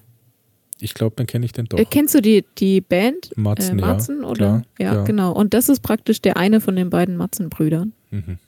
Ich 0.79 0.93
glaube, 0.93 1.15
dann 1.15 1.25
kenne 1.25 1.45
ich 1.45 1.53
den 1.53 1.65
doch. 1.65 1.77
Äh, 1.77 1.85
kennst 1.85 2.13
du 2.15 2.21
die, 2.21 2.43
die 2.57 2.81
Band? 2.81 3.31
Matzen, 3.37 3.79
äh, 3.79 3.81
Matzen 3.81 4.21
ja. 4.21 4.27
oder? 4.27 4.35
Klar, 4.35 4.63
ja, 4.79 4.93
ja, 4.95 5.03
genau. 5.03 5.31
Und 5.31 5.53
das 5.53 5.69
ist 5.69 5.81
praktisch 5.81 6.21
der 6.21 6.37
eine 6.37 6.59
von 6.59 6.75
den 6.75 6.89
beiden 6.89 7.15
Matzen-Brüdern. 7.15 7.93
Mhm. 8.11 8.39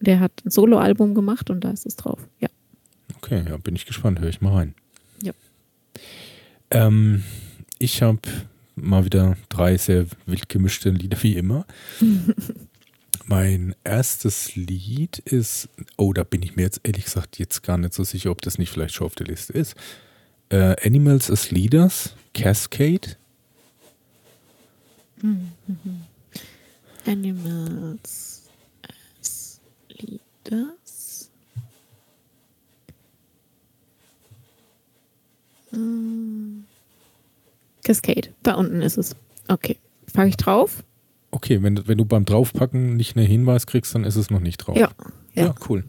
Der 0.00 0.20
hat 0.20 0.32
ein 0.44 0.50
Soloalbum 0.50 1.14
gemacht 1.14 1.50
und 1.50 1.62
da 1.64 1.70
ist 1.70 1.84
es 1.84 1.96
drauf. 1.96 2.20
Ja. 2.40 2.48
Okay, 3.18 3.44
ja, 3.48 3.56
bin 3.58 3.76
ich 3.76 3.86
gespannt. 3.86 4.20
Höre 4.20 4.28
ich 4.28 4.40
mal 4.40 4.52
rein. 4.52 4.74
Ja. 5.22 5.32
Ähm, 6.70 7.22
ich 7.78 8.02
habe 8.02 8.20
mal 8.76 9.04
wieder 9.04 9.36
drei 9.48 9.76
sehr 9.76 10.06
wild 10.26 10.48
gemischte 10.48 10.90
Lieder 10.90 11.22
wie 11.22 11.36
immer. 11.36 11.66
mein 13.26 13.74
erstes 13.82 14.54
Lied 14.54 15.18
ist, 15.18 15.68
oh, 15.96 16.12
da 16.12 16.22
bin 16.22 16.42
ich 16.42 16.54
mir 16.56 16.62
jetzt 16.62 16.80
ehrlich 16.84 17.04
gesagt 17.04 17.38
jetzt 17.38 17.62
gar 17.62 17.76
nicht 17.78 17.92
so 17.92 18.04
sicher, 18.04 18.30
ob 18.30 18.40
das 18.42 18.58
nicht 18.58 18.70
vielleicht 18.70 18.94
schon 18.94 19.06
auf 19.06 19.16
der 19.16 19.26
Liste 19.26 19.52
ist. 19.52 19.74
Äh, 20.48 20.76
Animals 20.86 21.30
as 21.30 21.50
Leaders, 21.50 22.14
Cascade. 22.34 23.16
Animals 27.04 28.48
as 29.28 29.60
Leaders. 29.88 31.30
Hm. 35.70 36.65
Cascade. 37.86 38.28
Da 38.42 38.54
unten 38.54 38.82
ist 38.82 38.98
es. 38.98 39.16
Okay. 39.48 39.78
Packe 40.12 40.28
ich 40.28 40.36
drauf? 40.36 40.82
Okay, 41.30 41.62
wenn, 41.62 41.86
wenn 41.86 41.98
du 41.98 42.04
beim 42.04 42.24
Draufpacken 42.24 42.96
nicht 42.96 43.16
einen 43.16 43.26
Hinweis 43.26 43.66
kriegst, 43.66 43.94
dann 43.94 44.04
ist 44.04 44.16
es 44.16 44.30
noch 44.30 44.40
nicht 44.40 44.58
drauf. 44.58 44.76
Ja. 44.76 44.90
Ja, 45.34 45.46
ja 45.46 45.54
cool. 45.68 45.84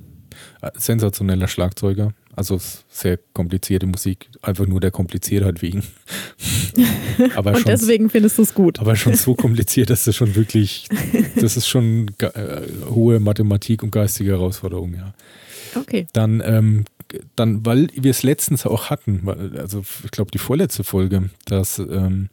Äh, 0.61 0.71
sensationeller 0.75 1.47
Schlagzeuger. 1.47 2.13
Also 2.35 2.59
sehr 2.87 3.17
komplizierte 3.33 3.87
Musik, 3.87 4.29
einfach 4.43 4.67
nur 4.67 4.79
der 4.79 4.91
Kompliziertheit 4.91 5.63
wegen. 5.63 5.81
aber 7.35 7.51
Und 7.51 7.61
schon, 7.61 7.71
deswegen 7.71 8.11
findest 8.11 8.37
du 8.37 8.43
es 8.43 8.53
gut. 8.53 8.79
Aber 8.79 8.95
schon 8.95 9.15
so 9.15 9.33
kompliziert, 9.35 9.89
dass 9.89 10.03
das 10.03 10.15
schon 10.15 10.35
wirklich, 10.35 10.87
das 11.35 11.57
ist 11.57 11.67
schon 11.67 12.11
äh, 12.19 12.61
hohe 12.91 13.19
Mathematik 13.19 13.81
und 13.81 13.89
geistige 13.89 14.31
Herausforderung, 14.31 14.93
ja. 14.93 15.13
Okay. 15.75 16.05
Dann, 16.13 16.43
ähm, 16.45 16.85
dann 17.35 17.65
weil 17.65 17.89
wir 17.93 18.11
es 18.11 18.23
letztens 18.23 18.65
auch 18.65 18.89
hatten, 18.89 19.27
also 19.57 19.83
ich 20.03 20.11
glaube 20.11 20.31
die 20.31 20.37
vorletzte 20.37 20.83
Folge, 20.83 21.29
dass 21.45 21.79
ähm, 21.79 22.29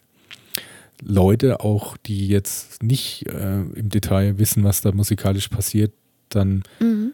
Leute 1.03 1.61
auch, 1.61 1.97
die 1.97 2.29
jetzt 2.29 2.83
nicht 2.83 3.27
äh, 3.27 3.61
im 3.61 3.89
Detail 3.89 4.39
wissen, 4.39 4.65
was 4.65 4.81
da 4.81 4.93
musikalisch 4.93 5.49
passiert, 5.49 5.93
dann 6.29 6.63
mhm. 6.81 7.13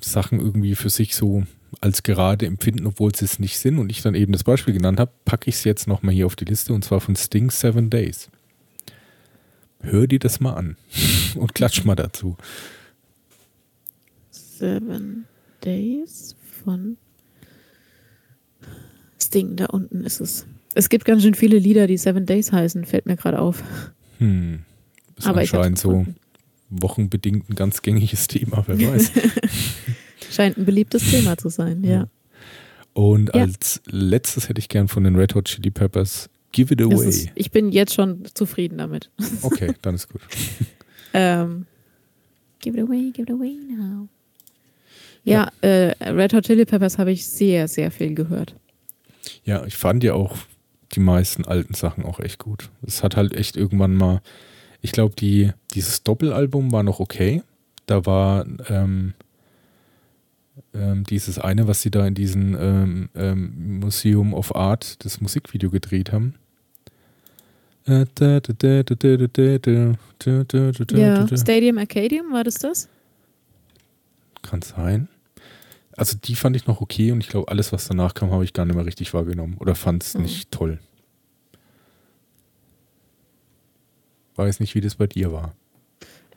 Sachen 0.00 0.40
irgendwie 0.40 0.74
für 0.74 0.90
sich 0.90 1.14
so 1.14 1.44
als 1.80 2.02
gerade 2.02 2.46
empfinden, 2.46 2.86
obwohl 2.86 3.14
sie 3.14 3.24
es 3.24 3.38
nicht 3.38 3.58
sind. 3.58 3.78
Und 3.78 3.90
ich 3.90 4.02
dann 4.02 4.14
eben 4.14 4.32
das 4.32 4.44
Beispiel 4.44 4.74
genannt 4.74 4.98
habe, 4.98 5.12
packe 5.24 5.48
ich 5.48 5.56
es 5.56 5.64
jetzt 5.64 5.86
nochmal 5.86 6.14
hier 6.14 6.26
auf 6.26 6.36
die 6.36 6.44
Liste 6.44 6.72
und 6.72 6.84
zwar 6.84 7.00
von 7.00 7.16
Sting 7.16 7.50
Seven 7.50 7.90
Days. 7.90 8.28
Hör 9.80 10.06
dir 10.06 10.18
das 10.18 10.40
mal 10.40 10.54
an 10.54 10.76
und 11.36 11.54
klatsch 11.54 11.84
mal 11.84 11.96
dazu. 11.96 12.36
Seven 14.30 15.26
Days 15.64 16.34
von 16.64 16.96
Sting, 19.20 19.56
da 19.56 19.66
unten 19.66 20.04
ist 20.04 20.20
es. 20.20 20.46
Es 20.74 20.88
gibt 20.88 21.04
ganz 21.04 21.22
schön 21.22 21.34
viele 21.34 21.58
Lieder, 21.58 21.86
die 21.86 21.96
Seven 21.96 22.26
Days 22.26 22.52
heißen, 22.52 22.84
fällt 22.84 23.06
mir 23.06 23.16
gerade 23.16 23.38
auf. 23.38 23.62
Hm. 24.18 24.60
Ist 25.16 25.26
Aber 25.26 25.40
anscheinend 25.40 25.78
so 25.78 26.06
wochenbedingt 26.70 27.50
ein 27.50 27.54
ganz 27.54 27.82
gängiges 27.82 28.28
Thema, 28.28 28.64
wer 28.66 28.78
weiß. 28.80 29.10
Scheint 30.30 30.56
ein 30.56 30.64
beliebtes 30.64 31.10
Thema 31.10 31.36
zu 31.36 31.48
sein, 31.48 31.82
ja. 31.84 32.08
Und 32.92 33.34
ja. 33.34 33.42
als 33.42 33.82
letztes 33.86 34.48
hätte 34.48 34.60
ich 34.60 34.68
gern 34.68 34.88
von 34.88 35.04
den 35.04 35.16
Red 35.16 35.34
Hot 35.34 35.46
Chili 35.46 35.70
Peppers 35.70 36.28
Give 36.52 36.72
It 36.72 36.82
Away. 36.82 37.08
Ist, 37.08 37.30
ich 37.34 37.50
bin 37.50 37.70
jetzt 37.70 37.94
schon 37.94 38.24
zufrieden 38.34 38.78
damit. 38.78 39.10
Okay, 39.42 39.74
dann 39.82 39.94
ist 39.94 40.08
gut. 40.08 40.22
ähm, 41.12 41.66
give 42.60 42.78
It 42.78 42.84
Away, 42.84 43.10
Give 43.12 43.22
It 43.22 43.30
Away 43.30 43.56
now. 43.68 44.08
Ja, 45.24 45.50
ja. 45.62 45.68
Äh, 45.68 46.10
Red 46.10 46.32
Hot 46.34 46.44
Chili 46.44 46.64
Peppers 46.64 46.98
habe 46.98 47.12
ich 47.12 47.26
sehr, 47.26 47.68
sehr 47.68 47.90
viel 47.90 48.14
gehört. 48.14 48.54
Ja, 49.44 49.64
ich 49.66 49.76
fand 49.76 50.02
ja 50.02 50.14
auch 50.14 50.36
die 50.92 51.00
meisten 51.00 51.44
alten 51.44 51.74
Sachen 51.74 52.04
auch 52.04 52.20
echt 52.20 52.38
gut. 52.38 52.70
Es 52.86 53.02
hat 53.02 53.16
halt 53.16 53.34
echt 53.34 53.56
irgendwann 53.56 53.94
mal, 53.94 54.20
ich 54.80 54.92
glaube, 54.92 55.14
die, 55.14 55.52
dieses 55.74 56.02
Doppelalbum 56.02 56.72
war 56.72 56.82
noch 56.82 57.00
okay. 57.00 57.42
Da 57.86 58.06
war 58.06 58.46
ähm, 58.68 59.14
ähm, 60.74 61.04
dieses 61.04 61.38
eine, 61.38 61.68
was 61.68 61.82
sie 61.82 61.90
da 61.90 62.06
in 62.06 62.14
diesem 62.14 62.56
ähm, 62.58 63.08
ähm, 63.14 63.80
Museum 63.80 64.34
of 64.34 64.54
Art, 64.54 65.04
das 65.04 65.20
Musikvideo 65.20 65.70
gedreht 65.70 66.12
haben. 66.12 66.34
Ja, 71.00 71.36
Stadium 71.36 71.78
Arcadium, 71.78 72.32
war 72.32 72.44
das 72.44 72.54
das? 72.54 72.88
Kann 74.42 74.62
sein 74.62 75.08
also 76.00 76.16
die 76.16 76.34
fand 76.34 76.56
ich 76.56 76.66
noch 76.66 76.80
okay 76.80 77.12
und 77.12 77.20
ich 77.20 77.28
glaube, 77.28 77.48
alles, 77.48 77.72
was 77.72 77.86
danach 77.86 78.14
kam, 78.14 78.30
habe 78.30 78.42
ich 78.42 78.54
gar 78.54 78.64
nicht 78.64 78.74
mehr 78.74 78.86
richtig 78.86 79.12
wahrgenommen 79.12 79.56
oder 79.58 79.74
fand 79.74 80.02
es 80.02 80.14
mhm. 80.14 80.22
nicht 80.22 80.50
toll. 80.50 80.78
Weiß 84.36 84.60
nicht, 84.60 84.74
wie 84.74 84.80
das 84.80 84.94
bei 84.94 85.06
dir 85.06 85.30
war. 85.30 85.54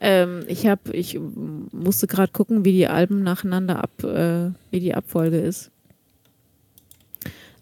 Ähm, 0.00 0.44
ich 0.48 0.66
habe, 0.66 0.92
ich 0.92 1.18
musste 1.18 2.06
gerade 2.06 2.30
gucken, 2.30 2.66
wie 2.66 2.72
die 2.72 2.88
Alben 2.88 3.22
nacheinander 3.22 3.82
ab, 3.82 4.04
äh, 4.04 4.50
wie 4.70 4.80
die 4.80 4.94
Abfolge 4.94 5.38
ist. 5.38 5.70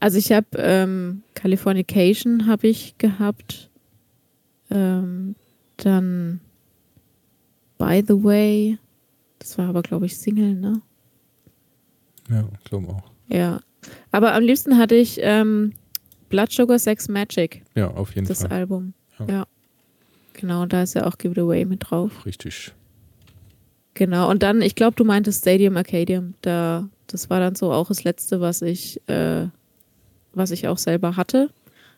Also 0.00 0.18
ich 0.18 0.32
habe 0.32 0.48
ähm, 0.56 1.22
Californication 1.34 2.48
habe 2.48 2.66
ich 2.66 2.98
gehabt, 2.98 3.70
ähm, 4.70 5.36
dann 5.76 6.40
By 7.78 8.02
the 8.04 8.24
Way, 8.24 8.78
das 9.42 9.58
war 9.58 9.68
aber 9.68 9.82
glaube 9.82 10.06
ich 10.06 10.16
Single, 10.16 10.54
ne? 10.54 10.80
Ja, 12.30 12.48
glaube 12.64 12.88
auch. 12.88 13.10
Ja. 13.28 13.60
Aber 14.10 14.34
am 14.34 14.42
liebsten 14.42 14.78
hatte 14.78 14.94
ich 14.94 15.18
ähm, 15.20 15.72
Blood 16.28 16.52
Sugar 16.52 16.78
Sex 16.78 17.08
Magic. 17.08 17.62
Ja, 17.74 17.88
auf 17.88 18.14
jeden 18.14 18.26
das 18.26 18.40
Fall. 18.40 18.48
Das 18.48 18.58
Album. 18.58 18.94
Ja. 19.18 19.26
ja. 19.26 19.46
Genau, 20.34 20.66
da 20.66 20.82
ist 20.82 20.94
ja 20.94 21.06
auch 21.06 21.18
Give 21.18 21.32
It 21.32 21.38
Away 21.38 21.64
mit 21.64 21.90
drauf. 21.90 22.24
Richtig. 22.24 22.72
Genau, 23.94 24.30
und 24.30 24.42
dann, 24.42 24.62
ich 24.62 24.74
glaube, 24.74 24.96
du 24.96 25.04
meintest 25.04 25.42
Stadium 25.42 25.76
Arcadium. 25.76 26.34
Da, 26.40 26.88
das 27.06 27.28
war 27.28 27.40
dann 27.40 27.54
so 27.54 27.72
auch 27.72 27.88
das 27.88 28.04
Letzte, 28.04 28.40
was 28.40 28.62
ich, 28.62 29.06
äh, 29.08 29.48
was 30.32 30.50
ich 30.50 30.68
auch 30.68 30.78
selber 30.78 31.16
hatte. 31.16 31.50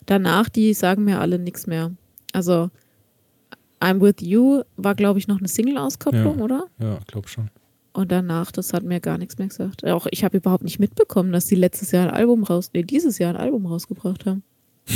Danach, 0.07 0.49
die 0.49 0.75
sagen 0.75 1.05
mir 1.05 1.21
alle 1.21 1.39
nichts 1.39 1.67
mehr. 1.67 1.93
Also, 2.33 2.71
I'm 3.85 4.01
With 4.01 4.17
You 4.21 4.63
war, 4.77 4.95
glaube 4.95 5.19
ich, 5.19 5.29
noch 5.29 5.39
eine 5.39 5.49
Single-Auskopplung, 5.49 6.39
ja. 6.39 6.45
oder? 6.45 6.67
Ja, 6.81 6.99
glaube 7.07 7.29
schon. 7.29 7.51
Und 7.93 8.11
danach, 8.11 8.51
das 8.51 8.73
hat 8.73 8.83
mir 8.83 9.01
gar 9.01 9.19
nichts 9.19 9.39
mehr 9.39 9.49
gesagt. 9.49 9.85
Auch 9.85 10.07
ich 10.11 10.25
habe 10.25 10.39
überhaupt 10.39 10.65
nicht 10.65 10.81
mitbekommen, 10.81 11.33
dass 11.33 11.47
die 11.47 11.55
letztes 11.55 11.93
Jahr 11.93 12.09
ein 12.09 12.15
Album 12.15 12.43
raus, 12.43 12.71
nee, 12.73 12.83
dieses 12.83 13.19
Jahr 13.19 13.35
ein 13.35 13.41
Album 13.41 13.67
rausgebracht 13.67 14.27
haben. 14.27 14.43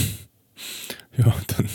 Ja, 1.17 1.35
dann 1.49 1.67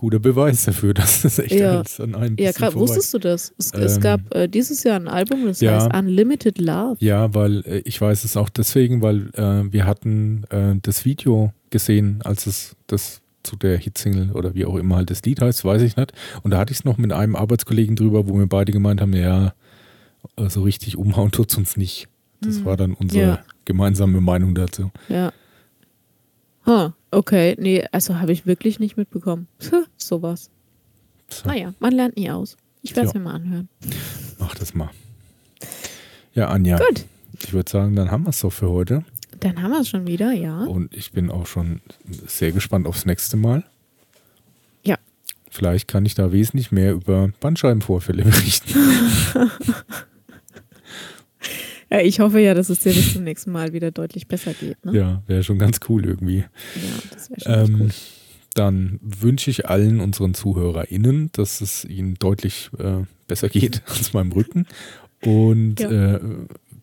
guter 0.00 0.18
Beweis 0.18 0.64
dafür, 0.64 0.94
dass 0.94 1.20
das 1.20 1.38
echt 1.38 1.52
ja. 1.52 1.82
an 1.98 2.14
einem 2.14 2.36
Ja, 2.38 2.52
gerade 2.52 2.74
wusstest 2.74 3.12
du 3.12 3.18
das? 3.18 3.52
Es, 3.58 3.74
ähm, 3.74 3.82
es 3.82 4.00
gab 4.00 4.34
äh, 4.34 4.48
dieses 4.48 4.82
Jahr 4.82 4.96
ein 4.96 5.08
Album, 5.08 5.44
das 5.44 5.60
ja, 5.60 5.74
heißt 5.74 5.94
Unlimited 5.94 6.58
Love. 6.58 6.96
Ja, 7.00 7.34
weil 7.34 7.62
äh, 7.66 7.82
ich 7.84 8.00
weiß 8.00 8.24
es 8.24 8.38
auch 8.38 8.48
deswegen, 8.48 9.02
weil 9.02 9.28
äh, 9.34 9.70
wir 9.70 9.84
hatten 9.84 10.44
äh, 10.48 10.76
das 10.80 11.04
Video 11.04 11.52
gesehen, 11.68 12.20
als 12.24 12.46
es 12.46 12.76
das 12.86 13.20
zu 13.42 13.56
der 13.56 13.78
Hitsingle 13.78 14.32
oder 14.32 14.54
wie 14.54 14.64
auch 14.64 14.76
immer 14.76 14.96
halt 14.96 15.10
das 15.10 15.22
Lied 15.22 15.40
heißt, 15.40 15.64
weiß 15.64 15.82
ich 15.82 15.96
nicht. 15.96 16.12
Und 16.42 16.50
da 16.52 16.58
hatte 16.58 16.72
ich 16.72 16.80
es 16.80 16.84
noch 16.84 16.98
mit 16.98 17.12
einem 17.12 17.36
Arbeitskollegen 17.36 17.96
drüber, 17.96 18.28
wo 18.28 18.38
wir 18.38 18.46
beide 18.46 18.72
gemeint 18.72 19.00
haben, 19.00 19.14
ja, 19.14 19.54
so 20.22 20.42
also 20.44 20.62
richtig 20.62 20.96
umhauen 20.96 21.30
tut 21.30 21.50
es 21.50 21.56
uns 21.56 21.76
nicht. 21.76 22.08
Das 22.40 22.60
mhm. 22.60 22.64
war 22.64 22.76
dann 22.76 22.94
unsere 22.94 23.26
ja. 23.26 23.44
gemeinsame 23.64 24.20
Meinung 24.20 24.54
dazu. 24.54 24.90
Ja. 25.08 25.32
Huh, 26.66 26.90
okay, 27.10 27.56
nee, 27.58 27.84
also 27.92 28.18
habe 28.20 28.32
ich 28.32 28.46
wirklich 28.46 28.80
nicht 28.80 28.96
mitbekommen. 28.96 29.48
Sowas. 29.96 30.50
So. 31.30 31.48
Naja, 31.48 31.74
man 31.78 31.92
lernt 31.92 32.16
nie 32.16 32.30
aus. 32.30 32.56
Ich 32.82 32.96
werde 32.96 33.08
es 33.08 33.14
mir 33.14 33.20
mal 33.20 33.34
anhören. 33.34 33.68
Mach 34.38 34.54
das 34.54 34.74
mal. 34.74 34.90
Ja, 36.34 36.48
Anja. 36.48 36.78
Gut. 36.78 37.04
Ich 37.42 37.52
würde 37.52 37.70
sagen, 37.70 37.96
dann 37.96 38.10
haben 38.10 38.24
wir 38.24 38.30
es 38.30 38.40
doch 38.40 38.52
für 38.52 38.70
heute. 38.70 39.04
Dann 39.40 39.62
haben 39.62 39.70
wir 39.70 39.80
es 39.80 39.88
schon 39.88 40.06
wieder, 40.06 40.32
ja. 40.32 40.64
Und 40.64 40.94
ich 40.94 41.12
bin 41.12 41.30
auch 41.30 41.46
schon 41.46 41.80
sehr 42.26 42.52
gespannt 42.52 42.86
aufs 42.86 43.06
nächste 43.06 43.36
Mal. 43.36 43.64
Ja. 44.84 44.98
Vielleicht 45.50 45.88
kann 45.88 46.04
ich 46.04 46.14
da 46.14 46.32
wesentlich 46.32 46.70
mehr 46.72 46.92
über 46.92 47.30
Bandscheibenvorfälle 47.40 48.24
berichten. 48.24 48.74
Ja, 51.92 52.00
ich 52.00 52.20
hoffe 52.20 52.38
ja, 52.38 52.54
dass 52.54 52.68
es 52.70 52.78
dir 52.78 52.92
bis 52.92 53.14
zum 53.14 53.24
nächsten 53.24 53.50
Mal 53.50 53.72
wieder 53.72 53.90
deutlich 53.90 54.28
besser 54.28 54.54
geht. 54.54 54.84
Ne? 54.84 54.96
Ja, 54.96 55.22
wäre 55.26 55.42
schon 55.42 55.58
ganz 55.58 55.80
cool 55.88 56.06
irgendwie. 56.06 56.38
Ja, 56.38 56.48
das 57.10 57.30
wäre 57.30 57.40
schon 57.40 57.74
ähm, 57.74 57.80
cool. 57.80 57.90
Dann 58.54 59.00
wünsche 59.02 59.50
ich 59.50 59.68
allen 59.68 60.00
unseren 60.00 60.34
ZuhörerInnen, 60.34 61.30
dass 61.32 61.60
es 61.60 61.84
ihnen 61.84 62.14
deutlich 62.14 62.70
äh, 62.78 63.04
besser 63.26 63.48
geht 63.48 63.82
als 63.86 64.12
meinem 64.12 64.30
Rücken. 64.30 64.66
Und 65.22 65.80
ja. 65.80 66.14
äh, 66.14 66.20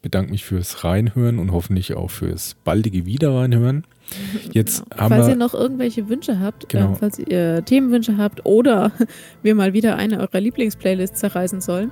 bedanke 0.02 0.32
mich 0.32 0.46
fürs 0.46 0.84
Reinhören 0.84 1.38
und 1.40 1.52
hoffentlich 1.52 1.94
auch 1.94 2.10
fürs 2.10 2.56
baldige 2.64 3.06
Wiederreinhören. 3.06 3.86
Jetzt 4.54 4.90
genau. 4.90 5.02
haben 5.02 5.10
falls 5.10 5.28
wir, 5.28 5.34
ihr 5.34 5.38
noch 5.38 5.54
irgendwelche 5.54 6.08
Wünsche 6.10 6.40
habt, 6.40 6.64
äh, 6.66 6.68
genau. 6.78 6.94
äh, 6.94 6.96
falls 6.96 7.20
ihr 7.20 7.64
Themenwünsche 7.66 8.18
habt 8.18 8.44
oder 8.46 8.92
wir 9.44 9.54
mal 9.56 9.74
wieder 9.74 9.98
eine 9.98 10.20
eurer 10.20 10.40
Lieblingsplaylists 10.40 11.20
zerreißen 11.20 11.62
sollen, 11.62 11.92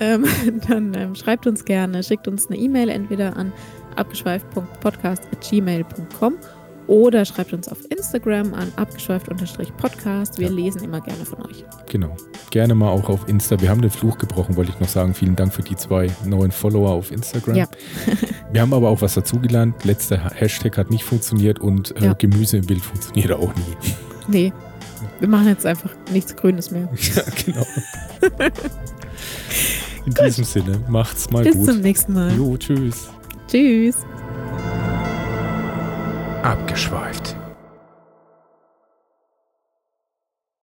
ähm, 0.00 0.24
dann 0.68 0.94
ähm, 0.94 1.14
schreibt 1.14 1.46
uns 1.46 1.64
gerne, 1.64 2.02
schickt 2.02 2.26
uns 2.28 2.48
eine 2.48 2.58
E-Mail 2.58 2.88
entweder 2.88 3.36
an 3.36 3.52
abgeschweift.podcast.gmail.com 3.96 6.34
oder 6.88 7.24
schreibt 7.24 7.52
uns 7.52 7.68
auf 7.68 7.78
Instagram 7.90 8.54
an 8.54 8.72
abgeschweift-podcast. 8.76 10.38
Wir 10.38 10.50
lesen 10.50 10.82
immer 10.82 11.00
gerne 11.00 11.24
von 11.24 11.44
euch. 11.46 11.64
Genau. 11.90 12.16
Gerne 12.50 12.74
mal 12.74 12.88
auch 12.88 13.08
auf 13.08 13.28
Insta. 13.28 13.60
Wir 13.60 13.68
haben 13.68 13.82
den 13.82 13.90
Fluch 13.90 14.18
gebrochen, 14.18 14.56
wollte 14.56 14.72
ich 14.72 14.80
noch 14.80 14.88
sagen. 14.88 15.14
Vielen 15.14 15.36
Dank 15.36 15.52
für 15.52 15.62
die 15.62 15.76
zwei 15.76 16.10
neuen 16.24 16.50
Follower 16.50 16.90
auf 16.90 17.12
Instagram. 17.12 17.56
Ja. 17.56 17.68
Wir 18.52 18.62
haben 18.62 18.72
aber 18.72 18.88
auch 18.88 19.02
was 19.02 19.14
dazugelernt. 19.14 19.84
Letzter 19.84 20.30
Hashtag 20.34 20.78
hat 20.78 20.90
nicht 20.90 21.04
funktioniert 21.04 21.58
und 21.58 21.94
äh, 22.00 22.06
ja. 22.06 22.12
Gemüse 22.14 22.56
im 22.56 22.66
Bild 22.66 22.80
funktioniert 22.80 23.32
auch 23.32 23.54
nie. 23.54 23.92
Nee. 24.30 24.52
Wir 25.20 25.28
machen 25.28 25.46
jetzt 25.48 25.64
einfach 25.64 25.88
nichts 26.12 26.36
Grünes 26.36 26.70
mehr. 26.70 26.86
Ja, 27.16 27.22
genau. 27.46 27.66
In 30.04 30.12
gut. 30.12 30.26
diesem 30.26 30.44
Sinne, 30.44 30.82
macht's 30.86 31.30
mal 31.30 31.44
Bis 31.44 31.54
gut. 31.54 31.64
Bis 31.64 31.74
zum 31.74 31.82
nächsten 31.82 32.12
Mal. 32.12 32.36
Jo, 32.36 32.58
tschüss. 32.58 33.08
Tschüss. 33.46 33.96
Abgeschweift. 36.42 37.36